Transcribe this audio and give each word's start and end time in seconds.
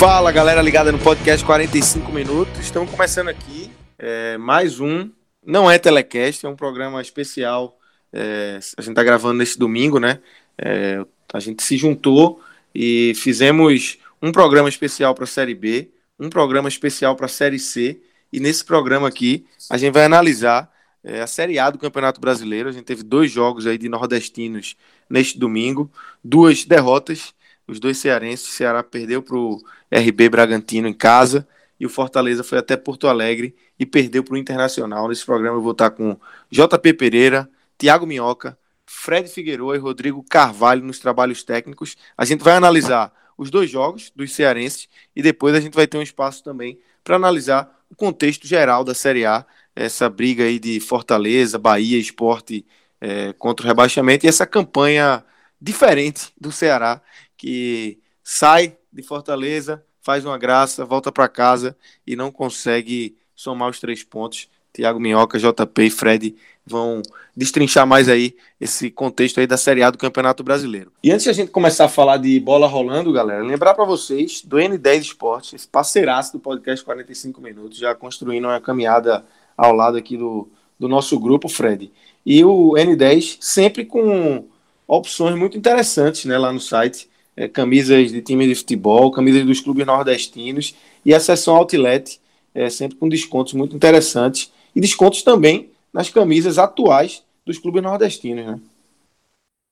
Fala 0.00 0.32
galera 0.32 0.62
ligada 0.62 0.90
no 0.90 0.98
podcast 0.98 1.44
45 1.44 2.10
minutos. 2.10 2.58
Estamos 2.58 2.90
começando 2.90 3.28
aqui 3.28 3.70
é, 3.98 4.38
mais 4.38 4.80
um. 4.80 5.10
Não 5.44 5.70
é 5.70 5.78
telecast, 5.78 6.46
é 6.46 6.48
um 6.48 6.56
programa 6.56 7.02
especial. 7.02 7.78
É, 8.10 8.58
a 8.78 8.80
gente 8.80 8.92
está 8.92 9.04
gravando 9.04 9.34
nesse 9.34 9.58
domingo, 9.58 10.00
né? 10.00 10.20
É, 10.56 11.04
a 11.30 11.38
gente 11.38 11.62
se 11.62 11.76
juntou 11.76 12.42
e 12.74 13.12
fizemos 13.14 13.98
um 14.22 14.32
programa 14.32 14.70
especial 14.70 15.14
para 15.14 15.24
a 15.24 15.26
Série 15.26 15.54
B, 15.54 15.90
um 16.18 16.30
programa 16.30 16.70
especial 16.70 17.14
para 17.14 17.26
a 17.26 17.28
Série 17.28 17.58
C. 17.58 18.00
E 18.32 18.40
nesse 18.40 18.64
programa 18.64 19.06
aqui 19.06 19.46
a 19.68 19.76
gente 19.76 19.92
vai 19.92 20.06
analisar 20.06 20.72
é, 21.04 21.20
a 21.20 21.26
Série 21.26 21.58
A 21.58 21.68
do 21.68 21.78
Campeonato 21.78 22.22
Brasileiro. 22.22 22.70
A 22.70 22.72
gente 22.72 22.84
teve 22.84 23.02
dois 23.02 23.30
jogos 23.30 23.66
aí 23.66 23.76
de 23.76 23.90
nordestinos 23.90 24.76
neste 25.10 25.38
domingo, 25.38 25.92
duas 26.24 26.64
derrotas 26.64 27.34
os 27.70 27.78
dois 27.78 27.98
cearenses. 27.98 28.48
O 28.48 28.50
Ceará 28.52 28.82
perdeu 28.82 29.22
para 29.22 29.36
o 29.36 29.62
RB 29.90 30.28
Bragantino 30.28 30.88
em 30.88 30.92
casa 30.92 31.46
e 31.78 31.86
o 31.86 31.88
Fortaleza 31.88 32.44
foi 32.44 32.58
até 32.58 32.76
Porto 32.76 33.08
Alegre 33.08 33.54
e 33.78 33.86
perdeu 33.86 34.22
para 34.22 34.34
o 34.34 34.36
Internacional. 34.36 35.08
Nesse 35.08 35.24
programa 35.24 35.56
eu 35.56 35.62
vou 35.62 35.72
estar 35.72 35.90
com 35.90 36.18
JP 36.50 36.94
Pereira, 36.94 37.48
Thiago 37.78 38.06
Minhoca, 38.06 38.58
Fred 38.84 39.28
Figueiredo 39.28 39.74
e 39.74 39.78
Rodrigo 39.78 40.22
Carvalho 40.28 40.82
nos 40.84 40.98
trabalhos 40.98 41.42
técnicos. 41.42 41.96
A 42.18 42.24
gente 42.24 42.42
vai 42.42 42.54
analisar 42.54 43.12
os 43.38 43.50
dois 43.50 43.70
jogos 43.70 44.12
dos 44.14 44.32
cearenses 44.32 44.88
e 45.16 45.22
depois 45.22 45.54
a 45.54 45.60
gente 45.60 45.74
vai 45.74 45.86
ter 45.86 45.96
um 45.96 46.02
espaço 46.02 46.44
também 46.44 46.78
para 47.02 47.16
analisar 47.16 47.80
o 47.88 47.94
contexto 47.94 48.46
geral 48.46 48.84
da 48.84 48.94
Série 48.94 49.24
A, 49.24 49.46
essa 49.74 50.10
briga 50.10 50.44
aí 50.44 50.58
de 50.58 50.78
Fortaleza, 50.80 51.58
Bahia, 51.58 51.98
Esporte 51.98 52.66
é, 53.00 53.32
contra 53.32 53.64
o 53.64 53.68
rebaixamento 53.68 54.26
e 54.26 54.28
essa 54.28 54.46
campanha 54.46 55.24
diferente 55.60 56.32
do 56.38 56.52
Ceará 56.52 57.00
que 57.40 57.98
sai 58.22 58.76
de 58.92 59.02
Fortaleza, 59.02 59.82
faz 60.02 60.26
uma 60.26 60.36
graça, 60.36 60.84
volta 60.84 61.10
para 61.10 61.26
casa 61.26 61.74
e 62.06 62.14
não 62.14 62.30
consegue 62.30 63.16
somar 63.34 63.70
os 63.70 63.80
três 63.80 64.04
pontos. 64.04 64.46
Thiago 64.74 65.00
Minhoca, 65.00 65.38
JP 65.38 65.82
e 65.82 65.90
Fred 65.90 66.36
vão 66.66 67.00
destrinchar 67.34 67.86
mais 67.86 68.10
aí 68.10 68.36
esse 68.60 68.90
contexto 68.90 69.40
aí 69.40 69.46
da 69.46 69.56
Série 69.56 69.82
A 69.82 69.90
do 69.90 69.96
Campeonato 69.96 70.44
Brasileiro. 70.44 70.92
E 71.02 71.10
antes 71.10 71.24
de 71.24 71.30
a 71.30 71.32
gente 71.32 71.50
começar 71.50 71.86
a 71.86 71.88
falar 71.88 72.18
de 72.18 72.38
bola 72.38 72.66
rolando, 72.66 73.10
galera, 73.10 73.42
lembrar 73.42 73.72
para 73.72 73.86
vocês 73.86 74.42
do 74.44 74.58
N10 74.58 75.00
Esportes, 75.00 75.54
esse 75.54 75.66
parceiraço 75.66 76.34
do 76.34 76.40
podcast 76.40 76.84
45 76.84 77.40
Minutos, 77.40 77.78
já 77.78 77.94
construindo 77.94 78.44
uma 78.44 78.60
caminhada 78.60 79.24
ao 79.56 79.72
lado 79.72 79.96
aqui 79.96 80.14
do, 80.14 80.46
do 80.78 80.86
nosso 80.86 81.18
grupo, 81.18 81.48
Fred. 81.48 81.90
E 82.24 82.44
o 82.44 82.74
N10 82.74 83.38
sempre 83.40 83.86
com 83.86 84.44
opções 84.86 85.34
muito 85.34 85.56
interessantes 85.56 86.26
né, 86.26 86.36
lá 86.36 86.52
no 86.52 86.60
site 86.60 87.09
é, 87.40 87.48
camisas 87.48 88.12
de 88.12 88.20
time 88.20 88.46
de 88.46 88.54
futebol, 88.54 89.10
camisas 89.10 89.46
dos 89.46 89.60
clubes 89.62 89.86
nordestinos 89.86 90.74
e 91.02 91.14
a 91.14 91.18
seção 91.18 91.56
outlet, 91.56 92.20
é, 92.54 92.68
sempre 92.68 92.98
com 92.98 93.08
descontos 93.08 93.54
muito 93.54 93.74
interessantes 93.74 94.52
e 94.76 94.80
descontos 94.80 95.22
também 95.22 95.72
nas 95.90 96.10
camisas 96.10 96.58
atuais 96.58 97.24
dos 97.46 97.58
clubes 97.58 97.82
nordestinos. 97.82 98.44
Né? 98.44 98.60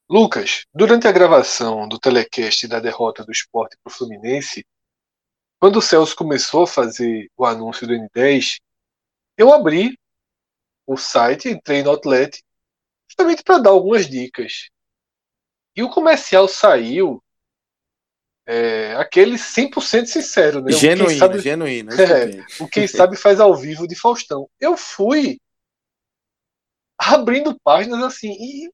Lucas, 0.09 0.65
durante 0.73 1.07
a 1.07 1.11
gravação 1.11 1.87
do 1.87 1.99
telecast 1.99 2.67
da 2.67 2.79
derrota 2.79 3.23
do 3.23 3.31
esporte 3.31 3.77
para 3.83 3.91
o 3.91 3.93
Fluminense, 3.93 4.65
quando 5.59 5.77
o 5.77 5.81
Celso 5.81 6.15
começou 6.15 6.63
a 6.63 6.67
fazer 6.67 7.29
o 7.37 7.45
anúncio 7.45 7.85
do 7.85 7.93
N10, 7.93 8.55
eu 9.37 9.53
abri 9.53 9.95
o 10.87 10.97
site, 10.97 11.49
entrei 11.49 11.83
no 11.83 11.91
Outlet, 11.91 12.41
justamente 13.07 13.43
para 13.43 13.59
dar 13.59 13.69
algumas 13.69 14.09
dicas. 14.09 14.69
E 15.75 15.83
o 15.83 15.89
comercial 15.91 16.47
saiu 16.47 17.21
é, 18.51 18.95
aquele 18.95 19.35
100% 19.35 20.07
sincero, 20.07 20.59
né? 20.59 20.71
Genuíno, 20.71 21.05
o 21.05 21.19
sabe, 21.19 21.39
genuíno. 21.39 21.91
É, 21.93 22.43
o 22.59 22.67
quem 22.67 22.87
sabe 22.87 23.15
faz 23.15 23.39
ao 23.39 23.55
vivo 23.55 23.87
de 23.87 23.95
Faustão. 23.95 24.49
Eu 24.59 24.75
fui 24.75 25.39
abrindo 26.97 27.59
páginas 27.63 28.01
assim 28.01 28.31
e 28.31 28.71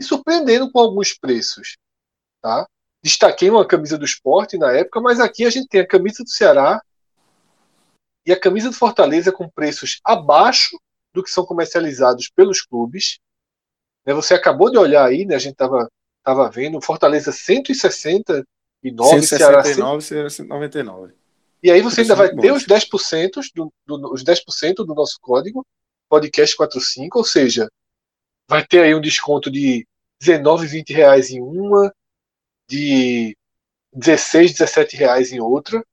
me 0.00 0.06
surpreendendo 0.06 0.72
com 0.72 0.78
alguns 0.78 1.12
preços, 1.12 1.76
tá? 2.40 2.66
Destaquei 3.04 3.50
uma 3.50 3.66
camisa 3.66 3.98
do 3.98 4.06
esporte 4.06 4.56
na 4.56 4.72
época, 4.72 5.02
mas 5.02 5.20
aqui 5.20 5.44
a 5.44 5.50
gente 5.50 5.68
tem 5.68 5.82
a 5.82 5.86
camisa 5.86 6.24
do 6.24 6.30
Ceará 6.30 6.80
e 8.24 8.32
a 8.32 8.40
camisa 8.40 8.70
do 8.70 8.74
Fortaleza 8.74 9.30
com 9.30 9.50
preços 9.50 10.00
abaixo 10.02 10.80
do 11.12 11.22
que 11.22 11.30
são 11.30 11.44
comercializados 11.44 12.30
pelos 12.34 12.62
clubes. 12.62 13.18
Né, 14.06 14.14
você 14.14 14.32
acabou 14.32 14.70
de 14.70 14.78
olhar 14.78 15.04
aí, 15.04 15.26
né? 15.26 15.34
A 15.34 15.38
gente 15.38 15.52
estava 15.52 15.90
tava 16.22 16.50
vendo, 16.50 16.80
Fortaleza 16.80 17.32
160 17.32 18.46
e 18.82 18.90
9, 18.90 19.22
169, 19.22 20.02
Ceará 20.02 20.30
199. 20.30 21.14
E 21.62 21.70
aí 21.70 21.80
você 21.80 22.02
ainda 22.02 22.14
vai 22.14 22.34
ter 22.34 22.52
os 22.52 22.64
10%, 22.64 23.40
do, 23.54 23.72
do, 23.84 24.12
os 24.12 24.22
10% 24.22 24.74
do 24.76 24.94
nosso 24.94 25.18
código, 25.20 25.66
podcast 26.08 26.56
45, 26.56 27.18
ou 27.18 27.24
seja, 27.24 27.68
vai 28.48 28.64
ter 28.64 28.82
aí 28.82 28.94
um 28.94 29.00
desconto 29.00 29.50
de 29.50 29.86
19, 30.20 30.66
20 30.66 30.92
reais 30.92 31.30
em 31.30 31.40
uma, 31.40 31.92
de 32.68 33.36
16, 33.92 34.52
17 34.52 34.96
reais 34.96 35.32
em 35.32 35.40
outra, 35.40 35.84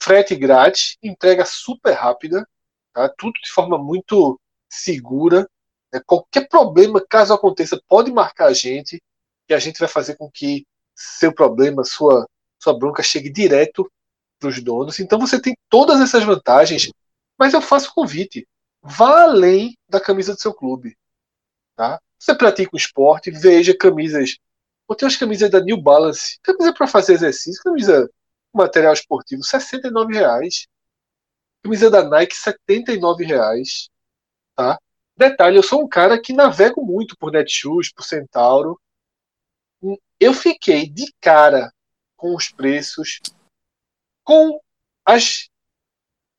frete 0.00 0.36
grátis, 0.36 0.96
entrega 1.02 1.44
super 1.44 1.92
rápida, 1.92 2.46
tá? 2.92 3.08
tudo 3.08 3.32
de 3.42 3.50
forma 3.50 3.76
muito 3.76 4.38
segura. 4.70 5.48
Né? 5.92 6.00
Qualquer 6.06 6.48
problema, 6.48 7.04
caso 7.08 7.32
aconteça, 7.32 7.80
pode 7.88 8.12
marcar 8.12 8.46
a 8.46 8.52
gente, 8.52 9.02
e 9.48 9.54
a 9.54 9.58
gente 9.58 9.78
vai 9.78 9.88
fazer 9.88 10.16
com 10.16 10.30
que 10.30 10.64
seu 10.94 11.32
problema, 11.32 11.84
sua, 11.84 12.28
sua 12.58 12.78
bronca 12.78 13.02
chegue 13.02 13.30
direto 13.30 13.90
para 14.38 14.48
os 14.48 14.62
donos. 14.62 15.00
Então 15.00 15.18
você 15.18 15.40
tem 15.40 15.56
todas 15.68 16.00
essas 16.00 16.22
vantagens, 16.24 16.90
mas 17.38 17.54
eu 17.54 17.60
faço 17.60 17.92
convite. 17.94 18.46
Vá 18.82 19.22
além 19.22 19.76
da 19.88 20.00
camisa 20.00 20.34
do 20.34 20.40
seu 20.40 20.52
clube. 20.52 20.96
Tá? 21.74 22.00
Você 22.18 22.34
pratica 22.34 22.70
o 22.72 22.76
esporte, 22.76 23.30
veja 23.30 23.76
camisas. 23.76 24.36
Eu 24.88 24.94
tenho 24.94 25.10
as 25.10 25.16
camisas 25.16 25.50
da 25.50 25.60
New 25.60 25.80
Balance, 25.80 26.38
camisa 26.42 26.72
para 26.72 26.86
fazer 26.86 27.14
exercício, 27.14 27.62
camisa 27.62 28.08
material 28.52 28.92
esportivo, 28.92 29.42
R$ 29.42 30.14
reais. 30.14 30.66
Camisa 31.62 31.90
da 31.90 32.06
Nike, 32.08 32.34
R$ 32.68 33.24
reais. 33.24 33.88
Tá? 34.54 34.78
Detalhe, 35.16 35.56
eu 35.56 35.62
sou 35.62 35.82
um 35.82 35.88
cara 35.88 36.20
que 36.20 36.32
navego 36.32 36.84
muito 36.84 37.16
por 37.16 37.32
Netshoes, 37.32 37.92
por 37.92 38.04
Centauro 38.04 38.78
eu 40.24 40.32
fiquei 40.32 40.88
de 40.88 41.12
cara 41.20 41.72
com 42.16 42.34
os 42.34 42.48
preços, 42.48 43.20
com 44.24 44.58
as 45.04 45.50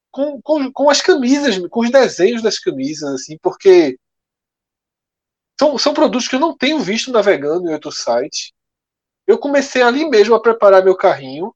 com, 0.09 0.41
com, 0.41 0.71
com 0.71 0.89
as 0.89 1.01
camisas, 1.01 1.57
com 1.67 1.81
os 1.81 1.91
desenhos 1.91 2.41
das 2.41 2.57
camisas, 2.57 3.13
assim, 3.13 3.37
porque 3.37 3.99
são, 5.59 5.77
são 5.77 5.93
produtos 5.93 6.27
que 6.27 6.35
eu 6.35 6.39
não 6.39 6.57
tenho 6.57 6.79
visto 6.79 7.11
navegando 7.11 7.69
em 7.69 7.73
outros 7.73 7.99
sites. 8.01 8.53
Eu 9.27 9.37
comecei 9.37 9.81
ali 9.81 10.09
mesmo 10.09 10.33
a 10.33 10.41
preparar 10.41 10.83
meu 10.83 10.95
carrinho, 10.95 11.53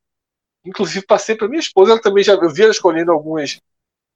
inclusive 0.66 1.06
passei 1.06 1.36
para 1.36 1.48
minha 1.48 1.60
esposa, 1.60 1.94
ela 1.94 2.02
também 2.02 2.24
já 2.24 2.34
eu 2.34 2.54
vi 2.54 2.64
ela 2.64 2.72
escolhendo 2.72 3.12
algumas 3.12 3.60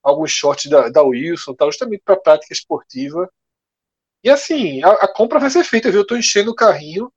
alguns 0.04 0.32
shorts 0.32 0.70
da, 0.70 0.90
da 0.90 1.02
Wilson, 1.02 1.56
tal, 1.56 1.72
justamente 1.72 2.02
para 2.04 2.18
prática 2.18 2.54
esportiva. 2.54 3.32
E 4.22 4.30
assim, 4.30 4.84
a, 4.84 4.90
a, 4.90 5.08
compra 5.08 5.40
vai 5.40 5.50
ser 5.50 5.64
feita, 5.64 5.90
viu? 5.90 6.00
Eu 6.00 6.04
estou 6.04 6.18
enchendo 6.18 6.52
o 6.52 6.56
carrinho 6.56 7.12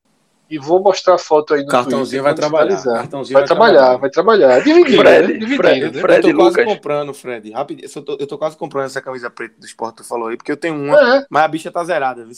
e 0.48 0.58
vou 0.58 0.80
mostrar 0.80 1.14
a 1.14 1.18
foto 1.18 1.54
aí 1.54 1.62
no 1.62 1.68
Cartãozinho 1.68 2.22
vai 2.22 2.34
trabalhar. 2.34 2.82
Cartãozinho 2.82 3.34
vai, 3.34 3.42
vai 3.42 3.46
trabalhar, 3.46 3.78
trabalhar, 3.78 3.96
vai 3.98 4.10
trabalhar. 4.10 4.60
Dividindo, 4.62 5.02
Fred, 5.02 5.26
né? 5.26 5.32
Dividindo, 5.34 5.56
Fred, 5.56 5.80
né? 5.80 6.00
Fred, 6.00 6.28
eu 6.28 6.36
tô 6.36 6.42
Lucas. 6.42 6.54
quase 6.54 6.76
comprando, 6.76 7.14
Fred. 7.14 7.50
Rápido, 7.50 7.82
eu 7.82 8.02
tô, 8.02 8.16
eu 8.20 8.26
tô 8.26 8.38
quase 8.38 8.56
comprando 8.56 8.86
essa 8.86 9.02
camisa 9.02 9.30
preta 9.30 9.54
do 9.58 9.66
esporte 9.66 9.96
que 9.96 10.02
tu 10.02 10.08
falou 10.08 10.28
aí, 10.28 10.36
porque 10.36 10.52
eu 10.52 10.56
tenho 10.56 10.74
uma, 10.74 11.18
é. 11.18 11.26
mas 11.28 11.42
a 11.42 11.48
bicha 11.48 11.70
tá 11.70 11.82
zerada, 11.84 12.24
viu? 12.24 12.34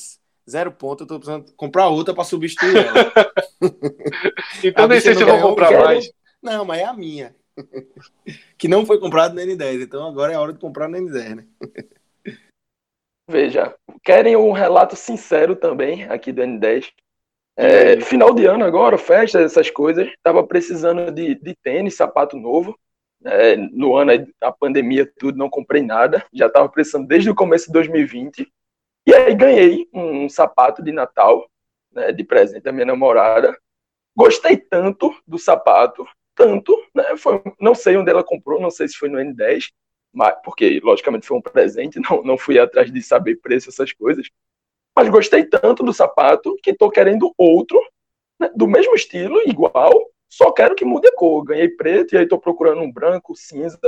zero 0.48 0.72
ponto, 0.72 1.04
eu 1.04 1.06
tô 1.06 1.18
precisando 1.18 1.52
comprar 1.52 1.88
outra 1.88 2.14
para 2.14 2.24
substituir 2.24 2.76
ela. 2.76 3.12
então 4.64 4.88
nem 4.88 5.00
sei 5.00 5.14
se 5.14 5.22
eu 5.22 5.26
vou 5.26 5.50
comprar 5.50 5.70
mais. 5.84 6.10
Não, 6.42 6.64
mas 6.64 6.80
é 6.80 6.84
a 6.84 6.94
minha. 6.94 7.36
que 8.56 8.68
não 8.68 8.86
foi 8.86 8.98
comprado 8.98 9.34
no 9.34 9.40
N10, 9.40 9.82
então 9.82 10.08
agora 10.08 10.32
é 10.32 10.36
a 10.36 10.40
hora 10.40 10.52
de 10.52 10.58
comprar 10.58 10.88
no 10.88 10.96
N10, 10.96 11.34
né? 11.36 11.46
Veja, 13.30 13.74
querem 14.02 14.36
um 14.36 14.52
relato 14.52 14.96
sincero 14.96 15.54
também 15.54 16.04
aqui 16.04 16.32
do 16.32 16.40
N10. 16.40 16.92
É, 17.60 18.00
final 18.00 18.32
de 18.32 18.46
ano 18.46 18.64
agora, 18.64 18.96
festa, 18.96 19.40
essas 19.40 19.68
coisas. 19.68 20.08
Tava 20.22 20.46
precisando 20.46 21.10
de, 21.10 21.34
de 21.34 21.56
tênis, 21.56 21.96
sapato 21.96 22.36
novo. 22.36 22.78
É, 23.24 23.56
no 23.56 23.96
ano 23.96 24.12
da 24.40 24.52
pandemia, 24.52 25.10
tudo, 25.18 25.36
não 25.36 25.50
comprei 25.50 25.82
nada. 25.82 26.24
Já 26.32 26.48
tava 26.48 26.68
precisando 26.68 27.08
desde 27.08 27.28
o 27.28 27.34
começo 27.34 27.66
de 27.66 27.72
2020. 27.72 28.48
E 29.04 29.12
aí 29.12 29.34
ganhei 29.34 29.88
um, 29.92 30.24
um 30.24 30.28
sapato 30.28 30.84
de 30.84 30.92
Natal, 30.92 31.50
né, 31.92 32.12
de 32.12 32.22
presente 32.22 32.62
da 32.62 32.70
minha 32.70 32.86
namorada. 32.86 33.58
Gostei 34.16 34.56
tanto 34.56 35.12
do 35.26 35.36
sapato, 35.36 36.06
tanto, 36.36 36.80
né? 36.94 37.16
Foi, 37.16 37.42
não 37.60 37.74
sei 37.74 37.96
onde 37.96 38.10
ela 38.10 38.22
comprou, 38.22 38.60
não 38.60 38.70
sei 38.70 38.86
se 38.86 38.96
foi 38.96 39.08
no 39.08 39.18
N10, 39.18 39.72
mas, 40.12 40.36
porque 40.44 40.80
logicamente 40.80 41.26
foi 41.26 41.36
um 41.36 41.42
presente, 41.42 41.98
não, 42.08 42.22
não 42.22 42.38
fui 42.38 42.56
atrás 42.56 42.92
de 42.92 43.02
saber 43.02 43.40
preço, 43.40 43.68
essas 43.68 43.92
coisas. 43.92 44.28
Mas 44.94 45.08
gostei 45.08 45.44
tanto 45.44 45.82
do 45.82 45.92
sapato 45.92 46.56
que 46.62 46.70
estou 46.70 46.90
querendo 46.90 47.32
outro, 47.36 47.80
né, 48.38 48.50
do 48.54 48.66
mesmo 48.66 48.94
estilo, 48.94 49.40
igual, 49.46 49.92
só 50.28 50.52
quero 50.52 50.74
que 50.74 50.84
mude 50.84 51.08
a 51.08 51.14
cor. 51.14 51.44
Ganhei 51.44 51.68
preto 51.68 52.14
e 52.14 52.18
aí 52.18 52.24
estou 52.24 52.38
procurando 52.38 52.80
um 52.82 52.92
branco, 52.92 53.34
cinza. 53.34 53.80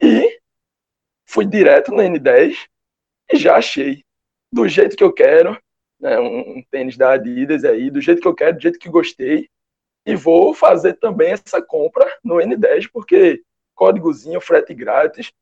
E 0.00 0.40
fui 1.24 1.46
direto 1.46 1.92
na 1.92 2.02
N10 2.02 2.56
e 3.32 3.36
já 3.36 3.56
achei. 3.56 4.04
Do 4.52 4.68
jeito 4.68 4.96
que 4.96 5.04
eu 5.04 5.12
quero, 5.12 5.58
né, 5.98 6.18
um, 6.18 6.58
um 6.58 6.62
tênis 6.70 6.96
da 6.96 7.12
Adidas 7.12 7.64
aí, 7.64 7.90
do 7.90 8.00
jeito 8.00 8.20
que 8.20 8.28
eu 8.28 8.34
quero, 8.34 8.56
do 8.56 8.62
jeito 8.62 8.78
que 8.78 8.88
gostei. 8.88 9.48
E 10.04 10.16
vou 10.16 10.52
fazer 10.52 10.94
também 10.94 11.32
essa 11.32 11.62
compra 11.62 12.04
no 12.24 12.36
N10, 12.36 12.90
porque 12.92 13.40
códigozinho, 13.74 14.40
frete 14.40 14.74
grátis, 14.74 15.32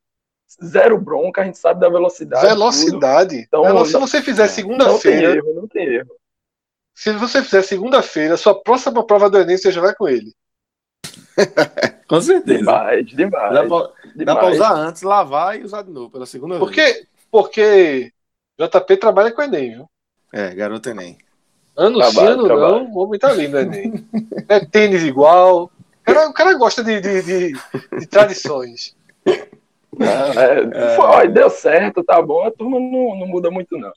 zero 0.65 0.99
bronca, 0.99 1.43
a 1.43 1.45
gente 1.45 1.59
sabe 1.59 1.81
da 1.81 1.89
velocidade. 1.89 2.47
Velocidade. 2.47 3.37
Então, 3.37 3.85
se 3.85 3.97
você 3.99 4.23
fizer 4.23 4.49
segunda-feira. 4.49 5.29
Não 5.29 5.33
tem 5.33 5.39
erro, 5.39 5.55
não 5.55 5.69
tem 5.69 5.87
erro. 5.87 6.21
Se 6.95 7.13
você 7.13 7.43
fizer 7.43 7.63
segunda-feira, 7.63 8.37
sua 8.37 8.61
próxima 8.61 9.05
prova 9.07 9.31
do 9.31 9.39
Enem 9.39 9.57
você 9.57 9.71
já 9.71 9.81
vai 9.81 9.95
com 9.95 10.09
ele. 10.09 10.35
com 12.07 12.21
certeza. 12.21 12.59
Demais, 12.59 13.07
demais. 13.07 13.55
Dá 13.55 13.65
pra, 13.67 13.91
demais. 14.15 14.27
Dá 14.27 14.37
pra 14.37 14.51
usar 14.51 14.73
antes, 14.75 15.03
lavar 15.03 15.59
e 15.59 15.65
usar 15.65 15.83
de 15.83 15.91
novo 15.91 16.11
pela 16.11 16.27
segunda 16.27 16.59
porque, 16.59 16.83
vez. 16.83 17.07
Porque 17.31 18.13
JP 18.59 18.97
trabalha 18.99 19.33
com 19.33 19.43
Enem, 19.43 19.77
viu? 19.77 19.91
É, 20.33 20.55
garoto 20.55 20.91
Enem. 20.91 21.17
Ano 21.77 22.03
sim, 22.11 22.21
ano 22.21 22.47
não, 22.47 22.93
o 22.93 22.99
homem 22.99 23.19
tá 23.19 23.33
lindo, 23.33 23.59
Enem. 23.59 24.07
é 24.49 24.61
tênis 24.61 25.03
igual. 25.03 25.65
O 25.65 26.05
cara, 26.05 26.29
o 26.29 26.35
cara 26.35 26.55
gosta 26.55 26.85
de, 26.85 27.01
de, 27.01 27.23
de, 27.23 27.53
de 27.99 28.07
tradições. 28.07 28.95
É, 29.99 30.97
foi, 30.97 31.29
deu 31.29 31.51
certo, 31.51 32.05
tá 32.05 32.23
bom, 32.23 32.45
a 32.45 32.51
turma 32.51 32.79
não, 32.79 33.19
não 33.19 33.27
muda 33.27 33.51
muito, 33.51 33.77
não. 33.77 33.93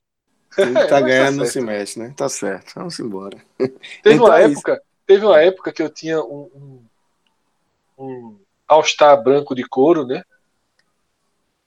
Quem 0.56 0.74
tá, 0.74 0.88
tá 0.88 1.02
ganhando 1.02 1.38
tá 1.38 1.44
não 1.44 1.46
se 1.46 1.62
mexe, 1.62 2.00
né? 2.00 2.14
Tá 2.16 2.30
certo, 2.30 2.74
vamos 2.76 3.00
embora. 3.00 3.38
Teve 3.58 3.76
então 4.04 4.26
uma 4.26 4.40
é 4.40 4.46
época, 4.46 4.82
teve 5.06 5.26
uma 5.26 5.42
época 5.42 5.72
que 5.72 5.82
eu 5.82 5.90
tinha 5.90 6.22
um, 6.22 6.50
um, 7.98 8.06
um 8.06 8.40
All-Star 8.68 9.22
branco 9.22 9.56
de 9.56 9.64
couro, 9.64 10.06
né? 10.06 10.24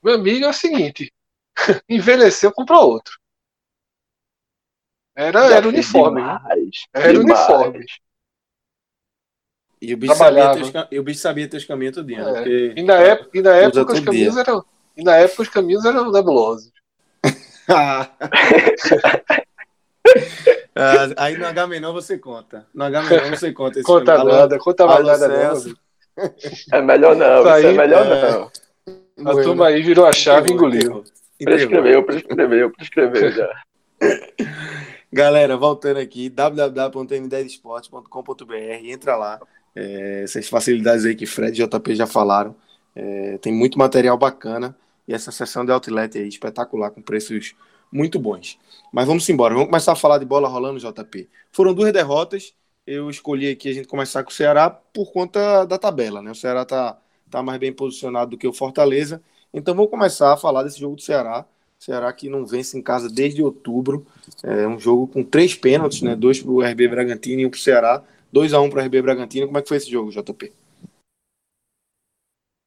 Meu 0.02 0.14
amigo 0.14 0.44
é 0.44 0.48
o 0.48 0.52
seguinte: 0.52 1.12
envelheceu, 1.88 2.52
comprou 2.52 2.90
outro. 2.90 3.18
Era, 5.14 5.46
era 5.46 5.66
uniforme. 5.66 6.20
Demais, 6.20 6.86
era 6.92 7.12
demais. 7.12 7.48
uniforme. 7.48 7.86
E 9.86 9.94
o 9.94 9.96
bicho, 9.96 10.16
sabia 10.16 10.52
ter, 10.52 10.88
e 10.90 10.98
o 10.98 11.02
bicho 11.04 11.20
sabia 11.20 11.48
ter 11.48 11.58
os 11.58 11.64
caminhos 11.64 11.94
tudinho. 11.94 12.24
Né? 12.24 12.42
É. 12.42 12.72
E 12.76 12.82
na 12.82 12.94
época, 12.94 13.30
e 13.32 13.40
na 13.40 13.54
época 13.54 13.92
os 13.92 14.00
caminhos 14.00 14.34
dia. 14.34 14.42
eram. 14.42 14.64
E 14.96 15.04
na 15.04 15.14
época 15.14 15.42
os 15.42 15.48
caminhos 15.48 15.84
eram 15.84 16.10
nebulosos. 16.10 16.72
ah, 17.70 18.10
aí 21.16 21.38
no 21.38 21.46
H-Menor 21.46 21.92
você 21.92 22.18
conta. 22.18 22.66
No 22.74 22.82
H-Menor 22.82 23.30
você 23.30 23.52
conta. 23.52 23.78
Esse 23.78 23.86
conta 23.86 24.16
filme. 24.16 24.32
nada, 24.32 24.58
conta 24.58 24.86
mais 24.86 25.06
nada 25.06 25.28
não. 25.28 25.62
É 26.72 26.82
melhor 26.82 27.14
não, 27.14 27.40
isso, 27.40 27.48
aí, 27.48 27.66
é 27.66 27.72
melhor 27.72 28.06
é... 28.06 28.32
não. 28.32 28.50
A 29.30 29.34
turma 29.40 29.68
aí 29.68 29.80
virou 29.82 30.04
a 30.04 30.12
chave 30.12 30.50
e 30.50 30.52
engoliu. 30.52 31.04
Prescreveu, 31.38 32.02
prescreveu, 32.02 32.72
prescreveu 32.72 33.30
já. 33.30 33.48
Galera, 35.12 35.56
voltando 35.56 35.98
aqui, 35.98 36.28
www.n10esporte.com.br, 36.28 38.84
entra 38.84 39.14
lá. 39.14 39.38
É, 39.76 40.22
essas 40.24 40.48
facilidades 40.48 41.04
aí 41.04 41.14
que 41.14 41.26
Fred 41.26 41.62
e 41.62 41.66
JP 41.66 41.94
já 41.94 42.06
falaram. 42.06 42.56
É, 42.94 43.36
tem 43.38 43.52
muito 43.52 43.78
material 43.78 44.16
bacana 44.16 44.74
e 45.06 45.12
essa 45.12 45.30
sessão 45.30 45.64
de 45.66 45.70
outlet 45.70 46.16
aí 46.16 46.26
espetacular, 46.26 46.90
com 46.90 47.02
preços 47.02 47.54
muito 47.92 48.18
bons. 48.18 48.58
Mas 48.90 49.06
vamos 49.06 49.28
embora, 49.28 49.54
vamos 49.54 49.68
começar 49.68 49.92
a 49.92 49.96
falar 49.96 50.18
de 50.18 50.24
bola 50.24 50.48
rolando, 50.48 50.80
JP. 50.80 51.28
Foram 51.52 51.74
duas 51.74 51.92
derrotas, 51.92 52.54
eu 52.86 53.10
escolhi 53.10 53.50
aqui 53.50 53.68
a 53.68 53.74
gente 53.74 53.86
começar 53.86 54.24
com 54.24 54.30
o 54.30 54.32
Ceará 54.32 54.70
por 54.70 55.12
conta 55.12 55.64
da 55.64 55.78
tabela, 55.78 56.22
né? 56.22 56.30
O 56.30 56.34
Ceará 56.34 56.64
tá, 56.64 56.98
tá 57.30 57.42
mais 57.42 57.58
bem 57.58 57.72
posicionado 57.72 58.32
do 58.32 58.38
que 58.38 58.48
o 58.48 58.52
Fortaleza, 58.52 59.22
então 59.52 59.74
vamos 59.74 59.90
começar 59.90 60.32
a 60.32 60.36
falar 60.36 60.62
desse 60.62 60.80
jogo 60.80 60.96
do 60.96 61.02
Ceará. 61.02 61.44
Ceará 61.78 62.10
que 62.12 62.30
não 62.30 62.46
vence 62.46 62.76
em 62.78 62.82
casa 62.82 63.08
desde 63.08 63.42
outubro, 63.42 64.06
é 64.42 64.66
um 64.66 64.78
jogo 64.78 65.06
com 65.06 65.22
três 65.22 65.54
pênaltis, 65.54 66.00
né? 66.00 66.16
Dois 66.16 66.40
para 66.40 66.50
o 66.50 66.62
RB 66.62 66.88
Bragantino 66.88 67.42
e 67.42 67.46
um 67.46 67.50
para 67.50 67.58
o 67.58 67.60
Ceará. 67.60 68.02
2 68.36 68.52
a 68.52 68.60
1 68.60 68.68
para 68.68 68.82
o 68.82 68.84
RB 68.84 69.00
Bragantino. 69.00 69.46
Como 69.46 69.56
é 69.56 69.62
que 69.62 69.68
foi 69.68 69.78
esse 69.78 69.90
jogo, 69.90 70.10
JP? 70.10 70.52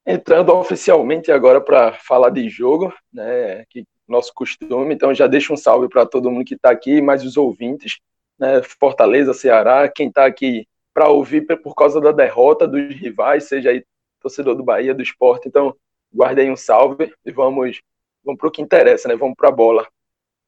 Entrando 0.04 0.52
oficialmente 0.52 1.30
agora 1.30 1.60
para 1.60 1.92
falar 1.92 2.30
de 2.30 2.48
jogo, 2.48 2.92
né, 3.12 3.64
que 3.66 3.84
nosso 4.08 4.34
costume, 4.34 4.92
então 4.92 5.14
já 5.14 5.28
deixo 5.28 5.52
um 5.52 5.56
salve 5.56 5.88
para 5.88 6.04
todo 6.04 6.28
mundo 6.28 6.44
que 6.44 6.56
está 6.56 6.72
aqui, 6.72 7.00
mais 7.00 7.24
os 7.24 7.36
ouvintes, 7.36 8.00
né, 8.36 8.60
Fortaleza, 8.64 9.32
Ceará, 9.32 9.88
quem 9.88 10.08
está 10.08 10.26
aqui 10.26 10.66
para 10.92 11.08
ouvir 11.08 11.46
por 11.62 11.76
causa 11.76 12.00
da 12.00 12.10
derrota 12.10 12.66
dos 12.66 12.92
rivais, 12.96 13.44
seja 13.44 13.70
aí 13.70 13.84
torcedor 14.20 14.56
do 14.56 14.64
Bahia, 14.64 14.92
do 14.92 15.02
esporte, 15.02 15.46
então 15.46 15.76
guardei 16.12 16.50
um 16.50 16.56
salve 16.56 17.14
e 17.24 17.30
vamos, 17.30 17.80
vamos 18.24 18.40
para 18.40 18.48
o 18.48 18.50
que 18.50 18.60
interessa, 18.60 19.06
né, 19.06 19.14
vamos 19.14 19.36
para 19.36 19.50
a 19.50 19.52
bola. 19.52 19.86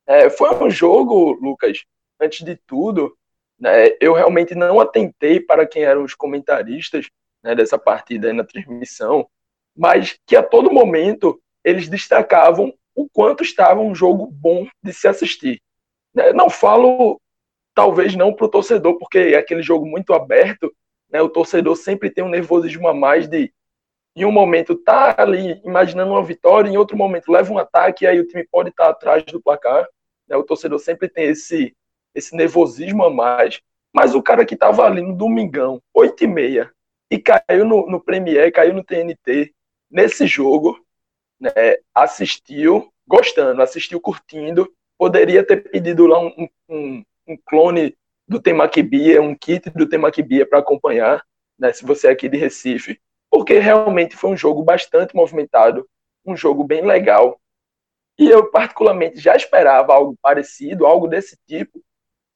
É, 0.05 0.29
foi 0.29 0.53
um 0.57 0.69
jogo, 0.69 1.35
Lucas, 1.41 1.85
antes 2.21 2.45
de 2.45 2.57
tudo, 2.67 3.17
né, 3.63 3.91
eu 4.01 4.13
realmente 4.13 4.57
não 4.57 4.81
atentei 4.81 5.39
para 5.39 5.65
quem 5.65 5.85
eram 5.85 6.03
os 6.03 6.17
comentaristas 6.17 7.09
né, 7.45 7.55
dessa 7.55 7.79
partida 7.79 8.33
na 8.33 8.43
transmissão, 8.43 9.25
mas 9.77 10.19
que 10.27 10.35
a 10.35 10.43
todo 10.43 10.73
momento 10.73 11.41
eles 11.63 11.89
destacavam 11.89 12.75
o 12.93 13.09
quanto 13.09 13.45
estava 13.45 13.81
um 13.81 13.95
jogo 13.95 14.27
bom 14.27 14.67
de 14.83 14.93
se 14.93 15.07
assistir. 15.07 15.63
Né, 16.13 16.33
não 16.33 16.51
falo, 16.51 17.21
talvez 17.73 18.17
não 18.17 18.35
para 18.35 18.47
o 18.47 18.51
torcedor, 18.51 18.99
porque 18.99 19.19
é 19.19 19.37
aquele 19.37 19.63
jogo 19.63 19.87
muito 19.87 20.13
aberto, 20.13 20.75
né, 21.09 21.23
o 21.23 21.29
torcedor 21.29 21.77
sempre 21.77 22.11
tem 22.11 22.25
um 22.25 22.29
nervosismo 22.29 22.89
a 22.89 22.93
mais 22.93 23.29
de, 23.29 23.55
em 24.17 24.25
um 24.25 24.33
momento, 24.33 24.75
tá 24.75 25.15
ali 25.17 25.63
imaginando 25.65 26.11
uma 26.11 26.25
vitória, 26.25 26.69
em 26.69 26.77
outro 26.77 26.97
momento 26.97 27.31
leva 27.31 27.53
um 27.53 27.59
ataque 27.59 28.05
e 28.05 28.09
aí 28.09 28.19
o 28.19 28.27
time 28.27 28.45
pode 28.51 28.71
estar 28.71 28.87
tá 28.87 28.91
atrás 28.91 29.23
do 29.23 29.41
placar. 29.41 29.87
Né, 30.27 30.37
o 30.37 30.43
torcedor 30.43 30.81
sempre 30.81 31.09
tem 31.09 31.27
esse 31.27 31.73
esse 32.15 32.37
nervosismo 32.37 33.05
a 33.05 33.11
mais. 33.11 33.61
Mas 33.93 34.15
o 34.15 34.23
cara 34.23 34.45
que 34.47 34.55
estava 34.55 34.85
ali 34.85 35.03
no 35.03 35.15
domingão, 35.15 35.81
8 35.95 36.25
e 36.25 36.27
meia, 36.27 36.73
e 37.11 37.19
caiu 37.19 37.65
no, 37.65 37.87
no 37.87 38.01
Premiere, 38.01 38.51
caiu 38.51 38.73
no 38.73 38.83
TNT, 38.83 39.53
nesse 39.91 40.27
jogo, 40.27 40.83
né, 41.39 41.51
assistiu 41.95 42.91
gostando, 43.07 43.61
assistiu 43.61 44.01
curtindo, 44.01 44.73
poderia 44.97 45.45
ter 45.45 45.59
pedido 45.59 46.07
lá 46.07 46.19
um, 46.21 46.49
um, 46.69 47.05
um 47.29 47.37
clone 47.45 47.95
do 48.27 48.41
Temakibia, 48.41 49.21
um 49.21 49.35
kit 49.35 49.69
do 49.71 49.87
Temakibia 49.87 50.47
para 50.47 50.61
acompanhar, 50.61 51.23
né, 51.59 51.73
se 51.73 51.85
você 51.85 52.07
é 52.09 52.11
aqui 52.11 52.29
de 52.29 52.39
Recife, 52.39 52.99
porque 53.31 53.59
realmente 53.59 54.17
foi 54.17 54.31
um 54.31 54.37
jogo 54.37 54.63
bastante 54.63 55.15
movimentado, 55.15 55.87
um 56.25 56.35
jogo 56.37 56.65
bem 56.65 56.83
legal. 56.87 57.39
E 58.19 58.29
eu, 58.29 58.51
particularmente, 58.51 59.19
já 59.19 59.35
esperava 59.35 59.93
algo 59.93 60.17
parecido, 60.23 60.87
algo 60.87 61.09
desse 61.09 61.37
tipo, 61.47 61.83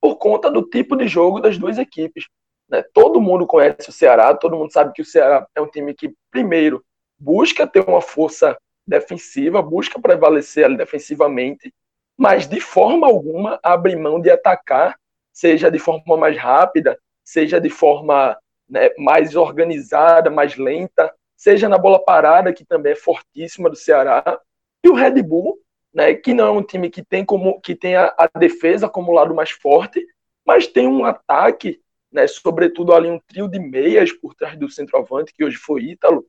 por 0.06 0.18
conta 0.18 0.48
do 0.48 0.62
tipo 0.62 0.94
de 0.94 1.08
jogo 1.08 1.40
das 1.40 1.58
duas 1.58 1.78
equipes. 1.78 2.28
Né? 2.70 2.80
Todo 2.94 3.20
mundo 3.20 3.44
conhece 3.44 3.88
o 3.88 3.92
Ceará, 3.92 4.32
todo 4.36 4.56
mundo 4.56 4.72
sabe 4.72 4.92
que 4.92 5.02
o 5.02 5.04
Ceará 5.04 5.44
é 5.52 5.60
um 5.60 5.66
time 5.66 5.92
que, 5.94 6.14
primeiro, 6.30 6.80
busca 7.18 7.66
ter 7.66 7.80
uma 7.80 8.00
força 8.00 8.56
defensiva, 8.86 9.60
busca 9.60 10.00
prevalecer 10.00 10.64
ali 10.64 10.76
defensivamente, 10.76 11.74
mas 12.16 12.46
de 12.46 12.60
forma 12.60 13.04
alguma 13.04 13.58
abre 13.64 13.96
mão 13.96 14.20
de 14.20 14.30
atacar, 14.30 14.96
seja 15.32 15.72
de 15.72 15.80
forma 15.80 16.16
mais 16.16 16.38
rápida, 16.38 16.96
seja 17.24 17.60
de 17.60 17.68
forma 17.68 18.38
né, 18.70 18.90
mais 18.96 19.34
organizada, 19.34 20.30
mais 20.30 20.56
lenta, 20.56 21.12
seja 21.36 21.68
na 21.68 21.78
bola 21.78 21.98
parada, 21.98 22.52
que 22.52 22.64
também 22.64 22.92
é 22.92 22.96
fortíssima 22.96 23.68
do 23.68 23.74
Ceará. 23.74 24.40
E 24.84 24.88
o 24.88 24.94
Red 24.94 25.20
Bull 25.20 25.58
né, 25.96 26.12
que 26.12 26.34
não 26.34 26.46
é 26.46 26.50
um 26.50 26.62
time 26.62 26.90
que 26.90 27.02
tem 27.02 27.24
como 27.24 27.58
que 27.58 27.74
tem 27.74 27.96
a, 27.96 28.14
a 28.18 28.38
defesa 28.38 28.86
como 28.86 29.14
lado 29.14 29.34
mais 29.34 29.50
forte, 29.50 30.06
mas 30.44 30.66
tem 30.66 30.86
um 30.86 31.06
ataque, 31.06 31.80
né, 32.12 32.26
sobretudo 32.26 32.92
ali 32.92 33.08
um 33.08 33.18
trio 33.18 33.48
de 33.48 33.58
meias 33.58 34.12
por 34.12 34.34
trás 34.34 34.58
do 34.58 34.70
centroavante 34.70 35.32
que 35.32 35.42
hoje 35.42 35.56
foi 35.56 35.84
Ítalo, 35.84 36.26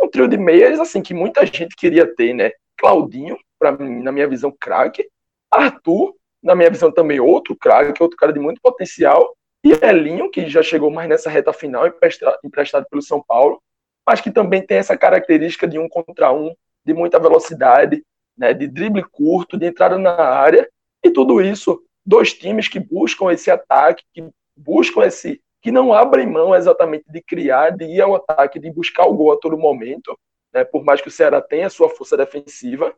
um 0.00 0.08
trio 0.08 0.26
de 0.26 0.38
meias 0.38 0.80
assim 0.80 1.02
que 1.02 1.12
muita 1.12 1.44
gente 1.44 1.76
queria 1.76 2.06
ter, 2.06 2.32
né? 2.32 2.52
Claudinho, 2.78 3.38
para 3.58 3.72
mim, 3.72 4.02
na 4.02 4.10
minha 4.10 4.26
visão, 4.26 4.50
craque, 4.50 5.06
Arthur, 5.50 6.14
na 6.42 6.54
minha 6.54 6.70
visão 6.70 6.90
também 6.90 7.20
outro 7.20 7.54
craque, 7.54 8.02
outro 8.02 8.16
cara 8.16 8.32
de 8.32 8.40
muito 8.40 8.62
potencial, 8.62 9.36
e 9.62 9.72
Elinho, 9.84 10.30
que 10.30 10.48
já 10.48 10.62
chegou 10.62 10.90
mais 10.90 11.06
nessa 11.06 11.28
reta 11.28 11.52
final, 11.52 11.86
emprestado 12.42 12.86
pelo 12.88 13.02
São 13.02 13.22
Paulo, 13.22 13.62
mas 14.06 14.22
que 14.22 14.30
também 14.30 14.66
tem 14.66 14.78
essa 14.78 14.96
característica 14.96 15.68
de 15.68 15.78
um 15.78 15.86
contra 15.86 16.32
um, 16.32 16.54
de 16.82 16.94
muita 16.94 17.20
velocidade, 17.20 18.02
né, 18.42 18.52
de 18.52 18.66
drible 18.66 19.04
curto, 19.04 19.56
de 19.56 19.66
entrada 19.66 19.96
na 19.96 20.16
área, 20.16 20.68
e 21.00 21.12
tudo 21.12 21.40
isso, 21.40 21.80
dois 22.04 22.34
times 22.34 22.66
que 22.66 22.80
buscam 22.80 23.30
esse 23.30 23.48
ataque, 23.52 24.02
que 24.12 24.28
buscam 24.56 25.04
esse. 25.04 25.40
que 25.60 25.70
não 25.70 25.94
abrem 25.94 26.26
mão 26.26 26.52
exatamente 26.52 27.04
de 27.08 27.22
criar, 27.22 27.70
de 27.70 27.84
ir 27.84 28.00
ao 28.00 28.16
ataque, 28.16 28.58
de 28.58 28.68
buscar 28.68 29.06
o 29.06 29.14
gol 29.14 29.30
a 29.30 29.36
todo 29.36 29.56
momento, 29.56 30.18
né, 30.52 30.64
por 30.64 30.82
mais 30.82 31.00
que 31.00 31.06
o 31.06 31.10
Ceará 31.10 31.40
tenha 31.40 31.70
sua 31.70 31.88
força 31.88 32.16
defensiva, 32.16 32.92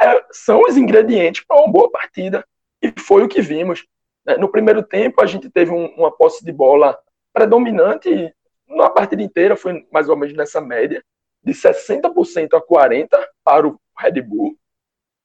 é, 0.00 0.24
são 0.32 0.62
os 0.62 0.76
ingredientes 0.76 1.44
para 1.46 1.58
uma 1.58 1.70
boa 1.70 1.88
partida. 1.88 2.44
E 2.82 2.92
foi 2.98 3.22
o 3.22 3.28
que 3.28 3.40
vimos. 3.40 3.86
Né. 4.26 4.36
No 4.36 4.48
primeiro 4.48 4.82
tempo, 4.82 5.22
a 5.22 5.26
gente 5.26 5.48
teve 5.48 5.70
um, 5.70 5.86
uma 5.94 6.10
posse 6.10 6.44
de 6.44 6.50
bola 6.50 6.98
predominante, 7.32 8.34
na 8.66 8.90
partida 8.90 9.22
inteira 9.22 9.54
foi 9.54 9.86
mais 9.92 10.08
ou 10.08 10.16
menos 10.16 10.36
nessa 10.36 10.60
média, 10.60 11.04
de 11.40 11.52
60% 11.52 12.54
a 12.54 12.60
40% 12.60 13.08
para 13.44 13.68
o 13.68 13.78
Red 13.96 14.20
Bull. 14.22 14.58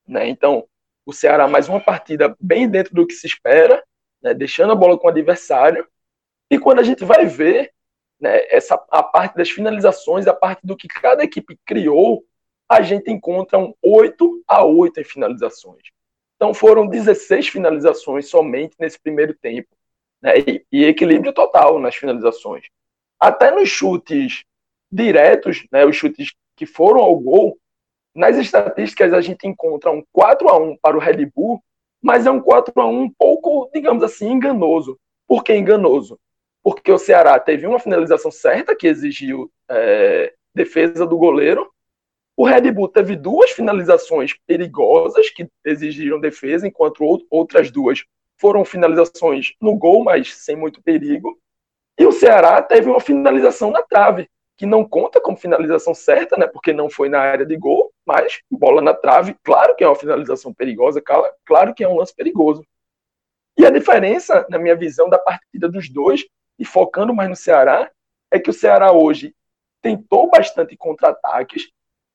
Né? 0.07 0.27
Então, 0.29 0.67
o 1.05 1.13
Ceará 1.13 1.47
mais 1.47 1.67
uma 1.67 1.79
partida 1.79 2.35
bem 2.39 2.69
dentro 2.69 2.93
do 2.93 3.05
que 3.05 3.13
se 3.13 3.27
espera, 3.27 3.83
né? 4.21 4.33
deixando 4.33 4.71
a 4.73 4.75
bola 4.75 4.97
com 4.97 5.07
o 5.07 5.09
adversário. 5.09 5.87
E 6.49 6.57
quando 6.57 6.79
a 6.79 6.83
gente 6.83 7.03
vai 7.03 7.25
ver 7.25 7.71
né, 8.19 8.45
essa, 8.49 8.75
a 8.89 9.03
parte 9.03 9.35
das 9.35 9.49
finalizações, 9.49 10.27
a 10.27 10.33
parte 10.33 10.65
do 10.65 10.75
que 10.75 10.87
cada 10.87 11.23
equipe 11.23 11.57
criou, 11.65 12.23
a 12.67 12.81
gente 12.81 13.11
encontra 13.11 13.57
um 13.57 13.73
8 13.81 14.43
a 14.47 14.63
8 14.65 14.99
em 14.99 15.03
finalizações. 15.03 15.83
Então 16.35 16.53
foram 16.53 16.87
16 16.87 17.47
finalizações 17.47 18.29
somente 18.29 18.75
nesse 18.79 18.99
primeiro 18.99 19.33
tempo. 19.33 19.69
Né, 20.21 20.39
e, 20.39 20.65
e, 20.71 20.85
equilíbrio 20.85 21.31
total 21.31 21.79
nas 21.79 21.95
finalizações. 21.95 22.65
Até 23.19 23.51
nos 23.51 23.69
chutes 23.69 24.43
diretos, 24.91 25.67
né, 25.71 25.85
os 25.85 25.95
chutes 25.95 26.33
que 26.55 26.65
foram 26.65 27.01
ao 27.01 27.15
gol, 27.19 27.57
nas 28.17 28.35
estatísticas, 28.35 29.13
a 29.13 29.21
gente 29.21 29.47
encontra 29.47 29.91
um 29.91 30.03
4 30.11 30.49
a 30.49 30.57
1 30.57 30.77
para 30.81 30.97
o 30.97 30.99
Red 30.99 31.23
Bull, 31.27 31.61
mas 32.01 32.25
é 32.25 32.31
um 32.31 32.41
4 32.41 32.73
a 32.81 32.87
1 32.87 33.01
um 33.01 33.09
pouco, 33.11 33.69
digamos 33.71 34.03
assim, 34.03 34.31
enganoso. 34.31 34.99
Por 35.27 35.43
que 35.43 35.55
enganoso? 35.55 36.19
Porque 36.63 36.91
o 36.91 36.97
Ceará 36.97 37.39
teve 37.39 37.67
uma 37.67 37.79
finalização 37.79 38.31
certa, 38.31 38.75
que 38.75 38.87
exigiu 38.87 39.51
é, 39.69 40.33
defesa 40.53 41.05
do 41.05 41.15
goleiro. 41.15 41.71
O 42.35 42.43
Red 42.43 42.71
Bull 42.71 42.87
teve 42.87 43.15
duas 43.15 43.51
finalizações 43.51 44.33
perigosas, 44.47 45.29
que 45.29 45.47
exigiram 45.63 46.19
defesa, 46.19 46.67
enquanto 46.67 47.23
outras 47.29 47.69
duas 47.69 48.03
foram 48.39 48.65
finalizações 48.65 49.53
no 49.61 49.75
gol, 49.75 50.03
mas 50.03 50.33
sem 50.33 50.55
muito 50.55 50.81
perigo. 50.81 51.37
E 51.99 52.05
o 52.05 52.11
Ceará 52.11 52.63
teve 52.63 52.89
uma 52.89 52.99
finalização 52.99 53.69
na 53.69 53.83
trave, 53.83 54.27
que 54.57 54.65
não 54.65 54.83
conta 54.83 55.21
como 55.21 55.37
finalização 55.37 55.93
certa, 55.93 56.35
né, 56.35 56.47
porque 56.47 56.73
não 56.73 56.89
foi 56.89 57.09
na 57.09 57.19
área 57.19 57.45
de 57.45 57.55
gol, 57.55 57.93
mas 58.05 58.39
bola 58.49 58.81
na 58.81 58.93
trave, 58.93 59.35
claro 59.43 59.75
que 59.75 59.83
é 59.83 59.87
uma 59.87 59.95
finalização 59.95 60.51
perigosa, 60.51 61.01
claro 61.45 61.75
que 61.75 61.83
é 61.83 61.87
um 61.87 61.97
lance 61.97 62.15
perigoso. 62.15 62.65
E 63.55 63.65
a 63.65 63.69
diferença, 63.69 64.45
na 64.49 64.57
minha 64.57 64.75
visão, 64.75 65.09
da 65.09 65.19
partida 65.19 65.69
dos 65.69 65.89
dois, 65.89 66.25
e 66.57 66.65
focando 66.65 67.13
mais 67.13 67.29
no 67.29 67.35
Ceará, 67.35 67.89
é 68.31 68.39
que 68.39 68.49
o 68.49 68.53
Ceará 68.53 68.91
hoje 68.91 69.35
tentou 69.81 70.29
bastante 70.29 70.75
contra-ataques, 70.75 71.69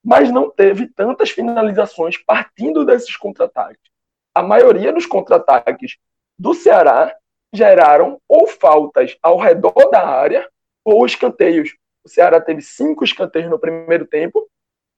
mas 0.05 0.31
não 0.33 0.51
teve 0.51 0.89
tantas 0.89 1.31
finalizações 1.31 2.17
partindo 2.17 2.85
desses 2.85 3.17
contra-ataques. 3.17 3.91
A 4.35 4.43
maioria 4.43 4.93
dos 4.93 5.07
contra-ataques 5.07 5.97
do 6.37 6.55
Ceará 6.55 7.15
geraram 7.53 8.21
ou 8.29 8.49
faltas 8.49 9.17
ao 9.23 9.39
redor 9.39 9.91
da 9.91 10.05
área 10.05 10.49
ou 10.85 11.07
escanteios, 11.07 11.71
o 12.05 12.09
Ceará 12.09 12.41
teve 12.41 12.61
cinco 12.63 13.05
escanteios 13.05 13.51
no 13.51 13.59
primeiro 13.59 14.07
tempo, 14.07 14.49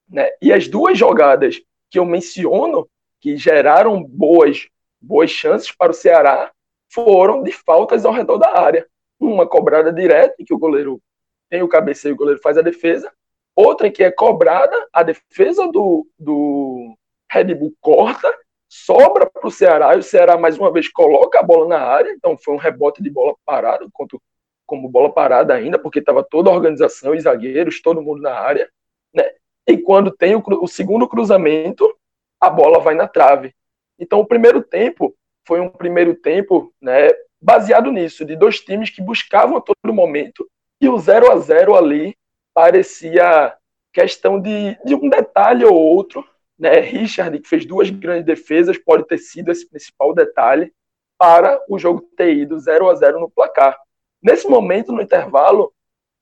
né? 0.09 0.31
E 0.41 0.53
as 0.53 0.69
duas 0.69 0.99
jogadas 0.99 1.61
que 1.91 1.99
eu 1.99 2.05
menciono, 2.05 2.89
que 3.21 3.37
geraram 3.37 4.03
boas, 4.03 4.69
boas 5.01 5.31
chances 5.31 5.71
para 5.71 5.93
o 5.93 5.95
Ceará, 5.95 6.53
foram 6.93 7.43
de 7.43 7.53
faltas 7.53 8.05
ao 8.05 8.13
redor 8.13 8.39
da 8.39 8.59
área. 8.59 8.87
Uma 9.19 9.47
cobrada 9.47 9.93
direta, 9.93 10.35
em 10.39 10.45
que 10.45 10.55
o 10.55 10.59
goleiro 10.59 11.01
tem 11.49 11.63
o 11.63 11.69
cabeceio 11.69 12.13
e 12.13 12.15
o 12.15 12.17
goleiro 12.17 12.41
faz 12.41 12.59
a 12.59 12.63
defesa. 12.63 13.13
Outra 13.55 13.87
em 13.87 13.93
que 13.93 14.03
é 14.03 14.11
cobrada, 14.11 14.89
a 14.93 15.03
defesa 15.03 15.71
do, 15.71 16.07
do 16.19 16.97
Red 17.31 17.55
Bull 17.55 17.73
corta, 17.81 18.33
sobra 18.69 19.31
para 19.31 19.47
o 19.47 19.51
Ceará, 19.51 19.95
e 19.95 19.99
o 19.99 20.03
Ceará 20.03 20.37
mais 20.37 20.59
uma 20.59 20.73
vez 20.73 20.89
coloca 20.89 21.39
a 21.39 21.43
bola 21.43 21.69
na 21.69 21.79
área, 21.79 22.11
então 22.11 22.37
foi 22.37 22.55
um 22.55 22.59
rebote 22.59 23.01
de 23.01 23.09
bola 23.09 23.37
parado 23.45 23.89
contra 23.93 24.19
como 24.67 24.89
bola 24.89 25.13
parada 25.13 25.55
ainda, 25.55 25.79
porque 25.79 25.99
estava 25.99 26.23
toda 26.23 26.51
a 26.51 26.53
organização 26.53 27.15
e 27.15 27.21
zagueiros, 27.21 27.81
todo 27.81 28.03
mundo 28.03 28.23
na 28.23 28.35
área, 28.35 28.69
né? 29.13 29.25
E 29.67 29.79
quando 29.79 30.11
tem 30.11 30.35
o, 30.35 30.43
o, 30.61 30.67
segundo 30.67 31.09
cruzamento, 31.09 31.97
a 32.41 32.51
bola 32.51 32.79
vai 32.81 32.95
na 32.95 33.09
trave. 33.09 33.55
Então, 33.99 34.21
o 34.21 34.27
primeiro 34.27 34.63
tempo 34.63 35.15
foi 35.47 35.61
um 35.61 35.69
primeiro 35.69 36.15
tempo, 36.15 36.73
né, 36.81 37.11
baseado 37.41 37.93
nisso, 37.93 38.25
de 38.25 38.35
dois 38.37 38.61
times 38.61 38.91
que 38.91 39.03
buscavam 39.03 39.57
a 39.57 39.61
todo 39.61 39.93
momento, 39.93 40.49
e 40.81 40.89
o 40.89 40.99
0 40.99 41.31
a 41.31 41.37
0 41.39 41.75
ali 41.75 42.15
parecia 42.55 43.55
questão 43.93 44.41
de, 44.41 44.77
de 44.85 44.95
um 44.95 45.09
detalhe 45.09 45.65
ou 45.65 45.75
outro, 45.75 46.27
né? 46.59 46.81
Richard, 46.81 47.39
que 47.39 47.49
fez 47.49 47.65
duas 47.65 47.91
grandes 47.91 48.25
defesas, 48.25 48.79
pode 48.79 49.07
ter 49.07 49.19
sido 49.19 49.51
esse 49.51 49.69
principal 49.69 50.15
detalhe 50.15 50.73
para 51.19 51.63
o 51.69 51.79
jogo 51.79 52.01
ter 52.17 52.35
ido 52.35 52.59
0 52.59 52.89
a 52.89 52.95
0 52.95 53.21
no 53.21 53.31
placar. 53.31 53.79
Nesse 54.25 54.49
momento, 54.49 54.91
no 54.91 55.03
intervalo, 55.03 55.71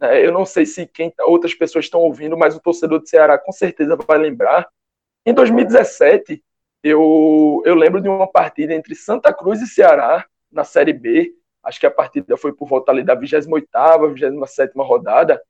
né, 0.01 0.27
eu 0.27 0.33
não 0.33 0.45
sei 0.45 0.67
se 0.67 0.85
quem, 0.89 1.15
outras 1.21 1.55
pessoas 1.55 1.85
estão 1.85 2.01
ouvindo, 2.01 2.37
mas 2.37 2.57
o 2.57 2.61
torcedor 2.61 2.99
do 2.99 3.09
Ceará 3.09 3.39
com 3.39 3.53
certeza 3.53 3.97
vai 3.97 4.19
lembrar. 4.19 4.69
Em 5.25 5.33
2017, 5.33 6.43
eu, 6.83 7.63
eu 7.65 7.77
lembro 7.77 8.01
de 8.01 8.09
uma 8.09 8.27
partida 8.27 8.75
entre 8.75 8.97
Santa 8.97 9.33
Cruz 9.33 9.63
e 9.63 9.69
Ceará, 9.69 10.27
na 10.51 10.65
Série 10.65 10.93
B. 10.93 11.33
Acho 11.63 11.79
que 11.79 11.87
a 11.87 11.91
partida 11.93 12.37
foi 12.37 12.53
por 12.53 12.67
volta 12.67 12.91
ali 12.91 13.05
da 13.05 13.17
28ª, 13.17 13.69
27ª 13.73 14.85
rodada, 14.85 15.41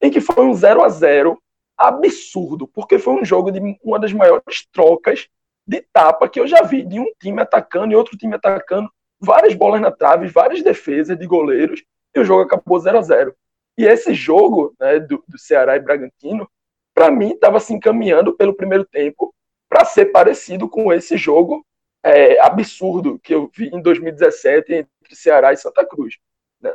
em 0.00 0.10
que 0.10 0.20
foi 0.20 0.44
um 0.44 0.52
0 0.52 0.82
a 0.82 0.88
0 0.88 1.40
absurdo, 1.78 2.66
porque 2.66 2.98
foi 2.98 3.14
um 3.14 3.24
jogo 3.24 3.52
de 3.52 3.60
uma 3.80 4.00
das 4.00 4.12
maiores 4.12 4.66
trocas 4.72 5.28
de 5.64 5.80
tapa 5.92 6.28
que 6.28 6.40
eu 6.40 6.48
já 6.48 6.62
vi, 6.62 6.82
de 6.82 6.98
um 6.98 7.06
time 7.20 7.40
atacando 7.40 7.92
e 7.92 7.96
outro 7.96 8.18
time 8.18 8.34
atacando, 8.34 8.90
várias 9.22 9.54
bolas 9.54 9.80
na 9.80 9.90
trave, 9.90 10.26
várias 10.26 10.62
defesas 10.62 11.16
de 11.16 11.26
goleiros, 11.26 11.82
e 12.14 12.20
o 12.20 12.24
jogo 12.24 12.42
acabou 12.42 12.78
0 12.78 12.98
a 12.98 13.02
0 13.02 13.34
E 13.78 13.84
esse 13.84 14.12
jogo 14.12 14.74
né, 14.78 14.98
do, 14.98 15.22
do 15.26 15.38
Ceará 15.38 15.76
e 15.76 15.80
Bragantino, 15.80 16.48
para 16.92 17.10
mim, 17.10 17.30
estava 17.30 17.60
se 17.60 17.72
encaminhando 17.72 18.36
pelo 18.36 18.54
primeiro 18.54 18.84
tempo 18.84 19.32
para 19.68 19.84
ser 19.84 20.06
parecido 20.06 20.68
com 20.68 20.92
esse 20.92 21.16
jogo 21.16 21.64
é, 22.02 22.38
absurdo 22.40 23.18
que 23.20 23.32
eu 23.32 23.50
vi 23.56 23.68
em 23.68 23.80
2017 23.80 24.74
entre 24.74 25.16
Ceará 25.16 25.52
e 25.52 25.56
Santa 25.56 25.86
Cruz. 25.86 26.18
Né? 26.60 26.74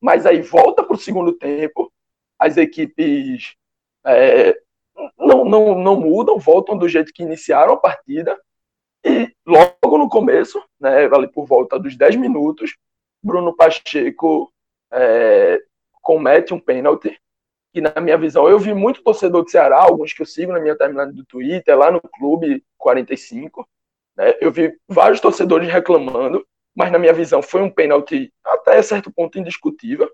Mas 0.00 0.24
aí 0.24 0.40
volta 0.40 0.82
para 0.82 0.94
o 0.94 0.98
segundo 0.98 1.32
tempo, 1.32 1.92
as 2.38 2.56
equipes 2.56 3.54
é, 4.06 4.56
não, 5.18 5.44
não, 5.44 5.78
não 5.78 6.00
mudam, 6.00 6.38
voltam 6.38 6.78
do 6.78 6.88
jeito 6.88 7.12
que 7.12 7.22
iniciaram 7.22 7.74
a 7.74 7.76
partida, 7.76 8.40
e 9.04 9.30
logo 9.46 9.98
no 9.98 10.08
começo, 10.08 10.62
né, 10.80 11.04
ali 11.04 11.28
por 11.28 11.46
volta 11.46 11.78
dos 11.78 11.96
10 11.96 12.16
minutos, 12.16 12.74
Bruno 13.22 13.54
Pacheco 13.54 14.52
é, 14.90 15.60
comete 16.00 16.54
um 16.54 16.58
pênalti. 16.58 17.18
E 17.74 17.80
na 17.80 18.00
minha 18.00 18.16
visão, 18.16 18.48
eu 18.48 18.58
vi 18.58 18.72
muito 18.72 19.02
torcedor 19.02 19.42
do 19.42 19.50
Ceará, 19.50 19.82
alguns 19.82 20.12
que 20.12 20.22
eu 20.22 20.26
sigo 20.26 20.52
na 20.52 20.60
minha 20.60 20.76
timeline 20.76 21.12
do 21.12 21.24
Twitter, 21.24 21.76
lá 21.76 21.90
no 21.90 22.00
Clube 22.00 22.64
45. 22.78 23.68
Né, 24.16 24.34
eu 24.40 24.50
vi 24.50 24.74
vários 24.88 25.20
torcedores 25.20 25.68
reclamando, 25.68 26.46
mas 26.74 26.90
na 26.90 26.98
minha 26.98 27.12
visão 27.12 27.42
foi 27.42 27.60
um 27.60 27.70
pênalti 27.70 28.32
até 28.44 28.80
certo 28.80 29.12
ponto 29.12 29.38
indiscutível, 29.38 30.10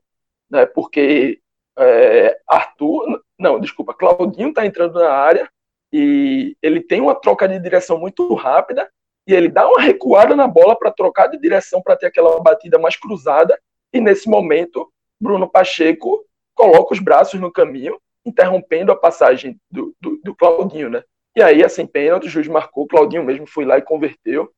né, 0.51 0.67
porque 0.67 1.41
é, 1.79 2.41
Arthur, 2.47 3.23
não, 3.39 3.61
desculpa, 3.61 3.95
Claudinho 3.95 4.49
está 4.49 4.67
entrando 4.67 4.99
na 4.99 5.13
área 5.13 5.49
e 5.93 6.57
ele 6.63 6.81
tem 6.81 7.01
uma 7.01 7.15
troca 7.15 7.49
de 7.49 7.59
direção 7.59 7.99
muito 7.99 8.33
rápida 8.35 8.89
e 9.27 9.35
ele 9.35 9.49
dá 9.49 9.69
uma 9.69 9.81
recuada 9.81 10.35
na 10.37 10.47
bola 10.47 10.77
para 10.79 10.91
trocar 10.91 11.27
de 11.27 11.39
direção 11.39 11.83
para 11.83 11.97
ter 11.97 12.07
aquela 12.07 12.41
batida 12.41 12.79
mais 12.79 12.97
cruzada 12.97 13.59
e 13.93 14.01
nesse 14.01 14.29
momento 14.29 14.91
Bruno 15.21 15.49
Pacheco 15.49 16.25
coloca 16.55 16.95
os 16.95 17.01
braços 17.01 17.41
no 17.41 17.53
caminho 17.53 17.99
interrompendo 18.25 18.93
a 18.93 18.97
passagem 18.97 19.59
do, 19.71 19.95
do, 20.01 20.21
do 20.23 20.35
Claudinho, 20.35 20.91
né? 20.91 21.03
E 21.35 21.43
aí, 21.43 21.65
assim, 21.65 21.87
pênalti, 21.87 22.27
o 22.27 22.29
juiz 22.29 22.49
marcou, 22.49 22.87
Claudinho 22.87 23.25
mesmo 23.25 23.47
foi 23.47 23.65
lá 23.65 23.79
e 23.79 23.83
converteu. 23.83 24.51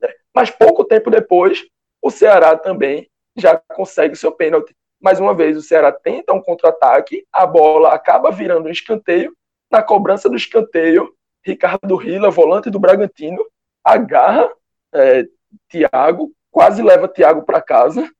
Né? 0.00 0.08
Mas 0.34 0.50
pouco 0.50 0.84
tempo 0.84 1.10
depois, 1.10 1.64
o 2.02 2.10
Ceará 2.10 2.56
também 2.56 3.08
já 3.36 3.56
consegue 3.68 4.16
seu 4.16 4.32
pênalti. 4.32 4.74
Mais 5.00 5.20
uma 5.20 5.32
vez, 5.32 5.56
o 5.56 5.62
Ceará 5.62 5.92
tenta 5.92 6.32
um 6.32 6.42
contra-ataque, 6.42 7.24
a 7.32 7.46
bola 7.46 7.94
acaba 7.94 8.30
virando 8.30 8.68
um 8.68 8.72
escanteio. 8.72 9.32
Na 9.70 9.82
cobrança 9.82 10.28
do 10.28 10.36
escanteio, 10.36 11.12
Ricardo 11.44 11.96
Rila, 11.96 12.30
volante 12.30 12.70
do 12.70 12.78
Bragantino, 12.78 13.44
agarra 13.84 14.50
é, 14.92 15.26
Thiago, 15.68 16.32
quase 16.50 16.82
leva 16.82 17.08
Thiago 17.08 17.42
para 17.42 17.60
casa. 17.60 18.10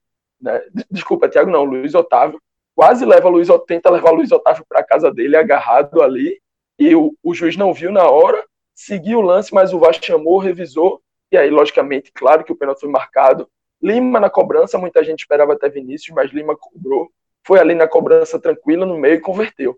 Né? 0.40 0.60
Desculpa, 0.90 1.28
Thiago 1.28 1.50
não, 1.50 1.64
Luiz 1.64 1.94
Otávio. 1.94 2.40
Quase 2.74 3.04
leva 3.04 3.28
Luiz, 3.28 3.48
tenta 3.66 3.90
levar 3.90 4.12
Luiz 4.12 4.30
Otávio 4.30 4.64
para 4.68 4.84
casa 4.84 5.12
dele, 5.12 5.36
agarrado 5.36 6.00
ali. 6.00 6.40
E 6.78 6.94
o, 6.94 7.12
o 7.24 7.34
juiz 7.34 7.56
não 7.56 7.74
viu 7.74 7.90
na 7.90 8.08
hora, 8.08 8.44
seguiu 8.72 9.18
o 9.18 9.22
lance, 9.22 9.52
mas 9.52 9.74
o 9.74 9.80
Vasco 9.80 10.06
chamou, 10.06 10.38
revisou. 10.38 11.02
E 11.32 11.36
aí, 11.36 11.50
logicamente, 11.50 12.12
claro 12.12 12.44
que 12.44 12.52
o 12.52 12.56
pênalti 12.56 12.80
foi 12.80 12.88
marcado. 12.88 13.48
Lima 13.82 14.20
na 14.20 14.30
cobrança, 14.30 14.78
muita 14.78 15.02
gente 15.02 15.20
esperava 15.20 15.54
até 15.54 15.68
Vinícius, 15.68 16.14
mas 16.14 16.30
Lima 16.30 16.56
cobrou. 16.56 17.10
Foi 17.44 17.58
ali 17.58 17.74
na 17.74 17.88
cobrança 17.88 18.38
tranquila 18.38 18.86
no 18.86 18.96
meio 18.96 19.16
e 19.16 19.20
converteu. 19.20 19.76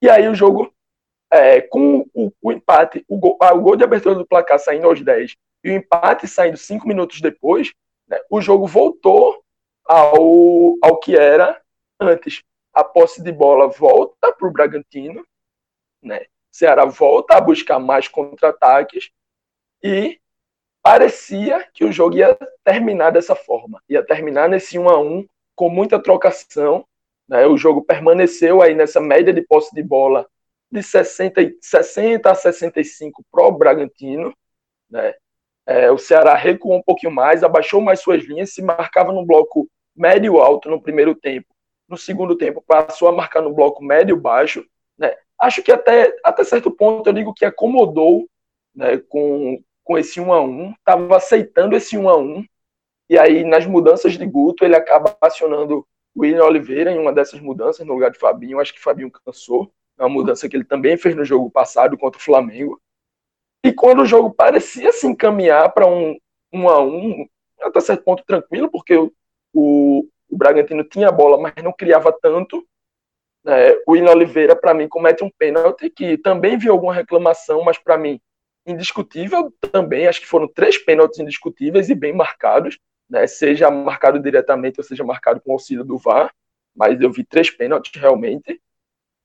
E 0.00 0.08
aí 0.08 0.26
o 0.26 0.34
jogo, 0.34 0.72
é, 1.30 1.60
com 1.60 2.06
o, 2.12 2.32
o 2.42 2.52
empate, 2.52 3.04
o 3.08 3.16
gol, 3.16 3.38
o 3.40 3.60
gol, 3.60 3.76
de 3.76 3.84
abertura 3.84 4.14
do 4.14 4.26
placar 4.26 4.58
saindo 4.58 4.86
aos 4.86 5.00
10 5.00 5.36
e 5.62 5.70
o 5.70 5.74
empate 5.74 6.26
saindo 6.26 6.56
cinco 6.56 6.88
minutos 6.88 7.20
depois, 7.20 7.72
né, 8.08 8.18
o 8.28 8.40
jogo 8.40 8.66
voltou 8.66 9.42
ao, 9.84 10.76
ao 10.82 10.98
que 10.98 11.16
era 11.16 11.60
antes. 12.00 12.42
A 12.72 12.84
posse 12.84 13.22
de 13.22 13.32
bola 13.32 13.68
volta 13.68 14.32
para 14.32 14.46
o 14.46 14.52
Bragantino, 14.52 15.24
né? 16.02 16.24
Ceará 16.50 16.84
volta 16.84 17.36
a 17.36 17.40
buscar 17.40 17.78
mais 17.78 18.08
contra-ataques 18.08 19.10
e 19.82 20.20
parecia 20.82 21.68
que 21.72 21.84
o 21.84 21.92
jogo 21.92 22.16
ia 22.16 22.36
terminar 22.64 23.10
dessa 23.10 23.34
forma, 23.34 23.82
ia 23.88 24.04
terminar 24.04 24.48
nesse 24.48 24.78
1 24.78 24.88
a 24.88 24.98
1 24.98 25.26
com 25.54 25.68
muita 25.68 26.00
trocação. 26.00 26.84
Né? 27.28 27.46
O 27.46 27.56
jogo 27.56 27.82
permaneceu 27.82 28.62
aí 28.62 28.74
nessa 28.74 29.00
média 29.00 29.32
de 29.32 29.42
posse 29.42 29.74
de 29.74 29.82
bola 29.82 30.28
de 30.70 30.82
60, 30.82 31.40
60 31.60 32.30
a 32.30 32.34
65 32.34 33.24
para 33.30 33.46
o 33.46 33.52
Bragantino. 33.52 34.34
Né? 34.88 35.14
É, 35.66 35.90
o 35.90 35.98
Ceará 35.98 36.34
recuou 36.34 36.76
um 36.76 36.82
pouquinho 36.82 37.12
mais, 37.12 37.42
abaixou 37.42 37.80
mais 37.80 38.00
suas 38.00 38.24
linhas, 38.24 38.52
se 38.52 38.62
marcava 38.62 39.12
no 39.12 39.24
bloco 39.24 39.68
médio-alto 39.94 40.70
no 40.70 40.80
primeiro 40.80 41.14
tempo. 41.14 41.48
No 41.88 41.96
segundo 41.96 42.36
tempo, 42.36 42.62
passou 42.66 43.08
a 43.08 43.12
marcar 43.12 43.42
no 43.42 43.52
bloco 43.52 43.82
médio-baixo. 43.82 44.64
Né? 44.96 45.14
Acho 45.40 45.62
que 45.62 45.72
até, 45.72 46.14
até 46.24 46.44
certo 46.44 46.70
ponto 46.70 47.08
eu 47.08 47.12
digo 47.12 47.34
que 47.34 47.44
acomodou 47.44 48.28
né, 48.74 48.98
com, 49.08 49.62
com 49.82 49.98
esse 49.98 50.20
1 50.20 50.32
a 50.32 50.40
1 50.40 50.70
estava 50.72 51.16
aceitando 51.16 51.76
esse 51.76 51.96
1 51.98 52.08
a 52.08 52.16
1 52.16 52.44
e 53.08 53.18
aí 53.18 53.44
nas 53.44 53.66
mudanças 53.66 54.12
de 54.12 54.24
Guto 54.24 54.64
ele 54.64 54.76
acaba 54.76 55.16
acionando 55.20 55.86
o 56.14 56.22
William 56.22 56.44
Oliveira 56.44 56.92
em 56.92 56.98
uma 56.98 57.12
dessas 57.12 57.40
mudanças 57.40 57.84
no 57.86 57.94
lugar 57.94 58.10
de 58.10 58.18
Fabinho. 58.18 58.60
Acho 58.60 58.72
que 58.72 58.80
Fabinho 58.80 59.10
cansou. 59.10 59.72
Uma 60.00 60.08
mudança 60.08 60.48
que 60.48 60.56
ele 60.56 60.64
também 60.64 60.96
fez 60.96 61.14
no 61.14 61.24
jogo 61.24 61.50
passado 61.50 61.96
contra 61.96 62.18
o 62.18 62.22
Flamengo. 62.22 62.80
E 63.64 63.72
quando 63.72 64.02
o 64.02 64.06
jogo 64.06 64.30
parecia 64.30 64.92
se 64.92 65.06
encaminhar 65.06 65.72
para 65.72 65.86
um 65.86 66.16
1 66.52 66.68
a 66.68 66.82
1 66.82 67.28
até 67.60 67.80
certo 67.80 68.04
ponto 68.04 68.24
tranquilo, 68.24 68.70
porque 68.70 68.96
o, 68.96 69.12
o, 69.52 70.08
o 70.30 70.36
Bragantino 70.36 70.82
tinha 70.82 71.08
a 71.08 71.12
bola, 71.12 71.38
mas 71.38 71.52
não 71.62 71.72
criava 71.72 72.12
tanto. 72.12 72.66
É, 73.46 73.82
o 73.86 73.92
William 73.92 74.12
Oliveira, 74.12 74.56
para 74.56 74.74
mim, 74.74 74.88
comete 74.88 75.22
um 75.24 75.30
pênalti 75.30 75.90
que 75.90 76.16
também 76.18 76.58
viu 76.58 76.72
alguma 76.72 76.94
reclamação, 76.94 77.62
mas 77.62 77.78
para 77.78 77.98
mim 77.98 78.20
indiscutível 78.66 79.52
também. 79.72 80.06
Acho 80.06 80.20
que 80.20 80.26
foram 80.26 80.48
três 80.48 80.78
pênaltis 80.78 81.18
indiscutíveis 81.18 81.88
e 81.88 81.94
bem 81.94 82.12
marcados, 82.12 82.78
né? 83.08 83.26
seja 83.26 83.70
marcado 83.70 84.18
diretamente 84.18 84.78
ou 84.78 84.84
seja 84.84 85.04
marcado 85.04 85.40
com 85.40 85.52
auxílio 85.52 85.84
do 85.84 85.98
VAR. 85.98 86.32
Mas 86.74 87.00
eu 87.00 87.10
vi 87.10 87.24
três 87.24 87.50
pênaltis 87.50 87.92
realmente. 88.00 88.60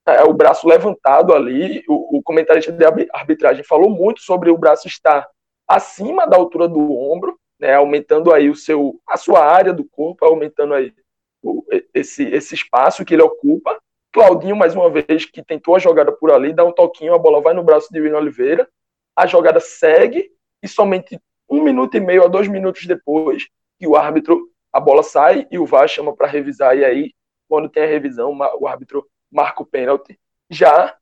É, 0.07 0.23
o 0.23 0.33
braço 0.33 0.67
levantado 0.67 1.33
ali, 1.33 1.83
o, 1.87 2.17
o 2.17 2.23
comentarista 2.23 2.71
de 2.71 2.85
arbitragem 3.11 3.63
falou 3.63 3.89
muito 3.89 4.21
sobre 4.21 4.51
o 4.51 4.57
braço 4.57 4.87
estar 4.87 5.27
acima 5.67 6.27
da 6.27 6.37
altura 6.37 6.67
do 6.67 6.93
ombro, 6.93 7.39
né, 7.59 7.73
aumentando 7.73 8.31
aí 8.31 8.49
o 8.49 8.55
seu, 8.55 8.99
a 9.07 9.17
sua 9.17 9.43
área 9.43 9.73
do 9.73 9.83
corpo, 9.83 10.23
aumentando 10.23 10.75
aí 10.75 10.93
o, 11.41 11.63
esse, 11.93 12.23
esse 12.23 12.53
espaço 12.53 13.03
que 13.03 13.15
ele 13.15 13.23
ocupa. 13.23 13.79
Claudinho, 14.13 14.55
mais 14.55 14.75
uma 14.75 14.89
vez, 14.89 15.25
que 15.25 15.43
tentou 15.43 15.75
a 15.75 15.79
jogada 15.79 16.11
por 16.11 16.31
ali, 16.31 16.53
dá 16.53 16.63
um 16.63 16.71
toquinho, 16.71 17.13
a 17.13 17.17
bola 17.17 17.41
vai 17.41 17.53
no 17.53 17.63
braço 17.63 17.91
de 17.91 17.99
William 17.99 18.19
Oliveira, 18.19 18.69
a 19.15 19.25
jogada 19.25 19.59
segue 19.59 20.31
e 20.61 20.67
somente 20.67 21.19
um 21.49 21.61
minuto 21.61 21.95
e 21.95 21.99
meio 21.99 22.23
a 22.23 22.27
dois 22.27 22.47
minutos 22.47 22.85
depois 22.85 23.47
que 23.77 23.87
o 23.87 23.95
árbitro, 23.95 24.49
a 24.71 24.79
bola 24.79 25.03
sai 25.03 25.47
e 25.51 25.59
o 25.59 25.65
VAR 25.65 25.87
chama 25.87 26.15
para 26.15 26.27
revisar, 26.27 26.77
e 26.77 26.85
aí, 26.85 27.11
quando 27.47 27.69
tem 27.69 27.83
a 27.83 27.87
revisão, 27.87 28.37
o 28.59 28.67
árbitro 28.67 29.05
marca 29.35 29.61
o 29.61 29.65
pênalti, 29.65 30.17
já 30.49 30.95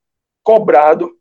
cobrado, 0.43 1.15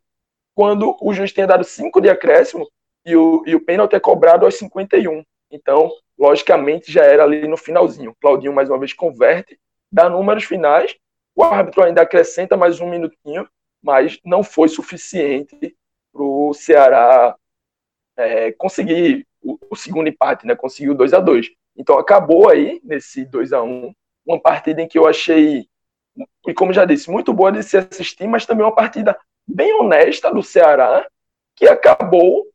quando 0.55 0.97
o 1.01 1.13
juiz 1.13 1.31
tenha 1.31 1.47
dado 1.47 1.63
cinco 1.63 2.01
de 2.01 2.09
acréscimo 2.09 2.67
e 3.05 3.15
o, 3.15 3.43
e 3.45 3.55
o 3.55 3.63
pênalti 3.63 3.93
é 3.93 3.99
cobrado 3.99 4.45
aos 4.45 4.55
51. 4.55 5.23
Então, 5.51 5.91
logicamente, 6.17 6.91
já 6.91 7.03
era 7.03 7.23
ali 7.23 7.47
no 7.47 7.57
finalzinho. 7.57 8.15
Claudinho, 8.19 8.53
mais 8.53 8.69
uma 8.69 8.79
vez, 8.79 8.93
converte, 8.93 9.59
dá 9.91 10.09
números 10.09 10.43
finais, 10.43 10.95
o 11.35 11.43
árbitro 11.43 11.83
ainda 11.83 12.01
acrescenta 12.01 12.57
mais 12.57 12.79
um 12.79 12.89
minutinho, 12.89 13.47
mas 13.81 14.19
não 14.23 14.43
foi 14.43 14.67
suficiente 14.67 15.75
para 16.11 16.23
o 16.23 16.53
Ceará 16.53 17.35
é, 18.17 18.51
conseguir 18.53 19.25
o, 19.41 19.57
o, 19.69 19.75
segundo 19.75 20.07
empate, 20.07 20.45
né? 20.45 20.55
Conseguiu 20.55 20.93
2 20.95 21.13
a 21.13 21.19
2 21.19 21.51
Então 21.75 21.97
acabou 21.97 22.49
aí, 22.49 22.79
nesse 22.83 23.25
2 23.25 23.53
a 23.53 23.61
1 23.61 23.93
uma 24.25 24.39
partida 24.39 24.81
em 24.81 24.87
que 24.87 24.97
eu 24.97 25.05
achei, 25.05 25.67
e 26.47 26.53
como 26.53 26.73
já 26.73 26.85
disse, 26.85 27.09
muito 27.09 27.33
boa 27.33 27.51
de 27.51 27.63
se 27.63 27.77
assistir, 27.77 28.27
mas 28.27 28.45
também 28.45 28.65
uma 28.65 28.75
partida 28.75 29.17
bem 29.47 29.73
honesta 29.73 30.31
do 30.33 30.43
Ceará, 30.43 31.05
que 31.55 31.67
acabou 31.67 32.45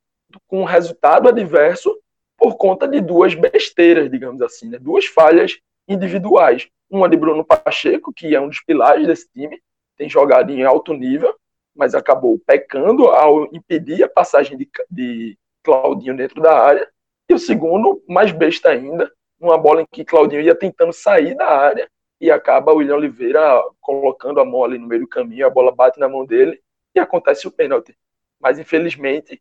com 0.46 0.62
um 0.62 0.64
resultado 0.64 1.28
adverso 1.28 1.96
por 2.36 2.56
conta 2.56 2.86
de 2.86 3.00
duas 3.00 3.34
besteiras, 3.34 4.10
digamos 4.10 4.40
assim, 4.42 4.68
né? 4.68 4.78
duas 4.78 5.06
falhas 5.06 5.58
individuais. 5.88 6.68
Uma 6.90 7.08
de 7.08 7.16
Bruno 7.16 7.44
Pacheco, 7.44 8.12
que 8.12 8.34
é 8.34 8.40
um 8.40 8.48
dos 8.48 8.60
pilares 8.60 9.06
desse 9.06 9.28
time, 9.30 9.60
tem 9.96 10.08
jogado 10.08 10.52
em 10.52 10.62
alto 10.62 10.92
nível, 10.92 11.34
mas 11.74 11.94
acabou 11.94 12.38
pecando 12.46 13.08
ao 13.08 13.44
impedir 13.54 14.02
a 14.04 14.08
passagem 14.08 14.56
de, 14.56 14.68
de 14.90 15.38
Claudinho 15.62 16.16
dentro 16.16 16.40
da 16.40 16.58
área. 16.58 16.88
E 17.28 17.34
o 17.34 17.38
segundo, 17.38 18.02
mais 18.08 18.30
besta 18.32 18.70
ainda, 18.70 19.10
uma 19.40 19.58
bola 19.58 19.82
em 19.82 19.86
que 19.90 20.04
Claudinho 20.04 20.40
ia 20.40 20.54
tentando 20.54 20.92
sair 20.92 21.34
da 21.36 21.46
área 21.46 21.88
e 22.20 22.30
acaba 22.30 22.72
o 22.72 22.76
William 22.76 22.96
Oliveira 22.96 23.62
colocando 23.80 24.40
a 24.40 24.44
mão 24.44 24.64
ali 24.64 24.78
no 24.78 24.86
meio 24.86 25.02
do 25.02 25.08
caminho, 25.08 25.46
a 25.46 25.50
bola 25.50 25.74
bate 25.74 26.00
na 26.00 26.08
mão 26.08 26.24
dele 26.24 26.60
e 26.94 27.00
acontece 27.00 27.46
o 27.46 27.50
pênalti. 27.50 27.96
Mas 28.40 28.58
infelizmente, 28.58 29.40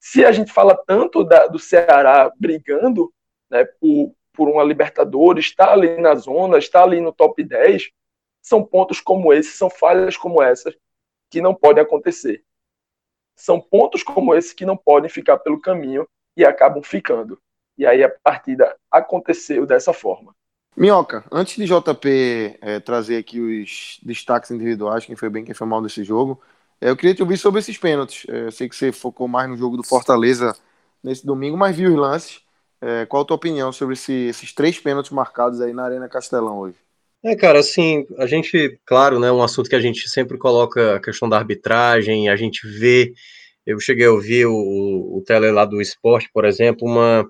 se 0.00 0.24
a 0.24 0.32
gente 0.32 0.52
fala 0.52 0.76
tanto 0.86 1.24
da, 1.24 1.46
do 1.46 1.58
Ceará 1.58 2.30
brigando 2.38 3.12
né, 3.50 3.64
por, 3.64 4.14
por 4.32 4.48
uma 4.48 4.62
Libertadores, 4.64 5.46
está 5.46 5.72
ali 5.72 6.00
na 6.00 6.14
zona, 6.14 6.58
está 6.58 6.82
ali 6.82 7.00
no 7.00 7.12
top 7.12 7.42
10, 7.42 7.90
são 8.42 8.64
pontos 8.64 9.00
como 9.00 9.32
esses, 9.32 9.54
são 9.54 9.70
falhas 9.70 10.16
como 10.16 10.42
essas 10.42 10.76
que 11.30 11.40
não 11.40 11.54
podem 11.54 11.82
acontecer. 11.82 12.44
São 13.34 13.60
pontos 13.60 14.02
como 14.02 14.34
esse 14.34 14.54
que 14.54 14.66
não 14.66 14.76
podem 14.76 15.10
ficar 15.10 15.38
pelo 15.38 15.60
caminho 15.60 16.06
e 16.36 16.44
acabam 16.44 16.82
ficando. 16.82 17.40
E 17.76 17.86
aí 17.86 18.04
a 18.04 18.08
partida 18.22 18.76
aconteceu 18.90 19.66
dessa 19.66 19.92
forma. 19.92 20.34
Minhoca, 20.76 21.24
antes 21.30 21.56
de 21.56 21.66
JP 21.66 22.58
é, 22.60 22.80
trazer 22.80 23.16
aqui 23.16 23.40
os 23.40 23.98
destaques 24.02 24.50
individuais, 24.50 25.06
quem 25.06 25.14
foi 25.14 25.30
bem, 25.30 25.44
quem 25.44 25.54
foi 25.54 25.66
mal 25.66 25.80
desse 25.80 26.02
jogo, 26.02 26.40
é, 26.80 26.90
eu 26.90 26.96
queria 26.96 27.14
te 27.14 27.22
ouvir 27.22 27.36
sobre 27.36 27.60
esses 27.60 27.78
pênaltis. 27.78 28.26
É, 28.28 28.46
eu 28.46 28.52
sei 28.52 28.68
que 28.68 28.74
você 28.74 28.90
focou 28.90 29.28
mais 29.28 29.48
no 29.48 29.56
jogo 29.56 29.76
do 29.76 29.84
Fortaleza 29.84 30.54
nesse 31.02 31.24
domingo, 31.24 31.56
mas 31.56 31.76
viu 31.76 31.90
os 31.90 31.96
lances. 31.96 32.40
É, 32.80 33.06
qual 33.06 33.22
a 33.22 33.24
tua 33.24 33.36
opinião 33.36 33.72
sobre 33.72 33.94
esse, 33.94 34.12
esses 34.12 34.52
três 34.52 34.78
pênaltis 34.78 35.10
marcados 35.10 35.60
aí 35.60 35.72
na 35.72 35.84
Arena 35.84 36.08
Castelão 36.08 36.58
hoje? 36.58 36.76
É, 37.24 37.34
cara, 37.34 37.60
assim, 37.60 38.06
a 38.18 38.26
gente, 38.26 38.78
claro, 38.84 39.18
né, 39.18 39.32
um 39.32 39.42
assunto 39.42 39.70
que 39.70 39.76
a 39.76 39.80
gente 39.80 40.06
sempre 40.10 40.36
coloca 40.36 40.96
a 40.96 41.00
questão 41.00 41.26
da 41.26 41.38
arbitragem, 41.38 42.28
a 42.28 42.36
gente 42.36 42.68
vê, 42.68 43.14
eu 43.64 43.80
cheguei 43.80 44.04
a 44.04 44.12
ouvir 44.12 44.44
o, 44.44 44.52
o 44.52 45.22
tele 45.26 45.50
lá 45.50 45.64
do 45.64 45.80
esporte, 45.80 46.28
por 46.34 46.44
exemplo, 46.44 46.86
uma, 46.86 47.26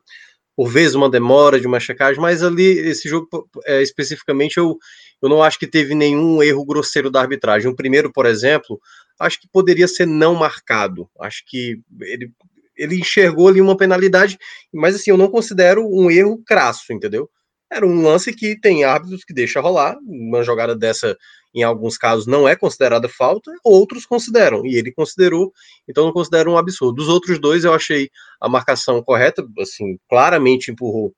por 0.57 0.69
vezes 0.69 0.95
uma 0.95 1.11
demora 1.11 1.61
de 1.61 1.67
uma 1.67 1.81
checagem, 1.81 2.21
mas 2.21 2.43
ali, 2.43 2.79
esse 2.79 3.09
jogo 3.09 3.29
é, 3.65 3.83
especificamente, 3.83 4.57
eu, 4.57 4.77
eu 5.21 5.29
não 5.29 5.43
acho 5.43 5.59
que 5.59 5.67
teve 5.67 5.95
nenhum 5.95 6.43
erro 6.43 6.65
grosseiro 6.65 7.11
da 7.11 7.21
arbitragem. 7.21 7.71
O 7.71 7.77
primeiro, 7.77 8.13
por 8.13 8.27
exemplo, 8.27 8.81
acho 9.19 9.41
que 9.41 9.49
poderia 9.49 9.89
ser 9.89 10.07
não 10.07 10.35
marcado, 10.35 11.09
acho 11.21 11.43
que 11.47 11.81
ele, 12.03 12.31
ele 12.77 13.01
enxergou 13.01 13.49
ali 13.49 13.61
uma 13.61 13.77
penalidade, 13.77 14.39
mas 14.73 14.95
assim, 14.95 15.11
eu 15.11 15.17
não 15.17 15.31
considero 15.31 15.87
um 15.87 16.11
erro 16.11 16.43
crasso, 16.47 16.93
entendeu? 16.93 17.29
Era 17.75 17.87
um 17.87 18.03
lance 18.03 18.33
que 18.33 18.59
tem 18.59 18.85
árbitros 18.85 19.25
que 19.25 19.35
deixa 19.35 19.61
rolar, 19.61 19.97
uma 20.07 20.43
jogada 20.45 20.77
dessa, 20.77 21.17
em 21.53 21.63
alguns 21.63 21.99
casos, 21.99 22.27
não 22.27 22.49
é 22.49 22.55
considerada 22.55 23.09
falta, 23.09 23.51
outros 23.65 24.07
consideram, 24.07 24.65
e 24.65 24.77
ele 24.77 24.93
considerou, 24.93 25.53
então 25.89 26.05
não 26.05 26.13
considera 26.13 26.49
um 26.49 26.57
absurdo. 26.57 26.95
Dos 26.95 27.09
outros 27.09 27.39
dois, 27.39 27.65
eu 27.65 27.75
achei 27.75 28.09
a 28.41 28.49
marcação 28.49 29.03
correta, 29.03 29.45
assim, 29.59 29.99
claramente 30.09 30.71
empurrou 30.71 31.13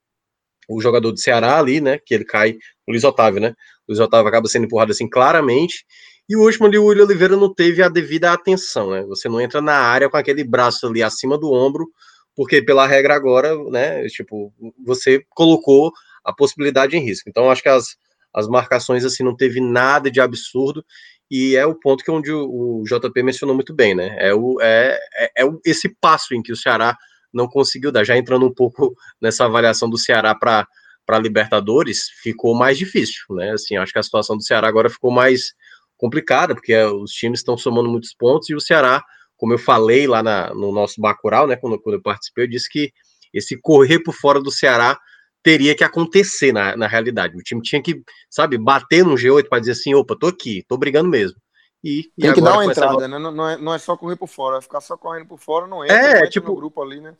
o 0.69 0.81
jogador 0.81 1.12
do 1.12 1.21
Ceará 1.21 1.59
ali, 1.59 1.81
né, 1.81 1.99
que 2.05 2.14
ele 2.14 2.25
cai, 2.25 2.53
o 2.87 2.90
Luiz 2.90 3.05
Otávio, 3.05 3.40
né, 3.40 3.51
o 3.87 3.92
Luiz 3.92 4.01
Otávio 4.01 4.29
acaba 4.29 4.49
sendo 4.49 4.64
empurrado 4.64 4.92
assim 4.92 5.09
claramente, 5.09 5.85
e 6.29 6.35
o 6.35 6.42
último 6.42 6.66
ali, 6.66 6.77
o 6.79 6.87
William 6.87 7.05
Oliveira 7.05 7.37
não 7.37 7.53
teve 7.55 7.83
a 7.83 7.88
devida 7.88 8.33
atenção, 8.33 8.90
né, 8.90 9.03
você 9.03 9.29
não 9.29 9.40
entra 9.40 9.61
na 9.61 9.77
área 9.77 10.09
com 10.09 10.16
aquele 10.16 10.42
braço 10.42 10.87
ali 10.87 11.03
acima 11.03 11.38
do 11.38 11.53
ombro, 11.53 11.87
porque 12.35 12.61
pela 12.61 12.87
regra 12.87 13.14
agora, 13.14 13.57
né, 13.71 14.07
tipo, 14.09 14.53
você 14.85 15.25
colocou 15.31 15.92
a 16.27 16.33
possibilidade 16.33 16.97
em 16.97 17.01
risco. 17.01 17.29
Então, 17.29 17.51
acho 17.51 17.62
que 17.62 17.69
as, 17.69 17.97
as 18.35 18.49
marcações, 18.49 19.05
assim, 19.05 19.23
não 19.23 19.37
teve 19.37 19.61
nada 19.61 20.11
de 20.11 20.21
absurdo, 20.21 20.85
e 21.31 21.57
é 21.57 21.65
o 21.65 21.75
ponto 21.75 22.05
que 22.05 22.11
onde 22.11 22.31
o, 22.31 22.81
o 22.81 22.85
JP 22.85 23.23
mencionou 23.23 23.55
muito 23.55 23.75
bem, 23.75 23.95
né, 23.95 24.17
é, 24.19 24.35
o, 24.35 24.61
é, 24.61 24.99
é, 25.15 25.45
é 25.45 25.49
esse 25.65 25.89
passo 26.01 26.35
em 26.35 26.43
que 26.43 26.53
o 26.53 26.57
Ceará 26.57 26.97
não 27.33 27.49
conseguiu 27.49 27.93
dar. 27.93 28.05
Já 28.05 28.17
entrando 28.17 28.47
um 28.47 28.55
pouco 28.55 28.95
nessa 29.21 29.45
avaliação 29.45 29.89
do 29.89 29.99
Ceará 29.99 30.35
para 30.35 30.67
para 31.07 31.21
Libertadores, 31.21 32.09
ficou 32.21 32.53
mais 32.53 32.77
difícil, 32.77 33.25
né? 33.31 33.53
Assim, 33.53 33.77
acho 33.77 33.93
que 33.93 33.99
a 34.01 34.03
situação 34.03 34.37
do 34.37 34.43
Ceará 34.43 34.67
agora 34.67 34.91
ficou 34.91 35.12
mais 35.12 35.53
complicada, 35.97 36.53
porque 36.53 36.77
os 36.77 37.12
times 37.12 37.39
estão 37.39 37.57
somando 37.57 37.89
muitos 37.89 38.12
pontos 38.12 38.51
e 38.51 38.57
o 38.57 38.61
Ceará, 38.61 39.01
como 39.37 39.53
eu 39.53 39.59
falei 39.59 40.09
lá 40.09 40.21
na, 40.21 40.53
no 40.53 40.73
nosso 40.73 41.01
Bacurau, 41.01 41.47
né, 41.47 41.55
quando, 41.55 41.81
quando 41.81 41.95
eu 41.95 42.03
participei, 42.03 42.45
eu 42.45 42.49
disse 42.49 42.69
que 42.69 42.93
esse 43.33 43.57
correr 43.57 44.01
por 44.01 44.15
fora 44.15 44.41
do 44.41 44.51
Ceará 44.51 44.99
teria 45.47 45.77
que 45.77 45.85
acontecer 45.85 46.51
na, 46.51 46.77
na 46.77 46.89
realidade. 46.89 47.37
O 47.37 47.41
time 47.41 47.63
tinha 47.63 47.81
que, 47.81 48.03
sabe, 48.29 48.59
bater 48.59 49.05
no 49.05 49.15
G8 49.15 49.49
para 49.49 49.61
dizer 49.61 49.73
assim, 49.73 49.95
opa, 49.95 50.17
tô 50.19 50.27
aqui, 50.27 50.65
tô 50.67 50.77
brigando 50.77 51.09
mesmo. 51.09 51.39
E, 51.85 52.11
Tem 52.19 52.31
e 52.31 52.35
que 52.35 52.41
dar 52.41 52.55
uma 52.55 52.65
entrada, 52.65 53.07
né? 53.07 53.17
Não, 53.17 53.49
é, 53.49 53.57
não 53.57 53.73
é 53.73 53.79
só 53.79 53.97
correr 53.97 54.17
por 54.17 54.27
fora, 54.27 54.61
ficar 54.61 54.81
só 54.81 54.97
correndo 54.97 55.29
por 55.29 55.39
fora 55.39 55.69
não 55.69 55.85
entra, 55.85 55.97
é, 55.97 56.23
não 56.23 56.29
tipo, 56.29 56.49
no 56.49 56.57
grupo 56.57 56.83
ali, 56.83 57.01
né? 57.01 57.15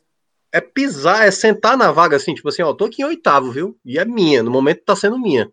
é 0.53 0.61
pisar, 0.61 1.25
é 1.25 1.31
sentar 1.31 1.77
na 1.77 1.93
vaga 1.93 2.17
assim, 2.17 2.35
tipo 2.35 2.49
assim, 2.49 2.62
ó, 2.62 2.73
tô 2.73 2.87
aqui 2.87 3.03
em 3.03 3.05
oitavo, 3.05 3.53
viu? 3.53 3.79
E 3.85 3.97
é 3.97 4.05
minha, 4.05 4.43
no 4.43 4.51
momento 4.51 4.83
tá 4.85 4.97
sendo 4.97 5.19
minha. 5.19 5.49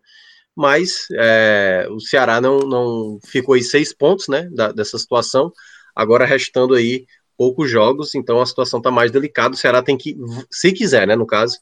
Mas 0.56 1.06
é, 1.12 1.86
o 1.90 2.00
Ceará 2.00 2.40
não, 2.40 2.58
não 2.58 3.18
ficou 3.24 3.54
aí 3.54 3.62
seis 3.62 3.92
pontos, 3.94 4.26
né, 4.26 4.48
da, 4.50 4.72
dessa 4.72 4.98
situação, 4.98 5.52
agora 5.94 6.24
restando 6.24 6.74
aí 6.74 7.06
poucos 7.36 7.70
jogos, 7.70 8.16
então 8.16 8.40
a 8.40 8.46
situação 8.46 8.82
tá 8.82 8.90
mais 8.90 9.12
delicada, 9.12 9.54
o 9.54 9.58
Ceará 9.58 9.80
tem 9.80 9.96
que, 9.96 10.16
se 10.50 10.72
quiser, 10.72 11.06
né, 11.06 11.14
no 11.14 11.26
caso, 11.26 11.56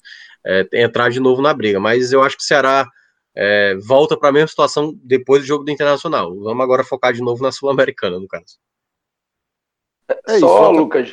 é, 0.45 0.67
entrar 0.75 1.11
de 1.11 1.21
novo 1.21 1.41
na 1.41 1.55
briga, 1.55 1.79
mas 1.79 2.13
eu 2.13 2.23
acho 2.23 2.37
que 2.37 2.43
o 2.43 2.47
Ceará 2.47 2.89
é, 3.35 3.75
volta 3.87 4.17
para 4.17 4.29
a 4.29 4.33
mesma 4.33 4.49
situação 4.49 4.93
depois 5.03 5.43
do 5.43 5.47
jogo 5.47 5.65
do 5.65 5.71
Internacional. 5.71 6.35
Vamos 6.39 6.63
agora 6.63 6.85
focar 6.85 7.13
de 7.13 7.23
novo 7.23 7.43
na 7.43 7.53
Sul-Americana, 7.53 8.19
no 8.19 8.29
caso. 8.29 8.59
É 10.27 10.39
só, 10.39 10.71
isso, 10.71 10.71
Lucas, 10.73 11.13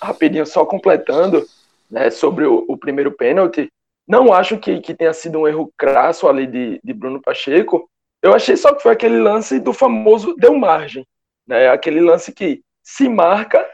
rapidinho, 0.00 0.46
só 0.46 0.64
completando 0.64 1.46
né, 1.90 2.10
sobre 2.10 2.46
o, 2.46 2.64
o, 2.68 2.76
primeiro 2.76 3.10
pênalti, 3.10 3.68
não 4.06 4.32
acho 4.32 4.58
que, 4.58 4.80
que 4.80 4.94
tenha 4.94 5.12
sido 5.12 5.40
um 5.40 5.48
erro 5.48 5.72
crasso 5.76 6.28
ali 6.28 6.46
de, 6.46 6.80
de 6.82 6.92
Bruno 6.92 7.20
Pacheco. 7.20 7.88
Eu 8.22 8.34
achei 8.34 8.56
só 8.56 8.74
que 8.74 8.82
foi 8.82 8.92
aquele 8.92 9.18
lance 9.18 9.58
do 9.58 9.72
famoso 9.72 10.34
deu 10.36 10.56
margem. 10.56 11.06
Né, 11.46 11.68
aquele 11.68 12.00
lance 12.00 12.32
que 12.32 12.62
se 12.82 13.08
marca, 13.08 13.66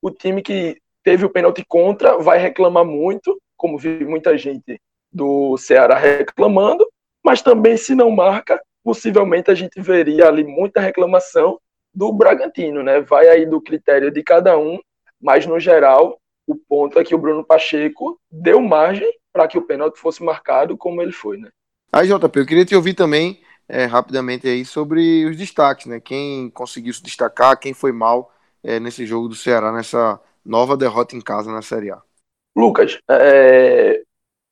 o 0.00 0.10
time 0.10 0.42
que 0.42 0.76
teve 1.02 1.24
o 1.24 1.30
pênalti 1.30 1.64
contra 1.66 2.18
vai 2.18 2.38
reclamar 2.38 2.84
muito, 2.84 3.40
como 3.62 3.78
vi 3.78 4.04
muita 4.04 4.36
gente 4.36 4.80
do 5.12 5.56
Ceará 5.56 5.96
reclamando, 5.96 6.84
mas 7.24 7.40
também 7.40 7.76
se 7.76 7.94
não 7.94 8.10
marca, 8.10 8.60
possivelmente 8.82 9.52
a 9.52 9.54
gente 9.54 9.80
veria 9.80 10.26
ali 10.26 10.42
muita 10.42 10.80
reclamação 10.80 11.60
do 11.94 12.12
Bragantino, 12.12 12.82
né? 12.82 13.00
Vai 13.00 13.28
aí 13.28 13.46
do 13.46 13.60
critério 13.60 14.10
de 14.10 14.20
cada 14.20 14.58
um, 14.58 14.80
mas 15.20 15.46
no 15.46 15.60
geral, 15.60 16.18
o 16.44 16.56
ponto 16.56 16.98
é 16.98 17.04
que 17.04 17.14
o 17.14 17.18
Bruno 17.18 17.44
Pacheco 17.44 18.18
deu 18.28 18.60
margem 18.60 19.08
para 19.32 19.46
que 19.46 19.56
o 19.56 19.62
pênalti 19.62 19.96
fosse 19.96 20.24
marcado 20.24 20.76
como 20.76 21.00
ele 21.00 21.12
foi, 21.12 21.38
né? 21.38 21.48
Aí, 21.92 22.08
JP, 22.08 22.40
eu 22.40 22.46
queria 22.46 22.64
te 22.64 22.74
ouvir 22.74 22.94
também 22.94 23.40
é, 23.68 23.84
rapidamente 23.84 24.48
aí 24.48 24.64
sobre 24.64 25.24
os 25.24 25.36
destaques, 25.36 25.86
né? 25.86 26.00
Quem 26.00 26.50
conseguiu 26.50 26.92
se 26.92 27.02
destacar, 27.02 27.56
quem 27.60 27.72
foi 27.72 27.92
mal 27.92 28.32
é, 28.60 28.80
nesse 28.80 29.06
jogo 29.06 29.28
do 29.28 29.36
Ceará, 29.36 29.70
nessa 29.70 30.20
nova 30.44 30.76
derrota 30.76 31.14
em 31.14 31.20
casa 31.20 31.52
na 31.52 31.62
Série 31.62 31.92
A. 31.92 32.02
Lucas, 32.56 32.98
é... 33.10 34.02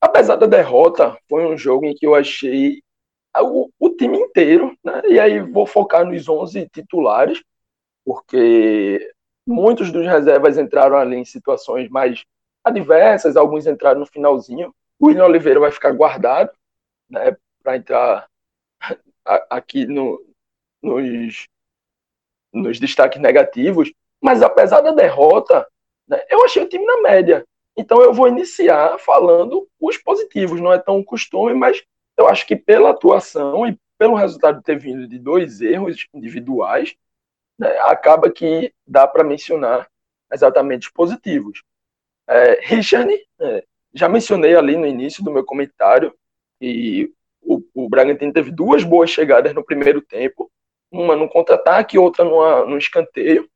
apesar 0.00 0.36
da 0.36 0.46
derrota, 0.46 1.16
foi 1.28 1.46
um 1.46 1.56
jogo 1.56 1.84
em 1.86 1.94
que 1.94 2.06
eu 2.06 2.14
achei 2.14 2.82
o, 3.38 3.70
o 3.78 3.90
time 3.90 4.18
inteiro, 4.18 4.76
né? 4.84 5.02
E 5.06 5.20
aí 5.20 5.40
vou 5.40 5.66
focar 5.66 6.04
nos 6.04 6.28
11 6.28 6.68
titulares, 6.68 7.42
porque 8.04 9.12
muitos 9.46 9.92
dos 9.92 10.06
reservas 10.06 10.58
entraram 10.58 10.96
ali 10.96 11.16
em 11.16 11.24
situações 11.24 11.88
mais 11.88 12.24
adversas, 12.64 13.36
alguns 13.36 13.66
entraram 13.66 14.00
no 14.00 14.06
finalzinho. 14.06 14.74
O 14.98 15.08
William 15.08 15.26
Oliveira 15.26 15.60
vai 15.60 15.70
ficar 15.70 15.92
guardado, 15.92 16.50
né, 17.08 17.36
para 17.62 17.76
entrar 17.76 18.28
aqui 19.48 19.86
no, 19.86 20.22
nos, 20.82 21.46
nos 22.52 22.78
destaques 22.80 23.20
negativos. 23.20 23.92
Mas 24.20 24.42
apesar 24.42 24.80
da 24.80 24.92
derrota, 24.92 25.66
né, 26.06 26.20
eu 26.28 26.44
achei 26.44 26.62
o 26.62 26.68
time 26.68 26.84
na 26.84 27.00
média. 27.00 27.44
Então 27.80 28.02
eu 28.02 28.12
vou 28.12 28.28
iniciar 28.28 28.98
falando 28.98 29.66
os 29.80 29.96
positivos. 29.96 30.60
Não 30.60 30.72
é 30.72 30.78
tão 30.78 31.02
costume, 31.02 31.54
mas 31.54 31.82
eu 32.16 32.28
acho 32.28 32.46
que 32.46 32.54
pela 32.54 32.90
atuação 32.90 33.66
e 33.66 33.78
pelo 33.98 34.14
resultado 34.14 34.58
de 34.58 34.64
ter 34.64 34.78
vindo 34.78 35.08
de 35.08 35.18
dois 35.18 35.60
erros 35.60 36.06
individuais, 36.12 36.94
né, 37.58 37.68
acaba 37.80 38.30
que 38.30 38.72
dá 38.86 39.06
para 39.06 39.24
mencionar 39.24 39.88
exatamente 40.32 40.88
os 40.88 40.92
positivos. 40.92 41.62
É, 42.28 42.60
Richard, 42.62 43.12
é, 43.40 43.64
já 43.92 44.08
mencionei 44.08 44.54
ali 44.54 44.76
no 44.76 44.86
início 44.86 45.24
do 45.24 45.30
meu 45.30 45.44
comentário, 45.44 46.14
e 46.60 47.12
o, 47.42 47.62
o 47.74 47.88
Bragantino 47.88 48.32
teve 48.32 48.50
duas 48.50 48.84
boas 48.84 49.10
chegadas 49.10 49.52
no 49.54 49.64
primeiro 49.64 50.00
tempo, 50.00 50.50
uma 50.90 51.16
no 51.16 51.28
contra-ataque, 51.28 51.98
outra 51.98 52.24
numa, 52.24 52.64
no 52.64 52.78
escanteio, 52.78 53.48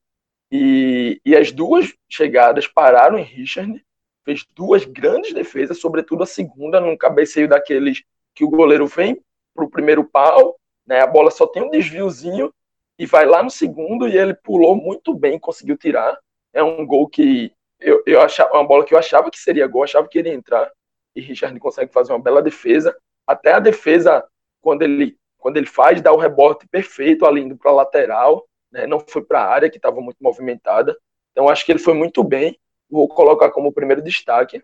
e, 0.50 1.20
e 1.24 1.36
as 1.36 1.52
duas 1.52 1.94
chegadas 2.08 2.66
pararam 2.66 3.18
em 3.18 3.22
Richard, 3.22 3.84
fez 4.24 4.44
duas 4.54 4.84
grandes 4.84 5.32
defesas, 5.32 5.78
sobretudo 5.78 6.22
a 6.22 6.26
segunda, 6.26 6.80
num 6.80 6.96
cabeceio 6.96 7.48
daqueles 7.48 8.02
que 8.34 8.44
o 8.44 8.50
goleiro 8.50 8.86
vem 8.86 9.20
para 9.54 9.64
o 9.64 9.70
primeiro 9.70 10.04
pau, 10.04 10.56
né, 10.86 11.00
a 11.00 11.06
bola 11.06 11.30
só 11.30 11.46
tem 11.46 11.62
um 11.62 11.70
desviozinho 11.70 12.52
e 12.98 13.06
vai 13.06 13.26
lá 13.26 13.42
no 13.42 13.50
segundo 13.50 14.08
e 14.08 14.16
ele 14.16 14.34
pulou 14.34 14.76
muito 14.76 15.14
bem, 15.14 15.38
conseguiu 15.38 15.76
tirar. 15.76 16.18
É 16.52 16.62
um 16.62 16.84
gol 16.86 17.08
que 17.08 17.52
eu, 17.80 18.02
eu 18.06 18.20
achava, 18.20 18.52
uma 18.52 18.66
bola 18.66 18.84
que 18.84 18.94
eu 18.94 18.98
achava 18.98 19.30
que 19.30 19.38
seria 19.38 19.66
gol, 19.66 19.84
achava 19.84 20.08
que 20.08 20.18
iria 20.18 20.32
entrar 20.32 20.70
e 21.14 21.20
Richard 21.20 21.58
consegue 21.60 21.92
fazer 21.92 22.12
uma 22.12 22.22
bela 22.22 22.42
defesa. 22.42 22.94
Até 23.26 23.52
a 23.52 23.60
defesa, 23.60 24.24
quando 24.60 24.82
ele, 24.82 25.16
quando 25.38 25.56
ele 25.56 25.66
faz, 25.66 26.00
dá 26.02 26.12
o 26.12 26.18
rebote 26.18 26.66
perfeito 26.68 27.24
ali 27.24 27.42
indo 27.42 27.56
para 27.56 27.70
lateral, 27.72 28.46
né, 28.70 28.86
não 28.86 29.00
foi 29.00 29.22
para 29.22 29.40
a 29.40 29.48
área 29.48 29.70
que 29.70 29.76
estava 29.76 30.00
muito 30.00 30.18
movimentada. 30.20 30.96
Então 31.32 31.48
acho 31.48 31.64
que 31.64 31.72
ele 31.72 31.78
foi 31.78 31.94
muito 31.94 32.22
bem. 32.24 32.58
Vou 32.90 33.08
colocar 33.08 33.50
como 33.50 33.72
primeiro 33.72 34.02
destaque. 34.02 34.62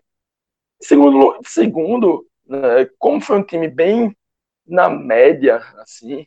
Segundo, 0.81 1.39
segundo 1.43 2.25
né, 2.45 2.89
como 2.97 3.21
foi 3.21 3.37
um 3.37 3.43
time 3.43 3.67
bem 3.67 4.15
na 4.65 4.89
média, 4.89 5.57
assim, 5.77 6.25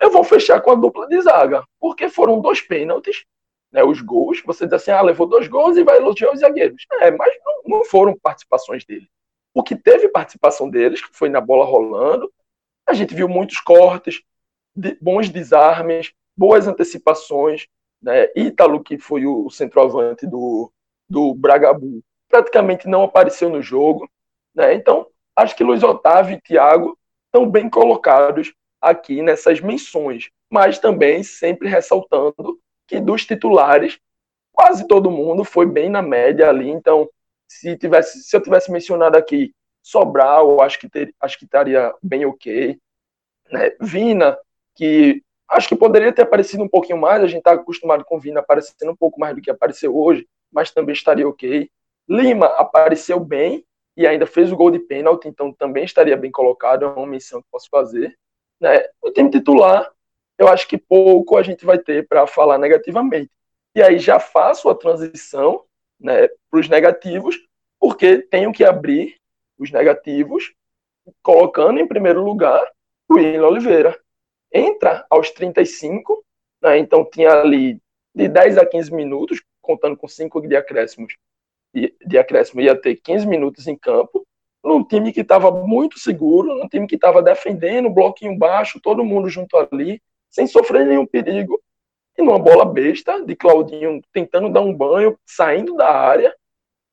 eu 0.00 0.10
vou 0.10 0.24
fechar 0.24 0.60
com 0.60 0.70
a 0.70 0.74
dupla 0.74 1.06
de 1.06 1.20
zaga, 1.20 1.64
porque 1.78 2.08
foram 2.08 2.40
dois 2.40 2.60
pênaltis, 2.60 3.24
né, 3.70 3.84
os 3.84 4.00
gols, 4.00 4.42
você 4.44 4.64
diz 4.64 4.74
assim, 4.74 4.90
ah, 4.90 5.02
levou 5.02 5.26
dois 5.26 5.46
gols 5.46 5.76
e 5.76 5.84
vai 5.84 5.96
elogiar 5.96 6.32
os 6.32 6.40
zagueiros. 6.40 6.84
É, 7.00 7.10
mas 7.10 7.32
não, 7.44 7.78
não 7.78 7.84
foram 7.84 8.18
participações 8.18 8.84
dele. 8.84 9.08
O 9.54 9.62
que 9.62 9.76
teve 9.76 10.08
participação 10.08 10.68
deles, 10.68 11.04
que 11.04 11.16
foi 11.16 11.28
na 11.28 11.40
bola 11.40 11.64
rolando, 11.64 12.32
a 12.86 12.92
gente 12.94 13.14
viu 13.14 13.28
muitos 13.28 13.60
cortes, 13.60 14.22
de, 14.74 14.96
bons 15.00 15.28
desarmes, 15.28 16.12
boas 16.36 16.66
antecipações, 16.66 17.66
né, 18.02 18.28
Ítalo, 18.34 18.82
que 18.82 18.98
foi 18.98 19.26
o 19.26 19.50
centroavante 19.50 20.26
do, 20.26 20.72
do 21.10 21.34
Bragabu, 21.34 22.00
praticamente 22.28 22.88
não 22.88 23.02
apareceu 23.02 23.50
no 23.50 23.60
jogo, 23.60 24.08
né, 24.54 24.72
então 24.72 25.06
acho 25.36 25.56
que 25.56 25.64
Luiz 25.64 25.82
Otávio 25.82 26.36
e 26.36 26.40
Thiago 26.40 26.96
estão 27.26 27.50
bem 27.50 27.68
colocados 27.68 28.52
aqui 28.80 29.20
nessas 29.20 29.60
menções, 29.60 30.30
mas 30.50 30.78
também 30.78 31.22
sempre 31.22 31.68
ressaltando 31.68 32.58
que 32.86 32.98
dos 33.00 33.24
titulares, 33.24 33.98
quase 34.52 34.86
todo 34.86 35.10
mundo 35.10 35.44
foi 35.44 35.66
bem 35.66 35.88
na 35.88 36.02
média 36.02 36.48
ali. 36.48 36.68
Então, 36.68 37.08
se, 37.48 37.76
tivesse, 37.76 38.22
se 38.22 38.36
eu 38.36 38.42
tivesse 38.42 38.70
mencionado 38.70 39.16
aqui 39.16 39.52
Sobral, 39.82 40.60
acho 40.60 40.78
que, 40.78 40.88
ter, 40.88 41.14
acho 41.20 41.38
que 41.38 41.44
estaria 41.44 41.94
bem 42.02 42.26
ok. 42.26 42.78
Né? 43.50 43.70
Vina, 43.80 44.36
que 44.74 45.22
acho 45.48 45.68
que 45.68 45.76
poderia 45.76 46.12
ter 46.12 46.22
aparecido 46.22 46.62
um 46.62 46.68
pouquinho 46.68 46.98
mais, 46.98 47.22
a 47.22 47.26
gente 47.26 47.38
está 47.38 47.52
acostumado 47.52 48.04
com 48.04 48.18
Vina 48.18 48.40
aparecendo 48.40 48.90
um 48.90 48.96
pouco 48.96 49.20
mais 49.20 49.34
do 49.34 49.40
que 49.40 49.50
apareceu 49.50 49.96
hoje, 49.96 50.26
mas 50.52 50.70
também 50.70 50.92
estaria 50.92 51.28
ok. 51.28 51.70
Lima 52.08 52.46
apareceu 52.46 53.20
bem, 53.20 53.64
e 53.96 54.06
ainda 54.06 54.26
fez 54.26 54.50
o 54.50 54.56
gol 54.56 54.70
de 54.70 54.78
pênalti, 54.78 55.28
então 55.28 55.52
também 55.52 55.84
estaria 55.84 56.16
bem 56.16 56.30
colocado, 56.30 56.84
é 56.84 56.88
uma 56.88 57.06
menção 57.06 57.42
que 57.42 57.48
posso 57.50 57.68
fazer. 57.68 58.16
Né? 58.58 58.82
O 59.02 59.10
time 59.10 59.30
titular, 59.30 59.92
eu 60.38 60.48
acho 60.48 60.66
que 60.66 60.78
pouco 60.78 61.36
a 61.36 61.42
gente 61.42 61.66
vai 61.66 61.78
ter 61.78 62.08
para 62.08 62.26
falar 62.26 62.56
negativamente. 62.56 63.30
E 63.74 63.82
aí 63.82 63.98
já 63.98 64.18
faço 64.18 64.68
a 64.68 64.74
transição 64.74 65.64
né, 66.00 66.28
para 66.50 66.60
os 66.60 66.68
negativos, 66.68 67.36
porque 67.78 68.18
tenho 68.22 68.52
que 68.52 68.64
abrir 68.64 69.16
os 69.58 69.70
negativos, 69.70 70.54
colocando 71.22 71.78
em 71.78 71.86
primeiro 71.86 72.24
lugar 72.24 72.66
o 73.08 73.16
William 73.16 73.46
Oliveira. 73.46 73.98
Entra 74.52 75.06
aos 75.10 75.30
35, 75.30 76.24
né, 76.62 76.78
então 76.78 77.04
tinha 77.04 77.32
ali 77.32 77.78
de 78.14 78.28
10 78.28 78.56
a 78.56 78.64
15 78.64 78.92
minutos, 78.94 79.42
contando 79.70 79.96
com 79.96 80.08
5 80.08 80.40
de 80.48 80.56
acréscimos, 80.56 81.14
de 81.72 82.18
acréscimo 82.18 82.60
ia 82.60 82.74
ter 82.74 82.96
15 82.96 83.26
minutos 83.26 83.68
em 83.68 83.76
campo, 83.76 84.26
num 84.64 84.82
time 84.84 85.12
que 85.12 85.20
estava 85.20 85.50
muito 85.50 85.98
seguro, 85.98 86.56
num 86.56 86.68
time 86.68 86.86
que 86.88 86.96
estava 86.96 87.22
defendendo, 87.22 87.88
bloquinho 87.88 88.36
baixo, 88.36 88.80
todo 88.82 89.04
mundo 89.04 89.28
junto 89.28 89.56
ali, 89.56 90.02
sem 90.28 90.46
sofrer 90.46 90.84
nenhum 90.86 91.06
perigo. 91.06 91.60
E 92.18 92.22
numa 92.22 92.38
bola 92.38 92.64
besta 92.64 93.24
de 93.24 93.36
Claudinho 93.36 94.02
tentando 94.12 94.50
dar 94.50 94.60
um 94.60 94.74
banho, 94.74 95.16
saindo 95.24 95.76
da 95.76 95.88
área, 95.88 96.34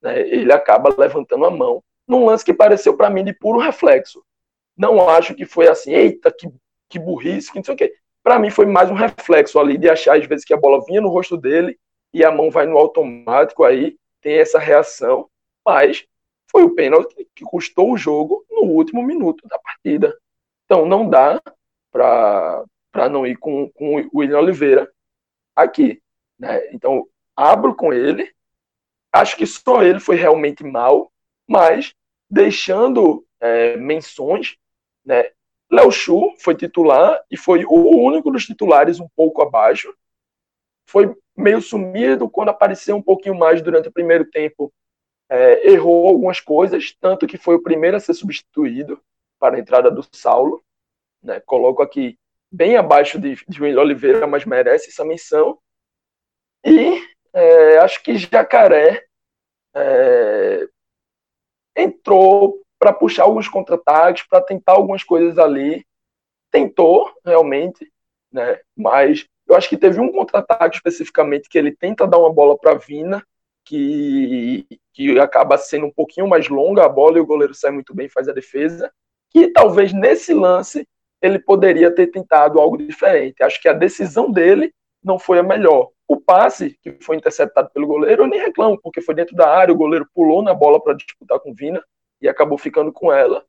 né, 0.02 0.22
ele 0.22 0.54
acaba 0.54 0.96
levantando 0.96 1.46
a 1.46 1.52
mão, 1.52 1.84
num 2.08 2.26
lance 2.26 2.46
que 2.46 2.54
pareceu 2.54 2.96
para 2.96 3.10
mim 3.10 3.24
de 3.24 3.34
puro 3.34 3.58
reflexo. 3.58 4.24
Não 4.78 5.10
acho 5.10 5.34
que 5.34 5.46
foi 5.46 5.68
assim, 5.68 5.92
eita, 5.92 6.32
que, 6.32 6.48
que 6.88 7.00
burrice, 7.00 7.52
que 7.52 7.58
não 7.58 7.64
sei 7.64 7.74
o 7.74 7.78
quê. 7.78 7.94
Para 8.24 8.38
mim 8.38 8.52
foi 8.52 8.68
mais 8.68 8.92
um 8.92 8.94
reflexo 8.94 9.60
ali 9.60 9.78
de 9.78 9.90
achar 9.90 10.16
às 10.16 10.26
vezes 10.26 10.46
que 10.46 10.54
a 10.54 10.58
bola 10.58 10.86
vinha 10.86 11.02
no 11.02 11.10
rosto 11.10 11.36
dele 11.36 11.78
e 12.14 12.24
a 12.24 12.32
mão 12.32 12.50
vai 12.50 12.66
no 12.66 12.78
automático 12.78 13.64
aí, 13.64 13.98
tem 14.22 14.38
essa 14.38 14.60
reação, 14.60 15.30
mas 15.66 16.06
foi 16.50 16.64
o 16.64 16.74
pênalti 16.74 17.28
que 17.36 17.44
custou 17.44 17.92
o 17.92 17.98
jogo 17.98 18.46
no 18.50 18.62
último 18.62 19.04
minuto 19.04 19.48
da 19.48 19.60
partida. 19.60 20.18
Então 20.66 20.86
não 20.86 21.10
dá 21.10 21.42
para 21.92 23.10
não 23.10 23.26
ir 23.26 23.38
com, 23.38 23.70
com 23.70 23.96
o 23.96 24.20
William 24.20 24.40
Oliveira 24.40 24.92
aqui. 25.56 26.02
Né? 26.40 26.74
Então 26.74 27.08
abro 27.36 27.76
com 27.76 27.94
ele. 27.94 28.34
Acho 29.12 29.36
que 29.36 29.46
só 29.46 29.84
ele 29.84 30.00
foi 30.00 30.16
realmente 30.16 30.64
mal, 30.64 31.12
mas 31.48 31.94
deixando 32.30 33.26
é, 33.40 33.78
menções, 33.78 34.58
né? 35.06 35.32
Léo 35.70 35.92
Chu 35.92 36.34
foi 36.40 36.56
titular 36.56 37.22
e 37.30 37.38
foi 37.38 37.66
o 37.66 37.98
único 38.06 38.32
dos 38.32 38.46
titulares 38.46 39.00
um 39.00 39.08
pouco 39.16 39.42
abaixo. 39.42 39.94
Foi 40.90 41.14
meio 41.38 41.62
sumido 41.62 42.30
quando 42.30 42.50
apareceu 42.50 42.96
um 42.96 43.02
pouquinho 43.02 43.36
mais 43.36 43.62
durante 43.62 43.88
o 43.88 43.92
primeiro 43.92 44.26
tempo 44.26 44.74
é, 45.30 45.70
errou 45.70 46.08
algumas 46.08 46.40
coisas, 46.40 46.96
tanto 47.00 47.28
que 47.28 47.38
foi 47.38 47.56
o 47.56 47.62
primeiro 47.62 47.98
a 47.98 48.00
ser 48.00 48.14
substituído 48.14 49.02
para 49.40 49.56
a 49.58 49.60
entrada 49.60 49.92
do 49.92 50.04
Saulo. 50.12 50.64
Né? 51.22 51.40
Coloco 51.42 51.82
aqui 51.82 52.18
bem 52.52 52.78
abaixo 52.78 53.20
de, 53.20 53.36
de 53.48 53.62
Will 53.62 53.80
Oliveira, 53.80 54.26
mas 54.26 54.46
merece 54.46 54.90
essa 54.90 55.06
menção. 55.06 55.60
E 56.66 57.04
é, 57.34 57.78
acho 57.80 58.02
que 58.02 58.18
Jacaré 58.18 59.06
é, 59.76 60.68
entrou 61.76 62.62
para 62.80 62.94
puxar 62.94 63.24
alguns 63.24 63.48
contra-ataques, 63.48 64.26
para 64.28 64.42
tentar 64.42 64.74
algumas 64.74 65.04
coisas 65.04 65.38
ali. 65.38 65.86
Tentou, 66.50 67.14
realmente, 67.26 67.92
né? 68.32 68.60
mas 68.76 69.28
eu 69.48 69.56
acho 69.56 69.70
que 69.70 69.78
teve 69.78 70.00
um 70.00 70.12
contra-ataque 70.12 70.78
especificamente 70.78 71.50
que 71.50 71.58
ele 71.58 71.72
tenta 71.72 72.08
dar 72.08 72.18
uma 72.18 72.32
bola 72.32 72.58
para 72.58 72.76
Vina 72.76 73.24
que, 73.64 74.66
que 74.94 75.20
acaba 75.20 75.58
sendo 75.58 75.88
um 75.88 75.92
pouquinho 75.92 76.28
mais 76.28 76.48
longa 76.48 76.86
a 76.86 76.90
bola 76.90 77.18
e 77.18 77.22
o 77.22 77.26
goleiro 77.26 77.54
sai 77.54 77.72
muito 77.72 77.94
bem, 77.94 78.08
faz 78.08 78.28
a 78.30 78.34
defesa, 78.34 78.92
que 79.30 79.50
talvez 79.50 79.92
nesse 79.92 80.34
lance 80.34 80.88
ele 81.22 81.40
poderia 81.40 81.94
ter 81.94 82.08
tentado 82.08 82.60
algo 82.60 82.78
diferente. 82.78 83.44
Acho 83.44 83.62
que 83.62 83.68
a 83.68 83.74
decisão 83.74 84.32
dele 84.32 84.74
não 85.04 85.20
foi 85.20 85.40
a 85.40 85.44
melhor. 85.44 85.90
O 86.08 86.20
passe, 86.20 86.78
que 86.82 86.98
foi 87.02 87.18
interceptado 87.18 87.70
pelo 87.74 87.88
goleiro, 87.88 88.24
eu 88.24 88.28
nem 88.28 88.40
reclamo, 88.40 88.80
porque 88.82 89.02
foi 89.02 89.16
dentro 89.16 89.36
da 89.36 89.50
área, 89.50 89.74
o 89.74 89.78
goleiro 89.78 90.08
pulou 90.14 90.42
na 90.42 90.54
bola 90.54 90.82
para 90.82 90.94
disputar 90.94 91.40
com 91.40 91.54
Vina 91.54 91.84
e 92.22 92.30
acabou 92.30 92.58
ficando 92.58 92.92
com 92.94 93.12
ela. 93.12 93.44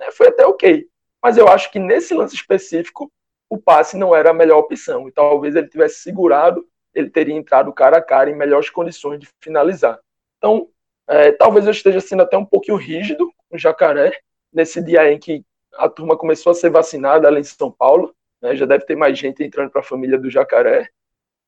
É, 0.00 0.10
foi 0.10 0.28
até 0.28 0.44
ok. 0.46 0.86
Mas 1.22 1.36
eu 1.36 1.46
acho 1.46 1.70
que 1.70 1.78
nesse 1.78 2.14
lance 2.14 2.34
específico, 2.34 3.12
o 3.50 3.58
passe 3.58 3.98
não 3.98 4.16
era 4.16 4.30
a 4.30 4.34
melhor 4.34 4.60
opção. 4.60 5.06
E 5.06 5.12
talvez 5.12 5.54
ele 5.54 5.68
tivesse 5.68 6.00
segurado 6.00 6.64
ele 6.94 7.10
teria 7.10 7.34
entrado 7.34 7.72
cara 7.72 7.98
a 7.98 8.02
cara 8.02 8.30
em 8.30 8.36
melhores 8.36 8.70
condições 8.70 9.18
de 9.20 9.28
finalizar. 9.40 9.98
Então, 10.38 10.68
é, 11.08 11.32
talvez 11.32 11.66
eu 11.66 11.72
esteja 11.72 12.00
sendo 12.00 12.22
até 12.22 12.36
um 12.36 12.44
pouquinho 12.44 12.76
rígido 12.76 13.30
com 13.48 13.56
o 13.56 13.58
Jacaré, 13.58 14.12
nesse 14.52 14.82
dia 14.82 15.10
em 15.10 15.18
que 15.18 15.44
a 15.74 15.88
turma 15.88 16.16
começou 16.16 16.50
a 16.50 16.54
ser 16.54 16.70
vacinada 16.70 17.28
ali 17.28 17.40
em 17.40 17.44
São 17.44 17.70
Paulo, 17.70 18.14
né, 18.42 18.56
já 18.56 18.66
deve 18.66 18.84
ter 18.84 18.96
mais 18.96 19.18
gente 19.18 19.42
entrando 19.42 19.70
para 19.70 19.80
a 19.80 19.84
família 19.84 20.18
do 20.18 20.30
Jacaré. 20.30 20.88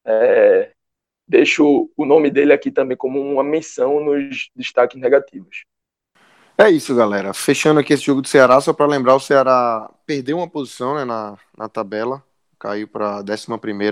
É, 0.05 0.73
deixo 1.27 1.91
o 1.97 2.05
nome 2.05 2.31
dele 2.31 2.53
aqui 2.53 2.71
também 2.71 2.97
como 2.97 3.21
uma 3.21 3.43
menção 3.43 4.01
nos 4.01 4.51
destaques 4.55 5.01
negativos. 5.01 5.65
É 6.62 6.70
isso, 6.70 6.94
galera. 6.94 7.35
Fechando 7.35 7.81
aqui 7.81 7.92
esse 7.92 8.05
jogo 8.05 8.22
do 8.22 8.29
Ceará, 8.29 8.61
só 8.61 8.72
para 8.72 8.87
lembrar, 8.87 9.16
o 9.16 9.20
Ceará 9.20 9.90
perdeu 10.07 10.37
uma 10.37 10.48
posição 10.48 10.94
né, 10.94 11.05
na, 11.05 11.37
na 11.59 11.68
tabela, 11.68 12.22
caiu 12.57 12.87
para 12.87 13.16
a 13.16 13.20
11, 13.20 13.46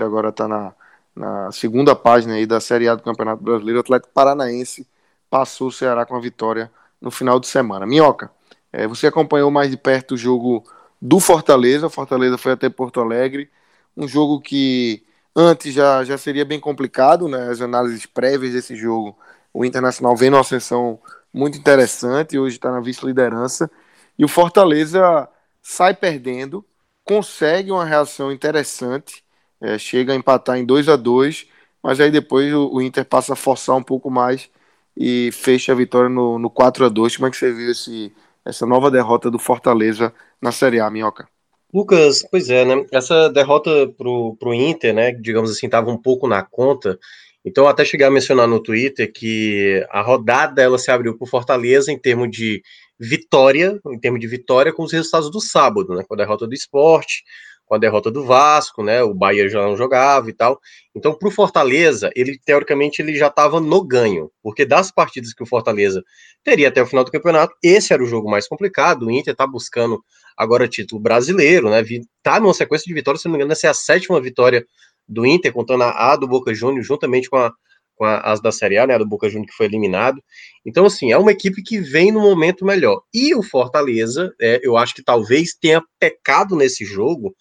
agora 0.04 0.28
está 0.28 0.46
na 0.46 0.72
na 1.14 1.50
segunda 1.52 1.94
página 1.96 2.34
aí 2.34 2.46
da 2.46 2.60
Série 2.60 2.88
A 2.88 2.94
do 2.94 3.02
Campeonato 3.02 3.42
Brasileiro, 3.42 3.78
o 3.78 3.80
Atlético 3.80 4.12
Paranaense 4.14 4.86
passou 5.28 5.68
o 5.68 5.72
Ceará 5.72 6.06
com 6.06 6.16
a 6.16 6.20
vitória 6.20 6.70
no 7.00 7.10
final 7.10 7.40
de 7.40 7.46
semana. 7.46 7.86
Minhoca, 7.86 8.30
é, 8.72 8.86
você 8.86 9.06
acompanhou 9.06 9.50
mais 9.50 9.70
de 9.70 9.76
perto 9.76 10.14
o 10.14 10.16
jogo 10.16 10.64
do 11.02 11.20
Fortaleza, 11.20 11.88
o 11.88 11.90
Fortaleza 11.90 12.38
foi 12.38 12.52
até 12.52 12.68
Porto 12.68 13.00
Alegre, 13.00 13.50
um 13.96 14.06
jogo 14.06 14.40
que 14.40 15.04
antes 15.34 15.74
já, 15.74 16.04
já 16.04 16.16
seria 16.16 16.44
bem 16.44 16.60
complicado, 16.60 17.28
né, 17.28 17.48
as 17.50 17.60
análises 17.60 18.06
prévias 18.06 18.52
desse 18.52 18.76
jogo, 18.76 19.18
o 19.52 19.64
Internacional 19.64 20.16
vem 20.16 20.30
numa 20.30 20.44
sessão 20.44 21.00
muito 21.32 21.58
interessante, 21.58 22.38
hoje 22.38 22.56
está 22.56 22.70
na 22.70 22.80
vice-liderança, 22.80 23.70
e 24.18 24.24
o 24.24 24.28
Fortaleza 24.28 25.28
sai 25.62 25.94
perdendo, 25.94 26.64
consegue 27.04 27.70
uma 27.70 27.84
reação 27.84 28.32
interessante, 28.32 29.24
é, 29.60 29.78
chega 29.78 30.12
a 30.12 30.16
empatar 30.16 30.58
em 30.58 30.64
2 30.64 30.88
a 30.88 30.96
2 30.96 31.48
mas 31.82 32.00
aí 32.00 32.10
depois 32.10 32.52
o, 32.52 32.74
o, 32.74 32.82
Inter 32.82 33.04
passa 33.04 33.32
a 33.32 33.36
forçar 33.36 33.76
um 33.76 33.82
pouco 33.82 34.10
mais 34.10 34.50
e 34.96 35.30
fecha 35.32 35.72
a 35.72 35.74
vitória 35.74 36.08
no, 36.08 36.38
no 36.38 36.50
4 36.50 36.84
a 36.84 36.88
2 36.88 37.16
Como 37.16 37.26
é 37.26 37.30
que 37.30 37.36
você 37.36 37.52
viu 37.52 37.70
esse, 37.70 38.12
essa 38.44 38.66
nova 38.66 38.90
derrota 38.90 39.30
do 39.30 39.38
Fortaleza 39.38 40.12
na 40.40 40.52
Série 40.52 40.80
A, 40.80 40.90
Minhoca? 40.90 41.28
Lucas, 41.72 42.26
pois 42.28 42.50
é, 42.50 42.64
né? 42.64 42.84
Essa 42.90 43.28
derrota 43.28 43.70
pro, 43.96 44.36
pro 44.38 44.52
Inter, 44.52 44.92
né? 44.92 45.12
Digamos 45.12 45.50
assim, 45.50 45.66
estava 45.66 45.90
um 45.90 45.96
pouco 45.96 46.26
na 46.26 46.42
conta. 46.42 46.98
Então, 47.44 47.66
até 47.66 47.84
chegar 47.84 48.08
a 48.08 48.10
mencionar 48.10 48.46
no 48.46 48.62
Twitter 48.62 49.10
que 49.12 49.86
a 49.90 50.02
rodada 50.02 50.62
ela 50.62 50.78
se 50.78 50.90
abriu 50.90 51.16
para 51.16 51.26
Fortaleza 51.26 51.90
em 51.90 51.98
termos 51.98 52.30
de 52.30 52.62
vitória, 52.98 53.80
em 53.86 53.98
termos 53.98 54.20
de 54.20 54.26
vitória 54.26 54.72
com 54.72 54.82
os 54.82 54.92
resultados 54.92 55.30
do 55.30 55.40
sábado, 55.40 55.94
né? 55.94 56.04
Com 56.06 56.14
a 56.14 56.16
derrota 56.18 56.46
do 56.46 56.52
esporte, 56.52 57.24
com 57.64 57.76
a 57.76 57.78
derrota 57.78 58.10
do 58.10 58.24
Vasco, 58.24 58.82
né? 58.82 59.02
O 59.02 59.14
Bahia 59.14 59.48
já 59.48 59.62
não 59.62 59.76
jogava 59.76 60.28
e 60.28 60.32
tal. 60.32 60.60
Então, 60.94 61.14
para 61.14 61.28
o 61.28 61.30
Fortaleza, 61.30 62.10
ele 62.14 62.38
teoricamente 62.44 63.00
ele 63.00 63.14
já 63.14 63.28
estava 63.28 63.60
no 63.60 63.82
ganho, 63.82 64.30
porque 64.42 64.66
das 64.66 64.90
partidas 64.90 65.32
que 65.32 65.42
o 65.42 65.46
Fortaleza 65.46 66.02
teria 66.44 66.68
até 66.68 66.82
o 66.82 66.86
final 66.86 67.04
do 67.04 67.12
campeonato, 67.12 67.54
esse 67.62 67.92
era 67.92 68.02
o 68.02 68.06
jogo 68.06 68.28
mais 68.28 68.48
complicado. 68.48 69.06
O 69.06 69.10
Inter 69.10 69.32
está 69.32 69.46
buscando 69.46 70.02
agora 70.36 70.68
título 70.68 71.00
brasileiro, 71.00 71.70
né? 71.70 71.80
Tá 72.22 72.40
numa 72.40 72.52
sequência 72.52 72.84
de 72.86 72.92
vitórias, 72.92 73.22
se 73.22 73.28
não 73.28 73.32
me 73.32 73.38
engano, 73.38 73.52
essa 73.52 73.68
é 73.68 73.70
a 73.70 73.74
sétima 73.74 74.20
vitória 74.20 74.66
do 75.10 75.26
Inter, 75.26 75.52
contando 75.52 75.82
a, 75.82 76.12
a 76.12 76.16
do 76.16 76.28
Boca 76.28 76.54
Juniors, 76.54 76.86
juntamente 76.86 77.28
com 77.28 77.36
a, 77.36 77.52
com 77.96 78.04
a, 78.04 78.20
as 78.20 78.40
da 78.40 78.52
Série 78.52 78.78
A, 78.78 78.86
né? 78.86 78.94
A 78.94 78.98
do 78.98 79.06
Boca 79.06 79.28
Juniors 79.28 79.50
que 79.50 79.56
foi 79.56 79.66
eliminado. 79.66 80.22
Então, 80.64 80.86
assim, 80.86 81.12
é 81.12 81.18
uma 81.18 81.32
equipe 81.32 81.62
que 81.62 81.78
vem 81.78 82.12
no 82.12 82.20
momento 82.20 82.64
melhor. 82.64 83.02
E 83.12 83.34
o 83.34 83.42
Fortaleza, 83.42 84.32
é, 84.40 84.60
eu 84.62 84.76
acho 84.76 84.94
que 84.94 85.02
talvez 85.02 85.54
tenha 85.54 85.82
pecado 85.98 86.54
nesse 86.56 86.84
jogo 86.84 87.34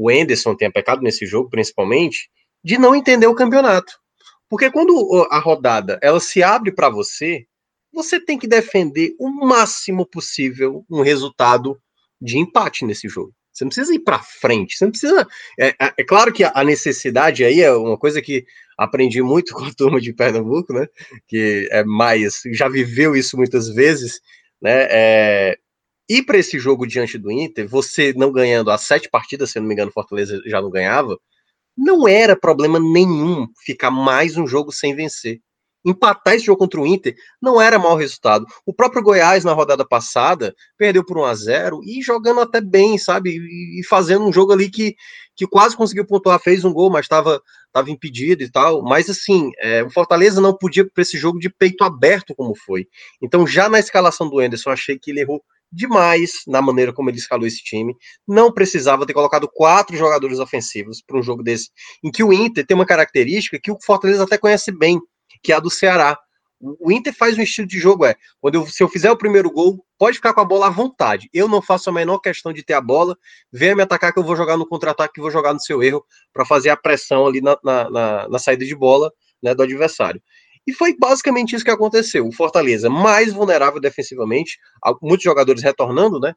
o 0.00 0.12
Enderson 0.12 0.54
tenha 0.54 0.70
pecado 0.70 1.02
nesse 1.02 1.26
jogo, 1.26 1.50
principalmente, 1.50 2.30
de 2.62 2.78
não 2.78 2.94
entender 2.94 3.26
o 3.26 3.34
campeonato. 3.34 3.98
Porque 4.48 4.70
quando 4.70 5.26
a 5.28 5.40
rodada 5.40 5.98
ela 6.00 6.20
se 6.20 6.40
abre 6.40 6.72
para 6.72 6.88
você, 6.88 7.44
você 7.92 8.24
tem 8.24 8.38
que 8.38 8.46
defender 8.46 9.16
o 9.18 9.28
máximo 9.28 10.06
possível 10.06 10.84
um 10.88 11.02
resultado 11.02 11.76
de 12.20 12.38
empate 12.38 12.84
nesse 12.84 13.08
jogo. 13.08 13.34
Você 13.58 13.64
não 13.64 13.70
precisa 13.70 13.92
ir 13.92 13.98
para 13.98 14.20
frente, 14.20 14.76
você 14.76 14.84
não 14.84 14.92
precisa. 14.92 15.26
É, 15.58 15.68
é, 15.68 15.92
é, 15.98 16.04
claro 16.04 16.32
que 16.32 16.44
a 16.44 16.62
necessidade 16.64 17.44
aí 17.44 17.60
é 17.60 17.72
uma 17.72 17.98
coisa 17.98 18.22
que 18.22 18.46
aprendi 18.76 19.20
muito 19.20 19.52
com 19.54 19.64
a 19.64 19.74
turma 19.74 20.00
de 20.00 20.12
Pernambuco, 20.12 20.72
né? 20.72 20.86
Que 21.26 21.68
é 21.72 21.82
mais, 21.82 22.42
já 22.52 22.68
viveu 22.68 23.16
isso 23.16 23.36
muitas 23.36 23.68
vezes, 23.68 24.20
né? 24.62 24.86
É, 24.90 25.58
ir 26.08 26.22
para 26.22 26.38
esse 26.38 26.56
jogo 26.58 26.86
diante 26.86 27.18
do 27.18 27.32
Inter, 27.32 27.68
você 27.68 28.14
não 28.16 28.30
ganhando 28.30 28.70
as 28.70 28.82
sete 28.82 29.10
partidas, 29.10 29.50
se 29.50 29.58
eu 29.58 29.62
não 29.62 29.68
me 29.68 29.74
engano, 29.74 29.90
Fortaleza 29.90 30.40
já 30.46 30.62
não 30.62 30.70
ganhava, 30.70 31.18
não 31.76 32.06
era 32.06 32.36
problema 32.36 32.78
nenhum 32.78 33.46
ficar 33.64 33.90
mais 33.90 34.36
um 34.36 34.46
jogo 34.46 34.70
sem 34.72 34.94
vencer. 34.94 35.40
Empatar 35.84 36.34
esse 36.34 36.46
jogo 36.46 36.58
contra 36.58 36.80
o 36.80 36.86
Inter 36.86 37.14
não 37.40 37.60
era 37.60 37.78
mau 37.78 37.96
resultado. 37.96 38.46
O 38.66 38.72
próprio 38.72 39.02
Goiás, 39.02 39.44
na 39.44 39.52
rodada 39.52 39.86
passada, 39.86 40.54
perdeu 40.76 41.04
por 41.04 41.18
1 41.18 41.24
a 41.24 41.34
0 41.34 41.80
e 41.84 42.02
jogando 42.02 42.40
até 42.40 42.60
bem, 42.60 42.98
sabe? 42.98 43.30
E, 43.30 43.84
fazendo 43.86 44.24
um 44.24 44.32
jogo 44.32 44.52
ali 44.52 44.70
que, 44.70 44.94
que 45.36 45.46
quase 45.46 45.76
conseguiu 45.76 46.06
pontuar, 46.06 46.40
fez 46.40 46.64
um 46.64 46.72
gol, 46.72 46.90
mas 46.90 47.04
estava 47.04 47.40
tava 47.72 47.90
impedido 47.90 48.42
e 48.42 48.50
tal. 48.50 48.82
Mas 48.82 49.08
assim, 49.08 49.50
é, 49.58 49.82
o 49.82 49.90
Fortaleza 49.90 50.40
não 50.40 50.56
podia 50.56 50.88
para 50.88 51.02
esse 51.02 51.18
jogo 51.18 51.38
de 51.38 51.50
peito 51.50 51.84
aberto 51.84 52.34
como 52.34 52.54
foi. 52.54 52.86
Então, 53.22 53.46
já 53.46 53.68
na 53.68 53.78
escalação 53.78 54.28
do 54.28 54.38
Anderson, 54.38 54.70
achei 54.70 54.98
que 54.98 55.10
ele 55.10 55.20
errou 55.20 55.42
demais 55.70 56.42
na 56.46 56.62
maneira 56.62 56.92
como 56.92 57.10
ele 57.10 57.18
escalou 57.18 57.46
esse 57.46 57.62
time. 57.62 57.94
Não 58.26 58.52
precisava 58.52 59.06
ter 59.06 59.12
colocado 59.12 59.48
quatro 59.52 59.96
jogadores 59.96 60.38
ofensivos 60.38 61.02
para 61.06 61.18
um 61.18 61.22
jogo 61.22 61.42
desse, 61.42 61.70
em 62.02 62.10
que 62.10 62.24
o 62.24 62.32
Inter 62.32 62.66
tem 62.66 62.74
uma 62.74 62.86
característica 62.86 63.60
que 63.62 63.70
o 63.70 63.78
Fortaleza 63.84 64.24
até 64.24 64.38
conhece 64.38 64.72
bem, 64.72 64.98
que 65.42 65.52
é 65.52 65.56
a 65.56 65.60
do 65.60 65.70
Ceará. 65.70 66.18
O 66.60 66.90
Inter 66.90 67.14
faz 67.14 67.38
um 67.38 67.42
estilo 67.42 67.68
de 67.68 67.78
jogo, 67.78 68.04
é, 68.04 68.16
quando 68.40 68.56
eu, 68.56 68.66
se 68.66 68.82
eu 68.82 68.88
fizer 68.88 69.10
o 69.10 69.16
primeiro 69.16 69.48
gol, 69.48 69.84
pode 69.96 70.16
ficar 70.16 70.34
com 70.34 70.40
a 70.40 70.44
bola 70.44 70.66
à 70.66 70.70
vontade. 70.70 71.28
Eu 71.32 71.46
não 71.46 71.62
faço 71.62 71.88
a 71.88 71.92
menor 71.92 72.18
questão 72.18 72.52
de 72.52 72.64
ter 72.64 72.72
a 72.72 72.80
bola, 72.80 73.16
venha 73.52 73.76
me 73.76 73.82
atacar 73.82 74.12
que 74.12 74.18
eu 74.18 74.24
vou 74.24 74.34
jogar 74.34 74.56
no 74.56 74.66
contra-ataque, 74.66 75.14
que 75.14 75.20
vou 75.20 75.30
jogar 75.30 75.54
no 75.54 75.60
seu 75.60 75.82
erro, 75.82 76.04
para 76.32 76.44
fazer 76.44 76.70
a 76.70 76.76
pressão 76.76 77.26
ali 77.26 77.40
na, 77.40 77.56
na, 77.62 77.90
na, 77.90 78.28
na 78.28 78.38
saída 78.40 78.64
de 78.64 78.74
bola 78.74 79.12
né, 79.40 79.54
do 79.54 79.62
adversário. 79.62 80.20
E 80.66 80.72
foi 80.72 80.94
basicamente 80.94 81.56
isso 81.56 81.64
que 81.64 81.70
aconteceu. 81.70 82.26
O 82.26 82.32
Fortaleza 82.32 82.90
mais 82.90 83.32
vulnerável 83.32 83.80
defensivamente, 83.80 84.58
muitos 85.00 85.24
jogadores 85.24 85.62
retornando, 85.62 86.20
né? 86.20 86.34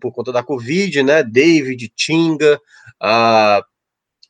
Por 0.00 0.10
conta 0.10 0.32
da 0.32 0.42
Covid, 0.42 1.02
né? 1.02 1.22
David, 1.22 1.92
Tinga, 1.94 2.58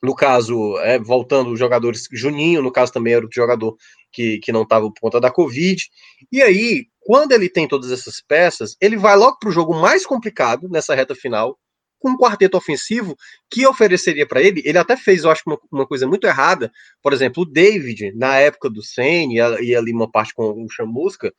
no 0.02 0.14
caso, 0.14 0.76
é, 0.80 0.98
voltando 0.98 1.52
os 1.52 1.58
jogadores, 1.58 2.08
Juninho, 2.12 2.62
no 2.62 2.72
caso 2.72 2.92
também 2.92 3.14
era 3.14 3.24
o 3.24 3.28
jogador 3.32 3.76
que, 4.14 4.38
que 4.38 4.52
não 4.52 4.62
estava 4.62 4.86
por 4.86 5.00
conta 5.00 5.20
da 5.20 5.30
Covid. 5.30 5.82
E 6.30 6.40
aí, 6.40 6.86
quando 7.00 7.32
ele 7.32 7.50
tem 7.50 7.66
todas 7.66 7.90
essas 7.90 8.22
peças, 8.26 8.76
ele 8.80 8.96
vai 8.96 9.16
logo 9.16 9.38
para 9.38 9.48
o 9.48 9.52
jogo 9.52 9.74
mais 9.74 10.06
complicado 10.06 10.68
nessa 10.70 10.94
reta 10.94 11.14
final, 11.14 11.58
com 11.98 12.10
um 12.10 12.16
quarteto 12.16 12.56
ofensivo 12.56 13.16
que 13.50 13.66
ofereceria 13.66 14.26
para 14.26 14.40
ele. 14.40 14.62
Ele 14.64 14.78
até 14.78 14.96
fez, 14.96 15.24
eu 15.24 15.30
acho, 15.30 15.42
uma, 15.46 15.58
uma, 15.72 15.86
coisa 15.86 16.06
muito 16.06 16.26
errada. 16.26 16.70
Por 17.02 17.12
exemplo, 17.12 17.42
o 17.42 17.46
David, 17.46 18.12
na 18.14 18.36
época 18.36 18.70
do 18.70 18.82
Senna 18.82 19.32
e 19.60 19.74
ali 19.74 19.92
uma 19.92 20.10
parte 20.10 20.34
com 20.34 20.64
o 20.64 20.68
Chamusca, 20.68 21.32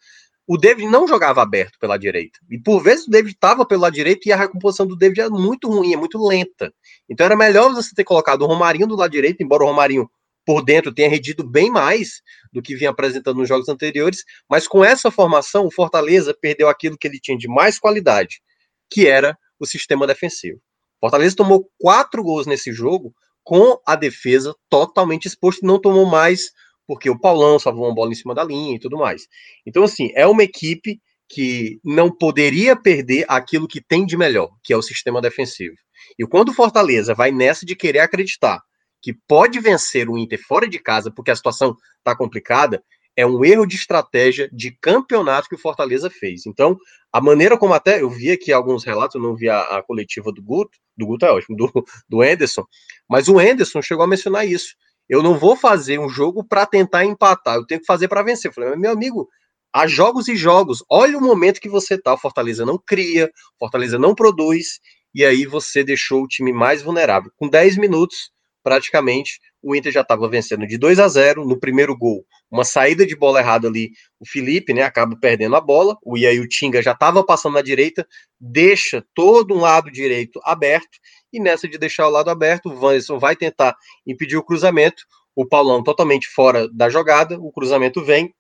o 0.48 0.58
David 0.58 0.88
não 0.88 1.08
jogava 1.08 1.42
aberto 1.42 1.80
pela 1.80 1.98
direita. 1.98 2.40
E 2.50 2.60
por 2.60 2.82
vezes 2.82 3.08
o 3.08 3.10
David 3.10 3.34
estava 3.34 3.66
pela 3.66 3.90
direita 3.90 4.30
e 4.30 4.32
a 4.32 4.36
recomposição 4.36 4.86
do 4.86 4.96
David 4.96 5.22
é 5.22 5.30
muito 5.30 5.68
ruim, 5.68 5.94
é 5.94 5.98
muito 5.98 6.24
lenta. 6.24 6.72
Então 7.10 7.26
era 7.26 7.36
melhor 7.36 7.74
você 7.74 7.96
ter 7.96 8.04
colocado 8.04 8.44
o 8.44 8.46
Romarinho 8.46 8.88
do 8.88 8.96
lado 8.96 9.12
direito, 9.12 9.42
embora 9.42 9.64
o 9.64 9.68
Romarinho 9.68 10.10
por 10.46 10.64
dentro 10.64 10.94
tenha 10.94 11.10
rendido 11.10 11.44
bem 11.44 11.72
mais 11.72 12.22
do 12.52 12.62
que 12.62 12.76
vinha 12.76 12.92
apresentando 12.92 13.38
nos 13.38 13.50
jogos 13.50 13.68
anteriores, 13.68 14.24
mas 14.50 14.68
com 14.68 14.84
essa 14.84 15.10
formação 15.10 15.66
o 15.66 15.72
Fortaleza 15.72 16.38
perdeu 16.40 16.70
aquilo 16.70 16.98
que 16.98 17.08
ele 17.08 17.20
tinha 17.20 17.38
de 17.38 17.48
mais 17.48 17.80
qualidade, 17.80 18.42
que 18.90 19.08
era 19.08 19.38
o 19.60 19.66
sistema 19.66 20.06
defensivo. 20.06 20.60
Fortaleza 21.00 21.36
tomou 21.36 21.70
quatro 21.80 22.24
gols 22.24 22.46
nesse 22.48 22.72
jogo 22.72 23.14
com 23.44 23.80
a 23.86 23.96
defesa 23.96 24.56
totalmente 24.70 25.26
exposta 25.26 25.64
e 25.64 25.68
não 25.68 25.80
tomou 25.80 26.06
mais 26.06 26.52
porque 26.88 27.10
o 27.10 27.20
Paulão 27.20 27.58
salvou 27.58 27.86
uma 27.86 27.96
bola 27.96 28.12
em 28.12 28.16
cima 28.16 28.36
da 28.36 28.44
linha 28.44 28.76
e 28.76 28.80
tudo 28.80 28.98
mais. 28.98 29.28
Então, 29.66 29.84
assim, 29.84 30.12
é 30.16 30.26
uma 30.28 30.44
equipe 30.44 31.00
que 31.28 31.80
não 31.84 32.16
poderia 32.16 32.76
perder 32.76 33.26
aquilo 33.28 33.68
que 33.68 33.82
tem 33.82 34.06
de 34.06 34.16
melhor, 34.16 34.50
que 34.64 34.72
é 34.72 34.78
o 34.78 34.82
sistema 34.82 35.22
defensivo. 35.22 35.76
E 36.20 36.26
quando 36.26 36.50
o 36.50 36.54
Fortaleza 36.54 37.16
vai 37.16 37.32
nessa 37.32 37.66
de 37.66 37.76
querer 37.76 38.00
acreditar 38.00 38.62
que 39.06 39.14
pode 39.28 39.60
vencer 39.60 40.10
o 40.10 40.18
Inter 40.18 40.42
fora 40.48 40.68
de 40.68 40.80
casa, 40.80 41.12
porque 41.12 41.30
a 41.30 41.36
situação 41.36 41.78
está 42.00 42.16
complicada, 42.18 42.84
é 43.16 43.24
um 43.24 43.46
erro 43.46 43.64
de 43.64 43.76
estratégia 43.76 44.50
de 44.52 44.76
campeonato 44.82 45.48
que 45.48 45.54
o 45.54 45.60
Fortaleza 45.60 46.10
fez. 46.10 46.48
Então, 46.48 46.76
a 47.14 47.22
maneira 47.22 47.56
como 47.56 47.76
até 47.76 48.02
eu 48.02 48.10
vi 48.10 48.32
aqui 48.32 48.52
alguns 48.52 48.84
relatos, 48.84 49.14
eu 49.14 49.22
não 49.22 49.36
vi 49.36 49.48
a, 49.48 49.62
a 49.62 49.84
coletiva 49.84 50.32
do 50.32 50.42
Guto, 50.42 50.80
do 50.98 51.06
Guto 51.06 51.24
é 51.24 51.32
ótimo, 51.32 51.54
do, 51.56 51.86
do 52.10 52.24
Anderson, 52.24 52.66
mas 53.08 53.28
o 53.28 53.38
Anderson 53.38 53.80
chegou 53.80 54.04
a 54.04 54.08
mencionar 54.08 54.48
isso. 54.48 54.76
Eu 55.08 55.22
não 55.22 55.38
vou 55.38 55.56
fazer 55.56 56.00
um 56.00 56.10
jogo 56.10 56.44
para 56.44 56.66
tentar 56.66 57.06
empatar, 57.06 57.58
eu 57.58 57.68
tenho 57.68 57.82
que 57.82 57.86
fazer 57.86 58.08
para 58.08 58.24
vencer. 58.24 58.50
Eu 58.50 58.56
falei, 58.56 58.76
meu 58.76 58.92
amigo, 58.92 59.30
há 59.72 59.86
jogos 59.86 60.28
e 60.28 60.36
jogos. 60.36 60.84
Olha 60.90 61.16
o 61.16 61.22
momento 61.22 61.62
que 61.62 61.70
você 61.70 61.96
tá. 61.96 62.16
O 62.16 62.18
Fortaleza 62.18 62.66
não 62.66 62.82
cria, 62.84 63.30
Fortaleza 63.60 64.00
não 64.00 64.16
produz, 64.16 64.80
e 65.14 65.24
aí 65.24 65.46
você 65.46 65.84
deixou 65.84 66.24
o 66.24 66.28
time 66.28 66.52
mais 66.52 66.82
vulnerável. 66.82 67.32
Com 67.38 67.48
10 67.48 67.78
minutos, 67.78 68.34
praticamente, 68.66 69.40
o 69.62 69.76
Inter 69.76 69.92
já 69.92 70.02
estava 70.02 70.28
vencendo 70.28 70.66
de 70.66 70.76
2 70.76 71.00
a 71.00 71.08
0 71.08 71.46
no 71.46 71.60
primeiro 71.60 71.96
gol. 71.96 72.26
Uma 72.50 72.66
saída 72.66 73.06
de 73.06 73.16
bola 73.16 73.40
errada 73.40 73.68
ali, 73.68 73.92
o 74.20 74.28
Felipe, 74.28 74.74
né, 74.74 74.82
acaba 74.82 75.16
perdendo 75.16 75.56
a 75.56 75.62
bola. 75.62 75.96
O 76.04 76.18
e 76.18 76.26
aí 76.26 76.40
o 76.40 76.48
Tinga 76.48 76.82
já 76.82 76.94
estava 76.94 77.24
passando 77.24 77.54
na 77.54 77.62
direita, 77.62 78.08
deixa 78.40 79.06
todo 79.14 79.54
um 79.54 79.60
lado 79.60 79.92
direito 79.92 80.40
aberto 80.44 80.98
e 81.32 81.40
nessa 81.40 81.68
de 81.68 81.78
deixar 81.78 82.08
o 82.08 82.10
lado 82.10 82.30
aberto, 82.30 82.70
o 82.70 82.74
Wanderson 82.74 83.20
vai 83.20 83.36
tentar 83.36 83.76
impedir 84.08 84.38
o 84.38 84.44
cruzamento. 84.44 85.04
O 85.36 85.46
Paulão 85.46 85.84
totalmente 85.84 86.28
fora 86.30 86.68
da 86.70 86.90
jogada, 86.90 87.38
o 87.38 87.52
cruzamento 87.52 88.02
vem, 88.02 88.34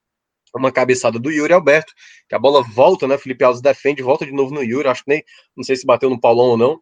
uma 0.56 0.72
cabeçada 0.72 1.20
do 1.20 1.30
Yuri 1.30 1.52
Alberto, 1.52 1.94
que 2.30 2.34
a 2.34 2.40
bola 2.40 2.64
volta, 2.64 3.06
né? 3.06 3.18
Felipe 3.18 3.44
Alves 3.44 3.62
defende, 3.62 4.02
volta 4.02 4.26
de 4.26 4.32
novo 4.32 4.54
no 4.54 4.64
Yuri, 4.64 4.88
acho 4.88 5.04
que 5.04 5.12
nem, 5.12 5.24
não 5.58 5.64
sei 5.64 5.76
se 5.76 5.86
bateu 5.86 6.10
no 6.10 6.20
Paulão 6.20 6.46
ou 6.46 6.58
não. 6.58 6.80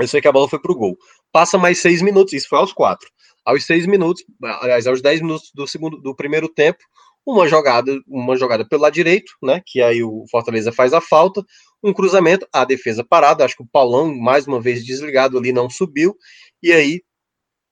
Eu 0.00 0.08
sei 0.08 0.20
que 0.20 0.28
a 0.28 0.32
bola 0.32 0.48
foi 0.48 0.60
pro 0.60 0.74
gol. 0.74 0.96
Passa 1.32 1.58
mais 1.58 1.80
seis 1.80 2.02
minutos, 2.02 2.32
isso 2.32 2.48
foi 2.48 2.58
aos 2.58 2.72
quatro. 2.72 3.08
Aos 3.44 3.64
seis 3.64 3.86
minutos, 3.86 4.24
aliás, 4.42 4.86
aos 4.86 5.00
dez 5.00 5.20
minutos 5.20 5.50
do 5.54 5.66
segundo, 5.66 6.00
do 6.00 6.14
primeiro 6.14 6.48
tempo, 6.48 6.78
uma 7.26 7.46
jogada, 7.46 7.98
uma 8.06 8.36
jogada 8.36 8.66
pelo 8.66 8.82
lado 8.82 8.94
direito, 8.94 9.32
né? 9.42 9.62
Que 9.66 9.82
aí 9.82 10.02
o 10.02 10.24
Fortaleza 10.30 10.72
faz 10.72 10.92
a 10.92 11.00
falta, 11.00 11.42
um 11.82 11.92
cruzamento, 11.92 12.46
a 12.52 12.64
defesa 12.64 13.04
parada, 13.04 13.44
acho 13.44 13.56
que 13.56 13.62
o 13.62 13.68
Paulão, 13.70 14.14
mais 14.14 14.46
uma 14.46 14.60
vez 14.60 14.84
desligado 14.84 15.38
ali, 15.38 15.52
não 15.52 15.70
subiu, 15.70 16.14
e 16.62 16.72
aí 16.72 17.02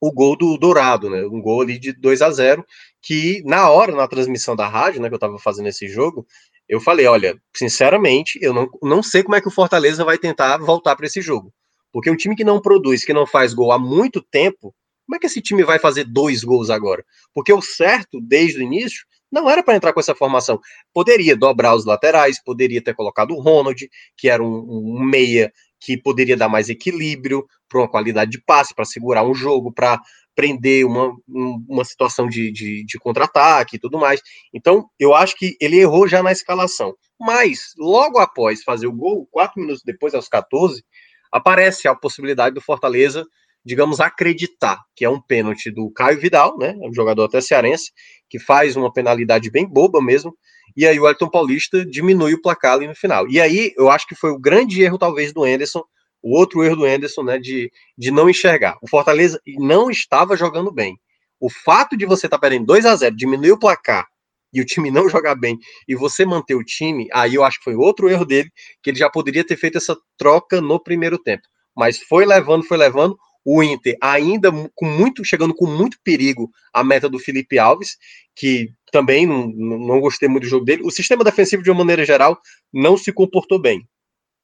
o 0.01 0.12
gol 0.12 0.37
do 0.37 0.57
Dourado, 0.57 1.11
né? 1.11 1.25
Um 1.27 1.40
gol 1.42 1.62
ali 1.62 1.79
de 1.79 1.92
2 1.92 2.23
a 2.23 2.31
0 2.31 2.64
que 3.03 3.42
na 3.44 3.68
hora, 3.71 3.94
na 3.94 4.07
transmissão 4.07 4.55
da 4.55 4.68
rádio, 4.68 5.01
né, 5.01 5.09
que 5.09 5.14
eu 5.14 5.18
tava 5.18 5.38
fazendo 5.38 5.68
esse 5.68 5.88
jogo, 5.88 6.27
eu 6.68 6.81
falei, 6.81 7.07
olha, 7.07 7.40
sinceramente, 7.57 8.38
eu 8.42 8.53
não, 8.53 8.68
não 8.83 9.03
sei 9.03 9.23
como 9.23 9.35
é 9.37 9.40
que 9.40 9.49
o 9.49 9.53
Fortaleza 9.53 10.05
vai 10.05 10.18
tentar 10.18 10.59
voltar 10.59 10.94
para 10.97 11.07
esse 11.07 11.21
jogo. 11.21 11.53
Porque 11.92 12.11
um 12.11 12.16
time 12.16 12.37
que 12.37 12.44
não 12.44 12.61
produz, 12.61 13.05
que 13.05 13.12
não 13.12 13.27
faz 13.27 13.55
gol 13.55 13.72
há 13.72 13.79
muito 13.79 14.22
tempo, 14.22 14.74
como 15.07 15.16
é 15.16 15.18
que 15.18 15.27
esse 15.27 15.40
time 15.40 15.64
vai 15.64 15.79
fazer 15.79 16.05
dois 16.05 16.44
gols 16.44 16.68
agora? 16.68 17.03
Porque 17.33 17.53
o 17.53 17.62
certo, 17.62 18.20
desde 18.20 18.59
o 18.59 18.62
início, 18.62 19.07
não 19.33 19.48
era 19.48 19.62
para 19.62 19.77
entrar 19.77 19.92
com 19.92 20.01
essa 20.01 20.14
formação. 20.14 20.61
Poderia 20.92 21.37
dobrar 21.37 21.74
os 21.74 21.85
laterais, 21.85 22.42
poderia 22.42 22.83
ter 22.83 22.94
colocado 22.94 23.33
o 23.33 23.40
Ronald, 23.40 23.88
que 24.16 24.29
era 24.29 24.42
um, 24.42 24.66
um 24.68 25.03
meia 25.03 25.53
que 25.81 25.96
poderia 25.96 26.37
dar 26.37 26.48
mais 26.48 26.68
equilíbrio 26.68 27.46
para 27.68 27.81
uma 27.81 27.88
qualidade 27.88 28.31
de 28.31 28.42
passe, 28.42 28.74
para 28.74 28.85
segurar 28.85 29.24
um 29.24 29.35
jogo, 29.35 29.72
para 29.72 30.01
prender 30.35 30.85
uma, 30.85 31.12
uma 31.27 31.85
situação 31.85 32.29
de, 32.29 32.53
de, 32.53 32.85
de 32.85 32.98
contra-ataque 32.98 33.77
e 33.77 33.79
tudo 33.79 33.98
mais. 33.98 34.20
Então, 34.55 34.88
eu 34.98 35.14
acho 35.14 35.37
que 35.37 35.57
ele 35.61 35.79
errou 35.79 36.07
já 36.07 36.22
na 36.22 36.33
escalação. 36.33 36.94
Mas, 37.18 37.72
logo 37.77 38.18
após 38.18 38.62
fazer 38.62 38.87
o 38.87 38.92
gol, 38.92 39.27
quatro 39.31 39.61
minutos 39.61 39.83
depois, 39.85 40.14
aos 40.14 40.29
14, 40.29 40.85
aparece 41.33 41.88
a 41.88 41.95
possibilidade 41.95 42.55
do 42.55 42.61
Fortaleza 42.61 43.27
digamos, 43.69 44.01
acreditar 44.01 44.79
que 44.97 45.05
é 45.05 45.11
um 45.11 45.21
pênalti 45.21 45.71
do 45.71 45.91
Caio 45.91 46.19
Vidal, 46.19 46.57
né, 46.57 46.75
um 46.81 46.93
jogador 46.93 47.25
até 47.25 47.38
cearense, 47.41 47.93
que 48.29 48.38
faz 48.38 48.77
uma 48.77 48.91
penalidade 48.91 49.51
bem 49.51 49.67
boba 49.67 50.01
mesmo, 50.01 50.35
e 50.75 50.87
aí 50.87 50.99
o 50.99 51.07
Elton 51.07 51.29
Paulista 51.29 51.85
diminui 51.85 52.33
o 52.33 52.41
placar 52.41 52.75
ali 52.75 52.87
no 52.87 52.95
final. 52.95 53.29
E 53.29 53.41
aí 53.41 53.75
eu 53.77 53.91
acho 53.91 54.07
que 54.07 54.14
foi 54.14 54.31
o 54.31 54.38
grande 54.38 54.83
erro, 54.83 54.97
talvez, 54.97 55.35
do 55.35 55.47
Enderson, 55.47 55.83
o 56.23 56.35
outro 56.37 56.62
erro 56.64 56.77
do 56.77 56.87
Enderson, 56.87 57.23
né, 57.23 57.38
de, 57.38 57.71
de 57.97 58.11
não 58.11 58.31
enxergar. 58.31 58.77
O 58.81 58.88
Fortaleza 58.88 59.38
não 59.59 59.91
estava 59.91 60.37
jogando 60.37 60.73
bem. 60.73 60.97
O 61.38 61.51
fato 61.51 61.97
de 61.97 62.07
você 62.07 62.27
estar 62.27 62.38
tá 62.38 62.41
perdendo 62.41 62.67
2 62.67 62.87
a 62.87 62.97
0 62.97 63.14
diminuir 63.14 63.53
o 63.53 63.59
placar 63.59 64.07
e 64.53 64.61
o 64.61 64.65
time 64.65 64.91
não 64.91 65.09
jogar 65.09 65.35
bem 65.35 65.59
e 65.87 65.95
você 65.95 66.25
manter 66.25 66.55
o 66.55 66.65
time, 66.65 67.09
aí 67.13 67.35
eu 67.35 67.45
acho 67.45 67.59
que 67.59 67.65
foi 67.65 67.75
outro 67.75 68.09
erro 68.09 68.25
dele, 68.25 68.51
que 68.83 68.91
ele 68.91 68.99
já 68.99 69.11
poderia 69.11 69.45
ter 69.45 69.57
feito 69.57 69.79
essa 69.79 69.97
troca 70.17 70.61
no 70.61 70.83
primeiro 70.83 71.19
tempo. 71.19 71.43
Mas 71.77 71.99
foi 71.99 72.25
levando, 72.25 72.65
foi 72.65 72.77
levando 72.77 73.17
o 73.45 73.63
Inter 73.63 73.97
ainda 74.03 74.51
com 74.75 74.87
muito 74.87 75.25
chegando 75.25 75.55
com 75.55 75.67
muito 75.67 75.99
perigo 76.03 76.51
a 76.73 76.85
meta 76.85 77.09
do 77.09 77.19
Felipe 77.19 77.59
Alves, 77.59 77.96
que 78.37 78.69
também 78.92 79.27
não, 79.27 79.46
não 79.49 80.01
gostei 80.01 80.29
muito 80.29 80.44
do 80.44 80.51
jogo 80.51 80.65
dele. 80.65 80.83
O 80.85 80.90
sistema 80.90 81.25
defensivo, 81.25 81.63
de 81.63 81.71
uma 81.71 81.79
maneira 81.79 82.05
geral, 82.05 82.38
não 82.73 82.96
se 82.96 83.13
comportou 83.13 83.61
bem. 83.61 83.88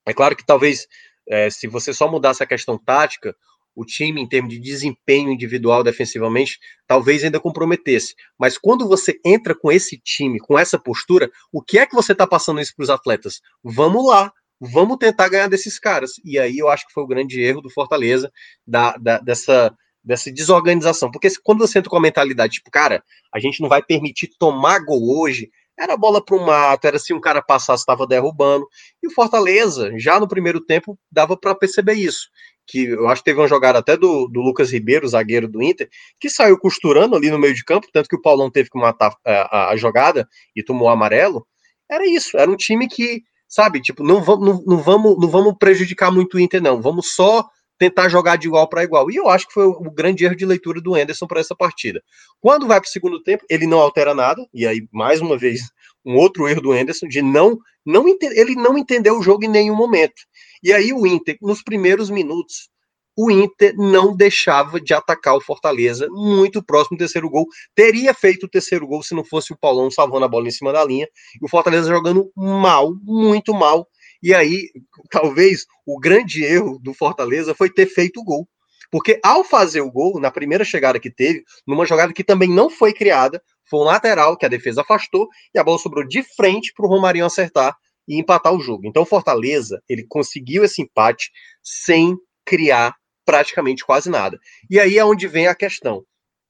É 0.06 0.12
claro 0.12 0.36
que 0.36 0.44
talvez, 0.44 0.86
é, 1.28 1.50
se 1.50 1.66
você 1.66 1.92
só 1.92 2.10
mudasse 2.10 2.42
a 2.42 2.46
questão 2.46 2.78
tática, 2.78 3.34
o 3.74 3.84
time, 3.84 4.20
em 4.20 4.28
termos 4.28 4.52
de 4.52 4.60
desempenho 4.60 5.30
individual 5.30 5.82
defensivamente, 5.82 6.58
talvez 6.86 7.24
ainda 7.24 7.40
comprometesse. 7.40 8.14
Mas 8.38 8.56
quando 8.56 8.86
você 8.86 9.18
entra 9.24 9.54
com 9.54 9.72
esse 9.72 9.98
time, 9.98 10.38
com 10.38 10.58
essa 10.58 10.78
postura, 10.78 11.30
o 11.52 11.62
que 11.62 11.78
é 11.78 11.86
que 11.86 11.94
você 11.94 12.12
está 12.12 12.26
passando 12.26 12.60
isso 12.60 12.74
para 12.76 12.84
os 12.84 12.90
atletas? 12.90 13.40
Vamos 13.62 14.06
lá, 14.06 14.32
vamos 14.60 14.96
tentar 14.98 15.28
ganhar 15.28 15.48
desses 15.48 15.78
caras. 15.78 16.12
E 16.24 16.38
aí 16.38 16.58
eu 16.58 16.68
acho 16.68 16.86
que 16.86 16.92
foi 16.92 17.02
o 17.02 17.08
grande 17.08 17.40
erro 17.40 17.60
do 17.60 17.70
Fortaleza, 17.70 18.30
da, 18.66 18.96
da, 18.96 19.18
dessa 19.18 19.74
dessa 20.04 20.30
desorganização. 20.30 21.10
Porque 21.10 21.28
quando 21.42 21.60
você 21.60 21.78
entra 21.78 21.88
com 21.88 21.96
a 21.96 22.00
mentalidade, 22.00 22.54
tipo, 22.54 22.70
cara, 22.70 23.02
a 23.32 23.40
gente 23.40 23.62
não 23.62 23.70
vai 23.70 23.82
permitir 23.82 24.28
tomar 24.38 24.84
gol 24.84 25.18
hoje, 25.18 25.50
era 25.78 25.96
bola 25.96 26.24
para 26.24 26.36
o 26.36 26.46
mato, 26.46 26.86
era 26.86 26.98
se 26.98 27.12
um 27.12 27.20
cara 27.20 27.42
passasse, 27.42 27.82
estava 27.82 28.06
derrubando. 28.06 28.66
E 29.02 29.08
o 29.08 29.10
Fortaleza, 29.10 29.92
já 29.98 30.20
no 30.20 30.28
primeiro 30.28 30.60
tempo, 30.60 30.98
dava 31.10 31.36
para 31.36 31.54
perceber 31.54 31.94
isso. 31.94 32.28
Que 32.66 32.86
eu 32.86 33.08
acho 33.08 33.22
que 33.22 33.26
teve 33.26 33.40
uma 33.40 33.48
jogada 33.48 33.78
até 33.78 33.96
do, 33.96 34.26
do 34.28 34.40
Lucas 34.40 34.72
Ribeiro, 34.72 35.06
zagueiro 35.06 35.46
do 35.48 35.62
Inter, 35.62 35.88
que 36.18 36.30
saiu 36.30 36.58
costurando 36.58 37.14
ali 37.14 37.30
no 37.30 37.38
meio 37.38 37.54
de 37.54 37.64
campo, 37.64 37.88
tanto 37.92 38.08
que 38.08 38.16
o 38.16 38.22
Paulão 38.22 38.50
teve 38.50 38.70
que 38.70 38.78
matar 38.78 39.14
a, 39.24 39.32
a, 39.32 39.70
a 39.70 39.76
jogada 39.76 40.26
e 40.56 40.62
tomou 40.62 40.88
amarelo. 40.88 41.46
Era 41.90 42.06
isso, 42.06 42.36
era 42.36 42.50
um 42.50 42.56
time 42.56 42.88
que, 42.88 43.22
sabe, 43.46 43.80
tipo, 43.80 44.02
não, 44.02 44.22
vamos, 44.22 44.46
não, 44.46 44.64
não, 44.66 44.82
vamos, 44.82 45.18
não 45.20 45.28
vamos 45.28 45.54
prejudicar 45.58 46.10
muito 46.10 46.36
o 46.36 46.40
Inter, 46.40 46.62
não. 46.62 46.80
Vamos 46.80 47.14
só 47.14 47.46
tentar 47.78 48.08
jogar 48.08 48.36
de 48.36 48.46
igual 48.46 48.68
para 48.68 48.84
igual. 48.84 49.10
E 49.10 49.16
eu 49.16 49.28
acho 49.28 49.46
que 49.46 49.52
foi 49.52 49.66
o 49.66 49.90
grande 49.90 50.24
erro 50.24 50.36
de 50.36 50.46
leitura 50.46 50.80
do 50.80 50.94
Anderson 50.94 51.26
para 51.26 51.40
essa 51.40 51.54
partida. 51.54 52.02
Quando 52.40 52.66
vai 52.66 52.80
para 52.80 52.88
o 52.88 52.90
segundo 52.90 53.22
tempo, 53.22 53.44
ele 53.48 53.66
não 53.66 53.80
altera 53.80 54.14
nada, 54.14 54.46
e 54.52 54.66
aí, 54.66 54.86
mais 54.92 55.20
uma 55.20 55.36
vez, 55.36 55.60
um 56.04 56.16
outro 56.16 56.48
erro 56.48 56.60
do 56.60 56.72
Anderson 56.72 57.06
de 57.06 57.22
não, 57.22 57.58
não 57.84 58.04
ele 58.08 58.54
não 58.54 58.78
entendeu 58.78 59.18
o 59.18 59.22
jogo 59.22 59.44
em 59.44 59.48
nenhum 59.48 59.74
momento. 59.74 60.22
E 60.64 60.72
aí 60.72 60.94
o 60.94 61.06
Inter, 61.06 61.36
nos 61.42 61.62
primeiros 61.62 62.08
minutos, 62.08 62.70
o 63.14 63.30
Inter 63.30 63.74
não 63.76 64.16
deixava 64.16 64.80
de 64.80 64.94
atacar 64.94 65.36
o 65.36 65.40
Fortaleza 65.40 66.08
muito 66.10 66.64
próximo 66.64 66.96
do 66.96 67.00
terceiro 67.00 67.28
gol. 67.28 67.46
Teria 67.74 68.14
feito 68.14 68.46
o 68.46 68.48
terceiro 68.48 68.86
gol 68.86 69.02
se 69.02 69.14
não 69.14 69.22
fosse 69.22 69.52
o 69.52 69.58
Paulão 69.58 69.90
salvando 69.90 70.24
a 70.24 70.28
bola 70.28 70.48
em 70.48 70.50
cima 70.50 70.72
da 70.72 70.82
linha. 70.82 71.06
E 71.40 71.44
o 71.44 71.48
Fortaleza 71.48 71.86
jogando 71.90 72.32
mal, 72.34 72.94
muito 73.02 73.52
mal. 73.52 73.86
E 74.22 74.32
aí, 74.32 74.70
talvez 75.10 75.66
o 75.86 76.00
grande 76.00 76.42
erro 76.42 76.78
do 76.82 76.94
Fortaleza 76.94 77.54
foi 77.54 77.68
ter 77.68 77.84
feito 77.84 78.20
o 78.20 78.24
gol. 78.24 78.48
Porque 78.90 79.20
ao 79.22 79.44
fazer 79.44 79.82
o 79.82 79.90
gol, 79.90 80.18
na 80.18 80.30
primeira 80.30 80.64
chegada 80.64 80.98
que 80.98 81.10
teve, 81.10 81.44
numa 81.66 81.84
jogada 81.84 82.12
que 82.12 82.24
também 82.24 82.48
não 82.48 82.70
foi 82.70 82.94
criada, 82.94 83.42
foi 83.68 83.80
um 83.80 83.84
lateral 83.84 84.34
que 84.34 84.46
a 84.46 84.48
defesa 84.48 84.80
afastou 84.80 85.28
e 85.54 85.58
a 85.58 85.64
bola 85.64 85.78
sobrou 85.78 86.06
de 86.06 86.22
frente 86.22 86.72
para 86.74 86.86
o 86.86 86.88
Romarinho 86.88 87.26
acertar 87.26 87.76
e 88.06 88.18
empatar 88.18 88.52
o 88.52 88.60
jogo. 88.60 88.86
Então, 88.86 89.02
o 89.02 89.06
Fortaleza, 89.06 89.82
ele 89.88 90.06
conseguiu 90.08 90.64
esse 90.64 90.82
empate 90.82 91.30
sem 91.62 92.16
criar 92.44 92.94
praticamente 93.24 93.84
quase 93.84 94.10
nada. 94.10 94.38
E 94.70 94.78
aí 94.78 94.98
é 94.98 95.04
onde 95.04 95.26
vem 95.26 95.46
a 95.46 95.54
questão. 95.54 96.04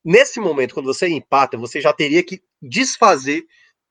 Nesse 0.05 0.41
momento, 0.41 0.75
quando 0.75 0.87
você 0.87 1.09
empata, 1.09 1.57
você 1.57 1.81
já 1.81 1.93
teria 1.93 2.23
que 2.23 2.41
desfazer 2.61 3.45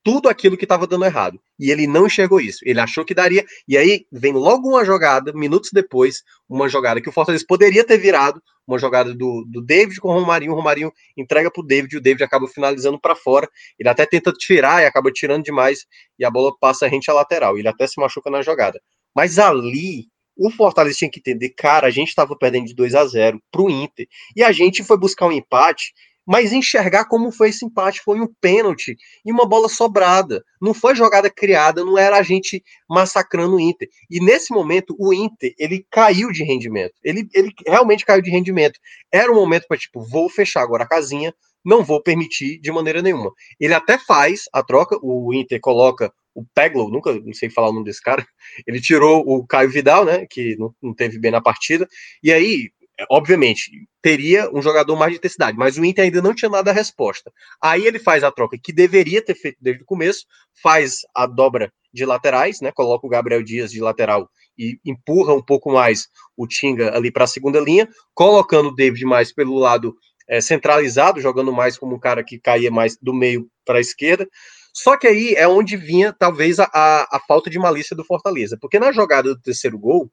tudo 0.04 0.28
aquilo 0.28 0.56
que 0.56 0.66
estava 0.66 0.86
dando 0.86 1.06
errado. 1.06 1.40
E 1.58 1.70
ele 1.70 1.86
não 1.86 2.06
enxergou 2.06 2.38
isso. 2.38 2.58
Ele 2.62 2.78
achou 2.78 3.04
que 3.04 3.14
daria. 3.14 3.44
E 3.66 3.76
aí 3.76 4.06
vem 4.12 4.34
logo 4.34 4.68
uma 4.68 4.84
jogada, 4.84 5.32
minutos 5.32 5.70
depois, 5.72 6.22
uma 6.46 6.68
jogada 6.68 7.00
que 7.00 7.08
o 7.08 7.12
Fortaleza 7.12 7.44
poderia 7.48 7.82
ter 7.82 7.96
virado, 7.96 8.40
uma 8.66 8.78
jogada 8.78 9.14
do, 9.14 9.44
do 9.50 9.62
David 9.62 9.98
com 9.98 10.08
o 10.08 10.12
Romarinho. 10.12 10.52
O 10.52 10.54
Romarinho 10.54 10.92
entrega 11.16 11.50
para 11.50 11.62
o 11.62 11.66
David, 11.66 11.96
o 11.96 12.00
David 12.00 12.22
acaba 12.22 12.46
finalizando 12.46 13.00
para 13.00 13.16
fora. 13.16 13.48
Ele 13.78 13.88
até 13.88 14.04
tenta 14.04 14.30
tirar 14.32 14.82
e 14.82 14.86
acaba 14.86 15.10
tirando 15.10 15.42
demais. 15.42 15.86
E 16.18 16.24
a 16.24 16.30
bola 16.30 16.54
passa 16.60 16.86
rente 16.86 17.10
à 17.10 17.14
lateral. 17.14 17.56
Ele 17.58 17.68
até 17.68 17.86
se 17.86 17.98
machuca 17.98 18.30
na 18.30 18.42
jogada. 18.42 18.78
Mas 19.16 19.38
ali, 19.38 20.08
o 20.36 20.50
Fortaleza 20.50 20.98
tinha 20.98 21.10
que 21.10 21.20
entender, 21.20 21.50
cara, 21.50 21.86
a 21.86 21.90
gente 21.90 22.08
estava 22.08 22.36
perdendo 22.36 22.66
de 22.66 22.74
2 22.74 22.94
a 22.94 23.06
0 23.06 23.40
para 23.50 23.62
o 23.62 23.70
Inter. 23.70 24.06
E 24.36 24.42
a 24.42 24.52
gente 24.52 24.84
foi 24.84 24.98
buscar 24.98 25.26
um 25.26 25.32
empate 25.32 25.94
mas 26.26 26.52
enxergar 26.52 27.06
como 27.06 27.30
foi 27.30 27.50
esse 27.50 27.64
empate 27.64 28.00
foi 28.00 28.20
um 28.20 28.26
pênalti 28.40 28.96
e 29.24 29.32
uma 29.32 29.46
bola 29.46 29.68
sobrada. 29.68 30.44
Não 30.60 30.72
foi 30.72 30.94
jogada 30.94 31.30
criada, 31.30 31.84
não 31.84 31.98
era 31.98 32.16
a 32.16 32.22
gente 32.22 32.62
massacrando 32.88 33.56
o 33.56 33.60
Inter. 33.60 33.88
E 34.10 34.20
nesse 34.20 34.52
momento, 34.52 34.96
o 34.98 35.12
Inter, 35.12 35.54
ele 35.58 35.86
caiu 35.90 36.30
de 36.32 36.42
rendimento. 36.42 36.94
Ele, 37.02 37.28
ele 37.34 37.50
realmente 37.66 38.04
caiu 38.04 38.22
de 38.22 38.30
rendimento. 38.30 38.78
Era 39.12 39.30
um 39.30 39.36
momento 39.36 39.66
para, 39.68 39.78
tipo, 39.78 40.00
vou 40.02 40.28
fechar 40.28 40.62
agora 40.62 40.84
a 40.84 40.88
casinha, 40.88 41.34
não 41.64 41.82
vou 41.82 42.02
permitir 42.02 42.58
de 42.60 42.70
maneira 42.70 43.00
nenhuma. 43.00 43.32
Ele 43.58 43.74
até 43.74 43.98
faz 43.98 44.44
a 44.52 44.62
troca, 44.62 44.98
o 45.02 45.32
Inter 45.32 45.60
coloca 45.60 46.12
o 46.34 46.44
Peglow, 46.52 46.90
nunca 46.90 47.12
não 47.14 47.32
sei 47.32 47.48
falar 47.48 47.68
o 47.68 47.72
nome 47.72 47.84
desse 47.84 48.02
cara, 48.02 48.26
ele 48.66 48.80
tirou 48.80 49.22
o 49.24 49.46
Caio 49.46 49.70
Vidal, 49.70 50.04
né, 50.04 50.26
que 50.28 50.56
não, 50.56 50.74
não 50.82 50.92
teve 50.92 51.18
bem 51.18 51.30
na 51.30 51.40
partida, 51.40 51.86
e 52.22 52.32
aí 52.32 52.70
obviamente, 53.10 53.70
teria 54.02 54.50
um 54.52 54.62
jogador 54.62 54.96
mais 54.96 55.12
de 55.12 55.18
intensidade, 55.18 55.56
mas 55.56 55.76
o 55.76 55.84
Inter 55.84 56.04
ainda 56.04 56.22
não 56.22 56.34
tinha 56.34 56.50
nada 56.50 56.70
a 56.70 56.74
resposta. 56.74 57.32
Aí 57.62 57.86
ele 57.86 57.98
faz 57.98 58.22
a 58.22 58.30
troca 58.30 58.58
que 58.62 58.72
deveria 58.72 59.22
ter 59.22 59.34
feito 59.34 59.58
desde 59.60 59.82
o 59.82 59.86
começo, 59.86 60.24
faz 60.62 60.98
a 61.14 61.26
dobra 61.26 61.72
de 61.92 62.04
laterais, 62.04 62.60
né? 62.60 62.72
Coloca 62.72 63.06
o 63.06 63.10
Gabriel 63.10 63.42
Dias 63.42 63.70
de 63.70 63.80
lateral 63.80 64.28
e 64.58 64.78
empurra 64.84 65.34
um 65.34 65.42
pouco 65.42 65.72
mais 65.72 66.08
o 66.36 66.46
Tinga 66.46 66.96
ali 66.96 67.10
para 67.10 67.24
a 67.24 67.28
segunda 67.28 67.60
linha, 67.60 67.88
colocando 68.14 68.68
o 68.68 68.74
David 68.74 69.04
mais 69.04 69.32
pelo 69.32 69.56
lado 69.56 69.94
é, 70.28 70.40
centralizado, 70.40 71.20
jogando 71.20 71.52
mais 71.52 71.76
como 71.76 71.96
um 71.96 72.00
cara 72.00 72.22
que 72.24 72.38
caía 72.38 72.70
mais 72.70 72.96
do 73.00 73.12
meio 73.12 73.48
para 73.64 73.78
a 73.78 73.80
esquerda. 73.80 74.28
Só 74.72 74.96
que 74.96 75.06
aí 75.06 75.34
é 75.34 75.46
onde 75.46 75.76
vinha 75.76 76.12
talvez 76.12 76.58
a, 76.58 76.68
a, 76.72 77.16
a 77.16 77.20
falta 77.28 77.48
de 77.48 77.58
malícia 77.58 77.94
do 77.94 78.04
Fortaleza, 78.04 78.58
porque 78.60 78.78
na 78.78 78.90
jogada 78.90 79.34
do 79.34 79.40
terceiro 79.40 79.78
gol, 79.78 80.10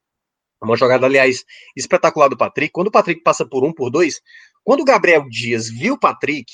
uma 0.66 0.78
jogada, 0.78 1.06
aliás, 1.06 1.44
espetacular 1.76 2.28
do 2.28 2.38
Patrick. 2.38 2.72
Quando 2.72 2.88
o 2.88 2.92
Patrick 2.92 3.22
passa 3.22 3.46
por 3.46 3.64
um, 3.64 3.74
por 3.74 3.90
dois, 3.90 4.22
quando 4.64 4.82
o 4.82 4.86
Gabriel 4.86 5.28
Dias 5.28 5.70
viu 5.70 5.96
o 5.96 6.00
Patrick, 6.00 6.52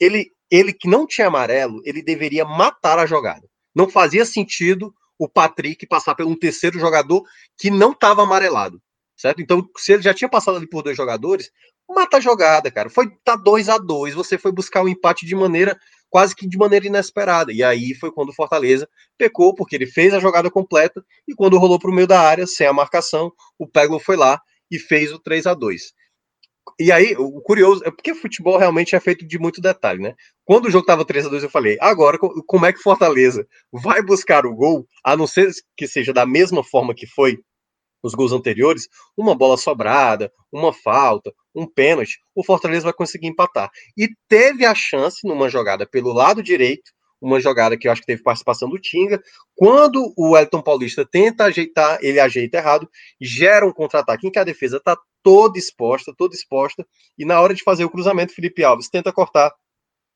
ele, 0.00 0.30
ele 0.50 0.72
que 0.72 0.88
não 0.88 1.06
tinha 1.06 1.28
amarelo, 1.28 1.80
ele 1.84 2.02
deveria 2.02 2.44
matar 2.44 2.98
a 2.98 3.06
jogada. 3.06 3.46
Não 3.74 3.88
fazia 3.88 4.24
sentido 4.24 4.94
o 5.18 5.28
Patrick 5.28 5.86
passar 5.86 6.14
por 6.14 6.26
um 6.26 6.36
terceiro 6.36 6.78
jogador 6.78 7.22
que 7.56 7.70
não 7.70 7.92
estava 7.92 8.22
amarelado, 8.22 8.82
certo? 9.16 9.40
Então, 9.40 9.68
se 9.76 9.92
ele 9.92 10.02
já 10.02 10.12
tinha 10.12 10.28
passado 10.28 10.56
ali 10.56 10.68
por 10.68 10.82
dois 10.82 10.96
jogadores, 10.96 11.50
mata 11.88 12.18
a 12.18 12.20
jogada, 12.20 12.70
cara. 12.70 12.90
Foi 12.90 13.08
tá 13.24 13.36
2 13.36 13.68
a 13.68 13.78
2 13.78 14.14
você 14.14 14.36
foi 14.36 14.52
buscar 14.52 14.82
o 14.82 14.86
um 14.86 14.88
empate 14.88 15.24
de 15.24 15.34
maneira 15.34 15.78
quase 16.16 16.34
que 16.34 16.48
de 16.48 16.56
maneira 16.56 16.86
inesperada. 16.86 17.52
E 17.52 17.62
aí 17.62 17.94
foi 17.94 18.10
quando 18.10 18.30
o 18.30 18.32
Fortaleza 18.32 18.88
pecou, 19.18 19.54
porque 19.54 19.76
ele 19.76 19.84
fez 19.86 20.14
a 20.14 20.18
jogada 20.18 20.50
completa 20.50 21.04
e 21.28 21.34
quando 21.34 21.58
rolou 21.58 21.78
para 21.78 21.90
o 21.90 21.94
meio 21.94 22.06
da 22.06 22.18
área, 22.18 22.46
sem 22.46 22.66
a 22.66 22.72
marcação, 22.72 23.30
o 23.58 23.68
Pego 23.68 23.98
foi 23.98 24.16
lá 24.16 24.40
e 24.70 24.78
fez 24.78 25.12
o 25.12 25.18
3 25.18 25.46
a 25.46 25.52
2 25.52 25.92
e 26.80 26.90
aí, 26.90 27.14
o 27.16 27.40
curioso 27.42 27.82
é 27.84 27.90
porque 27.90 28.14
futebol 28.14 28.58
realmente 28.58 28.96
é 28.96 29.00
feito 29.00 29.26
de 29.26 29.38
muito 29.38 29.60
detalhe, 29.60 30.02
né? 30.02 30.14
Quando 30.44 30.66
o 30.66 30.70
jogo 30.70 30.82
estava 30.82 31.04
3 31.04 31.26
a 31.26 31.28
2 31.28 31.44
eu 31.44 31.50
falei, 31.50 31.78
agora 31.80 32.18
como 32.18 32.66
é 32.66 32.72
que 32.72 32.82
Fortaleza 32.82 33.46
vai 33.72 34.02
buscar 34.02 34.44
o 34.44 34.54
gol, 34.54 34.86
a 35.04 35.16
não 35.16 35.26
ser 35.26 35.50
que 35.76 35.86
seja 35.86 36.12
da 36.12 36.26
mesma 36.26 36.64
forma 36.64 36.94
que 36.94 37.06
foi 37.06 37.38
nos 38.02 38.14
gols 38.14 38.32
anteriores, 38.32 38.88
uma 39.16 39.34
bola 39.34 39.56
sobrada, 39.56 40.32
uma 40.52 40.72
falta, 40.72 41.32
um 41.54 41.66
pênalti, 41.66 42.18
o 42.34 42.44
Fortaleza 42.44 42.84
vai 42.84 42.92
conseguir 42.92 43.26
empatar. 43.26 43.70
E 43.96 44.08
teve 44.28 44.64
a 44.64 44.74
chance 44.74 45.26
numa 45.26 45.48
jogada 45.48 45.86
pelo 45.86 46.12
lado 46.12 46.42
direito, 46.42 46.92
uma 47.20 47.40
jogada 47.40 47.76
que 47.76 47.88
eu 47.88 47.92
acho 47.92 48.02
que 48.02 48.06
teve 48.06 48.22
participação 48.22 48.68
do 48.68 48.78
Tinga. 48.78 49.22
Quando 49.54 50.12
o 50.16 50.36
Elton 50.36 50.62
Paulista 50.62 51.06
tenta 51.10 51.44
ajeitar, 51.44 51.98
ele 52.02 52.20
ajeita 52.20 52.58
errado, 52.58 52.88
gera 53.20 53.66
um 53.66 53.72
contra-ataque 53.72 54.26
em 54.26 54.30
que 54.30 54.38
a 54.38 54.44
defesa 54.44 54.76
está 54.76 54.96
toda 55.22 55.58
exposta, 55.58 56.14
toda 56.16 56.34
exposta, 56.34 56.86
e 57.18 57.24
na 57.24 57.40
hora 57.40 57.52
de 57.52 57.64
fazer 57.64 57.84
o 57.84 57.90
cruzamento, 57.90 58.32
Felipe 58.32 58.62
Alves 58.62 58.88
tenta 58.88 59.12
cortar, 59.12 59.52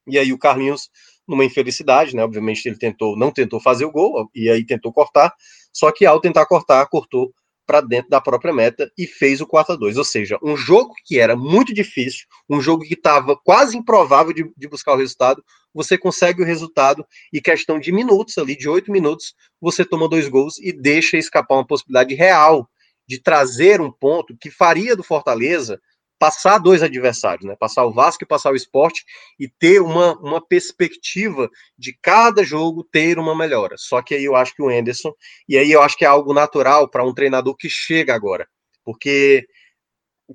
e 0.07 0.19
aí 0.19 0.33
o 0.33 0.39
Carlinhos, 0.39 0.89
numa 1.27 1.45
infelicidade, 1.45 2.15
né? 2.15 2.23
Obviamente 2.23 2.67
ele 2.67 2.77
tentou, 2.77 3.17
não 3.17 3.33
tentou 3.33 3.61
fazer 3.61 3.85
o 3.85 3.91
gol, 3.91 4.31
e 4.35 4.49
aí 4.49 4.65
tentou 4.65 4.93
cortar, 4.93 5.35
só 5.73 5.91
que 5.91 6.07
ao 6.07 6.21
tentar 6.21 6.47
cortar, 6.47 6.87
cortou 6.87 7.33
para 7.71 7.81
dentro 7.81 8.11
da 8.11 8.21
própria 8.21 8.53
meta 8.53 8.91
e 8.99 9.07
fez 9.07 9.41
o 9.41 9.47
4 9.47 9.75
a 9.75 9.77
2 9.77 9.97
Ou 9.97 10.03
seja, 10.03 10.37
um 10.43 10.57
jogo 10.57 10.93
que 11.05 11.21
era 11.21 11.37
muito 11.37 11.73
difícil, 11.73 12.27
um 12.49 12.61
jogo 12.61 12.83
que 12.83 12.95
estava 12.95 13.37
quase 13.37 13.79
improvável 13.79 14.33
de, 14.33 14.51
de, 14.57 14.69
buscar 14.69 14.95
o 14.95 14.97
resultado, 14.97 15.41
você 15.73 15.97
consegue 15.97 16.43
o 16.43 16.45
resultado 16.45 17.07
e 17.33 17.41
questão 17.41 17.79
de 17.79 17.93
minutos 17.93 18.37
ali, 18.39 18.57
de 18.57 18.69
oito 18.69 18.91
minutos, 18.91 19.37
você 19.61 19.85
toma 19.85 20.09
dois 20.09 20.27
gols 20.27 20.59
e 20.59 20.73
deixa 20.73 21.17
escapar 21.17 21.55
uma 21.55 21.67
possibilidade 21.67 22.13
real 22.13 22.69
de 23.07 23.21
trazer 23.21 23.81
um 23.81 23.93
ponto 23.93 24.37
que 24.37 24.51
faria 24.51 24.97
do 24.97 25.05
Fortaleza 25.05 25.81
passar 26.21 26.59
dois 26.59 26.83
adversários, 26.83 27.47
né? 27.47 27.57
Passar 27.59 27.87
o 27.87 27.93
Vasco 27.95 28.23
e 28.23 28.27
passar 28.27 28.53
o 28.53 28.55
esporte 28.55 29.07
e 29.39 29.49
ter 29.49 29.81
uma, 29.81 30.19
uma 30.19 30.47
perspectiva 30.47 31.51
de 31.79 31.97
cada 32.03 32.45
jogo 32.45 32.85
ter 32.85 33.19
uma 33.19 33.35
melhora. 33.35 33.77
Só 33.79 34.03
que 34.03 34.15
aí 34.15 34.25
eu 34.25 34.37
acho 34.37 34.55
que 34.55 34.61
o 34.61 34.69
Anderson, 34.69 35.15
e 35.49 35.57
aí 35.57 35.73
eu 35.73 35.81
acho 35.81 35.97
que 35.97 36.05
é 36.05 36.09
algo 36.09 36.35
natural 36.35 36.91
para 36.91 37.03
um 37.07 37.15
treinador 37.15 37.57
que 37.57 37.71
chega 37.71 38.15
agora. 38.15 38.47
Porque 38.85 39.47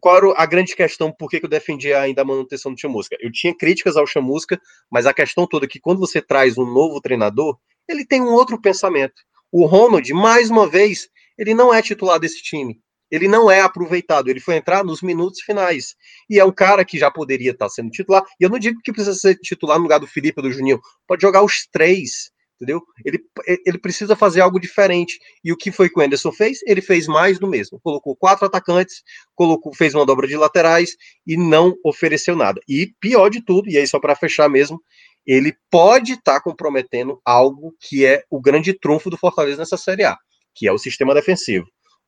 qual 0.02 0.18
era 0.18 0.34
a 0.36 0.46
grande 0.48 0.76
questão 0.76 1.12
por 1.12 1.30
que 1.30 1.40
eu 1.42 1.48
defendia 1.48 2.02
ainda 2.02 2.24
a 2.24 2.26
manutenção 2.26 2.74
do 2.74 2.80
Chamusca? 2.80 3.16
Eu 3.20 3.32
tinha 3.32 3.56
críticas 3.56 3.96
ao 3.96 4.08
Chamusca, 4.08 4.60
mas 4.90 5.06
a 5.06 5.14
questão 5.14 5.46
toda 5.46 5.68
é 5.68 5.70
que 5.70 5.80
quando 5.80 6.00
você 6.00 6.20
traz 6.20 6.58
um 6.58 6.66
novo 6.66 7.00
treinador, 7.00 7.60
ele 7.88 8.04
tem 8.04 8.24
um 8.24 8.34
outro 8.34 8.60
pensamento. 8.60 9.22
O 9.52 9.68
Ronald, 9.68 10.12
mais 10.14 10.50
uma 10.50 10.68
vez, 10.68 11.10
ele 11.38 11.54
não 11.54 11.72
é 11.72 11.80
titular 11.80 12.20
desse 12.20 12.42
time 12.42 12.84
ele 13.12 13.28
não 13.28 13.50
é 13.50 13.62
aproveitado, 13.62 14.30
ele 14.30 14.40
foi 14.40 14.56
entrar 14.56 14.84
nos 14.84 15.02
minutos 15.02 15.42
finais. 15.42 15.96
E 16.30 16.40
é 16.40 16.46
um 16.46 16.52
cara 16.52 16.84
que 16.84 16.98
já 16.98 17.12
poderia 17.12 17.52
estar 17.52 17.70
sendo 17.70 17.90
titular. 17.90 18.24
E 18.40 18.44
eu 18.44 18.50
não 18.50 18.60
digo 18.60 18.82
que 18.84 18.92
precisa 18.92 19.16
ser 19.16 19.36
titular 19.36 19.78
no 19.78 19.84
lugar 19.84 20.00
do 20.00 20.08
Felipe 20.08 20.40
ou 20.40 20.44
do 20.44 20.52
Juninho, 20.52 20.80
pode 21.08 21.22
jogar 21.22 21.44
os 21.44 21.68
três. 21.72 22.32
entendeu? 22.56 22.82
Ele, 23.06 23.20
ele 23.66 23.78
precisa 23.78 24.16
fazer 24.16 24.42
algo 24.42 24.60
diferente. 24.60 25.20
E 25.44 25.52
o 25.52 25.58
que 25.58 25.72
foi 25.72 25.90
que 25.90 26.00
o 26.00 26.04
Anderson 26.04 26.32
fez? 26.32 26.60
Ele 26.66 26.82
fez 26.82 27.08
mais 27.08 27.38
do 27.38 27.48
mesmo. 27.48 27.80
Colocou 27.82 28.16
quatro 28.16 28.46
atacantes, 28.46 29.04
colocou, 29.36 29.74
fez 29.74 29.94
uma 29.94 30.06
dobra 30.06 30.28
de 30.28 30.38
laterais 30.38 30.92
e 31.28 31.38
não 31.38 31.76
ofereceu 31.86 32.36
nada. 32.36 32.60
E 32.68 32.92
pior 33.00 33.30
de 33.30 33.44
tudo, 33.44 33.70
e 33.70 33.78
aí 33.78 33.88
só 33.88 34.00
para 34.00 34.16
fechar 34.16 34.50
mesmo, 34.50 34.82
ele 35.26 35.56
pode 35.72 36.14
estar 36.14 36.36
tá 36.36 36.42
comprometendo 36.42 37.20
algo 37.26 37.76
que 37.80 38.06
é 38.06 38.24
o 38.30 38.40
grande 38.40 38.74
trunfo 38.74 39.10
do 39.10 39.18
Fortaleza 39.18 39.58
nessa 39.58 39.78
Série 39.78 40.04
A, 40.04 40.18
que 40.54 40.68
é 40.68 40.72
o 40.72 40.78
sistema 40.78 41.14
defensivo. 41.14 41.66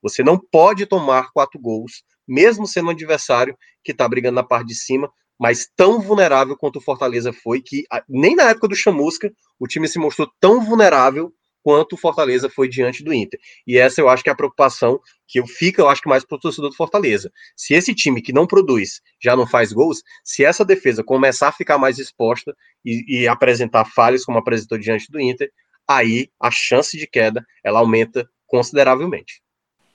Você 0.07 0.23
não 0.23 0.39
pode 0.39 0.85
tomar 0.85 1.31
quatro 1.31 1.59
gols, 1.59 2.03
mesmo 2.27 2.67
sendo 2.67 2.87
um 2.87 2.91
adversário 2.91 3.57
que 3.83 3.91
está 3.91 4.07
brigando 4.07 4.35
na 4.35 4.43
parte 4.43 4.67
de 4.67 4.75
cima, 4.75 5.11
mas 5.39 5.69
tão 5.75 6.01
vulnerável 6.01 6.57
quanto 6.57 6.77
o 6.77 6.81
Fortaleza 6.81 7.31
foi, 7.31 7.61
que 7.61 7.83
nem 8.09 8.35
na 8.35 8.49
época 8.49 8.67
do 8.67 8.75
Chamusca 8.75 9.31
o 9.59 9.67
time 9.67 9.87
se 9.87 9.99
mostrou 9.99 10.29
tão 10.39 10.63
vulnerável 10.63 11.31
quanto 11.67 11.93
o 11.93 11.97
Fortaleza 11.97 12.49
foi 12.49 12.69
diante 12.69 13.03
do 13.03 13.13
Inter. 13.13 13.37
E 13.67 13.77
essa 13.77 13.99
eu 13.99 14.07
acho 14.07 14.23
que 14.23 14.29
é 14.29 14.33
a 14.33 14.35
preocupação 14.35 14.99
que 15.27 15.39
eu 15.39 15.45
fico, 15.45 15.81
eu 15.81 15.89
acho 15.89 16.01
que 16.01 16.07
mais 16.07 16.23
para 16.23 16.37
o 16.37 16.39
torcedor 16.39 16.69
do 16.69 16.75
Fortaleza. 16.77 17.29
Se 17.57 17.73
esse 17.73 17.93
time 17.93 18.21
que 18.21 18.31
não 18.31 18.47
produz 18.47 19.01
já 19.21 19.35
não 19.35 19.45
faz 19.45 19.73
gols, 19.73 20.01
se 20.23 20.45
essa 20.45 20.63
defesa 20.63 21.03
começar 21.03 21.49
a 21.49 21.51
ficar 21.51 21.77
mais 21.77 21.99
exposta 21.99 22.55
e, 22.85 23.23
e 23.23 23.27
apresentar 23.27 23.83
falhas 23.83 24.23
como 24.23 24.37
apresentou 24.37 24.77
diante 24.77 25.11
do 25.11 25.19
Inter, 25.19 25.51
aí 25.85 26.29
a 26.41 26.49
chance 26.49 26.97
de 26.97 27.05
queda 27.05 27.45
ela 27.63 27.79
aumenta 27.79 28.29
consideravelmente. 28.45 29.41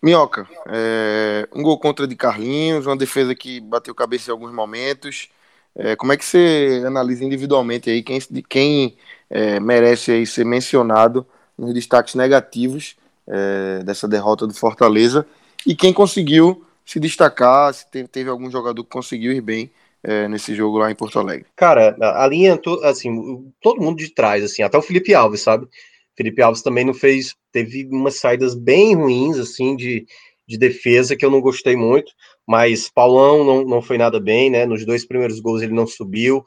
Minhoca, 0.02 0.48
é, 0.66 1.48
um 1.54 1.62
gol 1.62 1.78
contra 1.78 2.08
de 2.08 2.16
Carlinhos, 2.16 2.86
uma 2.86 2.96
defesa 2.96 3.34
que 3.34 3.60
bateu 3.60 3.94
cabeça 3.94 4.30
em 4.30 4.32
alguns 4.32 4.52
momentos. 4.52 5.28
É, 5.76 5.94
como 5.94 6.12
é 6.12 6.16
que 6.16 6.24
você 6.24 6.82
analisa 6.84 7.24
individualmente 7.24 7.88
aí 7.88 8.02
quem, 8.02 8.20
quem 8.48 8.96
é, 9.30 9.60
merece 9.60 10.10
aí 10.10 10.26
ser 10.26 10.44
mencionado 10.44 11.24
nos 11.56 11.72
destaques 11.72 12.14
negativos 12.14 12.96
é, 13.26 13.82
dessa 13.84 14.08
derrota 14.08 14.46
do 14.46 14.52
Fortaleza 14.52 15.24
e 15.66 15.74
quem 15.74 15.92
conseguiu 15.92 16.64
se 16.84 16.98
destacar, 16.98 17.72
se 17.72 17.88
teve, 17.90 18.08
teve 18.08 18.28
algum 18.28 18.50
jogador 18.50 18.82
que 18.82 18.90
conseguiu 18.90 19.32
ir 19.32 19.40
bem 19.40 19.70
é, 20.02 20.26
nesse 20.26 20.54
jogo 20.54 20.78
lá 20.78 20.90
em 20.90 20.96
Porto 20.96 21.18
Alegre? 21.18 21.46
Cara, 21.54 21.96
a 22.00 22.26
linha, 22.26 22.60
assim, 22.82 23.52
todo 23.62 23.80
mundo 23.80 23.98
de 23.98 24.10
trás, 24.10 24.42
assim, 24.42 24.62
até 24.62 24.76
o 24.76 24.82
Felipe 24.82 25.14
Alves, 25.14 25.42
sabe? 25.42 25.68
Felipe 26.16 26.42
Alves 26.42 26.62
também 26.62 26.84
não 26.84 26.94
fez, 26.94 27.34
teve 27.50 27.88
umas 27.90 28.16
saídas 28.16 28.54
bem 28.54 28.94
ruins, 28.94 29.38
assim, 29.38 29.74
de, 29.76 30.04
de 30.46 30.58
defesa, 30.58 31.16
que 31.16 31.24
eu 31.24 31.30
não 31.30 31.40
gostei 31.40 31.76
muito, 31.76 32.12
mas 32.46 32.90
Paulão 32.90 33.44
não, 33.44 33.64
não 33.64 33.82
foi 33.82 33.96
nada 33.96 34.20
bem, 34.20 34.50
né? 34.50 34.66
Nos 34.66 34.84
dois 34.84 35.06
primeiros 35.06 35.40
gols 35.40 35.62
ele 35.62 35.72
não 35.72 35.86
subiu. 35.86 36.44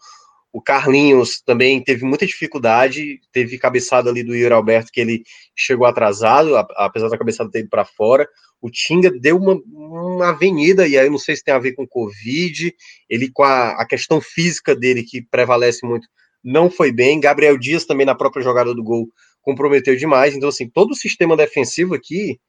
O 0.53 0.61
Carlinhos 0.61 1.41
também 1.41 1.84
teve 1.84 2.05
muita 2.05 2.26
dificuldade, 2.26 3.20
teve 3.34 3.57
cabeçada 3.57 4.09
ali 4.09 4.24
do 4.24 4.34
Yuri 4.34 4.53
Alberto, 4.53 4.91
que 4.91 5.01
ele 5.01 5.24
chegou 5.53 5.86
atrasado, 5.86 6.55
apesar 6.55 7.09
da 7.09 7.18
cabeçada 7.18 7.51
ter 7.51 7.59
ido 7.59 7.70
para 7.70 7.84
fora. 7.84 8.26
O 8.61 8.70
Tinga 8.70 9.11
deu 9.11 9.36
uma, 9.38 9.61
uma 9.68 10.30
avenida, 10.30 10.88
e 10.88 10.97
aí 10.97 11.07
eu 11.07 11.11
não 11.11 11.18
sei 11.18 11.36
se 11.36 11.43
tem 11.43 11.53
a 11.53 11.59
ver 11.59 11.74
com 11.74 11.86
Covid, 11.86 12.74
ele 13.09 13.30
com 13.34 13.43
a, 13.43 13.72
a 13.72 13.86
questão 13.86 14.22
física 14.22 14.74
dele, 14.74 15.03
que 15.03 15.22
prevalece 15.22 15.86
muito, 15.86 16.07
não 16.41 16.70
foi 16.70 16.91
bem. 16.91 17.20
Gabriel 17.20 17.57
Dias 17.57 17.84
também 17.84 18.05
na 18.05 18.16
própria 18.16 18.41
jogada 18.41 18.74
do 18.74 18.84
gol 18.84 19.09
comprometeu 19.46 19.96
demais. 19.96 20.36
Então, 20.36 20.50
assim, 20.50 20.68
todo 20.68 20.91
o 20.91 20.96
sistema 20.96 21.38
defensivo 21.38 21.93
aqui 21.93 22.39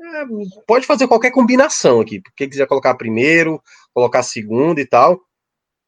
é, 0.00 0.24
pode 0.66 0.86
fazer 0.86 1.08
qualquer 1.08 1.32
combinação 1.32 2.00
aqui. 2.00 2.22
Quem 2.36 2.48
quiser 2.48 2.66
colocar 2.66 2.94
primeiro, 2.94 3.60
colocar 3.92 4.22
segundo 4.22 4.78
e 4.78 4.86
tal. 4.86 5.20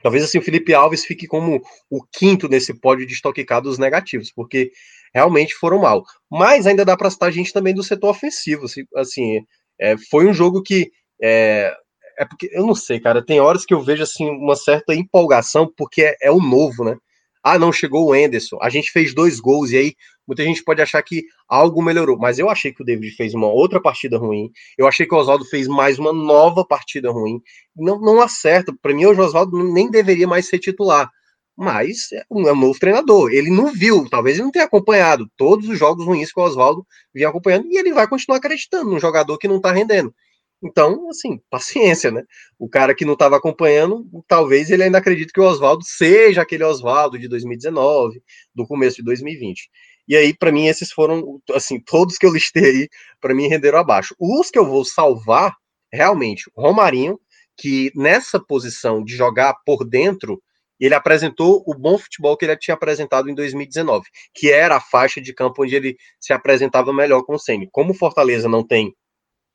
Talvez 0.02 0.24
assim 0.24 0.38
o 0.38 0.42
Felipe 0.42 0.74
Alves 0.74 1.04
fique 1.04 1.26
como 1.26 1.62
o 1.90 2.02
quinto 2.12 2.48
nesse 2.48 2.74
pódio 2.78 3.06
de 3.06 3.14
estoquecados 3.14 3.78
negativos, 3.78 4.30
porque 4.30 4.70
realmente 5.14 5.54
foram 5.54 5.78
mal. 5.78 6.04
Mas 6.30 6.66
ainda 6.66 6.84
dá 6.84 6.96
para 6.96 7.10
citar 7.10 7.32
gente 7.32 7.52
também 7.52 7.74
do 7.74 7.82
setor 7.82 8.10
ofensivo. 8.10 8.66
Assim, 8.66 8.82
assim 8.94 9.40
é, 9.80 9.96
foi 10.10 10.26
um 10.26 10.34
jogo 10.34 10.62
que. 10.62 10.90
É, 11.22 11.74
é 12.18 12.24
porque 12.24 12.48
eu 12.52 12.66
não 12.66 12.74
sei, 12.74 13.00
cara. 13.00 13.24
Tem 13.24 13.40
horas 13.40 13.64
que 13.64 13.72
eu 13.72 13.82
vejo 13.82 14.02
assim 14.02 14.28
uma 14.28 14.56
certa 14.56 14.94
empolgação, 14.94 15.72
porque 15.76 16.02
é, 16.02 16.16
é 16.22 16.30
o 16.30 16.40
novo, 16.40 16.84
né? 16.84 16.96
Ah, 17.42 17.58
não, 17.58 17.72
chegou 17.72 18.08
o 18.08 18.14
Enderson. 18.14 18.58
A 18.60 18.68
gente 18.68 18.90
fez 18.90 19.14
dois 19.14 19.38
gols, 19.38 19.70
e 19.70 19.76
aí 19.76 19.94
muita 20.26 20.42
gente 20.42 20.62
pode 20.64 20.82
achar 20.82 21.02
que 21.02 21.24
algo 21.48 21.82
melhorou. 21.82 22.18
Mas 22.18 22.38
eu 22.38 22.48
achei 22.50 22.72
que 22.72 22.82
o 22.82 22.84
David 22.84 23.14
fez 23.14 23.34
uma 23.34 23.46
outra 23.46 23.80
partida 23.80 24.18
ruim. 24.18 24.50
Eu 24.76 24.86
achei 24.86 25.06
que 25.06 25.14
o 25.14 25.18
Oswaldo 25.18 25.44
fez 25.44 25.68
mais 25.68 25.98
uma 25.98 26.12
nova 26.12 26.64
partida 26.64 27.10
ruim. 27.10 27.40
Não, 27.74 28.00
não 28.00 28.20
acerta. 28.20 28.74
Para 28.82 28.94
mim, 28.94 29.04
o 29.06 29.20
Oswaldo 29.20 29.62
nem 29.72 29.90
deveria 29.90 30.26
mais 30.26 30.48
ser 30.48 30.58
titular. 30.58 31.10
Mas 31.56 32.12
é 32.12 32.22
um, 32.30 32.46
é 32.48 32.52
um 32.52 32.56
novo 32.56 32.78
treinador. 32.78 33.32
Ele 33.32 33.50
não 33.50 33.72
viu, 33.72 34.08
talvez 34.10 34.36
ele 34.36 34.44
não 34.44 34.52
tenha 34.52 34.66
acompanhado 34.66 35.26
todos 35.36 35.68
os 35.68 35.78
jogos 35.78 36.04
ruins 36.04 36.30
que 36.32 36.38
o 36.38 36.42
Oswaldo 36.42 36.86
vinha 37.14 37.28
acompanhando. 37.28 37.66
E 37.70 37.78
ele 37.78 37.92
vai 37.92 38.06
continuar 38.06 38.38
acreditando 38.38 38.90
num 38.90 39.00
jogador 39.00 39.38
que 39.38 39.48
não 39.48 39.60
tá 39.60 39.72
rendendo. 39.72 40.14
Então, 40.62 41.08
assim, 41.08 41.40
paciência, 41.50 42.10
né? 42.10 42.22
O 42.58 42.68
cara 42.68 42.94
que 42.94 43.04
não 43.04 43.14
estava 43.14 43.36
acompanhando, 43.36 44.06
talvez 44.26 44.70
ele 44.70 44.82
ainda 44.82 44.98
acredite 44.98 45.32
que 45.32 45.40
o 45.40 45.44
Oswaldo 45.44 45.84
seja 45.84 46.42
aquele 46.42 46.64
Oswaldo 46.64 47.18
de 47.18 47.28
2019, 47.28 48.22
do 48.54 48.66
começo 48.66 48.96
de 48.96 49.02
2020. 49.04 49.70
E 50.08 50.16
aí, 50.16 50.36
para 50.36 50.52
mim, 50.52 50.66
esses 50.66 50.92
foram, 50.92 51.40
assim, 51.54 51.80
todos 51.80 52.18
que 52.18 52.26
eu 52.26 52.32
listei 52.32 52.64
aí, 52.64 52.88
para 53.20 53.34
mim, 53.34 53.48
renderam 53.48 53.78
abaixo. 53.78 54.14
Os 54.18 54.50
que 54.50 54.58
eu 54.58 54.66
vou 54.66 54.84
salvar, 54.84 55.54
realmente, 55.92 56.50
Romarinho, 56.56 57.18
que 57.56 57.90
nessa 57.94 58.38
posição 58.38 59.02
de 59.02 59.16
jogar 59.16 59.54
por 59.64 59.84
dentro, 59.84 60.42
ele 60.78 60.94
apresentou 60.94 61.62
o 61.66 61.74
bom 61.74 61.98
futebol 61.98 62.36
que 62.36 62.44
ele 62.44 62.56
tinha 62.56 62.74
apresentado 62.74 63.30
em 63.30 63.34
2019, 63.34 64.06
que 64.34 64.50
era 64.50 64.76
a 64.76 64.80
faixa 64.80 65.20
de 65.20 65.32
campo 65.32 65.62
onde 65.62 65.74
ele 65.74 65.96
se 66.20 66.32
apresentava 66.32 66.92
melhor 66.92 67.22
com 67.22 67.34
o 67.34 67.38
Ceni. 67.38 67.68
Como 67.72 67.92
o 67.92 67.96
Fortaleza 67.96 68.48
não 68.48 68.64
tem 68.64 68.94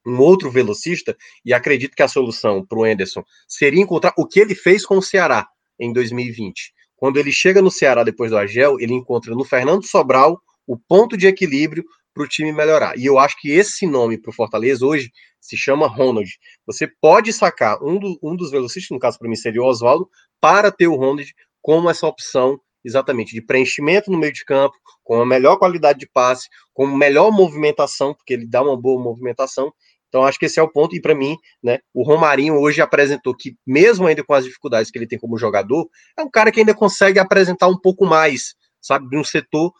um 0.06 0.20
outro 0.20 0.50
velocista, 0.50 1.16
e 1.46 1.54
acredito 1.54 1.96
que 1.96 2.02
a 2.02 2.08
solução 2.08 2.66
para 2.66 2.80
o 2.80 2.84
Anderson 2.84 3.24
seria 3.48 3.82
encontrar 3.82 4.14
o 4.18 4.26
que 4.26 4.40
ele 4.40 4.56
fez 4.56 4.84
com 4.84 4.98
o 4.98 5.02
Ceará 5.02 5.48
em 5.80 5.94
2020. 5.94 6.74
Quando 7.02 7.18
ele 7.18 7.32
chega 7.32 7.64
no 7.64 7.72
Ceará 7.72 8.04
depois 8.04 8.30
do 8.30 8.38
Agel, 8.38 8.80
ele 8.80 8.94
encontra 8.94 9.34
no 9.34 9.44
Fernando 9.44 9.84
Sobral 9.84 10.40
o 10.68 10.78
ponto 10.78 11.18
de 11.18 11.26
equilíbrio 11.26 11.84
para 12.14 12.24
o 12.24 12.28
time 12.28 12.52
melhorar. 12.52 12.96
E 12.96 13.08
eu 13.08 13.18
acho 13.18 13.36
que 13.42 13.50
esse 13.50 13.88
nome 13.88 14.20
para 14.22 14.30
o 14.30 14.34
Fortaleza 14.34 14.86
hoje 14.86 15.10
se 15.40 15.58
chama 15.58 15.88
Ronald. 15.88 16.30
Você 16.68 16.88
pode 17.02 17.34
sacar 17.34 17.82
um, 17.82 17.98
do, 17.98 18.20
um 18.22 18.36
dos 18.36 18.52
velocistas, 18.52 18.92
no 18.92 19.00
caso 19.00 19.18
para 19.18 19.28
mim 19.28 19.36
seria 19.36 19.64
o 19.64 19.66
Oswaldo, 19.66 20.08
para 20.40 20.72
ter 20.72 20.88
o 20.88 20.96
Ronald 20.96 21.34
como 21.60 21.90
essa 21.90 22.06
opção 22.06 22.62
exatamente 22.86 23.34
de 23.34 23.42
preenchimento 23.42 24.12
no 24.12 24.20
meio 24.20 24.32
de 24.32 24.46
campo, 24.46 24.76
com 25.04 25.20
a 25.20 25.26
melhor 25.26 25.58
qualidade 25.58 25.98
de 25.98 26.08
passe, 26.08 26.48
com 26.72 26.86
melhor 26.86 27.32
movimentação, 27.32 28.14
porque 28.14 28.34
ele 28.34 28.46
dá 28.46 28.62
uma 28.62 28.80
boa 28.80 29.02
movimentação, 29.02 29.74
então, 30.12 30.26
acho 30.26 30.38
que 30.38 30.46
esse 30.46 30.60
é 30.60 30.62
o 30.62 30.68
ponto, 30.68 30.94
e 30.94 31.00
para 31.00 31.16
mim, 31.16 31.38
né, 31.64 31.80
o 31.94 32.04
Romarinho 32.04 32.60
hoje 32.60 32.82
apresentou 32.82 33.34
que, 33.34 33.56
mesmo 33.66 34.06
ainda 34.06 34.22
com 34.22 34.34
as 34.34 34.44
dificuldades 34.44 34.92
que 34.92 35.00
ele 35.00 35.08
tem 35.08 35.18
como 35.18 35.38
jogador, 35.38 35.88
é 36.20 36.22
um 36.22 36.30
cara 36.30 36.52
que 36.52 36.60
ainda 36.60 36.76
consegue 36.76 37.18
apresentar 37.18 37.70
um 37.70 37.80
pouco 37.80 38.06
mais, 38.06 38.54
sabe, 38.82 39.08
de 39.08 39.18
um 39.18 39.24
setor 39.24 39.72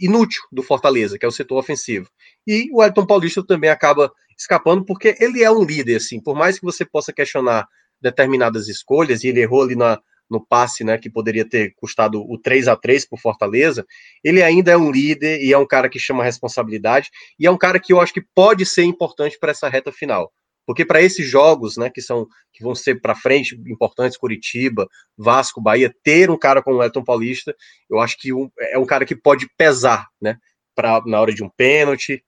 inútil 0.00 0.42
do 0.50 0.62
Fortaleza, 0.62 1.18
que 1.18 1.26
é 1.26 1.28
o 1.28 1.32
setor 1.32 1.58
ofensivo. 1.58 2.08
E 2.46 2.70
o 2.72 2.82
Elton 2.82 3.04
Paulista 3.04 3.46
também 3.46 3.68
acaba 3.68 4.10
escapando, 4.38 4.86
porque 4.86 5.16
ele 5.20 5.44
é 5.44 5.50
um 5.50 5.62
líder, 5.62 5.96
assim, 5.96 6.18
por 6.18 6.34
mais 6.34 6.58
que 6.58 6.64
você 6.64 6.82
possa 6.86 7.12
questionar 7.12 7.68
determinadas 8.00 8.68
escolhas, 8.68 9.22
e 9.22 9.28
ele 9.28 9.42
errou 9.42 9.64
ali 9.64 9.76
na, 9.76 10.00
no 10.30 10.44
passe, 10.44 10.84
né, 10.84 10.98
que 10.98 11.10
poderia 11.10 11.48
ter 11.48 11.74
custado 11.76 12.20
o 12.20 12.38
3 12.38 12.68
a 12.68 12.76
3 12.76 13.06
por 13.06 13.18
Fortaleza, 13.18 13.86
ele 14.22 14.42
ainda 14.42 14.72
é 14.72 14.76
um 14.76 14.90
líder 14.90 15.42
e 15.42 15.52
é 15.52 15.58
um 15.58 15.66
cara 15.66 15.88
que 15.88 15.98
chama 15.98 16.24
responsabilidade 16.24 17.10
e 17.38 17.46
é 17.46 17.50
um 17.50 17.58
cara 17.58 17.78
que 17.78 17.92
eu 17.92 18.00
acho 18.00 18.12
que 18.12 18.24
pode 18.34 18.64
ser 18.66 18.84
importante 18.84 19.38
para 19.38 19.50
essa 19.50 19.68
reta 19.68 19.92
final. 19.92 20.32
Porque 20.66 20.84
para 20.84 21.02
esses 21.02 21.28
jogos, 21.28 21.76
né, 21.76 21.90
que 21.90 22.00
são 22.00 22.26
que 22.52 22.62
vão 22.62 22.74
ser 22.74 23.00
para 23.00 23.14
frente 23.14 23.54
importantes, 23.66 24.16
Curitiba, 24.16 24.88
Vasco, 25.16 25.60
Bahia, 25.60 25.92
ter 26.02 26.30
um 26.30 26.38
cara 26.38 26.62
como 26.62 26.78
o 26.78 26.82
Elton 26.82 27.04
Paulista, 27.04 27.54
eu 27.90 27.98
acho 28.00 28.16
que 28.18 28.32
um, 28.32 28.48
é 28.58 28.78
um 28.78 28.86
cara 28.86 29.04
que 29.04 29.14
pode 29.14 29.46
pesar, 29.58 30.06
né, 30.20 30.38
para 30.74 31.02
na 31.04 31.20
hora 31.20 31.34
de 31.34 31.42
um 31.44 31.50
pênalti, 31.50 32.24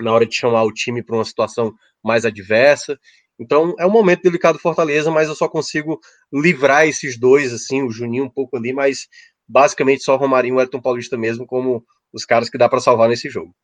na 0.00 0.12
hora 0.12 0.26
de 0.26 0.34
chamar 0.34 0.64
o 0.64 0.72
time 0.72 1.02
para 1.02 1.16
uma 1.16 1.24
situação 1.24 1.72
mais 2.02 2.24
adversa. 2.24 2.98
Então 3.38 3.74
é 3.78 3.86
um 3.86 3.90
momento 3.90 4.22
delicado 4.22 4.56
do 4.56 4.62
Fortaleza, 4.62 5.10
mas 5.10 5.28
eu 5.28 5.34
só 5.34 5.48
consigo 5.48 6.00
livrar 6.32 6.86
esses 6.86 7.18
dois, 7.18 7.52
assim, 7.52 7.82
o 7.82 7.90
Juninho 7.90 8.24
um 8.24 8.30
pouco 8.30 8.56
ali, 8.56 8.72
mas 8.72 9.06
basicamente 9.46 10.02
só 10.02 10.16
Romarinho 10.16 10.54
e 10.54 10.58
o 10.58 10.60
Elton 10.60 10.80
Paulista 10.80 11.16
mesmo 11.16 11.46
como 11.46 11.84
os 12.12 12.24
caras 12.24 12.50
que 12.50 12.58
dá 12.58 12.68
para 12.68 12.80
salvar 12.80 13.08
nesse 13.08 13.28
jogo. 13.28 13.54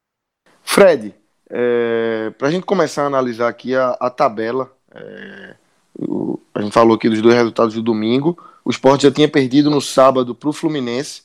Fred, 0.62 1.14
é, 1.51 2.33
para 2.39 2.49
a 2.49 2.51
gente 2.51 2.64
começar 2.64 3.03
a 3.03 3.07
analisar 3.07 3.49
aqui 3.49 3.75
a, 3.75 3.91
a 4.01 4.09
tabela, 4.11 4.72
é, 4.95 5.57
o, 5.99 6.39
a 6.55 6.62
gente 6.62 6.72
falou 6.72 6.97
aqui 6.97 7.09
dos 7.09 7.20
dois 7.20 7.35
resultados 7.35 7.75
do 7.75 7.83
domingo. 7.83 8.39
O 8.64 8.70
Sport 8.70 9.03
já 9.03 9.11
tinha 9.11 9.29
perdido 9.29 9.70
no 9.70 9.81
sábado 9.81 10.35
para 10.35 10.49
o 10.49 10.53
Fluminense 10.53 11.22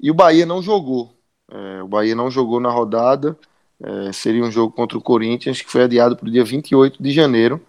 e 0.00 0.10
o 0.10 0.14
Bahia 0.14 0.46
não 0.46 0.62
jogou. 0.62 1.14
É, 1.50 1.82
o 1.82 1.88
Bahia 1.88 2.14
não 2.14 2.30
jogou 2.30 2.60
na 2.60 2.70
rodada. 2.70 3.36
É, 3.82 4.12
seria 4.12 4.42
um 4.42 4.50
jogo 4.50 4.72
contra 4.72 4.96
o 4.96 5.02
Corinthians 5.02 5.60
que 5.60 5.70
foi 5.70 5.82
adiado 5.82 6.16
para 6.16 6.28
o 6.28 6.30
dia 6.30 6.44
28 6.44 7.02
de 7.02 7.12
janeiro. 7.12 7.60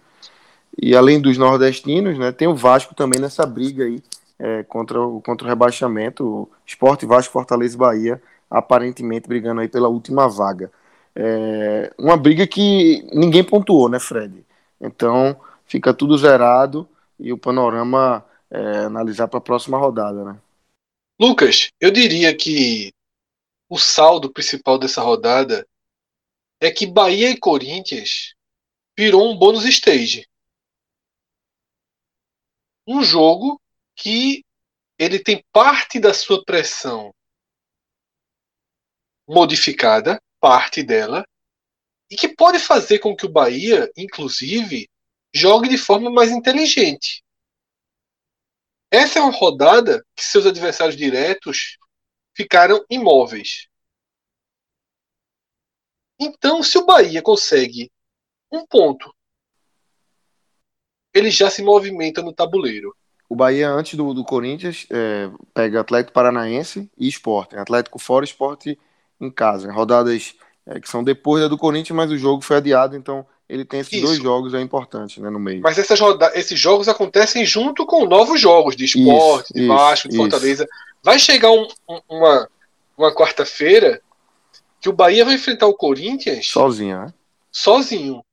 E 0.80 0.96
além 0.96 1.20
dos 1.20 1.36
nordestinos, 1.36 2.18
né, 2.18 2.32
tem 2.32 2.48
o 2.48 2.54
Vasco 2.54 2.94
também 2.94 3.20
nessa 3.20 3.44
briga 3.44 3.84
aí 3.84 4.02
é, 4.38 4.62
contra, 4.64 5.00
o, 5.00 5.20
contra 5.20 5.46
o 5.46 5.48
rebaixamento. 5.48 6.24
O 6.24 6.50
Esporte, 6.66 7.06
Vasco, 7.06 7.32
Fortaleza 7.32 7.74
e 7.74 7.78
Bahia 7.78 8.22
aparentemente 8.52 9.26
brigando 9.26 9.62
aí 9.62 9.68
pela 9.68 9.88
última 9.88 10.28
vaga. 10.28 10.70
É 11.16 11.92
uma 11.98 12.16
briga 12.16 12.46
que 12.46 13.02
ninguém 13.12 13.42
pontuou, 13.42 13.88
né, 13.88 13.98
Fred? 13.98 14.44
Então 14.80 15.38
fica 15.64 15.94
tudo 15.94 16.18
zerado 16.18 16.88
e 17.18 17.32
o 17.32 17.38
panorama 17.38 18.24
é 18.50 18.84
analisar 18.84 19.28
para 19.28 19.38
a 19.38 19.42
próxima 19.42 19.78
rodada, 19.78 20.24
né? 20.24 20.38
Lucas, 21.18 21.70
eu 21.80 21.90
diria 21.90 22.36
que 22.36 22.92
o 23.70 23.78
saldo 23.78 24.30
principal 24.30 24.78
dessa 24.78 25.00
rodada 25.00 25.66
é 26.60 26.70
que 26.70 26.86
Bahia 26.86 27.30
e 27.30 27.38
Corinthians 27.38 28.34
virou 28.98 29.30
um 29.30 29.36
bônus 29.36 29.64
stage. 29.64 30.26
Um 32.86 33.02
jogo 33.02 33.60
que 33.94 34.44
ele 34.98 35.22
tem 35.22 35.44
parte 35.52 35.98
da 35.98 36.12
sua 36.14 36.44
pressão 36.44 37.14
modificada, 39.26 40.20
parte 40.40 40.82
dela, 40.82 41.24
e 42.10 42.16
que 42.16 42.28
pode 42.28 42.58
fazer 42.58 42.98
com 42.98 43.16
que 43.16 43.24
o 43.24 43.32
Bahia, 43.32 43.90
inclusive, 43.96 44.88
jogue 45.32 45.68
de 45.68 45.78
forma 45.78 46.10
mais 46.10 46.30
inteligente. 46.30 47.24
Essa 48.90 49.18
é 49.18 49.22
uma 49.22 49.32
rodada 49.32 50.04
que 50.14 50.22
seus 50.22 50.44
adversários 50.44 50.96
diretos 50.96 51.78
ficaram 52.36 52.84
imóveis. 52.90 53.66
Então, 56.20 56.62
se 56.62 56.76
o 56.76 56.84
Bahia 56.84 57.22
consegue 57.22 57.90
um 58.52 58.66
ponto, 58.66 59.12
ele 61.14 61.30
já 61.30 61.50
se 61.50 61.62
movimenta 61.62 62.22
no 62.22 62.32
tabuleiro. 62.32 62.94
O 63.28 63.34
Bahia, 63.34 63.70
antes 63.70 63.94
do, 63.94 64.12
do 64.12 64.24
Corinthians, 64.24 64.86
é, 64.90 65.30
pega 65.54 65.80
Atlético 65.80 66.12
Paranaense 66.12 66.90
e 66.98 67.08
Esporte. 67.08 67.56
Atlético 67.56 67.98
fora, 67.98 68.24
Esporte 68.24 68.78
em 69.20 69.30
casa. 69.30 69.72
Rodadas 69.72 70.34
é, 70.66 70.78
que 70.80 70.88
são 70.88 71.02
depois 71.02 71.42
da 71.42 71.48
do 71.48 71.58
Corinthians, 71.58 71.96
mas 71.96 72.10
o 72.10 72.18
jogo 72.18 72.42
foi 72.42 72.56
adiado, 72.56 72.96
então 72.96 73.26
ele 73.48 73.64
tem 73.64 73.80
esses 73.80 73.92
Isso. 73.92 74.06
dois 74.06 74.18
jogos 74.18 74.54
é 74.54 74.60
importante 74.60 75.20
né, 75.20 75.28
no 75.28 75.38
meio. 75.38 75.60
Mas 75.60 75.78
essas 75.78 75.98
roda 75.98 76.30
esses 76.34 76.58
jogos 76.58 76.88
acontecem 76.88 77.44
junto 77.44 77.84
com 77.84 78.06
novos 78.06 78.40
jogos 78.40 78.76
de 78.76 78.84
esporte, 78.84 79.46
isso, 79.46 79.54
de 79.54 79.66
Vasco, 79.66 80.08
de 80.08 80.16
Fortaleza. 80.16 80.66
Vai 81.02 81.18
chegar 81.18 81.50
um, 81.50 81.66
um, 81.88 82.00
uma, 82.08 82.48
uma 82.96 83.14
quarta-feira 83.14 84.00
que 84.80 84.88
o 84.88 84.92
Bahia 84.92 85.24
vai 85.24 85.34
enfrentar 85.34 85.66
o 85.66 85.74
Corinthians 85.74 86.48
sozinho, 86.48 86.98
né? 86.98 87.14
Sozinho. 87.50 88.24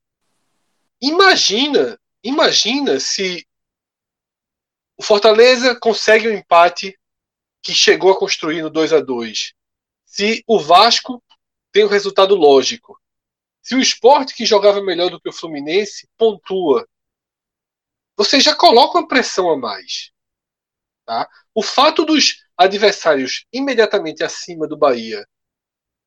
Imagina, 1.02 1.98
imagina 2.22 3.00
se 3.00 3.46
o 4.96 5.02
Fortaleza 5.02 5.78
consegue 5.78 6.28
o 6.28 6.30
um 6.30 6.34
empate 6.34 6.98
que 7.62 7.72
chegou 7.72 8.12
a 8.12 8.18
construir 8.18 8.62
no 8.62 8.70
2 8.70 8.92
a 8.92 9.00
2 9.00 9.54
Se 10.04 10.44
o 10.46 10.58
Vasco 10.58 11.22
tem 11.72 11.84
o 11.84 11.86
um 11.86 11.90
resultado 11.90 12.34
lógico. 12.34 13.00
Se 13.62 13.74
o 13.74 13.80
esporte 13.80 14.34
que 14.34 14.44
jogava 14.44 14.82
melhor 14.82 15.10
do 15.10 15.20
que 15.20 15.28
o 15.28 15.32
Fluminense 15.32 16.08
pontua, 16.16 16.88
você 18.16 18.40
já 18.40 18.54
coloca 18.54 18.98
uma 18.98 19.08
pressão 19.08 19.50
a 19.50 19.56
mais. 19.56 20.10
Tá? 21.06 21.28
O 21.54 21.62
fato 21.62 22.04
dos 22.04 22.44
adversários 22.56 23.46
imediatamente 23.52 24.22
acima 24.22 24.66
do 24.66 24.76
Bahia 24.76 25.26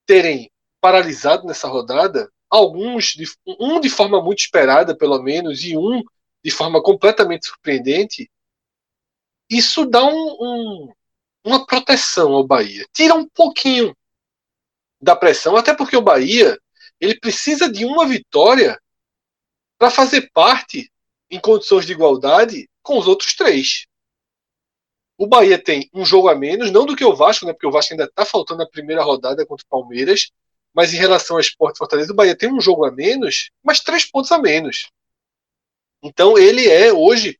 terem 0.05 0.51
paralisado 0.80 1.45
nessa 1.47 1.68
rodada, 1.68 2.32
alguns, 2.54 3.16
um 3.60 3.80
de 3.80 3.89
forma 3.89 4.22
muito 4.22 4.39
esperada, 4.39 4.95
pelo 4.95 5.20
menos, 5.24 5.64
e 5.64 5.76
um 5.76 6.04
de 6.43 6.51
forma 6.51 6.84
completamente 6.84 7.47
surpreendente, 7.47 8.30
isso 9.49 9.88
dá 9.88 10.06
um, 10.06 10.38
um, 10.39 10.93
uma 11.43 11.66
proteção 11.66 12.34
ao 12.34 12.45
Bahia. 12.45 12.86
Tira 12.93 13.16
um 13.16 13.28
pouquinho 13.28 13.95
da 15.01 15.16
pressão, 15.16 15.58
até 15.58 15.74
porque 15.74 15.97
o 15.97 16.01
Bahia 16.01 16.60
ele 17.01 17.20
precisa 17.20 17.72
de 17.72 17.86
uma 17.86 18.06
vitória 18.06 18.80
para 19.80 19.89
fazer 19.89 20.30
parte 20.32 20.91
em 21.32 21.39
condições 21.39 21.88
de 21.88 21.93
igualdade 21.93 22.70
com 22.84 22.99
os 22.99 23.08
outros 23.08 23.34
três. 23.34 23.88
O 25.18 25.26
Bahia 25.26 25.62
tem 25.62 25.89
um 25.91 26.06
jogo 26.06 26.30
a 26.30 26.36
menos, 26.36 26.72
não 26.72 26.86
do 26.86 26.95
que 26.95 27.04
o 27.04 27.16
Vasco, 27.16 27.47
né, 27.47 27.54
porque 27.54 27.68
o 27.68 27.72
Vasco 27.72 27.93
ainda 27.93 28.06
está 28.06 28.24
faltando 28.24 28.62
a 28.62 28.70
primeira 28.70 29.04
rodada 29.04 29.43
contra 29.43 29.66
o 29.66 29.70
Palmeiras, 29.70 30.30
mas 30.74 30.94
em 30.94 30.98
relação 30.98 31.36
ao 31.36 31.42
Esporte 31.42 31.78
Fortaleza, 31.78 32.12
o 32.12 32.16
Bahia 32.16 32.36
tem 32.36 32.52
um 32.52 32.62
jogo 32.62 32.86
a 32.86 32.92
menos, 32.92 33.52
mas 33.64 33.80
três 33.80 34.06
pontos 34.06 34.32
a 34.32 34.40
menos. 34.40 34.90
Então 36.02 36.38
ele 36.38 36.68
é 36.68 36.92
hoje 36.92 37.40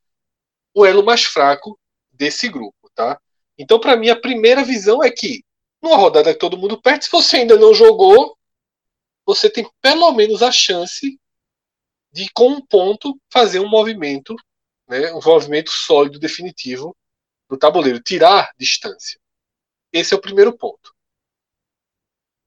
o 0.72 0.86
elo 0.86 1.04
mais 1.04 1.24
fraco 1.24 1.78
desse 2.12 2.48
grupo, 2.48 2.90
tá? 2.94 3.20
Então 3.58 3.78
para 3.80 3.96
mim 3.96 4.08
a 4.08 4.20
primeira 4.20 4.64
visão 4.64 5.02
é 5.02 5.10
que 5.10 5.44
numa 5.82 5.96
rodada 5.96 6.32
que 6.32 6.38
todo 6.38 6.56
mundo 6.56 6.80
perde, 6.80 7.04
se 7.04 7.10
você 7.10 7.38
ainda 7.38 7.58
não 7.58 7.74
jogou, 7.74 8.38
você 9.26 9.50
tem 9.50 9.68
pelo 9.80 10.10
menos 10.12 10.42
a 10.42 10.50
chance 10.50 11.18
de, 12.10 12.30
com 12.32 12.52
um 12.52 12.64
ponto, 12.64 13.20
fazer 13.30 13.60
um 13.60 13.68
movimento, 13.68 14.34
né, 14.88 15.12
um 15.12 15.20
movimento 15.22 15.70
sólido, 15.70 16.18
definitivo 16.18 16.96
do 17.48 17.58
tabuleiro, 17.58 18.00
tirar 18.00 18.52
distância. 18.56 19.18
Esse 19.92 20.14
é 20.14 20.16
o 20.16 20.20
primeiro 20.20 20.56
ponto. 20.56 20.93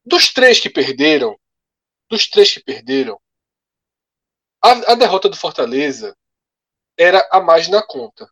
Dos 0.08 0.32
três 0.32 0.58
que 0.58 0.70
perderam, 0.70 1.38
dos 2.10 2.30
três 2.30 2.54
que 2.54 2.64
perderam, 2.64 3.20
a, 4.64 4.94
a 4.94 4.96
derrota 4.96 5.28
do 5.28 5.36
Fortaleza 5.36 6.16
era 6.98 7.28
a 7.30 7.42
mais 7.42 7.68
na 7.68 7.86
conta. 7.86 8.32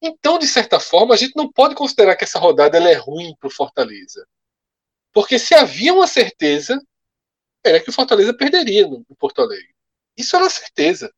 Então, 0.00 0.38
de 0.38 0.46
certa 0.46 0.80
forma, 0.80 1.12
a 1.12 1.16
gente 1.18 1.36
não 1.36 1.52
pode 1.52 1.74
considerar 1.74 2.16
que 2.16 2.24
essa 2.24 2.38
rodada 2.38 2.78
ela 2.78 2.88
é 2.88 2.94
ruim 2.94 3.36
para 3.38 3.48
o 3.48 3.52
Fortaleza. 3.52 4.26
Porque 5.12 5.38
se 5.38 5.54
havia 5.54 5.92
uma 5.92 6.06
certeza 6.06 6.80
era 7.62 7.82
que 7.82 7.90
o 7.90 7.92
Fortaleza 7.92 8.32
perderia 8.32 8.86
no, 8.86 9.04
Porto 9.18 9.42
Alegre. 9.42 9.74
Isso 10.16 10.36
era 10.36 10.48
certeza. 10.48 11.12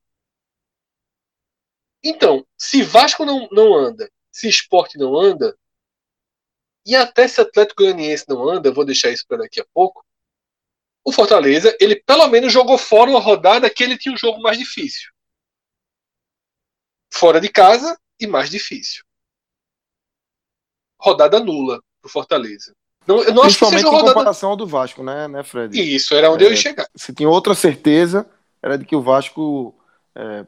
Então, 2.03 2.45
se 2.59 2.83
Vasco 2.83 3.25
não, 3.25 3.47
não 3.53 3.73
anda, 3.73 4.11
se 4.33 4.49
Esporte 4.49 4.99
não 4.99 5.17
anda, 5.17 5.57
e 6.87 6.97
até 6.97 7.29
se 7.29 7.41
Atlético 7.41 7.83
Goianiense 7.83 8.25
não 8.29 8.49
anda, 8.49 8.73
vou 8.73 8.85
deixar 8.85 9.11
isso 9.11 9.25
para 9.27 9.39
daqui 9.39 9.61
a 9.61 9.67
pouco, 9.73 10.05
o 11.05 11.13
Fortaleza, 11.13 11.75
ele 11.81 11.97
pelo 11.97 12.27
menos 12.29 12.53
jogou 12.53 12.77
fora 12.77 13.11
uma 13.11 13.21
rodada 13.21 13.71
que 13.71 13.83
ele 13.83 13.97
tinha 13.97 14.15
um 14.15 14.19
jogo 14.19 14.41
mais 14.41 14.59
difícil. 14.59 15.11
Fora 17.13 17.41
de 17.41 17.49
casa 17.49 17.99
e 18.19 18.27
mais 18.27 18.51
difícil. 18.51 19.03
Rodada 21.01 21.41
nula 21.41 21.83
para 22.01 22.09
o 22.09 22.13
Fortaleza. 22.13 22.75
Não, 23.07 23.23
eu 23.23 23.35
não 23.35 23.43
acho 23.43 23.59
que 23.59 23.65
seja 23.65 23.87
rodada... 23.87 24.11
em 24.11 24.15
comparação 24.15 24.51
ao 24.51 24.57
do 24.57 24.67
Vasco, 24.67 25.03
né, 25.03 25.27
né 25.27 25.43
Fred? 25.43 25.79
Isso, 25.79 26.15
era 26.15 26.31
onde 26.31 26.45
é, 26.45 26.47
eu 26.47 26.51
ia 26.51 26.57
chegar. 26.57 26.87
Se 26.95 27.15
tinha 27.15 27.29
outra 27.29 27.55
certeza, 27.55 28.29
era 28.63 28.77
de 28.77 28.85
que 28.85 28.95
o 28.95 29.03
Vasco 29.03 29.75
é, 30.15 30.47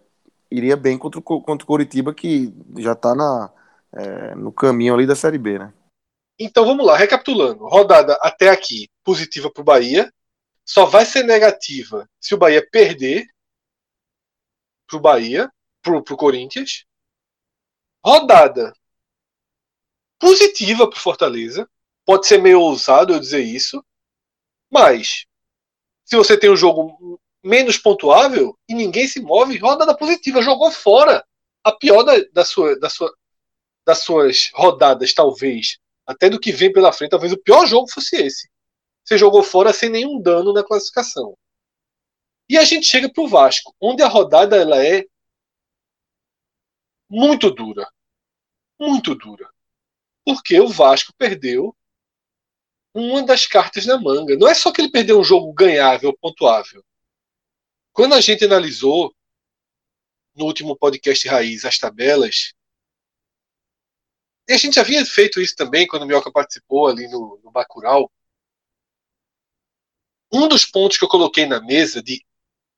iria 0.51 0.77
bem 0.77 0.99
contra 0.99 1.19
o, 1.19 1.23
contra 1.23 1.65
o 1.65 1.67
Coritiba, 1.67 2.15
que 2.15 2.53
já 2.79 2.93
está 2.93 3.15
é, 3.95 4.35
no 4.35 4.53
caminho 4.53 4.95
ali 4.95 5.07
da 5.07 5.17
Série 5.17 5.39
B, 5.39 5.59
né? 5.59 5.73
Então 6.45 6.65
vamos 6.65 6.85
lá, 6.85 6.97
recapitulando. 6.97 7.67
Rodada 7.69 8.19
até 8.21 8.49
aqui 8.49 8.89
positiva 9.05 9.51
para 9.51 9.61
o 9.61 9.65
Bahia. 9.65 10.13
Só 10.65 10.87
vai 10.87 11.05
ser 11.05 11.25
negativa 11.25 12.09
se 12.21 12.35
o 12.35 12.39
Bahia 12.39 12.67
perder 12.71 13.27
para 14.87 14.97
o 14.97 15.01
Bahia, 15.01 15.53
para 15.83 15.97
o 15.97 16.17
Corinthians. 16.17 16.85
Rodada 18.05 18.75
positiva 20.19 20.89
para 20.89 20.99
Fortaleza. 20.99 21.69
Pode 22.05 22.27
ser 22.27 22.39
meio 22.39 22.61
ousado 22.61 23.13
eu 23.13 23.21
dizer 23.21 23.43
isso, 23.43 23.85
mas 24.71 25.25
se 26.05 26.17
você 26.17 26.37
tem 26.37 26.51
um 26.51 26.57
jogo 26.57 27.21
menos 27.43 27.77
pontuável 27.79 28.59
e 28.69 28.75
ninguém 28.75 29.07
se 29.07 29.21
move, 29.21 29.57
rodada 29.59 29.97
positiva, 29.97 30.43
jogou 30.43 30.71
fora 30.71 31.25
a 31.63 31.71
pior 31.71 32.03
da, 32.03 32.15
da 32.33 32.45
sua, 32.45 32.79
da 32.79 32.91
sua, 32.91 33.13
das 33.85 33.99
suas 34.01 34.51
rodadas, 34.53 35.15
talvez, 35.15 35.79
até 36.07 36.29
do 36.29 36.41
que 36.41 36.53
vem 36.53 36.73
pela 36.73 36.93
frente, 36.93 37.11
talvez 37.11 37.33
o 37.33 37.43
pior 37.43 37.67
jogo 37.67 37.91
fosse 37.91 38.17
esse. 38.17 38.51
Você 39.05 39.19
jogou 39.19 39.43
fora 39.43 39.73
sem 39.73 39.89
nenhum 39.89 40.21
dano 40.21 40.53
na 40.53 40.65
classificação. 40.65 41.37
E 42.49 42.59
a 42.59 42.65
gente 42.65 42.87
chega 42.87 43.11
para 43.11 43.23
o 43.23 43.29
Vasco, 43.29 43.75
onde 43.81 44.03
a 44.03 44.09
rodada 44.09 44.57
ela 44.57 44.85
é 44.85 45.05
muito 47.09 47.51
dura. 47.51 47.89
Muito 48.79 49.15
dura. 49.15 49.49
Porque 50.25 50.59
o 50.61 50.69
Vasco 50.69 51.13
perdeu 51.17 51.77
uma 52.95 53.23
das 53.23 53.47
cartas 53.47 53.87
na 53.87 53.99
manga. 53.99 54.37
Não 54.37 54.49
é 54.49 54.55
só 54.55 54.73
que 54.73 54.81
ele 54.81 54.91
perdeu 54.91 55.19
um 55.19 55.25
jogo 55.25 55.53
ganhável, 55.53 56.17
pontuável. 56.19 56.85
Quando 57.93 58.15
a 58.15 58.21
gente 58.21 58.45
analisou 58.45 59.15
no 60.35 60.47
último 60.47 60.77
podcast 60.77 61.27
Raiz 61.29 61.65
as 61.65 61.79
tabelas, 61.79 62.55
e 64.49 64.53
a 64.53 64.57
gente 64.57 64.75
já 64.75 64.83
havia 64.83 65.05
feito 65.05 65.41
isso 65.41 65.55
também 65.57 65.87
quando 65.87 66.03
o 66.03 66.07
Mioca 66.07 66.31
participou 66.31 66.89
ali 66.89 67.09
no, 67.09 67.41
no. 67.43 68.11
Um 70.33 70.49
dos 70.49 70.65
pontos 70.65 70.97
que 70.97 71.05
eu 71.05 71.09
coloquei 71.09 71.47
na 71.47 71.61
mesa 71.61 72.03
de 72.03 72.25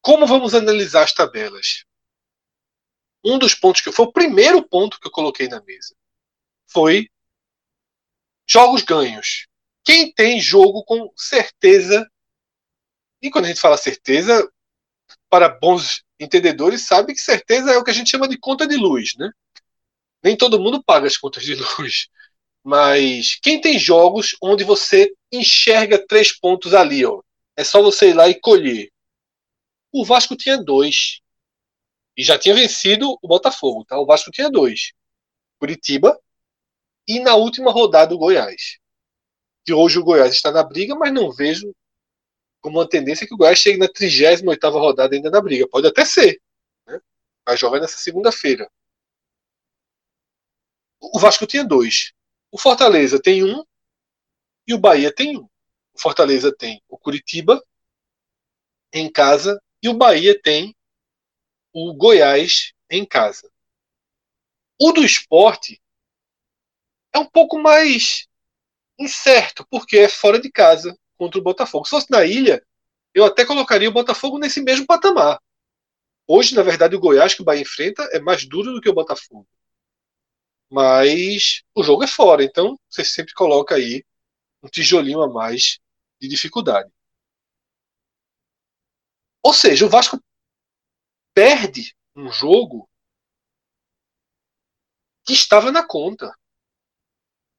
como 0.01 0.27
vamos 0.27 0.55
analisar 0.55 1.05
as 1.05 1.13
tabelas. 1.13 1.85
Um 3.25 3.39
dos 3.39 3.55
pontos 3.55 3.81
que 3.81 3.93
foi 3.93 4.05
o 4.07 4.13
primeiro 4.13 4.63
ponto 4.69 5.01
que 5.01 5.07
eu 5.07 5.13
coloquei 5.13 5.49
na 5.49 5.63
mesa 5.63 5.95
foi 6.67 7.09
jogos 8.47 8.83
ganhos 8.83 9.47
quem 9.85 10.11
tem 10.11 10.41
jogo 10.41 10.83
com 10.83 11.13
certeza, 11.15 12.11
e 13.21 13.31
quando 13.31 13.45
a 13.45 13.49
gente 13.49 13.61
fala 13.61 13.77
certeza, 13.77 14.51
para 15.29 15.49
bons 15.49 16.03
entendedores, 16.19 16.87
sabe 16.87 17.13
que 17.13 17.21
certeza 17.21 17.71
é 17.71 17.77
o 17.77 17.85
que 17.85 17.91
a 17.91 17.95
gente 17.95 18.11
chama 18.11 18.27
de 18.27 18.39
conta 18.39 18.67
de 18.67 18.77
luz, 18.77 19.15
né? 19.19 19.31
Nem 20.25 20.37
todo 20.37 20.59
mundo 20.59 20.83
paga 20.83 21.07
as 21.07 21.19
contas 21.19 21.45
de 21.45 21.55
luz. 21.55 22.09
Mas 22.63 23.39
quem 23.43 23.61
tem 23.61 23.79
jogos 23.79 24.35
onde 24.43 24.65
você 24.65 25.15
enxerga 25.31 26.05
três 26.07 26.33
pontos 26.33 26.73
ali, 26.73 27.05
ó, 27.05 27.21
é 27.55 27.63
só 27.63 27.83
você 27.83 28.09
ir 28.09 28.15
lá 28.15 28.27
e 28.27 28.41
colher. 28.41 28.91
O 29.93 30.03
Vasco 30.03 30.35
tinha 30.35 30.57
dois. 30.57 31.21
E 32.17 32.25
já 32.25 32.39
tinha 32.39 32.55
vencido 32.55 33.19
o 33.21 33.29
Botafogo, 33.29 33.85
tá? 33.85 33.99
O 33.99 34.07
Vasco 34.07 34.31
tinha 34.31 34.51
dois. 34.51 34.93
Curitiba 35.59 36.19
e 37.07 37.21
na 37.21 37.35
última 37.35 37.71
rodada 37.71 38.15
o 38.15 38.19
Goiás. 38.19 38.79
Que 39.65 39.75
hoje 39.75 39.99
o 39.99 40.05
Goiás 40.05 40.33
está 40.33 40.51
na 40.51 40.63
briga, 40.63 40.95
mas 40.95 41.13
não 41.13 41.31
vejo 41.31 41.75
como 42.63 42.79
uma 42.79 42.89
tendência 42.89 43.27
que 43.27 43.35
o 43.35 43.37
Goiás 43.37 43.59
chegue 43.59 43.77
na 43.77 43.89
38 43.89 44.71
rodada 44.71 45.15
ainda 45.15 45.31
na 45.31 45.41
briga. 45.41 45.69
Pode 45.69 45.87
até 45.87 46.03
ser. 46.05 46.41
Né? 46.87 46.99
Mas 47.47 47.61
joga 47.61 47.79
nessa 47.79 47.99
segunda-feira. 47.99 48.71
O 51.13 51.19
Vasco 51.19 51.47
tinha 51.47 51.65
dois. 51.65 52.13
O 52.51 52.59
Fortaleza 52.59 53.21
tem 53.21 53.45
um 53.45 53.65
e 54.67 54.75
o 54.75 54.79
Bahia 54.79 55.13
tem 55.13 55.37
um. 55.37 55.45
O 55.93 56.01
Fortaleza 56.01 56.55
tem 56.55 56.83
o 56.89 56.97
Curitiba 56.97 57.63
em 58.93 59.11
casa 59.11 59.61
e 59.83 59.89
o 59.89 59.95
Bahia 59.95 60.41
tem 60.41 60.75
o 61.73 61.93
Goiás 61.93 62.73
em 62.89 63.05
casa. 63.05 63.51
O 64.81 64.93
do 64.93 65.05
esporte 65.05 65.81
é 67.13 67.19
um 67.19 67.27
pouco 67.27 67.59
mais 67.59 68.27
incerto, 68.99 69.67
porque 69.71 69.99
é 69.99 70.09
fora 70.09 70.41
de 70.41 70.51
casa 70.51 70.97
contra 71.17 71.39
o 71.39 71.43
Botafogo. 71.43 71.85
Se 71.85 71.91
fosse 71.91 72.11
na 72.11 72.25
ilha, 72.25 72.65
eu 73.13 73.25
até 73.25 73.45
colocaria 73.45 73.89
o 73.89 73.93
Botafogo 73.93 74.39
nesse 74.39 74.61
mesmo 74.61 74.87
patamar. 74.87 75.41
Hoje, 76.27 76.55
na 76.55 76.63
verdade, 76.63 76.97
o 76.97 77.01
Goiás 77.01 77.35
que 77.35 77.43
o 77.43 77.45
Bahia 77.45 77.63
enfrenta 77.63 78.03
é 78.13 78.19
mais 78.19 78.47
duro 78.47 78.73
do 78.73 78.81
que 78.81 78.89
o 78.89 78.95
Botafogo. 78.95 79.47
Mas 80.75 81.63
o 81.73 81.85
jogo 81.85 82.03
é 82.03 82.07
fora, 82.09 82.43
então 82.43 82.77
você 82.91 83.05
sempre 83.05 83.33
coloca 83.33 83.77
aí 83.77 84.05
um 84.61 84.67
tijolinho 84.69 85.23
a 85.23 85.33
mais 85.33 85.79
de 86.21 86.27
dificuldade. 86.27 86.93
Ou 89.41 89.55
seja, 89.55 89.87
o 89.87 89.89
Vasco 89.89 90.19
perde 91.33 91.95
um 92.17 92.29
jogo 92.29 92.91
que 95.25 95.33
estava 95.33 95.71
na 95.71 95.87
conta. 95.87 96.37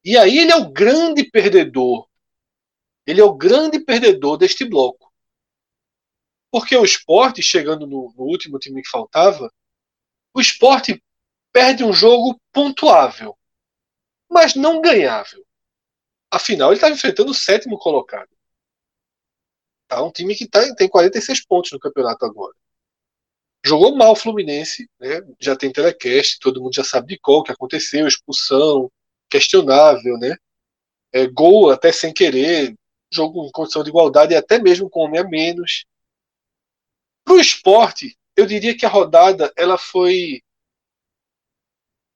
E 0.03 0.17
aí 0.17 0.37
ele 0.37 0.51
é 0.51 0.57
o 0.57 0.69
grande 0.69 1.23
perdedor. 1.23 2.09
Ele 3.07 3.21
é 3.21 3.23
o 3.23 3.33
grande 3.33 3.79
perdedor 3.79 4.35
deste 4.35 4.65
bloco. 4.65 5.09
Porque 6.51 6.75
o 6.75 6.83
esporte, 6.83 7.41
chegando 7.41 7.87
no, 7.87 8.13
no 8.13 8.23
último 8.25 8.59
time 8.59 8.81
que 8.81 8.89
faltava, 8.89 9.49
o 10.33 10.41
esporte 10.41 11.01
perde 11.55 11.85
um 11.85 11.93
jogo 11.93 12.37
pontuável, 12.51 13.33
mas 14.29 14.55
não 14.55 14.81
ganhável. 14.81 15.41
Afinal, 16.29 16.67
ele 16.71 16.75
está 16.75 16.89
enfrentando 16.89 17.31
o 17.31 17.33
sétimo 17.33 17.79
colocado. 17.79 18.27
Tá? 19.87 20.03
Um 20.03 20.11
time 20.11 20.35
que 20.35 20.49
tá, 20.49 20.75
tem 20.75 20.89
46 20.89 21.45
pontos 21.45 21.71
no 21.71 21.79
campeonato 21.79 22.25
agora. 22.25 22.53
Jogou 23.65 23.95
mal 23.95 24.11
o 24.11 24.15
Fluminense, 24.17 24.89
né? 24.99 25.21
já 25.39 25.55
tem 25.55 25.71
telecast, 25.71 26.39
todo 26.41 26.61
mundo 26.61 26.75
já 26.75 26.83
sabe 26.83 27.07
de 27.07 27.19
qual 27.19 27.41
que 27.41 27.53
aconteceu, 27.53 28.05
expulsão, 28.05 28.91
questionável, 29.29 30.17
né? 30.17 30.35
É, 31.13 31.25
gol 31.25 31.71
até 31.71 31.89
sem 31.93 32.13
querer, 32.13 32.75
jogo 33.09 33.47
em 33.47 33.51
condição 33.51 33.81
de 33.81 33.91
igualdade 33.91 34.33
e 34.33 34.35
até 34.35 34.61
mesmo 34.61 34.89
com 34.89 35.05
homem 35.05 35.21
a 35.21 35.23
menos. 35.23 35.85
Para 37.23 37.35
o 37.35 37.39
esporte, 37.39 38.17
eu 38.35 38.45
diria 38.45 38.77
que 38.77 38.85
a 38.85 38.89
rodada 38.89 39.53
ela 39.55 39.77
foi 39.77 40.43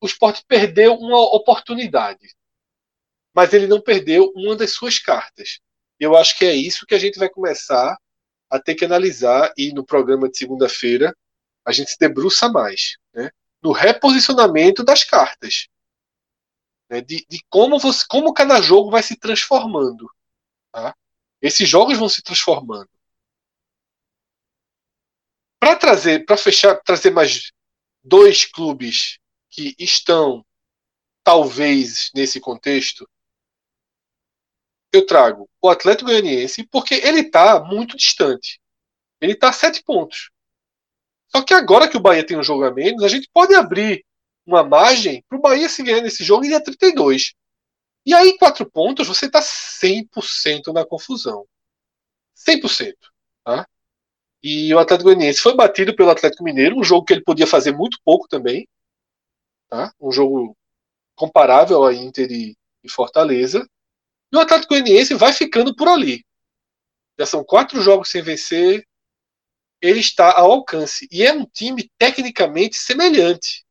o 0.02 0.06
esporte 0.06 0.44
perdeu 0.48 0.96
uma 0.96 1.20
oportunidade, 1.36 2.36
mas 3.34 3.54
ele 3.54 3.68
não 3.68 3.82
perdeu 3.82 4.32
uma 4.36 4.56
das 4.56 4.72
suas 4.72 5.00
cartas. 5.00 5.60
Eu 6.00 6.16
acho 6.16 6.38
que 6.38 6.46
é 6.46 6.54
isso 6.54 6.86
que 6.86 6.96
a 6.96 7.00
gente 7.00 7.20
vai 7.20 7.30
começar 7.30 7.98
a 8.50 8.60
ter 8.60 8.76
que 8.76 8.86
analisar 8.86 9.54
e 9.58 9.74
no 9.74 9.86
programa 9.86 10.30
de 10.30 10.38
segunda-feira 10.38 11.16
a 11.66 11.72
gente 11.72 11.92
se 11.92 12.00
debruça 12.00 12.50
mais, 12.50 12.98
né? 13.14 13.30
no 13.62 13.72
reposicionamento 13.72 14.84
das 14.84 15.04
cartas, 15.04 15.68
né? 16.90 17.02
de, 17.02 17.26
de, 17.30 17.44
como 17.50 17.78
você, 17.78 18.06
como 18.08 18.34
cada 18.34 18.62
jogo 18.62 18.90
vai 18.90 19.04
se 19.04 19.16
transformando. 19.18 20.10
Tá? 20.72 20.96
Esses 21.42 21.68
jogos 21.68 21.98
vão 21.98 22.10
se 22.10 22.24
transformando. 22.24 22.90
Para 25.60 25.76
trazer, 25.76 26.26
para 26.26 26.38
fechar, 26.38 26.76
trazer 26.82 27.12
mais 27.12 27.52
dois 28.02 28.46
clubes 28.46 29.19
que 29.60 29.76
estão, 29.78 30.46
talvez, 31.22 32.12
nesse 32.16 32.40
contexto, 32.40 33.06
eu 34.94 35.06
trago 35.06 35.50
o 35.62 35.70
Atlético 35.70 36.10
Goianiense 36.10 36.66
porque 36.66 36.96
ele 36.96 37.20
está 37.22 37.60
muito 37.60 37.98
distante. 37.98 38.60
Ele 39.20 39.34
está 39.34 39.50
a 39.50 39.54
sete 39.54 39.84
pontos. 39.84 40.32
Só 41.28 41.44
que 41.44 41.54
agora 41.54 41.90
que 41.90 41.98
o 41.98 42.00
Bahia 42.00 42.26
tem 42.26 42.38
um 42.38 42.44
jogo 42.44 42.64
a 42.64 42.72
menos, 42.72 43.04
a 43.04 43.10
gente 43.10 43.30
pode 43.34 43.54
abrir 43.54 44.06
uma 44.46 44.64
margem 44.64 45.24
para 45.28 45.38
o 45.38 45.42
Bahia 45.42 45.68
se 45.68 45.84
ganhar 45.84 46.02
nesse 46.02 46.24
jogo 46.24 46.46
e 46.46 46.56
a 46.56 46.62
32. 46.62 47.34
E 48.06 48.14
aí, 48.14 48.38
quatro 48.38 48.66
pontos, 48.66 49.08
você 49.08 49.26
está 49.26 49.42
100% 49.42 50.74
na 50.74 50.86
confusão. 50.86 51.46
100%. 52.48 52.96
Tá? 53.44 53.68
E 54.42 54.74
o 54.74 54.80
Atlético 54.80 55.10
Goianiense 55.10 55.42
foi 55.42 55.54
batido 55.54 55.94
pelo 55.94 56.10
Atlético 56.10 56.46
Mineiro, 56.46 56.80
um 56.80 56.84
jogo 56.84 57.06
que 57.06 57.14
ele 57.14 57.24
podia 57.24 57.46
fazer 57.46 57.74
muito 57.74 58.00
pouco 58.06 58.26
também. 58.28 58.66
Tá? 59.70 59.94
Um 60.00 60.12
jogo 60.12 60.58
comparável 61.16 61.86
a 61.86 61.94
Inter 61.94 62.32
e, 62.32 62.58
e 62.84 62.90
Fortaleza. 62.90 63.70
E 64.32 64.36
o 64.36 64.40
Atlético 64.40 64.74
Goianiense 64.74 65.14
vai 65.14 65.32
ficando 65.32 65.76
por 65.76 65.88
ali. 65.88 66.26
Já 67.18 67.26
são 67.26 67.44
quatro 67.44 67.82
jogos 67.82 68.10
sem 68.10 68.22
vencer. 68.22 68.88
Ele 69.82 70.00
está 70.00 70.38
ao 70.38 70.52
alcance. 70.52 71.08
E 71.12 71.24
é 71.24 71.34
um 71.34 71.46
time 71.46 71.90
tecnicamente 71.98 72.78
semelhante. 72.78 73.66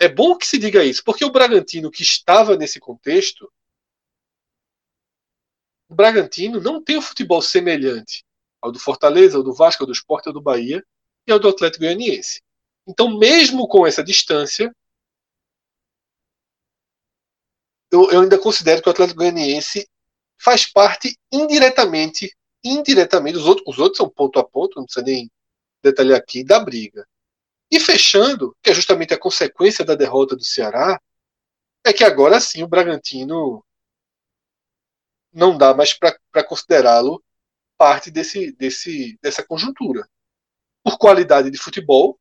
É 0.00 0.08
bom 0.08 0.36
que 0.36 0.46
se 0.46 0.58
diga 0.58 0.84
isso, 0.84 1.02
porque 1.04 1.24
o 1.24 1.30
Bragantino, 1.30 1.90
que 1.90 2.02
estava 2.02 2.56
nesse 2.56 2.78
contexto, 2.78 3.50
o 5.88 5.94
Bragantino 5.94 6.60
não 6.60 6.82
tem 6.82 6.98
um 6.98 7.02
futebol 7.02 7.42
semelhante 7.42 8.24
ao 8.60 8.70
do 8.70 8.78
Fortaleza, 8.78 9.36
ao 9.36 9.42
do 9.42 9.54
Vasco, 9.54 9.82
ao 9.82 9.86
do 9.86 9.92
Sport, 9.92 10.26
ao 10.26 10.32
do 10.32 10.40
Bahia 10.40 10.84
e 11.26 11.32
ao 11.32 11.38
do 11.38 11.48
Atlético 11.48 11.84
Goianiense. 11.84 12.42
Então, 12.88 13.18
mesmo 13.18 13.68
com 13.68 13.86
essa 13.86 14.02
distância, 14.02 14.74
eu, 17.90 18.10
eu 18.10 18.22
ainda 18.22 18.38
considero 18.38 18.80
que 18.82 18.88
o 18.88 18.92
Atlético 18.92 19.18
Goianiense 19.18 19.86
faz 20.38 20.64
parte 20.64 21.18
indiretamente, 21.30 22.34
indiretamente, 22.64 23.36
os 23.36 23.44
outros, 23.44 23.68
os 23.68 23.78
outros 23.78 23.98
são 23.98 24.08
ponto 24.08 24.38
a 24.38 24.44
ponto, 24.44 24.76
não 24.76 24.86
precisa 24.86 25.04
nem 25.04 25.30
detalhar 25.82 26.18
aqui, 26.18 26.42
da 26.42 26.58
briga. 26.58 27.06
E 27.70 27.78
fechando, 27.78 28.56
que 28.62 28.70
é 28.70 28.74
justamente 28.74 29.12
a 29.12 29.18
consequência 29.18 29.84
da 29.84 29.94
derrota 29.94 30.34
do 30.34 30.44
Ceará, 30.44 30.98
é 31.84 31.92
que 31.92 32.04
agora 32.04 32.40
sim 32.40 32.62
o 32.62 32.68
Bragantino 32.68 33.62
não 35.30 35.58
dá 35.58 35.74
mais 35.74 35.92
para 35.92 36.44
considerá-lo 36.44 37.22
parte 37.76 38.10
desse, 38.10 38.50
desse, 38.52 39.18
dessa 39.20 39.44
conjuntura. 39.44 40.08
Por 40.82 40.96
qualidade 40.98 41.50
de 41.50 41.58
futebol, 41.58 42.18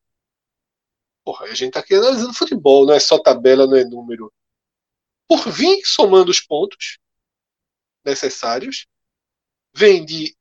Porra, 1.28 1.47
a 1.47 1.53
gente 1.53 1.73
tá 1.73 1.82
aqui 1.82 1.93
analisando 1.93 2.34
futebol, 2.34 2.86
não 2.86 2.93
é 2.93 3.01
só 3.01 3.19
tabela, 3.19 3.67
não 3.67 3.75
é 3.75 3.84
número. 3.84 4.32
Por 5.28 5.51
vir 5.51 5.82
somando 5.84 6.32
os 6.32 6.39
pontos 6.39 6.99
necessários, 8.05 8.88
vem 9.75 10.05
de 10.05 10.34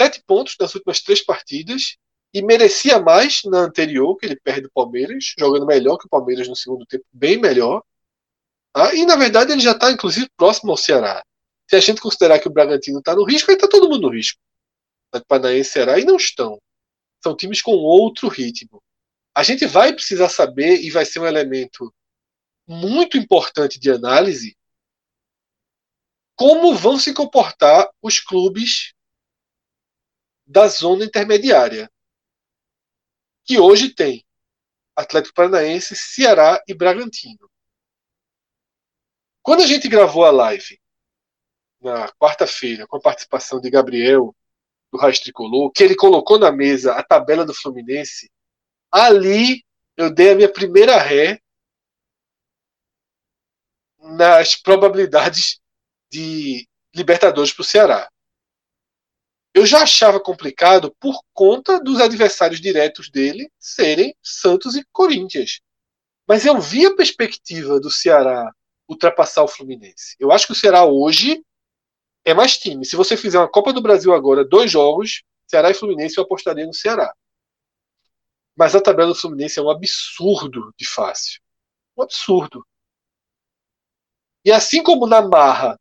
sete 0.00 0.22
pontos 0.26 0.56
nas 0.58 0.74
últimas 0.74 1.02
três 1.02 1.22
partidas 1.22 1.98
e 2.32 2.42
merecia 2.42 2.98
mais 2.98 3.42
na 3.44 3.58
anterior, 3.58 4.16
que 4.16 4.24
ele 4.24 4.40
perde 4.40 4.68
o 4.68 4.70
Palmeiras, 4.70 5.34
jogando 5.38 5.66
melhor 5.66 5.98
que 5.98 6.06
o 6.06 6.08
Palmeiras 6.08 6.48
no 6.48 6.56
segundo 6.56 6.86
tempo, 6.86 7.04
bem 7.12 7.36
melhor. 7.38 7.82
Ah, 8.72 8.94
e 8.94 9.04
na 9.04 9.16
verdade 9.16 9.52
ele 9.52 9.60
já 9.60 9.72
está 9.72 9.92
inclusive 9.92 10.30
próximo 10.34 10.70
ao 10.70 10.78
Ceará. 10.78 11.22
Se 11.68 11.76
a 11.76 11.80
gente 11.80 12.00
considerar 12.00 12.38
que 12.38 12.48
o 12.48 12.52
Bragantino 12.52 13.00
está 13.00 13.14
no 13.14 13.22
risco, 13.22 13.50
aí 13.50 13.56
está 13.56 13.68
todo 13.68 13.86
mundo 13.86 14.08
no 14.08 14.14
risco. 14.14 14.40
Paranaense 15.28 15.68
e 15.68 15.72
Ceará, 15.74 15.98
e 15.98 16.06
não 16.06 16.16
estão. 16.16 16.58
São 17.22 17.36
times 17.36 17.60
com 17.60 17.72
outro 17.72 18.28
ritmo 18.28 18.82
a 19.36 19.42
gente 19.42 19.66
vai 19.66 19.92
precisar 19.92 20.30
saber, 20.30 20.80
e 20.80 20.90
vai 20.90 21.04
ser 21.04 21.20
um 21.20 21.26
elemento 21.26 21.94
muito 22.66 23.18
importante 23.18 23.78
de 23.78 23.90
análise, 23.90 24.56
como 26.34 26.74
vão 26.74 26.98
se 26.98 27.12
comportar 27.12 27.86
os 28.00 28.18
clubes 28.18 28.94
da 30.46 30.66
zona 30.68 31.04
intermediária, 31.04 31.92
que 33.44 33.60
hoje 33.60 33.94
tem 33.94 34.24
Atlético 34.96 35.34
Paranaense, 35.34 35.94
Ceará 35.94 36.62
e 36.66 36.72
Bragantino. 36.72 37.50
Quando 39.42 39.62
a 39.62 39.66
gente 39.66 39.86
gravou 39.86 40.24
a 40.24 40.30
live 40.30 40.80
na 41.78 42.10
quarta-feira, 42.12 42.86
com 42.86 42.96
a 42.96 43.02
participação 43.02 43.60
de 43.60 43.68
Gabriel, 43.68 44.34
do 44.90 44.96
Raiz 44.96 45.20
Tricolor, 45.20 45.70
que 45.72 45.82
ele 45.82 45.94
colocou 45.94 46.38
na 46.38 46.50
mesa 46.50 46.94
a 46.94 47.02
tabela 47.02 47.44
do 47.44 47.52
Fluminense, 47.52 48.30
ali 48.90 49.64
eu 49.96 50.12
dei 50.12 50.30
a 50.30 50.34
minha 50.34 50.52
primeira 50.52 50.98
ré 50.98 51.40
nas 53.98 54.54
probabilidades 54.54 55.60
de 56.10 56.68
Libertadores 56.94 57.52
para 57.52 57.62
o 57.62 57.64
Ceará. 57.64 58.10
Eu 59.52 59.64
já 59.64 59.82
achava 59.82 60.20
complicado 60.20 60.94
por 61.00 61.18
conta 61.32 61.80
dos 61.80 62.00
adversários 62.00 62.60
diretos 62.60 63.10
dele 63.10 63.50
serem 63.58 64.14
Santos 64.22 64.76
e 64.76 64.84
Corinthians. 64.92 65.60
Mas 66.28 66.44
eu 66.44 66.60
vi 66.60 66.84
a 66.86 66.94
perspectiva 66.94 67.80
do 67.80 67.90
Ceará 67.90 68.50
ultrapassar 68.88 69.42
o 69.42 69.48
Fluminense. 69.48 70.14
Eu 70.20 70.30
acho 70.30 70.46
que 70.46 70.52
o 70.52 70.56
Ceará 70.56 70.84
hoje 70.84 71.42
é 72.24 72.34
mais 72.34 72.58
time. 72.58 72.84
Se 72.84 72.96
você 72.96 73.16
fizer 73.16 73.38
uma 73.38 73.50
Copa 73.50 73.72
do 73.72 73.80
Brasil 73.80 74.12
agora, 74.12 74.44
dois 74.44 74.70
jogos, 74.70 75.22
Ceará 75.46 75.70
e 75.70 75.74
Fluminense, 75.74 76.18
eu 76.18 76.24
apostaria 76.24 76.66
no 76.66 76.74
Ceará. 76.74 77.12
Mas 78.56 78.74
a 78.74 78.80
tabela 78.80 79.10
do 79.10 79.14
Fluminense 79.14 79.58
é 79.58 79.62
um 79.62 79.70
absurdo 79.70 80.72
de 80.78 80.86
fácil. 80.88 81.40
Um 81.96 82.02
absurdo. 82.02 82.66
E 84.44 84.52
assim 84.52 84.82
como 84.82 85.06
na 85.06 85.20
marra 85.20 85.78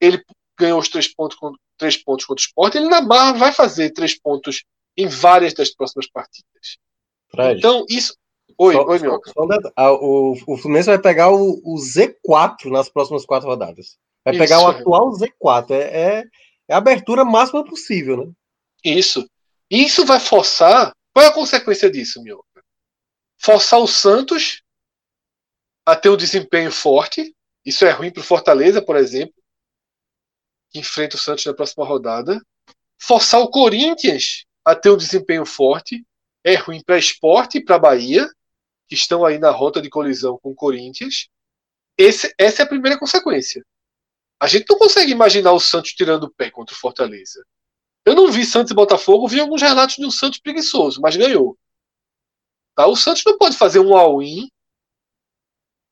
ele 0.00 0.24
ganhou 0.58 0.78
os 0.78 0.88
três 0.88 1.12
pontos, 1.12 1.36
três 1.76 1.96
pontos 1.96 2.24
contra 2.24 2.40
o 2.40 2.44
Sport, 2.44 2.74
ele 2.74 2.88
na 2.88 3.02
marra 3.02 3.32
vai 3.32 3.52
fazer 3.52 3.90
três 3.90 4.18
pontos 4.18 4.64
em 4.96 5.06
várias 5.06 5.52
das 5.52 5.70
próximas 5.70 6.08
partidas. 6.10 6.78
Fred, 7.30 7.58
então, 7.58 7.84
isso. 7.88 8.14
Oi, 8.58 8.74
só, 8.74 8.84
oi, 8.86 8.98
Minhoca. 8.98 9.32
o, 10.00 10.32
o 10.46 10.56
Fluminense 10.56 10.88
vai 10.88 11.00
pegar 11.00 11.30
o, 11.30 11.60
o 11.64 11.76
Z4 11.76 12.70
nas 12.70 12.88
próximas 12.88 13.24
quatro 13.24 13.48
rodadas. 13.48 13.96
Vai 14.24 14.36
pegar 14.36 14.56
Isso. 14.56 14.66
o 14.66 14.68
atual 14.68 15.10
Z4. 15.12 15.70
É, 15.70 15.76
é, 15.76 16.24
é, 16.68 16.74
a 16.74 16.78
abertura 16.78 17.24
máxima 17.24 17.64
possível, 17.64 18.16
né? 18.18 18.32
Isso. 18.84 19.26
Isso 19.70 20.04
vai 20.04 20.20
forçar. 20.20 20.92
Qual 21.12 21.24
é 21.24 21.28
a 21.28 21.34
consequência 21.34 21.90
disso, 21.90 22.22
meu? 22.22 22.44
Forçar 23.38 23.80
o 23.80 23.86
Santos 23.86 24.62
a 25.84 25.96
ter 25.96 26.08
um 26.08 26.16
desempenho 26.16 26.70
forte. 26.70 27.34
Isso 27.64 27.84
é 27.84 27.90
ruim 27.90 28.12
para 28.12 28.20
o 28.20 28.24
Fortaleza, 28.24 28.80
por 28.80 28.96
exemplo, 28.96 29.34
que 30.70 30.78
enfrenta 30.78 31.16
o 31.16 31.18
Santos 31.18 31.44
na 31.44 31.54
próxima 31.54 31.84
rodada. 31.84 32.40
Forçar 32.98 33.40
o 33.40 33.50
Corinthians 33.50 34.44
a 34.64 34.74
ter 34.74 34.90
um 34.90 34.96
desempenho 34.96 35.44
forte. 35.44 36.04
É 36.44 36.54
ruim 36.54 36.82
para 36.82 36.98
esporte 36.98 37.58
e 37.58 37.64
para 37.64 37.78
Bahia, 37.78 38.28
que 38.88 38.94
estão 38.94 39.24
aí 39.24 39.38
na 39.38 39.50
rota 39.50 39.82
de 39.82 39.90
colisão 39.90 40.38
com 40.38 40.50
o 40.50 40.54
Corinthians. 40.54 41.28
Esse, 41.98 42.32
essa 42.38 42.62
é 42.62 42.64
a 42.64 42.68
primeira 42.68 42.98
consequência. 42.98 43.64
A 44.40 44.46
gente 44.46 44.64
não 44.70 44.78
consegue 44.78 45.12
imaginar 45.12 45.52
o 45.52 45.60
Santos 45.60 45.92
tirando 45.92 46.24
o 46.24 46.30
pé 46.30 46.50
contra 46.50 46.74
o 46.74 46.78
Fortaleza. 46.78 47.44
Eu 48.10 48.16
não 48.16 48.28
vi 48.28 48.44
Santos 48.44 48.72
e 48.72 48.74
Botafogo, 48.74 49.28
vi 49.28 49.38
alguns 49.38 49.62
relatos 49.62 49.94
de 49.94 50.04
um 50.04 50.10
Santos 50.10 50.40
preguiçoso, 50.40 51.00
mas 51.00 51.14
ganhou. 51.14 51.56
Tá? 52.74 52.84
O 52.88 52.96
Santos 52.96 53.22
não 53.24 53.38
pode 53.38 53.56
fazer 53.56 53.78
um 53.78 53.96
all-in 53.96 54.50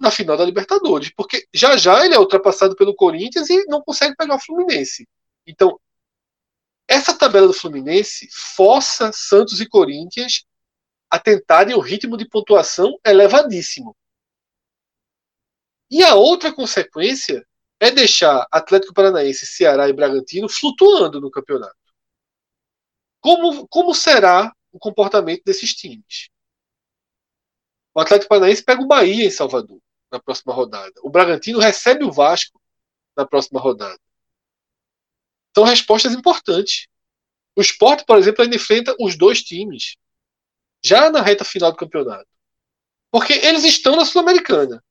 na 0.01 0.11
final 0.11 0.37
da 0.37 0.45
Libertadores, 0.45 1.13
porque 1.15 1.47
já 1.55 1.77
já 1.77 2.05
ele 2.05 2.17
é 2.17 2.19
ultrapassado 2.19 2.75
pelo 2.75 2.93
Corinthians 2.93 3.49
e 3.49 3.65
não 3.67 3.81
consegue 3.83 4.17
pegar 4.17 4.35
o 4.35 4.41
Fluminense. 4.41 5.09
Então, 5.47 5.79
essa 6.89 7.17
tabela 7.17 7.47
do 7.47 7.53
Fluminense 7.53 8.29
força 8.33 9.13
Santos 9.13 9.61
e 9.61 9.69
Corinthians 9.69 10.45
a 11.09 11.21
tentarem 11.21 11.77
o 11.77 11.81
ritmo 11.81 12.17
de 12.17 12.29
pontuação 12.29 12.99
elevadíssimo. 13.07 13.97
E 15.89 16.03
a 16.03 16.17
outra 16.17 16.53
consequência 16.53 17.47
é 17.79 17.93
deixar 17.93 18.45
Atlético 18.51 18.93
Paranaense, 18.93 19.47
Ceará 19.47 19.89
e 19.89 19.93
Bragantino 19.93 20.49
flutuando 20.49 21.21
no 21.21 21.31
campeonato. 21.31 21.78
Como, 23.29 23.69
como 23.69 23.95
será 23.95 24.51
o 24.73 24.79
comportamento 24.79 25.45
desses 25.45 25.75
times? 25.75 26.31
O 27.95 28.01
Atlético 28.01 28.31
Paranaense 28.31 28.65
pega 28.65 28.81
o 28.81 28.87
Bahia 28.87 29.27
em 29.27 29.31
Salvador 29.31 29.79
na 30.11 30.19
próxima 30.19 30.55
rodada. 30.55 30.95
O 31.03 31.11
Bragantino 31.11 31.59
recebe 31.59 32.05
o 32.05 32.11
Vasco 32.11 32.59
na 33.15 33.27
próxima 33.27 33.61
rodada. 33.61 34.01
São 35.55 35.63
respostas 35.63 36.15
importantes. 36.15 36.89
O 37.55 37.61
Sport, 37.61 38.07
por 38.07 38.17
exemplo, 38.17 38.43
ainda 38.43 38.57
enfrenta 38.57 38.97
os 38.99 39.15
dois 39.15 39.43
times 39.43 39.97
já 40.83 41.11
na 41.11 41.21
reta 41.21 41.45
final 41.45 41.71
do 41.71 41.77
campeonato. 41.77 42.31
Porque 43.11 43.35
eles 43.35 43.63
estão 43.65 43.95
na 43.95 44.07
Sul-Americana. 44.07 44.83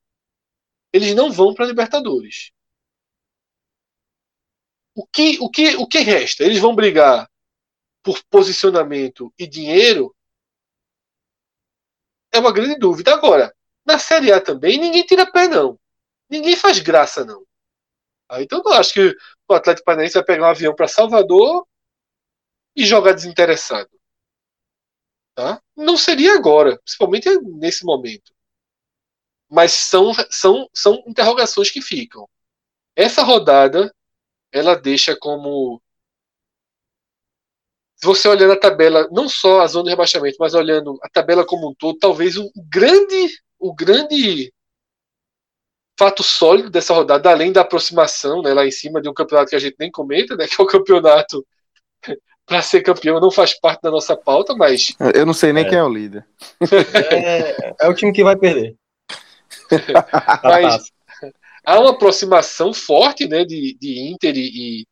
Eles 0.93 1.15
não 1.15 1.31
vão 1.31 1.55
para 1.55 1.65
a 1.65 1.69
Libertadores 1.69 2.51
o 4.93 5.07
que, 5.07 5.39
o, 5.39 5.49
que, 5.49 5.75
o 5.75 5.87
que 5.87 5.99
resta? 5.99 6.43
Eles 6.43 6.59
vão 6.59 6.75
brigar 6.75 7.27
por 8.03 8.23
posicionamento 8.29 9.33
e 9.37 9.47
dinheiro? 9.47 10.15
É 12.31 12.39
uma 12.39 12.53
grande 12.53 12.77
dúvida. 12.77 13.13
Agora, 13.13 13.53
na 13.85 13.97
Série 13.99 14.31
A 14.31 14.41
também, 14.41 14.77
ninguém 14.77 15.03
tira 15.05 15.29
pé, 15.31 15.47
não. 15.47 15.79
Ninguém 16.29 16.55
faz 16.55 16.79
graça, 16.79 17.23
não. 17.25 17.45
Ah, 18.29 18.41
então, 18.41 18.61
eu 18.65 18.73
acho 18.73 18.93
que 18.93 19.15
o 19.47 19.53
Atlético 19.53 19.85
Paranaense 19.85 20.15
vai 20.15 20.23
pegar 20.23 20.47
um 20.47 20.49
avião 20.49 20.75
para 20.75 20.87
Salvador 20.87 21.65
e 22.75 22.85
jogar 22.85 23.13
desinteressado. 23.13 23.89
Tá? 25.33 25.61
Não 25.75 25.95
seria 25.95 26.33
agora, 26.33 26.77
principalmente 26.79 27.29
nesse 27.41 27.85
momento. 27.85 28.33
Mas 29.49 29.71
são, 29.71 30.11
são, 30.29 30.69
são 30.73 31.03
interrogações 31.07 31.71
que 31.71 31.81
ficam. 31.81 32.27
Essa 32.95 33.23
rodada 33.23 33.93
ela 34.51 34.75
deixa 34.75 35.15
como 35.15 35.81
você 38.03 38.27
olhando 38.27 38.53
a 38.53 38.59
tabela, 38.59 39.07
não 39.11 39.27
só 39.27 39.61
a 39.61 39.67
zona 39.67 39.85
de 39.85 39.89
rebaixamento, 39.91 40.37
mas 40.39 40.53
olhando 40.53 40.97
a 41.01 41.09
tabela 41.09 41.45
como 41.45 41.69
um 41.69 41.73
todo, 41.73 41.97
talvez 41.97 42.37
o 42.37 42.51
grande, 42.69 43.29
o 43.59 43.73
grande 43.73 44.53
fato 45.97 46.21
sólido 46.21 46.69
dessa 46.69 46.93
rodada, 46.93 47.29
além 47.29 47.51
da 47.51 47.61
aproximação 47.61 48.43
né, 48.43 48.53
lá 48.53 48.65
em 48.65 48.71
cima 48.71 49.01
de 49.01 49.09
um 49.09 49.13
campeonato 49.13 49.49
que 49.49 49.55
a 49.55 49.59
gente 49.59 49.75
nem 49.79 49.89
comenta, 49.89 50.35
né, 50.35 50.45
que 50.47 50.61
é 50.61 50.63
o 50.63 50.67
campeonato 50.67 51.45
para 52.45 52.61
ser 52.61 52.81
campeão, 52.81 53.19
não 53.19 53.31
faz 53.31 53.59
parte 53.59 53.81
da 53.81 53.91
nossa 53.91 54.15
pauta, 54.15 54.55
mas. 54.55 54.95
Eu 55.13 55.25
não 55.25 55.33
sei 55.33 55.51
nem 55.51 55.65
é. 55.65 55.69
quem 55.69 55.77
é 55.79 55.83
o 55.83 55.89
líder. 55.89 56.25
É, 57.11 57.73
é, 57.81 57.89
o 57.89 57.95
time 57.95 58.13
que 58.13 58.23
vai 58.23 58.37
perder. 58.37 58.75
mas, 60.43 60.91
há 61.65 61.79
uma 61.79 61.91
aproximação 61.91 62.73
forte 62.73 63.27
né, 63.27 63.43
de, 63.43 63.75
de 63.79 63.99
Inter 63.99 64.37
e, 64.37 64.85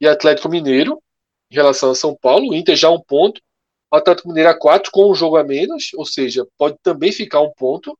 e 0.00 0.06
Atlético 0.06 0.48
Mineiro 0.48 1.02
em 1.50 1.54
relação 1.54 1.90
a 1.90 1.94
São 1.94 2.16
Paulo. 2.16 2.50
O 2.50 2.54
Inter 2.54 2.76
já 2.76 2.90
um 2.90 3.00
ponto, 3.00 3.40
o 3.90 3.96
Atlético 3.96 4.28
Mineiro 4.28 4.50
a 4.50 4.58
quatro 4.58 4.90
com 4.92 5.10
um 5.10 5.14
jogo 5.14 5.36
a 5.36 5.44
menos, 5.44 5.92
ou 5.94 6.04
seja, 6.06 6.46
pode 6.56 6.78
também 6.82 7.12
ficar 7.12 7.40
um 7.40 7.52
ponto. 7.52 7.98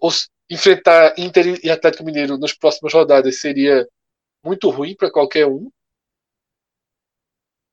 Ou, 0.00 0.10
enfrentar 0.50 1.18
Inter 1.18 1.58
e 1.64 1.70
Atlético 1.70 2.04
Mineiro 2.04 2.36
nas 2.36 2.52
próximas 2.52 2.92
rodadas 2.92 3.40
seria 3.40 3.88
muito 4.44 4.68
ruim 4.68 4.94
para 4.94 5.10
qualquer 5.10 5.46
um. 5.46 5.70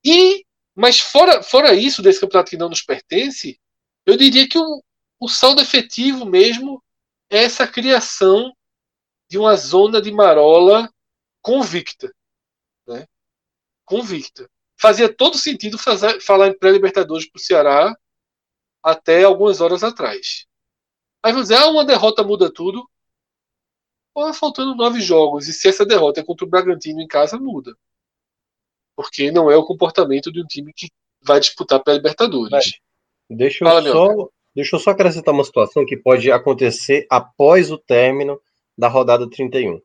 E, 0.05 0.45
mas 0.73 0.99
fora, 0.99 1.43
fora 1.43 1.73
isso, 1.73 2.01
desse 2.01 2.21
campeonato 2.21 2.51
que 2.51 2.57
não 2.57 2.69
nos 2.69 2.81
pertence, 2.81 3.59
eu 4.05 4.15
diria 4.15 4.47
que 4.47 4.57
o, 4.57 4.81
o 5.19 5.27
saldo 5.27 5.61
efetivo 5.61 6.25
mesmo 6.25 6.81
é 7.29 7.43
essa 7.43 7.67
criação 7.67 8.53
de 9.29 9.37
uma 9.37 9.55
zona 9.55 10.01
de 10.01 10.11
marola 10.11 10.89
convicta. 11.41 12.13
Né? 12.87 13.05
Convicta. 13.85 14.49
Fazia 14.79 15.13
todo 15.13 15.37
sentido 15.37 15.77
fazer, 15.77 16.21
falar 16.21 16.47
em 16.47 16.57
pré-libertadores 16.57 17.29
para 17.29 17.37
o 17.37 17.41
Ceará 17.41 17.97
até 18.81 19.23
algumas 19.23 19.59
horas 19.59 19.83
atrás. 19.83 20.45
Aí 21.21 21.33
vamos 21.33 21.49
dizer, 21.49 21.59
ah, 21.59 21.67
uma 21.67 21.83
derrota 21.83 22.23
muda 22.23 22.51
tudo. 22.51 22.89
Pô, 24.13 24.33
faltando 24.33 24.75
nove 24.75 25.01
jogos. 25.01 25.47
E 25.47 25.53
se 25.53 25.67
essa 25.67 25.85
derrota 25.85 26.21
é 26.21 26.23
contra 26.23 26.45
o 26.45 26.49
Bragantino 26.49 27.01
em 27.01 27.07
casa, 27.07 27.37
muda. 27.37 27.75
Porque 28.95 29.31
não 29.31 29.51
é 29.51 29.57
o 29.57 29.65
comportamento 29.65 30.31
de 30.31 30.41
um 30.41 30.45
time 30.45 30.71
que 30.73 30.87
vai 31.21 31.39
disputar 31.39 31.83
pré-libertadores. 31.83 32.79
Deixa, 33.29 33.65
eu 33.65 33.83
só, 33.91 34.29
deixa 34.55 34.75
eu 34.75 34.79
só 34.79 34.91
acrescentar 34.91 35.33
uma 35.33 35.43
situação 35.43 35.85
que 35.85 35.97
pode 35.97 36.31
acontecer 36.31 37.05
após 37.09 37.69
o 37.69 37.77
término 37.77 38.41
da 38.77 38.87
rodada 38.87 39.29
31. 39.29 39.79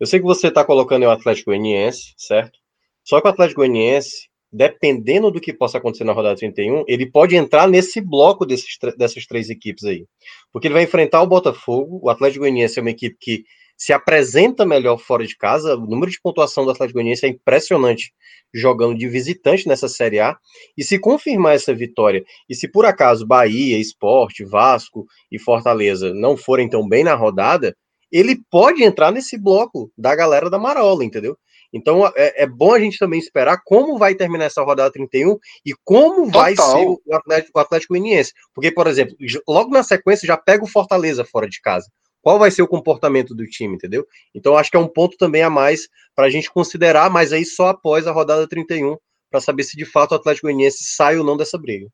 Eu 0.00 0.06
sei 0.06 0.18
que 0.18 0.24
você 0.24 0.48
está 0.48 0.64
colocando 0.64 1.04
o 1.04 1.10
Atlético 1.10 1.50
Goianiense, 1.50 2.14
certo? 2.16 2.58
Só 3.04 3.20
que 3.20 3.28
o 3.28 3.30
Atlético 3.30 3.60
Goianiense, 3.60 4.29
dependendo 4.52 5.30
do 5.30 5.40
que 5.40 5.52
possa 5.52 5.78
acontecer 5.78 6.04
na 6.04 6.12
rodada 6.12 6.36
31, 6.36 6.84
ele 6.88 7.06
pode 7.06 7.36
entrar 7.36 7.68
nesse 7.68 8.00
bloco 8.00 8.44
desses, 8.44 8.76
dessas 8.96 9.26
três 9.26 9.48
equipes 9.48 9.84
aí. 9.84 10.06
Porque 10.52 10.66
ele 10.66 10.74
vai 10.74 10.82
enfrentar 10.82 11.22
o 11.22 11.26
Botafogo, 11.26 12.00
o 12.02 12.10
Atlético 12.10 12.40
Goianiense 12.40 12.78
é 12.78 12.82
uma 12.82 12.90
equipe 12.90 13.16
que 13.20 13.44
se 13.76 13.94
apresenta 13.94 14.66
melhor 14.66 14.98
fora 14.98 15.26
de 15.26 15.34
casa, 15.34 15.74
o 15.74 15.86
número 15.86 16.10
de 16.10 16.20
pontuação 16.20 16.64
do 16.64 16.70
Atlético 16.70 16.98
Goianiense 16.98 17.24
é 17.24 17.28
impressionante 17.30 18.12
jogando 18.52 18.98
de 18.98 19.08
visitante 19.08 19.66
nessa 19.66 19.88
Série 19.88 20.18
A, 20.18 20.36
e 20.76 20.84
se 20.84 20.98
confirmar 20.98 21.54
essa 21.54 21.72
vitória, 21.72 22.22
e 22.48 22.54
se 22.54 22.68
por 22.68 22.84
acaso 22.84 23.26
Bahia, 23.26 23.78
Esporte, 23.78 24.44
Vasco 24.44 25.06
e 25.30 25.38
Fortaleza 25.38 26.12
não 26.12 26.36
forem 26.36 26.68
tão 26.68 26.86
bem 26.86 27.04
na 27.04 27.14
rodada, 27.14 27.74
ele 28.12 28.40
pode 28.50 28.82
entrar 28.82 29.12
nesse 29.12 29.38
bloco 29.38 29.90
da 29.96 30.14
galera 30.14 30.50
da 30.50 30.58
Marola, 30.58 31.04
entendeu? 31.04 31.38
Então 31.72 32.06
é, 32.16 32.42
é, 32.42 32.46
bom 32.46 32.74
a 32.74 32.80
gente 32.80 32.98
também 32.98 33.18
esperar 33.18 33.60
como 33.64 33.96
vai 33.98 34.14
terminar 34.14 34.46
essa 34.46 34.62
rodada 34.62 34.92
31 34.92 35.38
e 35.64 35.72
como 35.84 36.26
Total. 36.26 36.32
vai 36.32 36.56
ser 36.56 36.86
o 36.86 37.14
Atlético, 37.14 37.58
o 37.58 37.60
Atlético 37.60 37.94
Goianiense. 37.94 38.32
Porque, 38.54 38.72
por 38.72 38.86
exemplo, 38.86 39.16
logo 39.48 39.70
na 39.70 39.82
sequência 39.82 40.26
já 40.26 40.36
pega 40.36 40.64
o 40.64 40.68
Fortaleza 40.68 41.24
fora 41.24 41.48
de 41.48 41.60
casa. 41.60 41.86
Qual 42.22 42.38
vai 42.38 42.50
ser 42.50 42.62
o 42.62 42.68
comportamento 42.68 43.34
do 43.34 43.46
time, 43.46 43.76
entendeu? 43.76 44.06
Então 44.34 44.56
acho 44.56 44.70
que 44.70 44.76
é 44.76 44.80
um 44.80 44.88
ponto 44.88 45.16
também 45.16 45.42
a 45.42 45.48
mais 45.48 45.88
para 46.14 46.26
a 46.26 46.30
gente 46.30 46.50
considerar, 46.50 47.08
mas 47.08 47.32
aí 47.32 47.44
só 47.44 47.68
após 47.68 48.06
a 48.06 48.12
rodada 48.12 48.46
31, 48.46 48.96
para 49.30 49.40
saber 49.40 49.62
se 49.62 49.76
de 49.76 49.86
fato 49.86 50.12
o 50.12 50.16
Atlético 50.16 50.46
Goianiense 50.46 50.84
sai 50.84 51.16
ou 51.16 51.24
não 51.24 51.36
dessa 51.36 51.56
briga. 51.56 51.88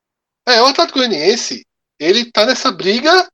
É, 0.49 0.61
o 0.63 0.67
Atlético 0.67 0.99
Goianiense, 0.99 1.65
ele 1.99 2.31
tá 2.31 2.45
nessa 2.45 2.73
briga 2.73 3.29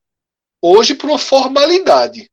hoje 0.61 0.95
por 0.95 1.09
uma 1.09 1.18
formalidade. 1.18 2.28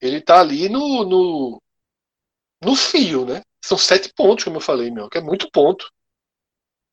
Ele 0.00 0.20
tá 0.20 0.40
ali 0.40 0.68
no, 0.68 1.04
no, 1.04 1.62
no 2.62 2.76
fio, 2.76 3.24
né? 3.24 3.42
São 3.62 3.78
sete 3.78 4.12
pontos, 4.14 4.44
como 4.44 4.56
eu 4.56 4.60
falei, 4.60 4.90
meu, 4.90 5.08
que 5.08 5.18
é 5.18 5.20
muito 5.20 5.50
ponto. 5.50 5.90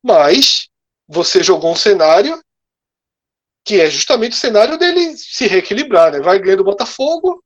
Mas 0.03 0.69
você 1.07 1.43
jogou 1.43 1.71
um 1.71 1.75
cenário 1.75 2.41
que 3.63 3.81
é 3.81 3.89
justamente 3.89 4.31
o 4.31 4.39
cenário 4.39 4.77
dele 4.77 5.17
se 5.17 5.45
reequilibrar, 5.45 6.11
né? 6.13 6.21
Vai 6.21 6.39
ganhando 6.39 6.61
o 6.61 6.65
Botafogo, 6.65 7.43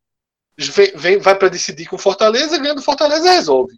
vem, 0.56 0.92
vem 0.96 1.18
vai 1.18 1.36
para 1.38 1.50
decidir 1.50 1.88
com 1.88 1.98
Fortaleza, 1.98 2.60
ganhando 2.60 2.82
Fortaleza 2.82 3.32
resolve. 3.32 3.76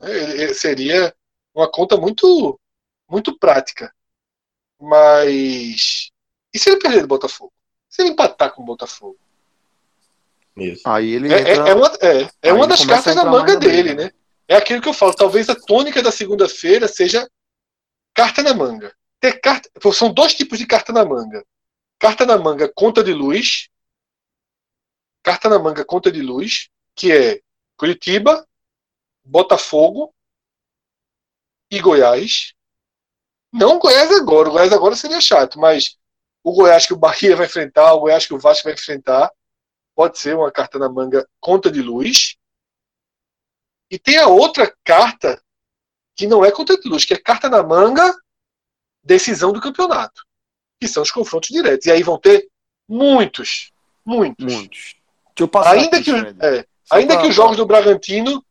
É, 0.00 0.54
seria 0.54 1.14
uma 1.54 1.70
conta 1.70 1.96
muito 1.98 2.58
muito 3.06 3.38
prática. 3.38 3.94
Mas 4.80 6.10
e 6.54 6.58
se 6.58 6.70
ele 6.70 6.78
perder 6.80 7.02
do 7.02 7.08
Botafogo? 7.08 7.52
Se 7.88 8.00
ele 8.00 8.12
empatar 8.12 8.54
com 8.54 8.62
o 8.62 8.66
Botafogo? 8.66 9.19
Isso. 10.56 10.82
Aí 10.86 11.14
ele 11.14 11.32
é, 11.32 11.40
entra... 11.40 11.68
é, 11.68 11.70
é 11.70 11.74
uma, 11.74 11.86
é, 12.00 12.30
é 12.42 12.52
uma 12.52 12.66
das 12.66 12.84
cartas 12.84 13.14
da 13.14 13.24
manga 13.24 13.56
dele, 13.56 13.94
né? 13.94 14.10
É 14.48 14.56
aquilo 14.56 14.82
que 14.82 14.88
eu 14.88 14.94
falo. 14.94 15.14
Talvez 15.14 15.48
a 15.48 15.54
tônica 15.54 16.02
da 16.02 16.10
segunda-feira 16.10 16.88
seja 16.88 17.28
carta 18.14 18.42
na 18.42 18.52
manga. 18.52 18.94
Ter 19.20 19.40
carta, 19.40 19.70
são 19.92 20.12
dois 20.12 20.34
tipos 20.34 20.58
de 20.58 20.66
carta 20.66 20.92
na 20.92 21.04
manga. 21.04 21.44
Carta 21.98 22.26
na 22.26 22.36
manga, 22.36 22.70
conta 22.74 23.04
de 23.04 23.12
luz. 23.12 23.68
Carta 25.22 25.48
na 25.48 25.58
manga, 25.58 25.84
conta 25.84 26.10
de 26.10 26.22
luz, 26.22 26.70
que 26.94 27.12
é 27.12 27.40
Curitiba, 27.76 28.46
Botafogo 29.24 30.12
e 31.70 31.78
Goiás. 31.78 32.54
Não 33.52 33.78
Goiás 33.78 34.10
agora. 34.10 34.48
O 34.48 34.52
Goiás 34.52 34.72
agora 34.72 34.96
seria 34.96 35.20
chato, 35.20 35.58
mas 35.58 35.96
o 36.42 36.52
Goiás 36.52 36.86
que 36.86 36.94
o 36.94 36.98
Bahia 36.98 37.36
vai 37.36 37.46
enfrentar, 37.46 37.92
o 37.92 38.00
Goiás 38.00 38.26
que 38.26 38.34
o 38.34 38.38
Vasco 38.38 38.64
vai 38.64 38.72
enfrentar, 38.72 39.30
pode 39.94 40.18
ser 40.18 40.36
uma 40.36 40.50
carta 40.50 40.78
na 40.78 40.88
manga 40.88 41.28
conta 41.40 41.70
de 41.70 41.82
luz. 41.82 42.36
E 43.90 43.98
tem 43.98 44.18
a 44.18 44.28
outra 44.28 44.72
carta 44.84 45.42
que 46.16 46.26
não 46.26 46.44
é 46.44 46.50
conta 46.50 46.78
de 46.78 46.88
luz, 46.88 47.04
que 47.04 47.14
é 47.14 47.18
carta 47.18 47.48
na 47.48 47.62
manga 47.62 48.14
decisão 49.02 49.52
do 49.52 49.60
campeonato, 49.60 50.24
que 50.80 50.86
são 50.86 51.02
os 51.02 51.10
confrontos 51.10 51.48
diretos. 51.48 51.86
E 51.86 51.90
aí 51.90 52.02
vão 52.02 52.18
ter 52.18 52.48
muitos, 52.88 53.72
muitos. 54.04 54.52
Muitos. 54.52 54.96
ainda 55.64 55.96
aqui, 55.96 56.04
que, 56.04 56.44
é, 56.44 56.66
ainda 56.90 57.14
pra... 57.14 57.22
que 57.22 57.28
os 57.28 57.34
jogos 57.34 57.56
do 57.56 57.66
Bragantino, 57.66 58.44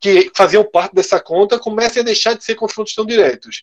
que 0.00 0.30
faziam 0.34 0.64
parte 0.64 0.94
dessa 0.94 1.20
conta, 1.20 1.58
comecem 1.58 2.02
a 2.02 2.04
deixar 2.04 2.34
de 2.34 2.44
ser 2.44 2.54
confrontos 2.54 2.94
tão 2.94 3.04
diretos. 3.04 3.62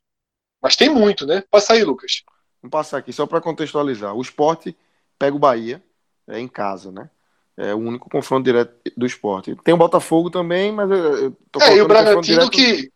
Mas 0.61 0.75
tem 0.75 0.89
muito, 0.89 1.25
né? 1.25 1.43
Passa 1.49 1.73
aí, 1.73 1.83
Lucas. 1.83 2.23
Vamos 2.61 2.71
passar 2.71 2.99
aqui, 2.99 3.11
só 3.11 3.25
para 3.25 3.41
contextualizar. 3.41 4.13
O 4.13 4.21
esporte 4.21 4.77
pega 5.17 5.35
o 5.35 5.39
Bahia, 5.39 5.83
é, 6.31 6.39
em 6.39 6.47
casa, 6.47 6.91
né? 6.91 7.09
É 7.57 7.73
o 7.75 7.77
único 7.77 8.09
confronto 8.09 8.45
direto 8.45 8.73
do 8.95 9.05
esporte. 9.05 9.55
Tem 9.63 9.73
o 9.73 9.77
Botafogo 9.77 10.29
também, 10.29 10.71
mas 10.71 10.89
eu 10.89 11.35
tô 11.51 11.61
É, 11.61 11.75
e 11.75 11.81
o 11.81 11.87
Bragantino 11.87 12.49
que, 12.49 12.89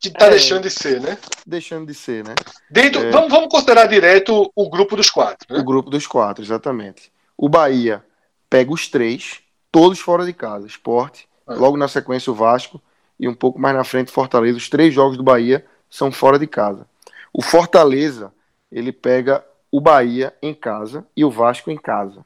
que 0.00 0.10
tá 0.10 0.26
é, 0.26 0.30
deixando 0.30 0.62
de 0.62 0.70
ser, 0.70 1.00
né? 1.00 1.18
Deixando 1.46 1.86
de 1.86 1.94
ser, 1.94 2.24
né? 2.24 2.34
Dentro, 2.70 3.02
é, 3.02 3.10
vamos, 3.10 3.30
vamos 3.30 3.48
considerar 3.48 3.86
direto 3.86 4.50
o 4.54 4.70
grupo 4.70 4.96
dos 4.96 5.10
quatro, 5.10 5.46
né? 5.50 5.60
O 5.60 5.64
grupo 5.64 5.90
dos 5.90 6.06
quatro, 6.06 6.42
exatamente. 6.42 7.12
O 7.36 7.48
Bahia 7.48 8.02
pega 8.48 8.72
os 8.72 8.88
três, 8.88 9.40
todos 9.70 10.00
fora 10.00 10.24
de 10.24 10.32
casa. 10.32 10.66
Esporte, 10.66 11.28
é. 11.48 11.54
logo 11.54 11.76
na 11.76 11.86
sequência 11.86 12.32
o 12.32 12.34
Vasco 12.34 12.80
e 13.20 13.28
um 13.28 13.34
pouco 13.34 13.58
mais 13.58 13.76
na 13.76 13.84
frente 13.84 14.10
Fortaleza. 14.10 14.56
Os 14.56 14.68
três 14.68 14.94
jogos 14.94 15.16
do 15.16 15.22
Bahia 15.22 15.64
são 15.90 16.10
fora 16.10 16.38
de 16.38 16.46
casa. 16.46 16.86
O 17.32 17.42
Fortaleza, 17.42 18.32
ele 18.72 18.92
pega 18.92 19.44
o 19.70 19.80
Bahia 19.80 20.34
em 20.42 20.54
casa 20.54 21.06
e 21.14 21.24
o 21.24 21.30
Vasco 21.30 21.70
em 21.70 21.76
casa. 21.76 22.24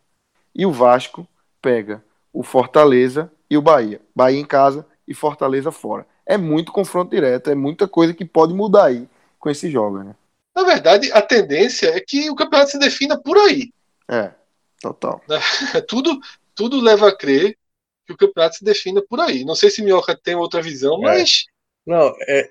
E 0.55 0.67
o 0.67 0.73
Vasco 0.73 1.27
pega 1.61 2.03
o 2.33 2.43
Fortaleza 2.43 3.31
e 3.49 3.57
o 3.57 3.63
Bahia. 3.63 4.01
Bahia 4.15 4.41
em 4.41 4.45
casa 4.45 4.87
e 5.07 5.15
Fortaleza 5.15 5.71
fora. 5.71 6.07
É 6.25 6.37
muito 6.37 6.73
confronto 6.73 7.11
direto, 7.11 7.51
é 7.51 7.55
muita 7.55 7.89
coisa 7.89 8.15
que 8.15 8.25
pode 8.25 8.55
mudar 8.55 8.87
aí 8.87 9.09
com 9.39 9.51
esses 9.51 9.71
jogos, 9.71 10.05
né? 10.05 10.15
Na 10.55 10.65
verdade, 10.65 11.11
a 11.13 11.23
tendência 11.23 11.89
é 11.89 12.01
que 12.01 12.31
o 12.31 12.35
campeonato 12.35 12.71
se 12.71 12.79
defina 12.79 13.19
por 13.19 13.37
aí. 13.39 13.73
É, 14.09 14.33
total. 14.81 15.23
tudo, 15.89 16.21
tudo 16.55 16.81
leva 16.81 17.09
a 17.09 17.17
crer 17.17 17.57
que 18.07 18.13
o 18.13 18.17
campeonato 18.17 18.57
se 18.57 18.65
defina 18.65 19.03
por 19.03 19.21
aí. 19.21 19.45
Não 19.45 19.55
sei 19.55 19.71
se 19.71 19.83
Minhoca 19.83 20.17
tem 20.17 20.35
outra 20.35 20.61
visão, 20.61 20.97
é. 20.97 21.01
mas. 21.01 21.47
Não, 21.87 22.15
é, 22.29 22.49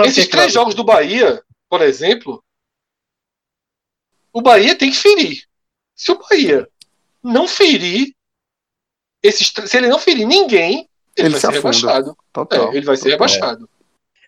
esses 0.00 0.26
é 0.26 0.28
três 0.28 0.52
jogos 0.52 0.74
do 0.74 0.84
Bahia, 0.84 1.42
por 1.68 1.82
exemplo, 1.82 2.42
o 4.32 4.40
Bahia 4.40 4.76
tem 4.76 4.90
que 4.90 4.96
ferir. 4.96 5.44
Se 5.94 6.12
o 6.12 6.18
Bahia 6.18 6.68
não 7.28 7.46
ferir, 7.46 8.12
esses, 9.22 9.52
se 9.66 9.76
ele 9.76 9.88
não 9.88 9.98
ferir 9.98 10.26
ninguém, 10.26 10.88
ele, 11.16 11.28
ele 11.28 11.30
vai 11.30 11.40
ser 11.40 11.50
rebaixado. 11.50 12.16
Total, 12.32 12.72
é, 12.72 12.76
ele 12.76 12.86
vai 12.86 12.96
ser 12.96 13.10
rebaixado. 13.10 13.68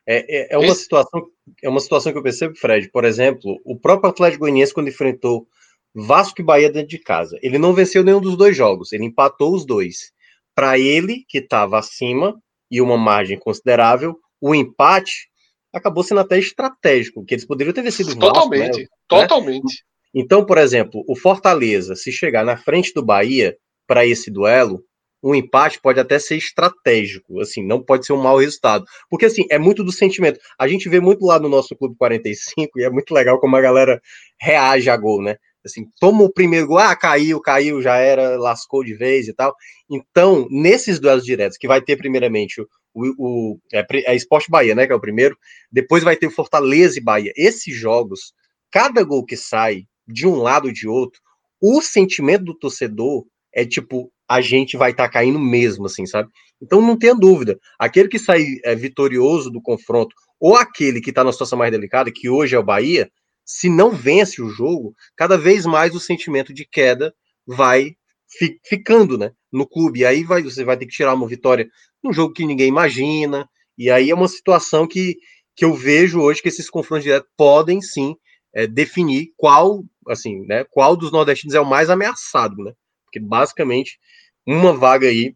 É, 0.06 0.54
é, 0.54 0.54
é, 0.54 0.58
uma 0.58 0.66
Esse... 0.66 0.82
situação, 0.82 1.26
é 1.62 1.68
uma 1.68 1.80
situação 1.80 2.12
que 2.12 2.18
eu 2.18 2.22
percebo, 2.22 2.56
Fred. 2.56 2.90
Por 2.90 3.04
exemplo, 3.04 3.60
o 3.64 3.78
próprio 3.78 4.10
Atlético 4.10 4.40
Goianiense, 4.40 4.74
quando 4.74 4.88
enfrentou 4.88 5.46
Vasco 5.94 6.40
e 6.40 6.44
Bahia 6.44 6.70
dentro 6.70 6.88
de 6.88 6.98
casa, 6.98 7.38
ele 7.42 7.58
não 7.58 7.72
venceu 7.72 8.02
nenhum 8.02 8.20
dos 8.20 8.36
dois 8.36 8.56
jogos, 8.56 8.92
ele 8.92 9.04
empatou 9.04 9.54
os 9.54 9.64
dois. 9.64 10.12
Para 10.54 10.78
ele, 10.78 11.24
que 11.28 11.38
estava 11.38 11.78
acima 11.78 12.40
e 12.70 12.80
uma 12.80 12.96
margem 12.96 13.38
considerável, 13.38 14.18
o 14.40 14.54
empate 14.54 15.28
acabou 15.72 16.02
sendo 16.02 16.20
até 16.20 16.38
estratégico, 16.38 17.24
que 17.24 17.34
eles 17.34 17.44
poderiam 17.44 17.72
ter 17.72 17.82
vencido 17.82 18.16
Totalmente, 18.18 18.66
Vasco, 18.66 18.80
né? 18.80 18.86
totalmente. 19.06 19.84
Então, 20.14 20.44
por 20.44 20.58
exemplo, 20.58 21.04
o 21.08 21.16
Fortaleza, 21.16 21.94
se 21.94 22.10
chegar 22.10 22.44
na 22.44 22.56
frente 22.56 22.92
do 22.92 23.04
Bahia 23.04 23.56
para 23.86 24.06
esse 24.06 24.30
duelo, 24.30 24.82
um 25.22 25.34
empate 25.34 25.80
pode 25.80 26.00
até 26.00 26.18
ser 26.18 26.36
estratégico, 26.36 27.40
assim, 27.40 27.64
não 27.64 27.82
pode 27.82 28.06
ser 28.06 28.12
um 28.12 28.22
mau 28.22 28.38
resultado. 28.38 28.84
Porque, 29.08 29.26
assim, 29.26 29.44
é 29.50 29.58
muito 29.58 29.84
do 29.84 29.92
sentimento. 29.92 30.40
A 30.58 30.66
gente 30.66 30.88
vê 30.88 30.98
muito 30.98 31.24
lá 31.26 31.38
no 31.38 31.48
nosso 31.48 31.76
Clube 31.76 31.94
45 31.96 32.80
e 32.80 32.84
é 32.84 32.90
muito 32.90 33.12
legal 33.12 33.38
como 33.38 33.56
a 33.56 33.60
galera 33.60 34.00
reage 34.40 34.88
a 34.88 34.96
gol, 34.96 35.22
né? 35.22 35.36
Assim, 35.64 35.84
toma 36.00 36.22
o 36.24 36.32
primeiro 36.32 36.66
gol, 36.66 36.78
ah, 36.78 36.96
caiu, 36.96 37.38
caiu, 37.40 37.82
já 37.82 37.96
era, 37.96 38.38
lascou 38.38 38.82
de 38.82 38.94
vez 38.94 39.28
e 39.28 39.34
tal. 39.34 39.54
Então, 39.90 40.48
nesses 40.50 40.98
duelos 40.98 41.24
diretos, 41.24 41.58
que 41.58 41.68
vai 41.68 41.82
ter 41.82 41.96
primeiramente 41.96 42.62
o, 42.62 42.66
o, 42.94 43.58
é, 43.72 43.84
é 44.06 44.16
Esporte 44.16 44.50
Bahia, 44.50 44.74
né, 44.74 44.86
que 44.86 44.92
é 44.92 44.96
o 44.96 45.00
primeiro, 45.00 45.36
depois 45.70 46.02
vai 46.02 46.16
ter 46.16 46.26
o 46.26 46.30
Fortaleza 46.30 46.98
e 46.98 47.02
Bahia. 47.02 47.32
Esses 47.36 47.76
jogos, 47.76 48.32
cada 48.70 49.02
gol 49.04 49.24
que 49.24 49.36
sai, 49.36 49.84
de 50.12 50.26
um 50.26 50.36
lado 50.36 50.66
ou 50.66 50.72
de 50.72 50.88
outro, 50.88 51.20
o 51.60 51.80
sentimento 51.80 52.44
do 52.44 52.58
torcedor 52.58 53.24
é 53.52 53.64
tipo, 53.64 54.10
a 54.28 54.40
gente 54.40 54.76
vai 54.76 54.92
estar 54.92 55.04
tá 55.04 55.10
caindo 55.10 55.38
mesmo, 55.38 55.86
assim, 55.86 56.06
sabe? 56.06 56.30
Então 56.62 56.80
não 56.80 56.98
tenha 56.98 57.14
dúvida, 57.14 57.58
aquele 57.78 58.08
que 58.08 58.18
sai 58.18 58.44
é, 58.64 58.74
vitorioso 58.74 59.50
do 59.50 59.60
confronto, 59.60 60.14
ou 60.38 60.56
aquele 60.56 61.00
que 61.00 61.10
está 61.10 61.24
na 61.24 61.32
situação 61.32 61.58
mais 61.58 61.72
delicada, 61.72 62.12
que 62.12 62.28
hoje 62.28 62.54
é 62.54 62.58
o 62.58 62.64
Bahia, 62.64 63.10
se 63.44 63.68
não 63.68 63.90
vence 63.90 64.40
o 64.40 64.48
jogo, 64.48 64.94
cada 65.16 65.36
vez 65.36 65.66
mais 65.66 65.94
o 65.94 66.00
sentimento 66.00 66.54
de 66.54 66.64
queda 66.64 67.12
vai 67.46 67.96
fi, 68.38 68.58
ficando, 68.64 69.18
né, 69.18 69.32
no 69.52 69.66
clube. 69.66 70.00
E 70.00 70.06
aí 70.06 70.22
vai, 70.22 70.42
você 70.42 70.64
vai 70.64 70.76
ter 70.76 70.86
que 70.86 70.92
tirar 70.92 71.14
uma 71.14 71.26
vitória 71.26 71.68
num 72.02 72.12
jogo 72.12 72.32
que 72.32 72.46
ninguém 72.46 72.68
imagina, 72.68 73.48
e 73.76 73.90
aí 73.90 74.10
é 74.10 74.14
uma 74.14 74.28
situação 74.28 74.86
que, 74.86 75.16
que 75.56 75.64
eu 75.64 75.74
vejo 75.74 76.20
hoje 76.20 76.40
que 76.40 76.48
esses 76.48 76.70
confrontos 76.70 77.04
diretos 77.04 77.30
podem 77.36 77.80
sim 77.80 78.14
é, 78.54 78.66
definir 78.66 79.32
qual, 79.36 79.82
assim, 80.10 80.44
né, 80.46 80.64
qual 80.70 80.96
dos 80.96 81.12
nordestinos 81.12 81.54
é 81.54 81.60
o 81.60 81.66
mais 81.66 81.90
ameaçado, 81.90 82.56
né? 82.56 82.72
Porque 83.04 83.20
basicamente 83.20 83.98
uma 84.46 84.72
vaga 84.72 85.06
aí, 85.06 85.34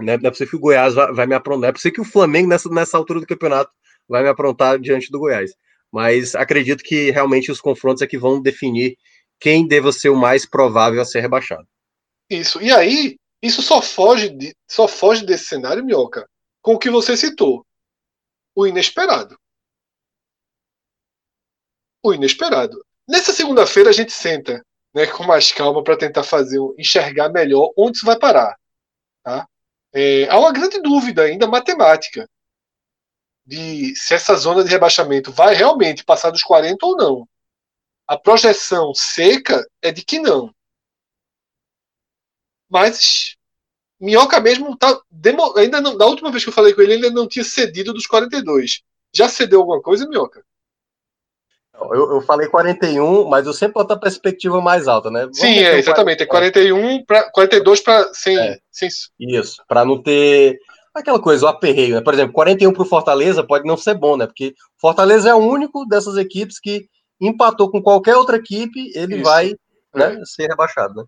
né, 0.00 0.16
não 0.16 0.28
é 0.28 0.30
possível 0.30 0.50
que 0.50 0.56
o 0.56 0.60
Goiás 0.60 0.94
vai, 0.94 1.12
vai 1.12 1.26
me 1.26 1.34
aprontar, 1.34 1.70
é 1.70 1.72
possível 1.72 1.94
que 1.94 2.00
o 2.00 2.12
Flamengo 2.12 2.48
nessa, 2.48 2.68
nessa 2.68 2.96
altura 2.96 3.20
do 3.20 3.26
campeonato 3.26 3.70
vai 4.08 4.22
me 4.22 4.28
aprontar 4.28 4.78
diante 4.78 5.10
do 5.10 5.18
Goiás. 5.18 5.52
Mas 5.92 6.34
acredito 6.34 6.82
que 6.82 7.10
realmente 7.10 7.50
os 7.50 7.60
confrontos 7.60 8.02
é 8.02 8.06
que 8.06 8.18
vão 8.18 8.40
definir 8.40 8.96
quem 9.40 9.66
deva 9.66 9.92
ser 9.92 10.08
o 10.08 10.16
mais 10.16 10.46
provável 10.46 11.00
a 11.00 11.04
ser 11.04 11.20
rebaixado. 11.20 11.66
Isso. 12.28 12.60
E 12.60 12.72
aí, 12.72 13.16
isso 13.42 13.62
só 13.62 13.80
foge, 13.80 14.30
de, 14.30 14.54
só 14.68 14.88
foge 14.88 15.24
desse 15.24 15.44
cenário, 15.44 15.84
Minhoca, 15.84 16.28
com 16.60 16.74
o 16.74 16.78
que 16.78 16.90
você 16.90 17.16
citou. 17.16 17.64
O 18.54 18.66
inesperado 18.66 19.36
o 22.06 22.14
inesperado. 22.14 22.84
Nessa 23.08 23.32
segunda-feira 23.32 23.90
a 23.90 23.92
gente 23.92 24.12
senta 24.12 24.64
né, 24.94 25.06
com 25.06 25.24
mais 25.24 25.52
calma 25.52 25.82
para 25.84 25.96
tentar 25.96 26.22
fazer 26.22 26.58
enxergar 26.78 27.28
melhor 27.28 27.70
onde 27.76 27.98
isso 27.98 28.06
vai 28.06 28.18
parar. 28.18 28.56
Tá? 29.22 29.46
É, 29.92 30.28
há 30.28 30.38
uma 30.38 30.52
grande 30.52 30.80
dúvida 30.80 31.22
ainda 31.22 31.46
matemática 31.46 32.28
de 33.44 33.94
se 33.94 34.14
essa 34.14 34.34
zona 34.34 34.64
de 34.64 34.70
rebaixamento 34.70 35.30
vai 35.30 35.54
realmente 35.54 36.04
passar 36.04 36.30
dos 36.30 36.42
40 36.42 36.84
ou 36.84 36.96
não. 36.96 37.28
A 38.06 38.18
projeção 38.18 38.92
seca 38.94 39.64
é 39.80 39.92
de 39.92 40.04
que 40.04 40.18
não. 40.18 40.52
Mas 42.68 43.36
Minhoca 44.00 44.40
mesmo 44.40 44.76
tá 44.76 45.00
ainda 45.56 45.80
não, 45.80 45.96
da 45.96 46.06
última 46.06 46.30
vez 46.30 46.42
que 46.42 46.50
eu 46.50 46.54
falei 46.54 46.74
com 46.74 46.82
ele, 46.82 46.94
ele 46.94 47.06
ainda 47.06 47.20
não 47.20 47.28
tinha 47.28 47.44
cedido 47.44 47.92
dos 47.92 48.06
42. 48.06 48.82
Já 49.14 49.28
cedeu 49.28 49.60
alguma 49.60 49.80
coisa, 49.80 50.08
Minhoca? 50.08 50.44
Eu, 51.78 52.14
eu 52.14 52.20
falei 52.22 52.48
41, 52.48 53.28
mas 53.28 53.46
eu 53.46 53.52
sempre 53.52 53.74
boto 53.74 53.92
a 53.92 53.98
perspectiva 53.98 54.60
mais 54.60 54.88
alta, 54.88 55.10
né? 55.10 55.20
Vamos 55.20 55.38
Sim, 55.38 55.58
é, 55.58 55.78
exatamente. 55.78 56.22
É 56.22 56.26
41 56.26 57.04
para 57.04 57.30
42 57.30 57.80
para 57.80 58.12
sem, 58.14 58.38
é, 58.38 58.58
sem 58.70 58.88
isso, 59.20 59.62
para 59.68 59.84
não 59.84 60.02
ter 60.02 60.58
aquela 60.94 61.20
coisa, 61.20 61.44
o 61.44 61.48
aperreio, 61.48 61.96
né? 61.96 62.00
Por 62.00 62.14
exemplo, 62.14 62.32
41 62.32 62.72
para 62.72 62.82
o 62.82 62.86
Fortaleza 62.86 63.44
pode 63.44 63.66
não 63.66 63.76
ser 63.76 63.94
bom, 63.94 64.16
né? 64.16 64.26
Porque 64.26 64.54
Fortaleza 64.80 65.28
é 65.28 65.34
o 65.34 65.38
único 65.38 65.84
dessas 65.86 66.16
equipes 66.16 66.58
que 66.58 66.88
empatou 67.20 67.70
com 67.70 67.82
qualquer 67.82 68.16
outra 68.16 68.36
equipe, 68.36 68.92
ele 68.94 69.16
Isso. 69.16 69.24
vai 69.24 69.54
né, 69.94 70.18
é. 70.20 70.24
ser 70.24 70.48
rebaixado, 70.48 70.94
né? 70.94 71.04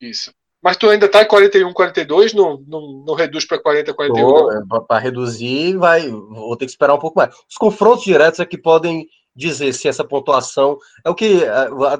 Isso. 0.00 0.32
Mas 0.62 0.76
tu 0.76 0.90
ainda 0.90 1.08
tá 1.08 1.22
em 1.22 1.26
41, 1.26 1.72
42, 1.72 2.34
não, 2.34 2.62
não, 2.66 3.04
não 3.06 3.14
reduz 3.14 3.46
para 3.46 3.58
40, 3.58 3.94
41? 3.94 4.66
Para 4.86 4.98
reduzir, 4.98 5.76
vai, 5.76 6.08
vou 6.10 6.56
ter 6.56 6.66
que 6.66 6.70
esperar 6.70 6.94
um 6.94 6.98
pouco 6.98 7.18
mais. 7.18 7.34
Os 7.48 7.56
confrontos 7.56 8.04
diretos 8.04 8.40
é 8.40 8.44
que 8.44 8.58
podem 8.58 9.08
dizer 9.34 9.72
se 9.72 9.88
essa 9.88 10.04
pontuação. 10.04 10.78
É 11.04 11.10
o 11.10 11.14
que 11.14 11.44
é, 11.44 11.48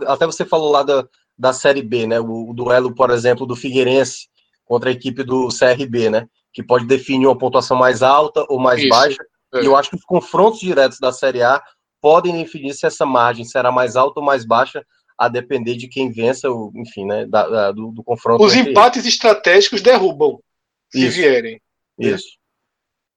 até 0.07 0.27
você 0.27 0.45
falou 0.45 0.71
lá 0.71 0.83
da, 0.83 1.07
da 1.39 1.53
Série 1.53 1.83
B, 1.83 2.07
né? 2.07 2.21
O, 2.21 2.51
o 2.51 2.55
duelo, 2.55 2.95
por 2.95 3.11
exemplo, 3.11 3.47
do 3.47 3.57
Figueirense 3.57 4.29
contra 4.65 4.91
a 4.91 4.93
equipe 4.93 5.23
do 5.23 5.49
CRB, 5.49 6.11
né? 6.11 6.27
Que 6.53 6.63
pode 6.63 6.87
definir 6.87 7.27
uma 7.27 7.39
pontuação 7.39 7.77
mais 7.77 8.03
alta 8.03 8.45
ou 8.49 8.59
mais 8.59 8.81
Isso, 8.81 8.89
baixa. 8.89 9.23
É. 9.55 9.63
E 9.63 9.67
eu 9.67 9.77
acho 9.77 9.91
que 9.91 9.97
os 9.97 10.05
confrontos 10.05 10.61
diretos 10.61 10.99
da 10.99 11.13
Série 11.13 11.43
A 11.43 11.63
podem 12.01 12.43
definir 12.43 12.75
se 12.75 12.87
essa 12.87 13.05
margem 13.05 13.45
será 13.45 13.71
mais 13.71 13.97
alta 13.97 14.21
ou 14.21 14.27
mais 14.27 14.45
baixa, 14.45 14.85
a 15.19 15.29
depender 15.29 15.77
de 15.77 15.87
quem 15.87 16.11
vença, 16.11 16.49
enfim, 16.75 17.05
né, 17.05 17.27
da, 17.27 17.47
da, 17.47 17.73
do, 17.73 17.93
do, 17.93 18.03
confronto. 18.03 18.43
Os 18.43 18.55
empates 18.55 19.03
eles. 19.03 19.13
estratégicos 19.13 19.83
derrubam, 19.83 20.41
se 20.89 21.07
Isso. 21.07 21.17
vierem. 21.17 21.61
Isso. 21.99 22.39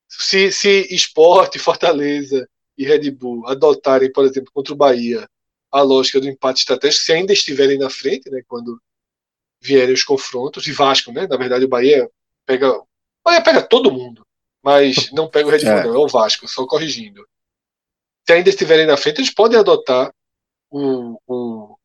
Se, 0.10 0.52
se 0.52 0.94
esporte, 0.94 1.58
Fortaleza 1.58 2.46
e 2.78 2.86
Red 2.86 3.12
Bull 3.12 3.48
adotarem, 3.48 4.12
por 4.12 4.26
exemplo, 4.26 4.52
contra 4.54 4.74
o 4.74 4.78
Bahia, 4.78 5.28
a 5.72 5.82
lógica 5.82 6.20
do 6.20 6.28
empate 6.28 6.60
estratégico, 6.60 7.04
se 7.04 7.14
ainda 7.14 7.34
estiverem 7.34 7.78
na 7.78 7.90
frente, 7.90 8.30
né, 8.30 8.42
quando 8.48 8.80
vierem 9.60 9.94
os 9.94 10.04
confrontos, 10.04 10.68
e 10.68 10.72
Vasco, 10.72 11.12
né, 11.12 11.28
na 11.28 11.38
verdade 11.38 11.66
o 11.66 11.70
Bahia 11.70 12.10
pega, 12.46 12.72
o 12.72 12.86
Bahia 13.24 13.42
pega 13.42 13.62
todo 13.62 13.92
mundo, 13.92 14.26
mas 14.62 15.12
não 15.12 15.30
pega 15.30 15.48
o 15.48 15.52
Red 15.52 15.60
Bull, 15.60 15.70
é. 15.70 15.84
não, 15.84 15.96
é 15.96 15.98
o 15.98 16.08
Vasco, 16.08 16.48
só 16.48 16.66
corrigindo 16.66 17.26
se 18.26 18.34
ainda 18.34 18.50
estiverem 18.50 18.86
na 18.86 18.98
frente, 18.98 19.20
eles 19.20 19.34
podem 19.34 19.60
adotar 19.60 20.14
o, 20.70 21.20
o, 21.28 21.78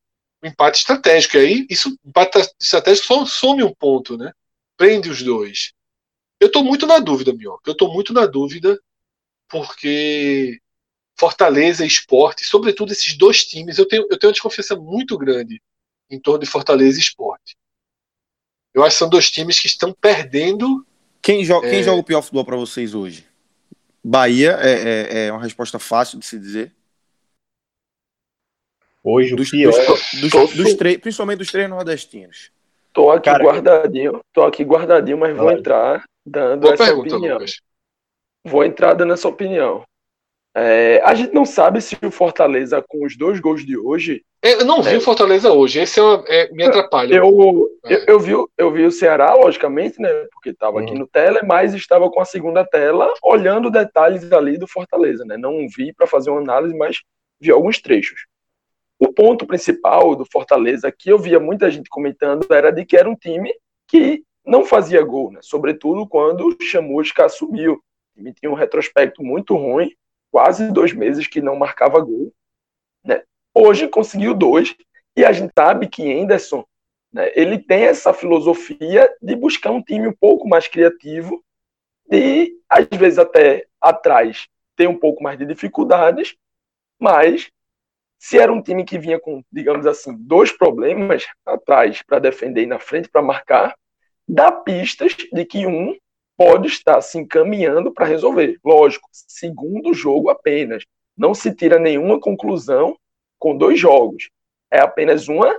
o 0.42 0.46
empate 0.46 0.78
estratégico. 0.78 1.36
E 1.36 1.40
aí, 1.40 1.66
isso, 1.68 1.96
empate 2.04 2.38
estratégico 2.60 3.06
só 3.06 3.26
some 3.26 3.62
um 3.62 3.74
ponto, 3.74 4.16
né? 4.16 4.32
Prende 4.76 5.10
os 5.10 5.22
dois. 5.22 5.72
Eu 6.40 6.46
estou 6.46 6.62
muito 6.62 6.86
na 6.86 7.00
dúvida, 7.00 7.32
Mioca. 7.32 7.68
Eu 7.68 7.72
estou 7.72 7.92
muito 7.92 8.12
na 8.12 8.24
dúvida 8.24 8.78
porque 9.48 10.60
Fortaleza 11.18 11.84
e 11.84 11.88
Esporte, 11.88 12.44
sobretudo 12.44 12.92
esses 12.92 13.16
dois 13.16 13.44
times, 13.44 13.78
eu 13.78 13.86
tenho, 13.86 14.02
eu 14.10 14.18
tenho 14.18 14.28
uma 14.28 14.32
desconfiança 14.32 14.76
muito 14.76 15.18
grande 15.18 15.60
em 16.10 16.20
torno 16.20 16.40
de 16.40 16.46
Fortaleza 16.46 16.98
e 16.98 17.00
Esporte. 17.00 17.56
Eu 18.72 18.84
acho 18.84 18.94
que 18.94 18.98
são 18.98 19.08
dois 19.08 19.30
times 19.30 19.58
que 19.58 19.66
estão 19.66 19.92
perdendo. 19.92 20.86
Quem, 21.20 21.44
jo 21.44 21.56
é... 21.64 21.70
quem 21.70 21.82
joga 21.82 22.00
o 22.00 22.04
pior 22.04 22.22
futebol 22.22 22.44
para 22.44 22.56
vocês 22.56 22.94
hoje? 22.94 23.26
Bahia 24.04 24.56
é, 24.60 24.72
é, 24.72 25.26
é, 25.26 25.32
uma 25.32 25.42
resposta 25.42 25.78
fácil 25.78 26.18
de 26.18 26.26
se 26.26 26.38
dizer. 26.38 26.72
Hoje 29.02 29.34
dos, 29.34 29.48
o 29.48 29.50
pior. 29.50 29.72
Dos, 29.72 30.30
dos, 30.30 30.54
dos 30.54 30.74
três, 30.74 30.98
principalmente 30.98 31.38
dos 31.38 31.50
três 31.50 31.68
nordestinos. 31.68 32.50
Tô 32.92 33.10
aqui 33.10 33.24
Cara, 33.30 33.44
guardadinho, 33.44 34.20
tô 34.32 34.42
aqui 34.42 34.64
guardadinho, 34.64 35.18
mas 35.18 35.36
vou 35.36 35.50
entrar 35.50 36.04
dando 36.24 36.68
essa 36.68 36.84
pergunta, 36.84 37.14
opinião. 37.16 37.34
Lucas. 37.34 37.60
Vou 38.44 38.64
entrar 38.64 38.94
dando 38.94 39.12
essa 39.12 39.28
opinião. 39.28 39.84
É, 40.54 41.00
a 41.04 41.14
gente 41.14 41.32
não 41.32 41.44
sabe 41.44 41.80
se 41.80 41.96
o 42.02 42.10
Fortaleza, 42.10 42.82
com 42.86 43.04
os 43.04 43.16
dois 43.16 43.38
gols 43.38 43.64
de 43.64 43.76
hoje. 43.76 44.24
Eu 44.42 44.64
não 44.64 44.82
vi 44.82 44.94
é, 44.94 44.96
o 44.96 45.00
Fortaleza 45.00 45.52
hoje, 45.52 45.80
esse 45.80 46.00
é, 46.00 46.02
uma, 46.02 46.24
é 46.26 46.50
me 46.50 46.64
atrapalha. 46.64 47.14
Eu, 47.14 47.68
é. 47.84 47.94
eu, 47.94 48.04
eu, 48.06 48.20
vi, 48.20 48.32
eu 48.56 48.72
vi 48.72 48.84
o 48.84 48.90
Ceará, 48.90 49.34
logicamente, 49.34 50.00
né? 50.00 50.08
Porque 50.32 50.50
estava 50.50 50.80
aqui 50.80 50.92
uhum. 50.92 51.00
no 51.00 51.06
tela, 51.06 51.40
mas 51.44 51.74
estava 51.74 52.10
com 52.10 52.20
a 52.20 52.24
segunda 52.24 52.64
tela, 52.64 53.12
olhando 53.22 53.70
detalhes 53.70 54.32
ali 54.32 54.56
do 54.58 54.66
Fortaleza, 54.66 55.24
né? 55.24 55.36
Não 55.36 55.66
vi 55.68 55.92
para 55.92 56.06
fazer 56.06 56.30
uma 56.30 56.40
análise, 56.40 56.76
mas 56.76 57.02
vi 57.40 57.50
alguns 57.50 57.80
trechos. 57.80 58.26
O 58.98 59.12
ponto 59.12 59.46
principal 59.46 60.16
do 60.16 60.24
Fortaleza, 60.24 60.90
que 60.90 61.10
eu 61.10 61.18
via 61.18 61.38
muita 61.38 61.70
gente 61.70 61.88
comentando, 61.88 62.46
era 62.50 62.72
de 62.72 62.84
que 62.84 62.96
era 62.96 63.08
um 63.08 63.14
time 63.14 63.52
que 63.86 64.24
não 64.44 64.64
fazia 64.64 65.02
gol, 65.02 65.30
né? 65.30 65.40
Sobretudo 65.42 66.08
quando 66.08 66.48
o 66.48 66.56
Chamusca 66.60 67.26
assumiu. 67.26 67.74
O 67.74 68.16
time 68.16 68.32
tinha 68.32 68.50
um 68.50 68.54
retrospecto 68.54 69.22
muito 69.22 69.54
ruim 69.54 69.92
quase 70.30 70.70
dois 70.72 70.92
meses 70.92 71.26
que 71.26 71.40
não 71.40 71.56
marcava 71.56 72.00
gol. 72.00 72.32
Né? 73.04 73.22
Hoje 73.54 73.88
conseguiu 73.88 74.34
dois, 74.34 74.74
e 75.16 75.24
a 75.24 75.32
gente 75.32 75.52
sabe 75.56 75.88
que 75.88 76.02
Henderson 76.02 76.64
né, 77.12 77.30
ele 77.34 77.58
tem 77.58 77.84
essa 77.84 78.12
filosofia 78.12 79.12
de 79.20 79.34
buscar 79.34 79.70
um 79.70 79.82
time 79.82 80.06
um 80.06 80.12
pouco 80.12 80.48
mais 80.48 80.68
criativo 80.68 81.42
e, 82.10 82.56
às 82.68 82.86
vezes, 82.86 83.18
até 83.18 83.66
atrás 83.80 84.46
tem 84.76 84.86
um 84.86 84.98
pouco 84.98 85.22
mais 85.22 85.38
de 85.38 85.44
dificuldades, 85.44 86.36
mas 86.98 87.50
se 88.18 88.38
era 88.38 88.52
um 88.52 88.62
time 88.62 88.84
que 88.84 88.98
vinha 88.98 89.18
com, 89.18 89.42
digamos 89.50 89.86
assim, 89.86 90.16
dois 90.18 90.50
problemas 90.52 91.26
atrás 91.44 92.02
para 92.02 92.18
defender 92.18 92.62
e 92.62 92.66
na 92.66 92.78
frente 92.78 93.08
para 93.08 93.22
marcar, 93.22 93.76
dá 94.26 94.50
pistas 94.50 95.16
de 95.32 95.44
que 95.44 95.66
um 95.66 95.96
pode 96.38 96.68
estar 96.68 97.00
se 97.00 97.18
encaminhando 97.18 97.92
para 97.92 98.06
resolver. 98.06 98.60
Lógico, 98.64 99.08
segundo 99.12 99.92
jogo 99.92 100.30
apenas. 100.30 100.84
Não 101.16 101.34
se 101.34 101.52
tira 101.52 101.80
nenhuma 101.80 102.20
conclusão 102.20 102.96
com 103.40 103.56
dois 103.56 103.80
jogos. 103.80 104.30
É 104.70 104.78
apenas 104.78 105.26
uma, 105.26 105.58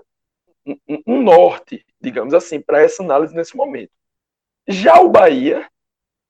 um, 0.66 1.04
um 1.06 1.22
norte, 1.22 1.86
digamos 2.00 2.34
assim, 2.34 2.62
para 2.62 2.82
essa 2.82 3.04
análise 3.04 3.36
nesse 3.36 3.58
momento. 3.58 3.92
Já 4.66 5.02
o 5.02 5.10
Bahia, 5.10 5.68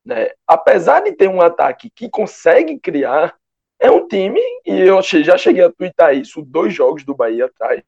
né, 0.04 0.32
apesar 0.48 1.02
de 1.02 1.12
ter 1.12 1.30
um 1.30 1.42
ataque 1.42 1.92
que 1.92 2.10
consegue 2.10 2.80
criar, 2.80 3.38
é 3.80 3.92
um 3.92 4.08
time, 4.08 4.42
e 4.66 4.80
eu 4.80 5.00
já 5.04 5.38
cheguei 5.38 5.64
a 5.64 5.72
twittar 5.72 6.16
isso, 6.16 6.42
dois 6.42 6.74
jogos 6.74 7.04
do 7.04 7.14
Bahia 7.14 7.46
atrás, 7.46 7.84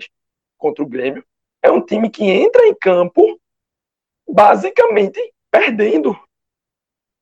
contra 0.59 0.83
o 0.83 0.87
Grêmio, 0.87 1.25
é 1.63 1.71
um 1.71 1.83
time 1.83 2.07
que 2.09 2.23
entra 2.23 2.67
em 2.67 2.75
campo 2.75 3.39
basicamente 4.29 5.19
perdendo 5.49 6.15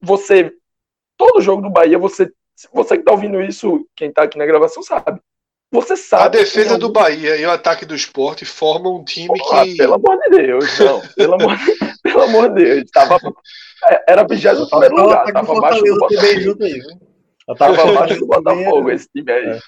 você. 0.02 0.52
Todo 1.18 1.42
jogo 1.42 1.62
do 1.62 1.70
Bahia, 1.70 1.98
você. 1.98 2.32
Você 2.74 2.98
que 2.98 3.04
tá 3.04 3.12
ouvindo 3.12 3.42
isso, 3.42 3.86
quem 3.96 4.12
tá 4.12 4.24
aqui 4.24 4.38
na 4.38 4.46
gravação 4.46 4.84
sabe. 4.84 5.22
Você 5.72 5.96
sabe. 5.96 6.38
A 6.38 6.42
defesa 6.42 6.78
do 6.78 6.92
Bahia 6.92 7.36
e 7.38 7.46
o 7.46 7.52
ataque 7.52 7.86
do 7.86 7.96
esporte 7.96 8.44
formam 8.44 8.98
um 8.98 9.04
time 9.04 9.28
Porra, 9.28 9.64
que. 9.66 9.78
Pelo 9.78 9.94
amor 9.96 10.20
de 10.20 10.30
Deus, 10.30 10.80
não. 10.80 11.02
Pelo 11.16 11.34
amor, 11.36 11.58
pelo 12.04 12.22
amor 12.24 12.50
de 12.50 12.64
Deus. 12.64 12.92
Tava, 12.92 13.18
é, 13.88 14.12
era 14.12 14.28
21 14.28 14.68
primeiro 14.68 14.96
lugar. 14.96 15.32
Tava 15.32 15.58
abaixo 15.58 15.84
do 15.84 15.98
Botafogo. 15.98 16.58
Tava 17.58 17.90
abaixo 17.90 18.20
do 18.20 18.28
Botafogo 18.28 18.90
esse 18.90 19.08
time 19.10 19.32
aí. 19.32 19.46
É. 19.46 19.60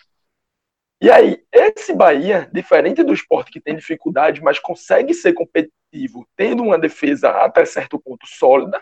E 1.04 1.10
aí, 1.10 1.44
esse 1.52 1.94
Bahia, 1.94 2.48
diferente 2.54 3.04
do 3.04 3.14
esporte 3.14 3.52
que 3.52 3.60
tem 3.60 3.76
dificuldade, 3.76 4.42
mas 4.42 4.60
consegue 4.60 5.16
ser 5.16 5.34
competitivo, 5.34 6.28
tendo 6.36 6.62
uma 6.62 6.78
defesa 6.78 7.30
até 7.30 7.66
certo 7.66 8.00
ponto 8.00 8.28
sólida, 8.28 8.80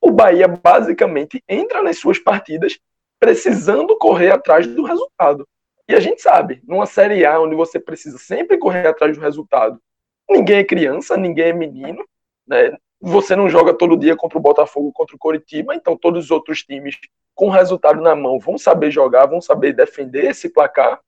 o 0.00 0.10
Bahia 0.10 0.48
basicamente 0.48 1.42
entra 1.48 1.82
nas 1.82 1.98
suas 1.98 2.18
partidas 2.18 2.78
precisando 3.18 3.98
correr 3.98 4.30
atrás 4.30 4.66
do 4.66 4.82
resultado. 4.82 5.46
E 5.88 5.94
a 5.94 6.00
gente 6.00 6.22
sabe, 6.22 6.62
numa 6.66 6.86
Série 6.86 7.26
A 7.26 7.40
onde 7.40 7.54
você 7.54 7.78
precisa 7.78 8.16
sempre 8.16 8.56
correr 8.56 8.86
atrás 8.86 9.16
do 9.16 9.22
resultado, 9.22 9.80
ninguém 10.28 10.58
é 10.58 10.64
criança, 10.64 11.16
ninguém 11.16 11.46
é 11.46 11.52
menino, 11.52 12.04
né? 12.46 12.76
Você 13.02 13.34
não 13.34 13.48
joga 13.48 13.74
todo 13.74 13.96
dia 13.96 14.14
contra 14.14 14.38
o 14.38 14.42
Botafogo, 14.42 14.92
contra 14.92 15.16
o 15.16 15.18
Coritiba, 15.18 15.74
então 15.74 15.96
todos 15.96 16.26
os 16.26 16.30
outros 16.30 16.62
times 16.62 16.96
com 17.34 17.48
resultado 17.48 18.00
na 18.00 18.14
mão 18.14 18.38
vão 18.38 18.58
saber 18.58 18.90
jogar, 18.90 19.26
vão 19.26 19.40
saber 19.40 19.72
defender 19.72 20.26
esse 20.26 20.48
placar. 20.50 21.00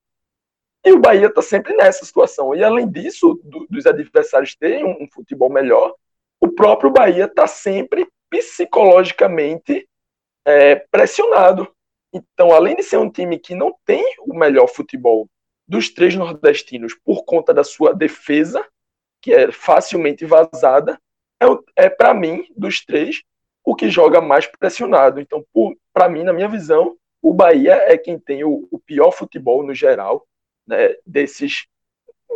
E 0.85 0.93
o 0.93 0.99
Bahia 0.99 1.27
está 1.27 1.43
sempre 1.43 1.75
nessa 1.75 2.05
situação. 2.05 2.55
E 2.55 2.65
além 2.65 2.89
disso, 2.89 3.41
do, 3.45 3.67
dos 3.69 3.87
adversários 3.87 4.57
terem 4.57 4.85
um, 4.85 5.05
um 5.05 5.09
futebol 5.09 5.51
melhor, 5.51 5.95
o 6.41 6.49
próprio 6.49 6.91
Bahia 6.91 7.27
está 7.27 7.47
sempre 7.47 8.09
psicologicamente 8.33 9.87
é, 10.47 10.77
pressionado. 10.91 11.71
Então, 12.11 12.51
além 12.51 12.75
de 12.77 12.83
ser 12.83 12.97
um 12.97 13.11
time 13.11 13.39
que 13.39 13.55
não 13.55 13.77
tem 13.85 14.03
o 14.21 14.35
melhor 14.35 14.69
futebol 14.69 15.29
dos 15.69 15.91
três 15.91 16.15
nordestinos, 16.15 16.95
por 16.95 17.25
conta 17.25 17.53
da 17.53 17.63
sua 17.63 17.95
defesa, 17.95 18.67
que 19.21 19.35
é 19.35 19.53
facilmente 19.53 20.25
vazada, 20.25 20.99
é, 21.43 21.85
é 21.85 21.91
para 21.91 22.15
mim, 22.15 22.47
dos 22.57 22.83
três, 22.83 23.23
o 23.63 23.75
que 23.75 23.91
joga 23.91 24.21
mais 24.21 24.47
pressionado. 24.47 25.21
Então, 25.21 25.45
para 25.93 26.09
mim, 26.09 26.23
na 26.23 26.33
minha 26.33 26.49
visão, 26.49 26.97
o 27.21 27.35
Bahia 27.35 27.75
é 27.75 27.99
quem 27.99 28.19
tem 28.19 28.45
o, 28.45 28.67
o 28.71 28.79
pior 28.79 29.13
futebol 29.13 29.63
no 29.63 29.75
geral, 29.75 30.27
né, 30.67 30.97
desses. 31.07 31.67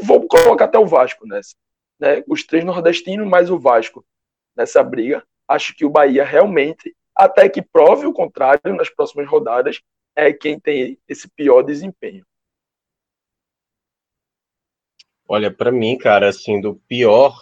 Vou 0.03 0.29
colocar 0.29 0.67
até 0.67 0.79
o 0.79 0.87
Vasco 0.87 1.27
nessa. 1.27 1.55
Né, 1.99 2.23
os 2.29 2.45
três 2.45 2.65
nordestinos 2.65 3.27
mais 3.27 3.51
o 3.51 3.59
Vasco 3.59 4.05
nessa 4.55 4.83
briga. 4.85 5.25
Acho 5.49 5.75
que 5.75 5.85
o 5.85 5.91
Bahia 5.91 6.25
realmente, 6.25 6.95
até 7.15 7.49
que 7.49 7.63
prove 7.63 8.07
o 8.07 8.13
contrário 8.13 8.75
nas 8.75 8.91
próximas 8.91 9.29
rodadas, 9.29 9.81
é 10.15 10.33
quem 10.33 10.59
tem 10.59 10.99
esse 11.09 11.29
pior 11.29 11.63
desempenho. 11.63 12.25
Olha, 15.29 15.51
para 15.51 15.73
mim, 15.73 15.99
cara, 15.99 16.29
assim, 16.29 16.61
do 16.61 16.77
pior, 16.89 17.37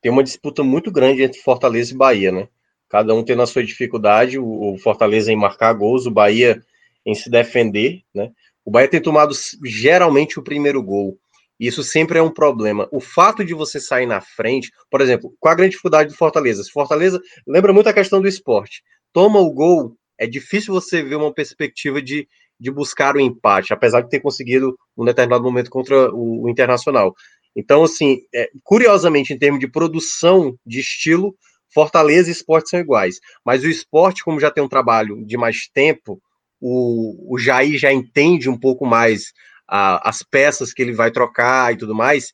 tem 0.00 0.10
uma 0.10 0.22
disputa 0.22 0.62
muito 0.62 0.90
grande 0.90 1.22
entre 1.22 1.40
Fortaleza 1.40 1.94
e 1.94 1.96
Bahia, 1.96 2.32
né? 2.32 2.48
Cada 2.88 3.14
um 3.14 3.24
tendo 3.24 3.42
a 3.42 3.46
sua 3.46 3.64
dificuldade, 3.64 4.38
o 4.38 4.76
Fortaleza 4.82 5.32
em 5.32 5.36
marcar 5.36 5.72
gols, 5.72 6.06
o 6.06 6.10
Bahia 6.10 6.60
em 7.06 7.14
se 7.14 7.30
defender, 7.30 8.02
né? 8.12 8.32
O 8.64 8.70
Bahia 8.70 8.88
tem 8.88 9.00
tomado 9.00 9.32
geralmente 9.64 10.38
o 10.38 10.42
primeiro 10.42 10.82
gol. 10.82 11.18
Isso 11.60 11.84
sempre 11.84 12.18
é 12.18 12.22
um 12.22 12.32
problema. 12.32 12.88
O 12.90 13.00
fato 13.00 13.44
de 13.44 13.52
você 13.52 13.78
sair 13.78 14.06
na 14.06 14.22
frente, 14.22 14.70
por 14.90 15.02
exemplo, 15.02 15.34
qual 15.38 15.52
a 15.52 15.54
grande 15.54 15.72
dificuldade 15.72 16.08
do 16.08 16.16
Fortaleza? 16.16 16.64
Fortaleza 16.72 17.20
lembra 17.46 17.70
muito 17.70 17.88
a 17.88 17.92
questão 17.92 18.18
do 18.18 18.26
esporte. 18.26 18.82
Toma 19.12 19.38
o 19.38 19.52
gol, 19.52 19.94
é 20.18 20.26
difícil 20.26 20.72
você 20.72 21.02
ver 21.02 21.16
uma 21.16 21.34
perspectiva 21.34 22.00
de, 22.00 22.26
de 22.58 22.70
buscar 22.70 23.14
o 23.14 23.20
empate, 23.20 23.74
apesar 23.74 24.00
de 24.00 24.08
ter 24.08 24.20
conseguido 24.20 24.74
um 24.96 25.04
determinado 25.04 25.44
momento 25.44 25.70
contra 25.70 26.10
o, 26.14 26.44
o 26.44 26.48
Internacional. 26.48 27.14
Então, 27.54 27.84
assim, 27.84 28.20
é, 28.34 28.48
curiosamente, 28.64 29.34
em 29.34 29.38
termos 29.38 29.60
de 29.60 29.70
produção 29.70 30.54
de 30.64 30.80
estilo, 30.80 31.34
Fortaleza 31.74 32.30
e 32.30 32.32
esporte 32.32 32.70
são 32.70 32.80
iguais. 32.80 33.16
Mas 33.44 33.62
o 33.62 33.68
esporte, 33.68 34.24
como 34.24 34.40
já 34.40 34.50
tem 34.50 34.64
um 34.64 34.68
trabalho 34.68 35.24
de 35.26 35.36
mais 35.36 35.68
tempo, 35.72 36.20
o, 36.60 37.34
o 37.34 37.38
Jair 37.38 37.78
já 37.78 37.92
entende 37.92 38.48
um 38.48 38.58
pouco 38.58 38.86
mais 38.86 39.32
a, 39.70 40.08
as 40.08 40.22
peças 40.22 40.72
que 40.72 40.82
ele 40.82 40.92
vai 40.92 41.12
trocar 41.12 41.72
e 41.72 41.76
tudo 41.76 41.94
mais. 41.94 42.32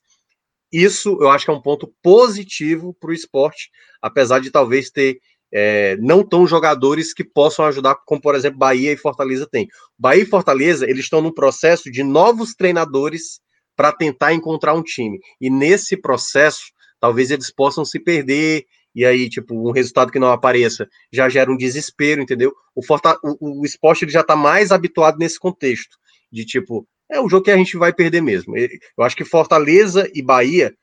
Isso 0.73 1.17
eu 1.21 1.29
acho 1.29 1.45
que 1.45 1.51
é 1.51 1.53
um 1.53 1.61
ponto 1.61 1.93
positivo 2.01 2.95
para 2.99 3.11
o 3.11 3.13
esporte, 3.13 3.69
apesar 4.01 4.39
de 4.39 4.49
talvez 4.49 4.89
ter 4.89 5.19
é, 5.53 5.95
não 5.97 6.27
tão 6.27 6.45
jogadores 6.45 7.13
que 7.13 7.23
possam 7.23 7.63
ajudar, 7.65 7.95
como 8.05 8.19
por 8.19 8.35
exemplo 8.35 8.57
Bahia 8.57 8.91
e 8.91 8.97
Fortaleza 8.97 9.47
tem. 9.49 9.67
Bahia 9.97 10.23
e 10.23 10.25
Fortaleza 10.25 10.89
eles 10.89 11.05
estão 11.05 11.21
no 11.21 11.33
processo 11.33 11.91
de 11.91 12.03
novos 12.03 12.53
treinadores 12.53 13.39
para 13.75 13.93
tentar 13.93 14.33
encontrar 14.33 14.73
um 14.73 14.83
time. 14.83 15.19
E 15.39 15.49
nesse 15.49 15.95
processo, 15.95 16.65
talvez 16.99 17.29
eles 17.29 17.53
possam 17.53 17.85
se 17.85 17.99
perder, 17.99 18.65
e 18.95 19.05
aí, 19.05 19.29
tipo, 19.29 19.53
um 19.53 19.71
resultado 19.71 20.11
que 20.11 20.17
não 20.17 20.31
apareça 20.31 20.89
já 21.13 21.29
gera 21.29 21.51
um 21.51 21.55
desespero, 21.55 22.19
entendeu? 22.19 22.51
O, 22.75 22.81
o, 22.81 23.61
o 23.61 23.65
esporte 23.65 24.03
ele 24.03 24.11
já 24.11 24.21
está 24.21 24.35
mais 24.35 24.71
habituado 24.71 25.19
nesse 25.19 25.39
contexto, 25.39 25.97
de 26.31 26.43
tipo, 26.43 26.87
é 27.09 27.21
um 27.21 27.29
jogo 27.29 27.45
que 27.45 27.51
a 27.51 27.57
gente 27.57 27.77
vai 27.77 27.93
perder 27.93 28.21
mesmo. 28.21 28.55
Eu 28.57 29.03
acho 29.03 29.15
que 29.15 29.25
Fortaleza 29.25 30.09
e 30.13 30.21
Bahia, 30.21 30.75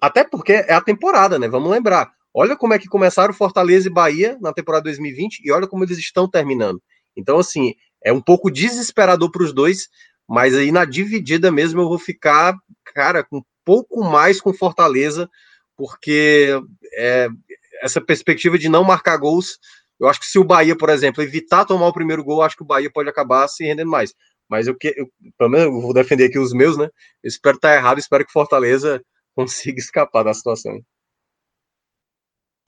até 0.00 0.24
porque 0.24 0.52
é 0.52 0.72
a 0.72 0.80
temporada, 0.80 1.38
né? 1.38 1.48
Vamos 1.48 1.70
lembrar. 1.70 2.12
Olha 2.34 2.56
como 2.56 2.72
é 2.72 2.78
que 2.78 2.88
começaram 2.88 3.34
Fortaleza 3.34 3.88
e 3.88 3.92
Bahia 3.92 4.38
na 4.40 4.52
temporada 4.52 4.84
2020 4.84 5.40
e 5.44 5.52
olha 5.52 5.66
como 5.66 5.84
eles 5.84 5.98
estão 5.98 6.28
terminando. 6.28 6.82
Então, 7.14 7.38
assim, 7.38 7.74
é 8.02 8.12
um 8.12 8.20
pouco 8.20 8.50
desesperador 8.50 9.30
para 9.30 9.42
os 9.42 9.52
dois, 9.52 9.88
mas 10.28 10.54
aí 10.54 10.72
na 10.72 10.86
dividida 10.86 11.52
mesmo 11.52 11.82
eu 11.82 11.88
vou 11.88 11.98
ficar, 11.98 12.56
cara, 12.94 13.22
com 13.22 13.38
um 13.38 13.42
pouco 13.64 14.02
mais 14.02 14.40
com 14.40 14.54
Fortaleza, 14.54 15.28
porque 15.76 16.58
é, 16.96 17.28
essa 17.82 18.00
perspectiva 18.00 18.58
de 18.58 18.68
não 18.68 18.82
marcar 18.82 19.16
gols, 19.18 19.58
eu 20.00 20.08
acho 20.08 20.20
que 20.20 20.26
se 20.26 20.38
o 20.38 20.44
Bahia, 20.44 20.76
por 20.76 20.88
exemplo, 20.88 21.22
evitar 21.22 21.64
tomar 21.64 21.86
o 21.86 21.92
primeiro 21.92 22.24
gol, 22.24 22.42
acho 22.42 22.56
que 22.56 22.62
o 22.62 22.66
Bahia 22.66 22.90
pode 22.90 23.08
acabar 23.08 23.46
se 23.46 23.64
rendendo 23.64 23.90
mais. 23.90 24.14
Mas 24.52 24.66
eu, 24.66 24.76
eu 24.82 25.10
pelo 25.38 25.48
menos 25.48 25.64
eu 25.64 25.80
vou 25.80 25.94
defender 25.94 26.26
aqui 26.26 26.38
os 26.38 26.52
meus, 26.52 26.76
né? 26.76 26.84
Eu 27.22 27.28
espero 27.28 27.56
estar 27.56 27.74
errado, 27.74 27.98
espero 27.98 28.26
que 28.26 28.30
Fortaleza 28.30 29.02
consiga 29.34 29.80
escapar 29.80 30.24
da 30.24 30.34
situação. 30.34 30.78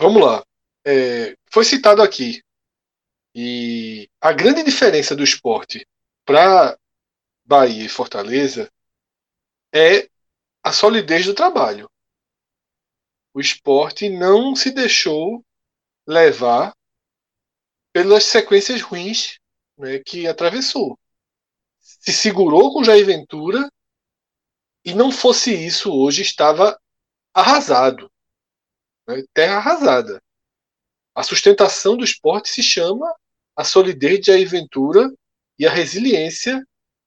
Vamos 0.01 0.23
lá. 0.23 0.43
É, 0.83 1.37
foi 1.53 1.63
citado 1.63 2.01
aqui. 2.01 2.43
E 3.35 4.09
a 4.19 4.33
grande 4.33 4.63
diferença 4.63 5.15
do 5.15 5.23
esporte 5.23 5.87
para 6.25 6.79
Bahia 7.45 7.85
e 7.85 7.89
Fortaleza 7.91 8.73
é 9.71 10.09
a 10.63 10.73
solidez 10.73 11.27
do 11.27 11.35
trabalho. 11.35 11.87
O 13.35 13.41
esporte 13.43 14.09
não 14.09 14.57
se 14.57 14.71
deixou 14.71 15.45
levar 16.07 16.75
pelas 17.93 18.25
sequências 18.25 18.81
ruins 18.81 19.39
né, 19.77 19.99
que 19.99 20.27
atravessou. 20.27 20.99
Se 22.05 22.13
segurou 22.13 22.71
com 22.71 22.85
Jair 22.85 23.07
Ventura 23.07 23.67
e 24.85 24.93
não 24.93 25.11
fosse 25.11 25.55
isso, 25.55 25.91
hoje 25.91 26.21
estava 26.21 26.79
arrasado. 27.33 28.13
Né, 29.09 29.25
terra 29.33 29.57
arrasada. 29.57 30.23
A 31.15 31.23
sustentação 31.23 31.97
do 31.97 32.05
esporte 32.05 32.51
se 32.51 32.63
chama 32.63 33.11
a 33.57 33.65
solidez 33.65 34.21
de 34.21 34.27
Jair 34.27 34.47
Ventura 34.47 35.11
e 35.59 35.67
a 35.67 35.73
resiliência 35.73 36.63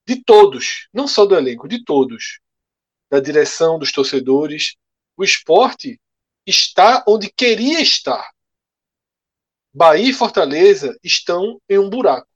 de 0.08 0.24
todos, 0.24 0.88
não 0.92 1.08
só 1.08 1.28
do 1.28 1.36
elenco, 1.36 1.68
de 1.68 1.86
todos, 1.86 2.40
da 3.08 3.20
direção, 3.20 3.78
dos 3.78 3.92
torcedores. 3.92 4.78
O 5.16 5.24
esporte 5.24 6.02
está 6.44 7.04
onde 7.08 7.32
queria 7.32 7.82
estar. 7.82 8.32
Bahia 9.72 10.10
e 10.10 10.14
Fortaleza 10.14 10.98
estão 11.04 11.62
em 11.70 11.78
um 11.78 11.88
buraco. 11.88 12.28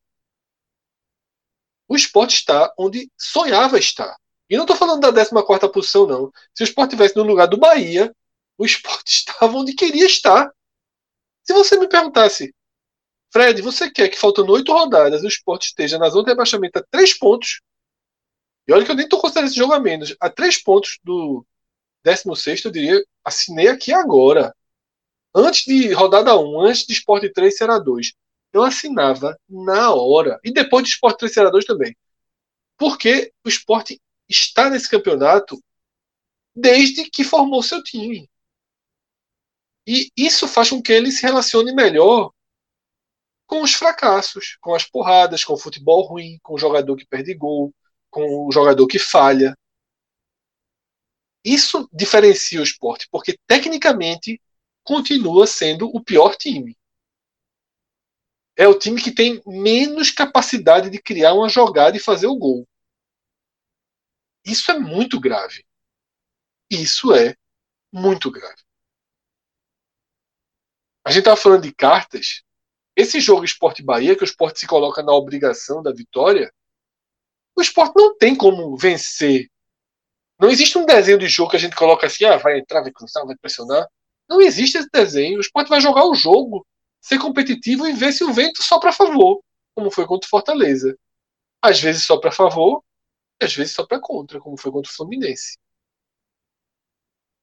O 1.92 1.96
esporte 1.98 2.36
está 2.36 2.74
onde 2.80 3.12
sonhava 3.18 3.78
estar. 3.78 4.16
E 4.50 4.56
não 4.56 4.64
estou 4.64 4.78
falando 4.78 5.02
da 5.02 5.12
14 5.12 5.74
posição, 5.74 6.08
não. 6.08 6.32
Se 6.56 6.64
o 6.64 6.66
esporte 6.66 6.92
estivesse 6.92 7.18
no 7.18 7.24
lugar 7.24 7.48
do 7.48 7.58
Bahia, 7.58 8.16
o 8.58 8.66
esporte 8.66 9.12
estava 9.12 9.58
onde 9.58 9.74
queria 9.74 10.06
estar. 10.06 10.50
Se 11.44 11.52
você 11.52 11.78
me 11.78 11.90
perguntasse, 11.90 12.56
Fred, 13.30 13.62
você 13.62 13.92
quer 13.92 14.08
que 14.08 14.18
faltando 14.18 14.54
oito 14.54 14.72
rodadas 14.72 15.22
o 15.22 15.28
esporte 15.28 15.66
esteja 15.66 16.00
na 16.00 16.08
zona 16.08 16.24
de 16.24 16.30
rebaixamento 16.30 16.80
a 16.80 16.84
três 16.90 17.14
pontos? 17.18 17.60
E 18.66 18.72
olha 18.72 18.86
que 18.86 18.92
eu 18.92 18.96
nem 18.96 19.04
estou 19.04 19.20
considerando 19.20 19.50
esse 19.50 19.58
jogo 19.58 19.74
a 19.74 19.80
menos. 19.82 20.16
A 20.22 20.30
três 20.30 20.64
pontos 20.64 20.98
do 21.04 21.46
16, 22.06 22.64
eu 22.64 22.72
diria, 22.72 23.06
assinei 23.22 23.68
aqui 23.68 23.92
agora. 23.92 24.56
Antes 25.36 25.66
de 25.66 25.92
rodada 25.92 26.40
1, 26.40 26.62
antes 26.62 26.86
de 26.86 26.94
Sport 26.94 27.30
3 27.34 27.58
será 27.58 27.78
2. 27.78 28.14
Eu 28.54 28.64
assinava 28.64 29.38
na 29.48 29.94
hora. 29.94 30.40
E 30.44 30.52
depois 30.52 30.86
de 30.86 30.92
Sport 30.92 31.18
3 31.20 31.34
será 31.34 31.50
2 31.50 31.66
também. 31.66 31.96
Porque 32.78 33.32
o 33.46 33.50
esporte 33.50 34.02
está 34.28 34.70
nesse 34.70 34.90
campeonato 34.90 35.62
desde 36.56 37.10
que 37.10 37.24
formou 37.24 37.64
seu 37.64 37.84
time. 37.84 38.30
E 39.88 40.10
isso 40.16 40.48
faz 40.48 40.70
com 40.70 40.82
que 40.82 40.92
ele 40.92 41.12
se 41.12 41.24
relacione 41.24 41.74
melhor 41.74 42.32
com 43.48 43.62
os 43.62 43.74
fracassos, 43.74 44.58
com 44.62 44.74
as 44.74 44.86
porradas, 44.86 45.44
com 45.44 45.54
o 45.54 45.58
futebol 45.58 46.04
ruim, 46.04 46.40
com 46.42 46.54
o 46.54 46.58
jogador 46.58 46.96
que 46.96 47.06
perde 47.06 47.34
gol, 47.34 47.74
com 48.10 48.48
o 48.48 48.52
jogador 48.52 48.88
que 48.88 49.00
falha. 49.00 49.58
Isso 51.44 51.90
diferencia 51.92 52.60
o 52.60 52.64
esporte, 52.64 53.08
porque 53.12 53.38
tecnicamente 53.48 54.40
continua 54.84 55.48
sendo 55.48 55.88
o 55.88 56.04
pior 56.04 56.36
time. 56.36 56.78
É 58.62 58.68
o 58.68 58.78
time 58.78 59.02
que 59.02 59.12
tem 59.12 59.42
menos 59.44 60.12
capacidade 60.12 60.92
de 60.92 61.02
criar 61.02 61.34
uma 61.34 61.50
jogada 61.50 61.98
e 61.98 62.00
fazer 62.00 62.28
o 62.28 62.38
gol. 62.38 62.68
Isso 64.46 64.70
é 64.70 64.78
muito 64.78 65.20
grave. 65.20 65.66
Isso 66.70 67.12
é 67.12 67.36
muito 67.92 68.30
grave. 68.30 68.62
A 71.04 71.10
gente 71.10 71.22
estava 71.22 71.38
falando 71.38 71.64
de 71.64 71.74
cartas 71.74 72.44
esse 72.96 73.20
jogo 73.20 73.44
Esporte 73.44 73.82
Bahia, 73.82 74.16
que 74.16 74.24
o 74.24 74.26
esporte 74.26 74.60
se 74.60 74.68
coloca 74.68 75.02
na 75.02 75.12
obrigação 75.12 75.82
da 75.82 75.92
vitória, 75.92 76.54
o 77.56 77.64
esporte 77.64 77.94
não 77.96 78.16
tem 78.16 78.36
como 78.36 78.78
vencer. 78.78 79.50
Não 80.40 80.52
existe 80.52 80.78
um 80.78 80.86
desenho 80.86 81.18
de 81.18 81.28
jogo 81.28 81.50
que 81.50 81.58
a 81.58 81.60
gente 81.60 81.76
coloca 81.76 82.06
assim, 82.06 82.26
ah, 82.26 82.38
vai 82.38 82.60
entrar, 82.60 82.82
vai 82.82 82.92
cruzar, 82.92 83.26
vai 83.26 83.36
pressionar. 83.38 83.88
Não 84.30 84.40
existe 84.40 84.78
esse 84.78 84.90
desenho. 84.92 85.40
O 85.40 85.42
esporte 85.42 85.68
vai 85.68 85.82
jogar 85.82 86.06
o 86.06 86.14
jogo, 86.14 86.64
ser 87.02 87.20
competitivo 87.20 87.88
e 87.88 87.94
ver 87.94 88.14
se 88.14 88.24
o 88.24 88.34
vento 88.34 88.64
só 88.64 88.80
para 88.80 88.94
favor, 88.94 89.44
como 89.76 89.92
foi 89.92 90.06
contra 90.06 90.28
o 90.28 90.30
Fortaleza. 90.30 90.98
Às 91.62 91.82
vezes 91.82 92.06
só 92.06 92.18
para 92.18 92.32
favor, 92.32 92.84
às 93.42 93.54
vezes 93.56 93.74
só 93.74 93.86
para 93.86 94.00
contra, 94.00 94.40
como 94.40 94.58
foi 94.58 94.72
contra 94.72 94.92
o 94.92 94.96
Fluminense. 94.96 95.58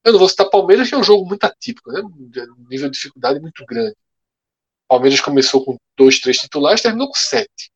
Eu 0.05 0.13
não 0.13 0.19
vou 0.21 0.29
citar 0.29 0.49
Palmeiras, 0.49 0.89
que 0.89 0.95
é 0.95 0.99
um 0.99 1.05
jogo 1.05 1.27
muito 1.27 1.45
atípico, 1.45 1.91
né? 1.93 2.01
um 2.01 2.69
nível 2.69 2.89
de 2.89 2.97
dificuldade 2.97 3.41
muito 3.41 3.65
grande. 3.67 3.97
Palmeiras 4.89 5.21
começou 5.21 5.65
com 5.65 5.77
dois, 5.97 6.21
três 6.21 6.39
titulares, 6.39 6.81
terminou 6.81 7.09
com 7.09 7.15
sete. 7.15 7.71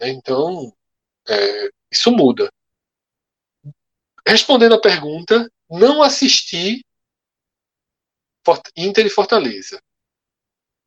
Né? 0.00 0.08
Então, 0.10 0.74
é, 1.28 1.70
isso 1.90 2.10
muda. 2.10 2.50
respondendo 4.26 4.74
a 4.74 4.80
pergunta, 4.80 5.50
não 5.70 6.02
assisti 6.02 6.84
Inter 8.76 9.06
e 9.06 9.10
Fortaleza. 9.10 9.80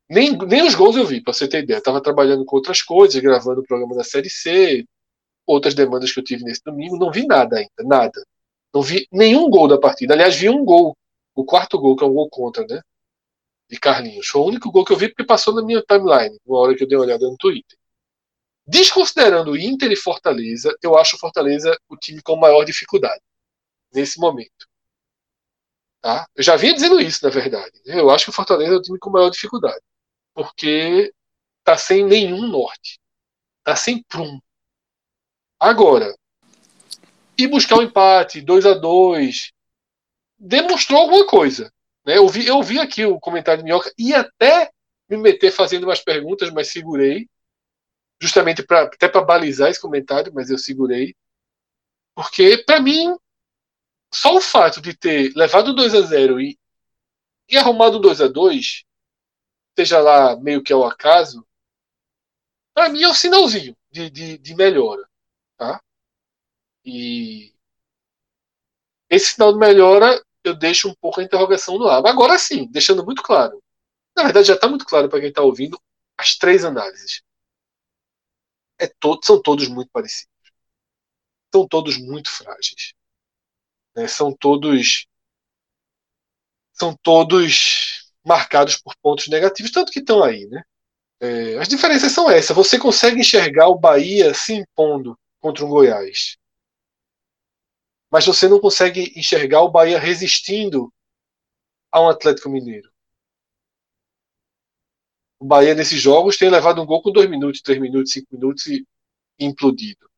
Nem, 0.08 0.36
nem 0.38 0.66
os 0.66 0.74
gols 0.74 0.96
eu 0.96 1.06
vi, 1.06 1.20
para 1.20 1.32
você 1.32 1.48
ter 1.48 1.62
ideia. 1.62 1.78
Estava 1.78 2.00
trabalhando 2.00 2.44
com 2.44 2.56
outras 2.56 2.82
coisas, 2.82 3.20
gravando 3.20 3.60
o 3.60 3.64
programa 3.64 3.94
da 3.94 4.04
Série 4.04 4.30
C, 4.30 4.84
outras 5.46 5.74
demandas 5.74 6.12
que 6.12 6.20
eu 6.20 6.24
tive 6.24 6.44
nesse 6.44 6.62
domingo. 6.64 6.96
Não 6.96 7.10
vi 7.10 7.26
nada 7.26 7.56
ainda, 7.58 7.82
nada. 7.84 8.24
Não 8.72 8.82
vi 8.82 9.06
nenhum 9.12 9.48
gol 9.50 9.68
da 9.68 9.78
partida. 9.78 10.14
Aliás, 10.14 10.36
vi 10.36 10.48
um 10.48 10.64
gol, 10.64 10.96
o 11.34 11.44
quarto 11.44 11.78
gol, 11.78 11.96
que 11.96 12.04
é 12.04 12.06
um 12.06 12.14
gol 12.14 12.28
contra, 12.30 12.64
né? 12.66 12.80
De 13.68 13.78
Carlinhos. 13.80 14.28
Foi 14.28 14.42
o 14.42 14.46
único 14.46 14.70
gol 14.70 14.84
que 14.84 14.92
eu 14.92 14.96
vi 14.96 15.08
porque 15.08 15.24
passou 15.24 15.54
na 15.54 15.62
minha 15.62 15.82
timeline, 15.82 16.38
uma 16.46 16.58
hora 16.60 16.74
que 16.76 16.84
eu 16.84 16.88
dei 16.88 16.96
uma 16.96 17.04
olhada 17.04 17.26
no 17.26 17.36
Twitter. 17.36 17.78
Desconsiderando 18.66 19.56
Inter 19.56 19.92
e 19.92 19.96
Fortaleza, 19.96 20.76
eu 20.82 20.98
acho 20.98 21.16
o 21.16 21.18
Fortaleza 21.18 21.76
o 21.88 21.96
time 21.96 22.20
com 22.22 22.36
maior 22.36 22.64
dificuldade 22.64 23.22
nesse 23.92 24.18
momento. 24.20 24.66
Tá? 26.00 26.26
Eu 26.36 26.42
já 26.42 26.56
vinha 26.56 26.74
dizendo 26.74 27.00
isso, 27.00 27.24
na 27.24 27.30
verdade. 27.30 27.80
Né? 27.84 27.98
Eu 28.00 28.10
acho 28.10 28.26
que 28.26 28.30
o 28.30 28.34
Fortaleza 28.34 28.74
é 28.74 28.76
o 28.76 28.82
time 28.82 28.98
com 28.98 29.10
maior 29.10 29.30
dificuldade. 29.30 29.80
Porque 30.36 31.14
tá 31.64 31.78
sem 31.78 32.04
nenhum 32.04 32.46
norte. 32.46 33.00
Tá 33.64 33.74
sem 33.74 34.02
prum. 34.02 34.38
Agora, 35.58 36.14
ir 37.38 37.48
buscar 37.48 37.76
um 37.76 37.82
empate, 37.82 38.42
2 38.42 38.66
a 38.66 38.74
2 38.74 39.50
demonstrou 40.38 41.00
alguma 41.00 41.26
coisa. 41.26 41.72
Né? 42.04 42.18
Eu, 42.18 42.28
vi, 42.28 42.46
eu 42.46 42.62
vi 42.62 42.78
aqui 42.78 43.06
o 43.06 43.18
comentário 43.18 43.62
de 43.62 43.64
Minhoca 43.64 43.90
e 43.96 44.12
até 44.12 44.70
me 45.08 45.16
meter 45.16 45.50
fazendo 45.50 45.84
umas 45.84 46.00
perguntas, 46.00 46.50
mas 46.50 46.68
segurei 46.68 47.26
justamente 48.20 48.62
para 48.62 48.82
até 48.82 49.08
para 49.08 49.24
balizar 49.24 49.70
esse 49.70 49.80
comentário, 49.80 50.34
mas 50.34 50.50
eu 50.50 50.58
segurei. 50.58 51.16
Porque, 52.14 52.58
para 52.58 52.78
mim, 52.78 53.16
só 54.12 54.36
o 54.36 54.40
fato 54.40 54.82
de 54.82 54.94
ter 54.94 55.32
levado 55.34 55.74
2 55.74 55.94
a 55.94 56.02
0 56.02 56.40
e, 56.40 56.58
e 57.48 57.56
arrumado 57.56 57.98
2 57.98 58.20
a 58.20 58.28
2 58.28 58.85
seja 59.76 60.00
lá 60.00 60.36
meio 60.36 60.62
que 60.62 60.72
ao 60.72 60.84
acaso, 60.86 61.46
para 62.74 62.88
mim 62.88 63.02
é 63.02 63.08
um 63.08 63.14
sinalzinho 63.14 63.76
de, 63.90 64.10
de, 64.10 64.38
de 64.38 64.54
melhora. 64.54 65.08
Tá? 65.56 65.80
E 66.84 67.54
esse 69.10 69.34
sinal 69.34 69.52
de 69.52 69.58
melhora 69.58 70.22
eu 70.44 70.54
deixo 70.54 70.88
um 70.88 70.94
pouco 70.94 71.20
a 71.20 71.24
interrogação 71.24 71.78
no 71.78 71.88
ar. 71.88 72.04
Agora 72.06 72.38
sim, 72.38 72.66
deixando 72.70 73.04
muito 73.04 73.22
claro. 73.22 73.62
Na 74.16 74.24
verdade, 74.24 74.48
já 74.48 74.54
está 74.54 74.68
muito 74.68 74.86
claro 74.86 75.08
para 75.08 75.20
quem 75.20 75.28
está 75.28 75.42
ouvindo 75.42 75.80
as 76.16 76.36
três 76.36 76.64
análises 76.64 77.22
é 78.78 78.86
todo, 78.86 79.24
são 79.24 79.40
todos 79.40 79.68
muito 79.68 79.90
parecidos. 79.90 80.32
São 81.52 81.66
todos 81.66 81.96
muito 81.96 82.30
frágeis. 82.30 82.92
Né? 83.94 84.06
São 84.08 84.32
todos 84.32 85.06
são 86.72 86.94
todos 86.94 87.95
marcados 88.26 88.76
por 88.76 88.94
pontos 88.96 89.28
negativos, 89.28 89.70
tanto 89.70 89.92
que 89.92 90.00
estão 90.00 90.22
aí, 90.22 90.46
né? 90.46 90.62
É, 91.20 91.56
as 91.58 91.68
diferenças 91.68 92.12
são 92.12 92.28
essas. 92.28 92.54
Você 92.56 92.78
consegue 92.78 93.20
enxergar 93.20 93.68
o 93.68 93.78
Bahia 93.78 94.34
se 94.34 94.52
impondo 94.52 95.18
contra 95.40 95.64
um 95.64 95.68
Goiás, 95.68 96.36
mas 98.10 98.26
você 98.26 98.48
não 98.48 98.60
consegue 98.60 99.12
enxergar 99.16 99.62
o 99.62 99.70
Bahia 99.70 99.98
resistindo 99.98 100.92
a 101.92 102.00
um 102.00 102.08
Atlético 102.08 102.50
Mineiro. 102.50 102.90
O 105.38 105.44
Bahia, 105.44 105.74
nesses 105.74 106.00
jogos, 106.00 106.36
tem 106.36 106.50
levado 106.50 106.82
um 106.82 106.86
gol 106.86 107.02
com 107.02 107.12
2 107.12 107.28
minutos, 107.30 107.60
3 107.60 107.80
minutos, 107.80 108.12
5 108.12 108.26
minutos 108.32 108.66
e 108.66 108.84
implodido. 109.38 110.10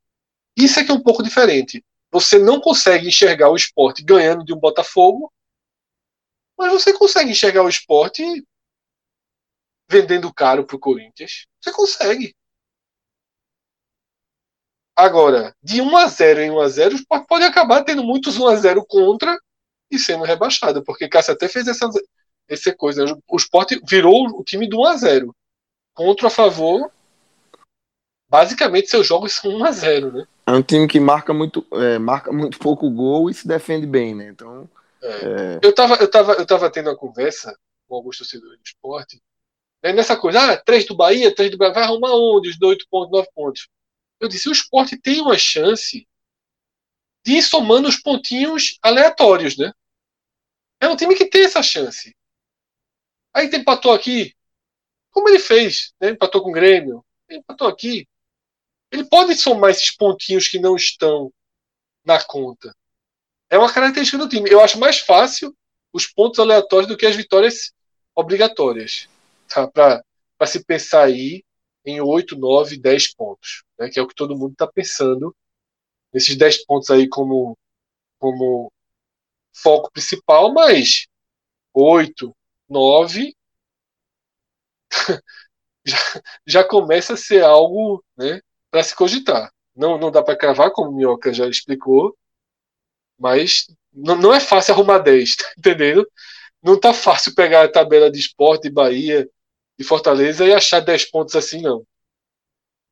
Isso 0.57 0.81
é 0.81 0.85
que 0.85 0.91
é 0.91 0.95
um 0.95 1.03
pouco 1.03 1.23
diferente. 1.23 1.85
Você 2.11 2.39
não 2.39 2.61
consegue 2.61 3.09
enxergar 3.09 3.51
o 3.51 3.57
esporte 3.57 4.03
ganhando 4.03 4.45
de 4.45 4.55
um 4.55 4.59
Botafogo, 4.59 5.33
mas 6.59 6.73
você 6.73 6.93
consegue 6.93 7.31
enxergar 7.31 7.63
o 7.63 7.69
esporte 7.69 8.23
vendendo 9.89 10.33
caro 10.35 10.67
para 10.67 10.77
o 10.77 10.81
Corinthians. 10.81 11.47
Você 11.61 11.73
consegue. 11.73 12.35
Agora, 14.97 15.55
de 15.63 15.81
1 15.81 15.97
a 15.97 16.07
0 16.09 16.41
em 16.41 16.51
1 16.51 16.61
a 16.61 16.69
0 16.69 16.95
o 16.95 16.99
esporte 16.99 17.27
pode 17.29 17.45
acabar 17.45 17.85
tendo 17.85 18.03
muitos 18.03 18.37
1 18.37 18.49
a 18.49 18.57
0 18.57 18.85
contra 18.85 19.39
e 19.91 19.99
sendo 19.99 20.25
rebaixado, 20.25 20.83
porque 20.83 21.09
Cássio 21.09 21.33
até 21.33 21.49
fez 21.49 21.67
essa, 21.67 21.89
essa 22.49 22.75
coisa. 22.75 23.05
O 23.27 23.37
Sport 23.37 23.73
virou 23.89 24.27
o 24.39 24.45
time 24.45 24.69
do 24.69 24.79
1x0. 24.79 25.31
Contra 25.95 26.29
a 26.29 26.31
favor, 26.31 26.91
basicamente 28.29 28.91
seus 28.91 29.07
jogos 29.07 29.33
são 29.35 29.51
1x0, 29.53 30.13
né? 30.13 30.27
É 30.47 30.53
um 30.53 30.63
time 30.63 30.87
que 30.87 31.01
marca 31.01 31.33
muito, 31.33 31.65
é, 31.73 31.99
marca 31.99 32.33
muito 32.33 32.59
pouco 32.59 32.91
gol 32.91 33.31
e 33.31 33.35
se 33.35 33.47
defende 33.47 33.87
bem, 33.87 34.15
né? 34.15 34.29
Então. 34.29 34.69
É. 35.03 35.61
Eu, 35.63 35.75
tava, 35.75 35.95
eu, 35.97 36.11
tava, 36.11 36.33
eu 36.35 36.47
tava 36.47 36.71
tendo 36.71 36.91
uma 36.91 36.97
conversa 36.97 37.57
com 37.87 37.95
alguns 37.95 38.19
torcedores 38.19 38.59
do 38.59 38.65
esporte. 38.65 39.23
Né, 39.83 39.93
nessa 39.93 40.17
coisa, 40.17 40.53
ah, 40.53 40.57
três 40.57 40.85
do 40.85 40.97
Bahia, 40.97 41.35
três 41.35 41.51
do 41.51 41.57
Bahia, 41.57 41.73
vai 41.73 41.85
arrumar 41.85 42.13
onde? 42.13 42.49
Os 42.49 42.61
8 42.61 42.87
pontos, 42.91 43.13
9 43.13 43.29
pontos. 43.35 43.69
Eu 44.21 44.29
disse, 44.29 44.49
o 44.49 44.53
esporte 44.53 44.97
tem 44.97 45.21
uma 45.21 45.39
chance 45.39 46.07
de 47.25 47.33
ir 47.35 47.43
somando 47.43 47.89
os 47.89 47.97
pontinhos 47.97 48.79
aleatórios, 48.83 49.57
né? 49.57 49.73
É 50.81 50.89
um 50.89 50.97
time 50.97 51.15
que 51.15 51.27
tem 51.27 51.45
essa 51.45 51.63
chance. 51.63 52.17
Aí 53.35 53.47
empatou 53.55 53.93
aqui. 53.93 54.35
Como 55.11 55.29
ele 55.29 55.39
fez? 55.39 55.93
Né? 56.01 56.11
Empatou 56.11 56.43
com 56.43 56.51
o 56.51 56.53
Grêmio. 56.53 57.05
Empatou 57.29 57.69
aqui. 57.69 58.07
Ele 58.91 59.05
pode 59.05 59.35
somar 59.35 59.71
esses 59.71 59.91
pontinhos 59.95 60.49
que 60.49 60.59
não 60.59 60.75
estão 60.77 61.33
na 62.05 62.23
conta. 62.23 62.75
É 63.51 63.59
uma 63.59 63.73
característica 63.73 64.19
do 64.19 64.29
time. 64.29 64.51
Eu 64.51 64.61
acho 64.61 64.79
mais 64.79 64.99
fácil 64.99 65.57
os 65.93 66.07
pontos 66.07 66.39
aleatórios 66.39 66.89
do 66.89 66.97
que 66.97 67.07
as 67.07 67.17
vitórias 67.17 67.73
obrigatórias. 68.15 69.09
Tá? 69.49 69.67
Para 69.69 70.47
se 70.47 70.65
pensar 70.65 71.05
aí 71.05 71.43
em 71.85 72.01
8, 72.01 72.37
9, 72.37 72.79
10 72.79 73.15
pontos. 73.15 73.65
Né? 73.79 73.89
Que 73.89 73.99
é 73.99 74.03
o 74.03 74.07
que 74.07 74.15
todo 74.15 74.37
mundo 74.37 74.53
está 74.53 74.67
pensando. 74.67 75.35
Esses 76.13 76.37
10 76.37 76.65
pontos 76.67 76.91
aí 76.91 77.09
como, 77.09 77.57
como 78.19 78.73
foco 79.55 79.91
principal, 79.93 80.53
mas 80.53 81.07
8, 81.75 82.35
9 82.69 83.35
já, 85.85 85.99
já 86.47 86.65
começa 86.65 87.15
a 87.15 87.17
ser 87.17 87.45
algo 87.45 88.05
né, 88.17 88.41
para 88.71 88.83
se 88.83 88.95
cogitar. 88.95 89.53
Não, 89.75 89.99
não 89.99 90.11
dá 90.11 90.23
para 90.23 90.37
cravar, 90.37 90.71
como 90.73 90.91
o 90.91 90.95
Minhoca 90.95 91.33
já 91.33 91.47
explicou, 91.47 92.17
mas 93.19 93.67
não, 93.93 94.17
não 94.17 94.35
é 94.35 94.41
fácil 94.41 94.75
arrumar 94.75 94.99
10, 94.99 95.37
tá 95.37 95.53
entendendo? 95.59 96.09
Não 96.63 96.79
tá 96.79 96.93
fácil 96.93 97.35
pegar 97.35 97.65
a 97.65 97.71
tabela 97.71 98.11
de 98.11 98.19
esporte 98.19 98.65
de 98.65 98.71
Bahia 98.71 99.29
e 99.79 99.85
Fortaleza 99.85 100.47
e 100.47 100.53
achar 100.53 100.81
10 100.81 101.07
pontos 101.11 101.37
assim, 101.37 101.63
não. 101.63 101.87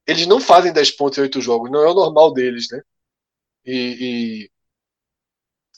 Eles 0.07 0.27
não 0.27 0.41
fazem 0.41 0.73
10 0.73 0.93
pontos 0.93 1.19
em 1.19 1.23
8 1.23 1.41
jogos, 1.41 1.71
não 1.71 1.81
é 1.83 1.91
o 1.91 1.95
normal 1.95 2.33
deles, 2.33 2.69
né? 2.71 2.81
E, 3.65 4.45
e 4.45 4.51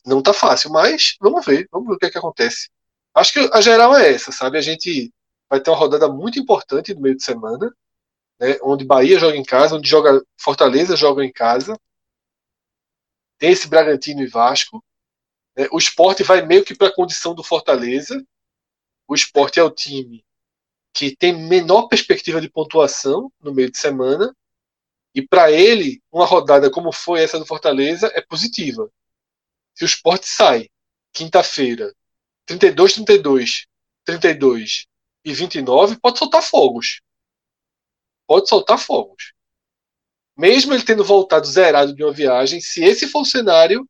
não 0.05 0.23
tá 0.23 0.33
fácil, 0.33 0.71
mas 0.71 1.17
vamos 1.21 1.45
ver, 1.45 1.69
vamos 1.71 1.89
ver 1.89 1.95
o 1.95 1.99
que, 1.99 2.07
é 2.07 2.11
que 2.11 2.19
acontece. 2.19 2.71
Acho 3.15 3.33
que 3.33 3.51
a 3.53 3.61
geral 3.61 3.97
é 3.97 4.13
essa, 4.13 4.31
sabe? 4.33 4.59
A 4.59 4.61
gente 4.61 5.13
vai 5.49 5.61
ter 5.61 5.71
uma 5.71 5.77
rodada 5.77 6.09
muito 6.09 6.39
importante 6.39 6.95
no 6.95 7.01
meio 7.01 7.17
de 7.17 7.25
semana, 7.25 7.75
né, 8.39 8.59
onde 8.63 8.85
Bahia 8.85 9.19
joga 9.19 9.37
em 9.37 9.45
casa, 9.45 9.77
onde 9.77 9.89
joga 9.89 10.23
Fortaleza 10.39 10.97
joga 10.97 11.25
em 11.25 11.33
casa. 11.33 11.79
Tem 13.39 13.51
esse 13.53 13.69
Bragantino 13.69 14.23
e 14.23 14.27
Vasco. 14.27 14.85
Né, 15.57 15.69
o 15.73 15.79
esporte 15.79 16.23
vai 16.23 16.45
meio 16.45 16.65
que 16.65 16.75
para 16.75 16.89
a 16.89 16.95
condição 16.95 17.35
do 17.35 17.43
Fortaleza. 17.43 18.25
O 19.07 19.15
esporte 19.15 19.59
é 19.59 19.63
o 19.63 19.71
time 19.71 20.25
que 20.93 21.15
tem 21.15 21.33
menor 21.33 21.87
perspectiva 21.87 22.41
de 22.41 22.51
pontuação 22.51 23.33
no 23.41 23.55
meio 23.55 23.71
de 23.71 23.79
semana. 23.79 24.35
E 25.15 25.23
para 25.23 25.51
ele, 25.51 26.03
uma 26.11 26.27
rodada 26.27 26.71
como 26.71 26.93
foi 26.93 27.23
essa 27.23 27.39
do 27.39 27.47
Fortaleza 27.47 28.11
é 28.15 28.21
positiva. 28.21 28.91
Se 29.75 29.85
o 29.85 29.87
esporte 29.87 30.27
sai 30.27 30.69
quinta-feira, 31.13 31.95
32, 32.47 32.95
32, 32.95 33.67
32 34.05 34.87
e 35.25 35.33
29, 35.33 35.99
pode 36.01 36.19
soltar 36.19 36.43
fogos. 36.43 37.01
Pode 38.27 38.49
soltar 38.49 38.79
fogos. 38.79 39.33
Mesmo 40.39 40.73
ele 40.73 40.85
tendo 40.85 41.03
voltado 41.03 41.47
zerado 41.47 41.93
de 41.93 42.05
uma 42.05 42.13
viagem, 42.13 42.61
se 42.61 42.85
esse 42.85 43.09
for 43.09 43.23
o 43.23 43.25
cenário, 43.25 43.85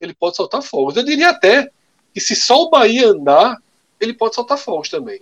ele 0.00 0.12
pode 0.12 0.36
soltar 0.36 0.60
fogos. 0.60 0.96
Eu 0.96 1.04
diria 1.04 1.30
até 1.30 1.70
que 2.12 2.20
se 2.20 2.34
só 2.34 2.62
o 2.62 2.70
Bahia 2.70 3.06
andar, 3.06 3.56
ele 4.00 4.12
pode 4.12 4.34
soltar 4.34 4.58
fogos 4.58 4.88
também. 4.88 5.20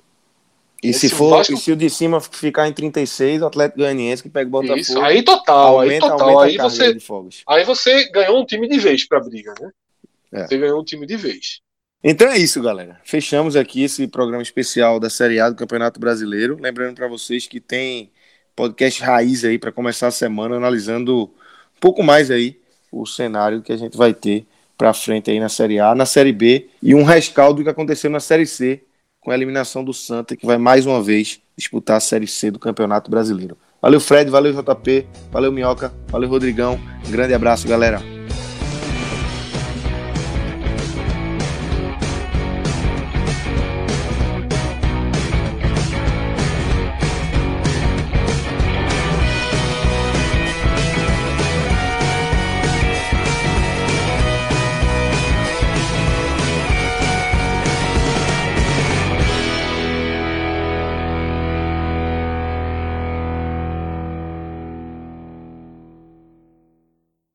E 0.83 0.95
se, 0.95 1.11
for, 1.11 1.37
Vasco... 1.37 1.53
e 1.53 1.57
se 1.59 1.71
o 1.71 1.77
de 1.77 1.91
cima 1.91 2.19
ficar 2.23 2.67
em 2.67 2.73
36, 2.73 3.43
o 3.43 3.47
Atlético 3.47 3.81
Goianiense 3.81 4.23
que 4.23 4.31
pega 4.31 4.49
o 4.49 4.51
Botafogo. 4.51 4.81
Isso, 4.81 4.99
aí 5.01 5.23
total, 5.23 5.81
aumenta, 5.81 6.07
aí 6.07 6.11
total. 6.11 6.41
Aí 6.41 6.57
você, 6.57 6.97
aí 7.47 7.65
você 7.65 8.11
ganhou 8.11 8.41
um 8.41 8.47
time 8.47 8.67
de 8.67 8.79
vez 8.79 9.07
pra 9.07 9.21
briga, 9.21 9.53
né? 9.61 9.71
É. 10.33 10.47
Você 10.47 10.57
ganhou 10.57 10.81
um 10.81 10.85
time 10.85 11.07
de 11.07 11.17
vez. 11.17 11.61
Então 12.03 12.29
é 12.29 12.39
isso, 12.39 12.63
galera. 12.63 12.99
Fechamos 13.05 13.57
aqui 13.57 13.83
esse 13.83 14.09
programa 14.09 14.43
especial 14.43 14.99
da 14.99 15.11
Série 15.11 15.39
A 15.39 15.51
do 15.51 15.57
Campeonato 15.57 16.01
Brasileiro. 16.01 16.57
Lembrando 16.59 16.95
para 16.95 17.07
vocês 17.07 17.47
que 17.47 17.61
tem 17.61 18.11
podcast 18.61 19.03
raiz 19.03 19.43
aí 19.43 19.59
para 19.59 19.73
começar 19.73 20.09
a 20.09 20.11
semana 20.11 20.57
analisando 20.57 21.23
um 21.25 21.81
pouco 21.81 22.03
mais 22.03 22.31
aí 22.31 22.59
o 22.93 23.07
cenário 23.07 23.63
que 23.63 23.73
a 23.73 23.77
gente 23.77 23.97
vai 23.97 24.13
ter 24.13 24.45
para 24.77 24.93
frente 24.93 25.31
aí 25.31 25.41
na 25.41 25.49
Série 25.49 25.81
A, 25.81 25.95
na 25.95 26.05
Série 26.05 26.33
B 26.33 26.69
e 26.83 26.95
um 26.95 27.03
rescaldo 27.03 27.61
do 27.61 27.65
que 27.65 27.71
aconteceu 27.71 28.11
na 28.11 28.21
Série 28.21 28.47
C 28.47 28.83
com 29.19 29.31
a 29.31 29.35
eliminação 29.35 29.83
do 29.83 29.95
Santa, 29.95 30.37
que 30.37 30.45
vai 30.45 30.59
mais 30.59 30.85
uma 30.85 31.03
vez 31.03 31.41
disputar 31.57 31.97
a 31.97 32.01
Série 32.01 32.27
C 32.27 32.51
do 32.51 32.59
Campeonato 32.59 33.11
Brasileiro. 33.11 33.57
Valeu, 33.81 34.01
Fred, 34.01 34.31
valeu, 34.31 34.53
JP, 34.53 35.07
valeu, 35.33 35.51
Minhoca, 35.51 35.91
valeu, 36.09 36.29
Rodrigão. 36.29 36.79
Grande 37.09 37.33
abraço, 37.33 37.67
galera. 37.67 38.20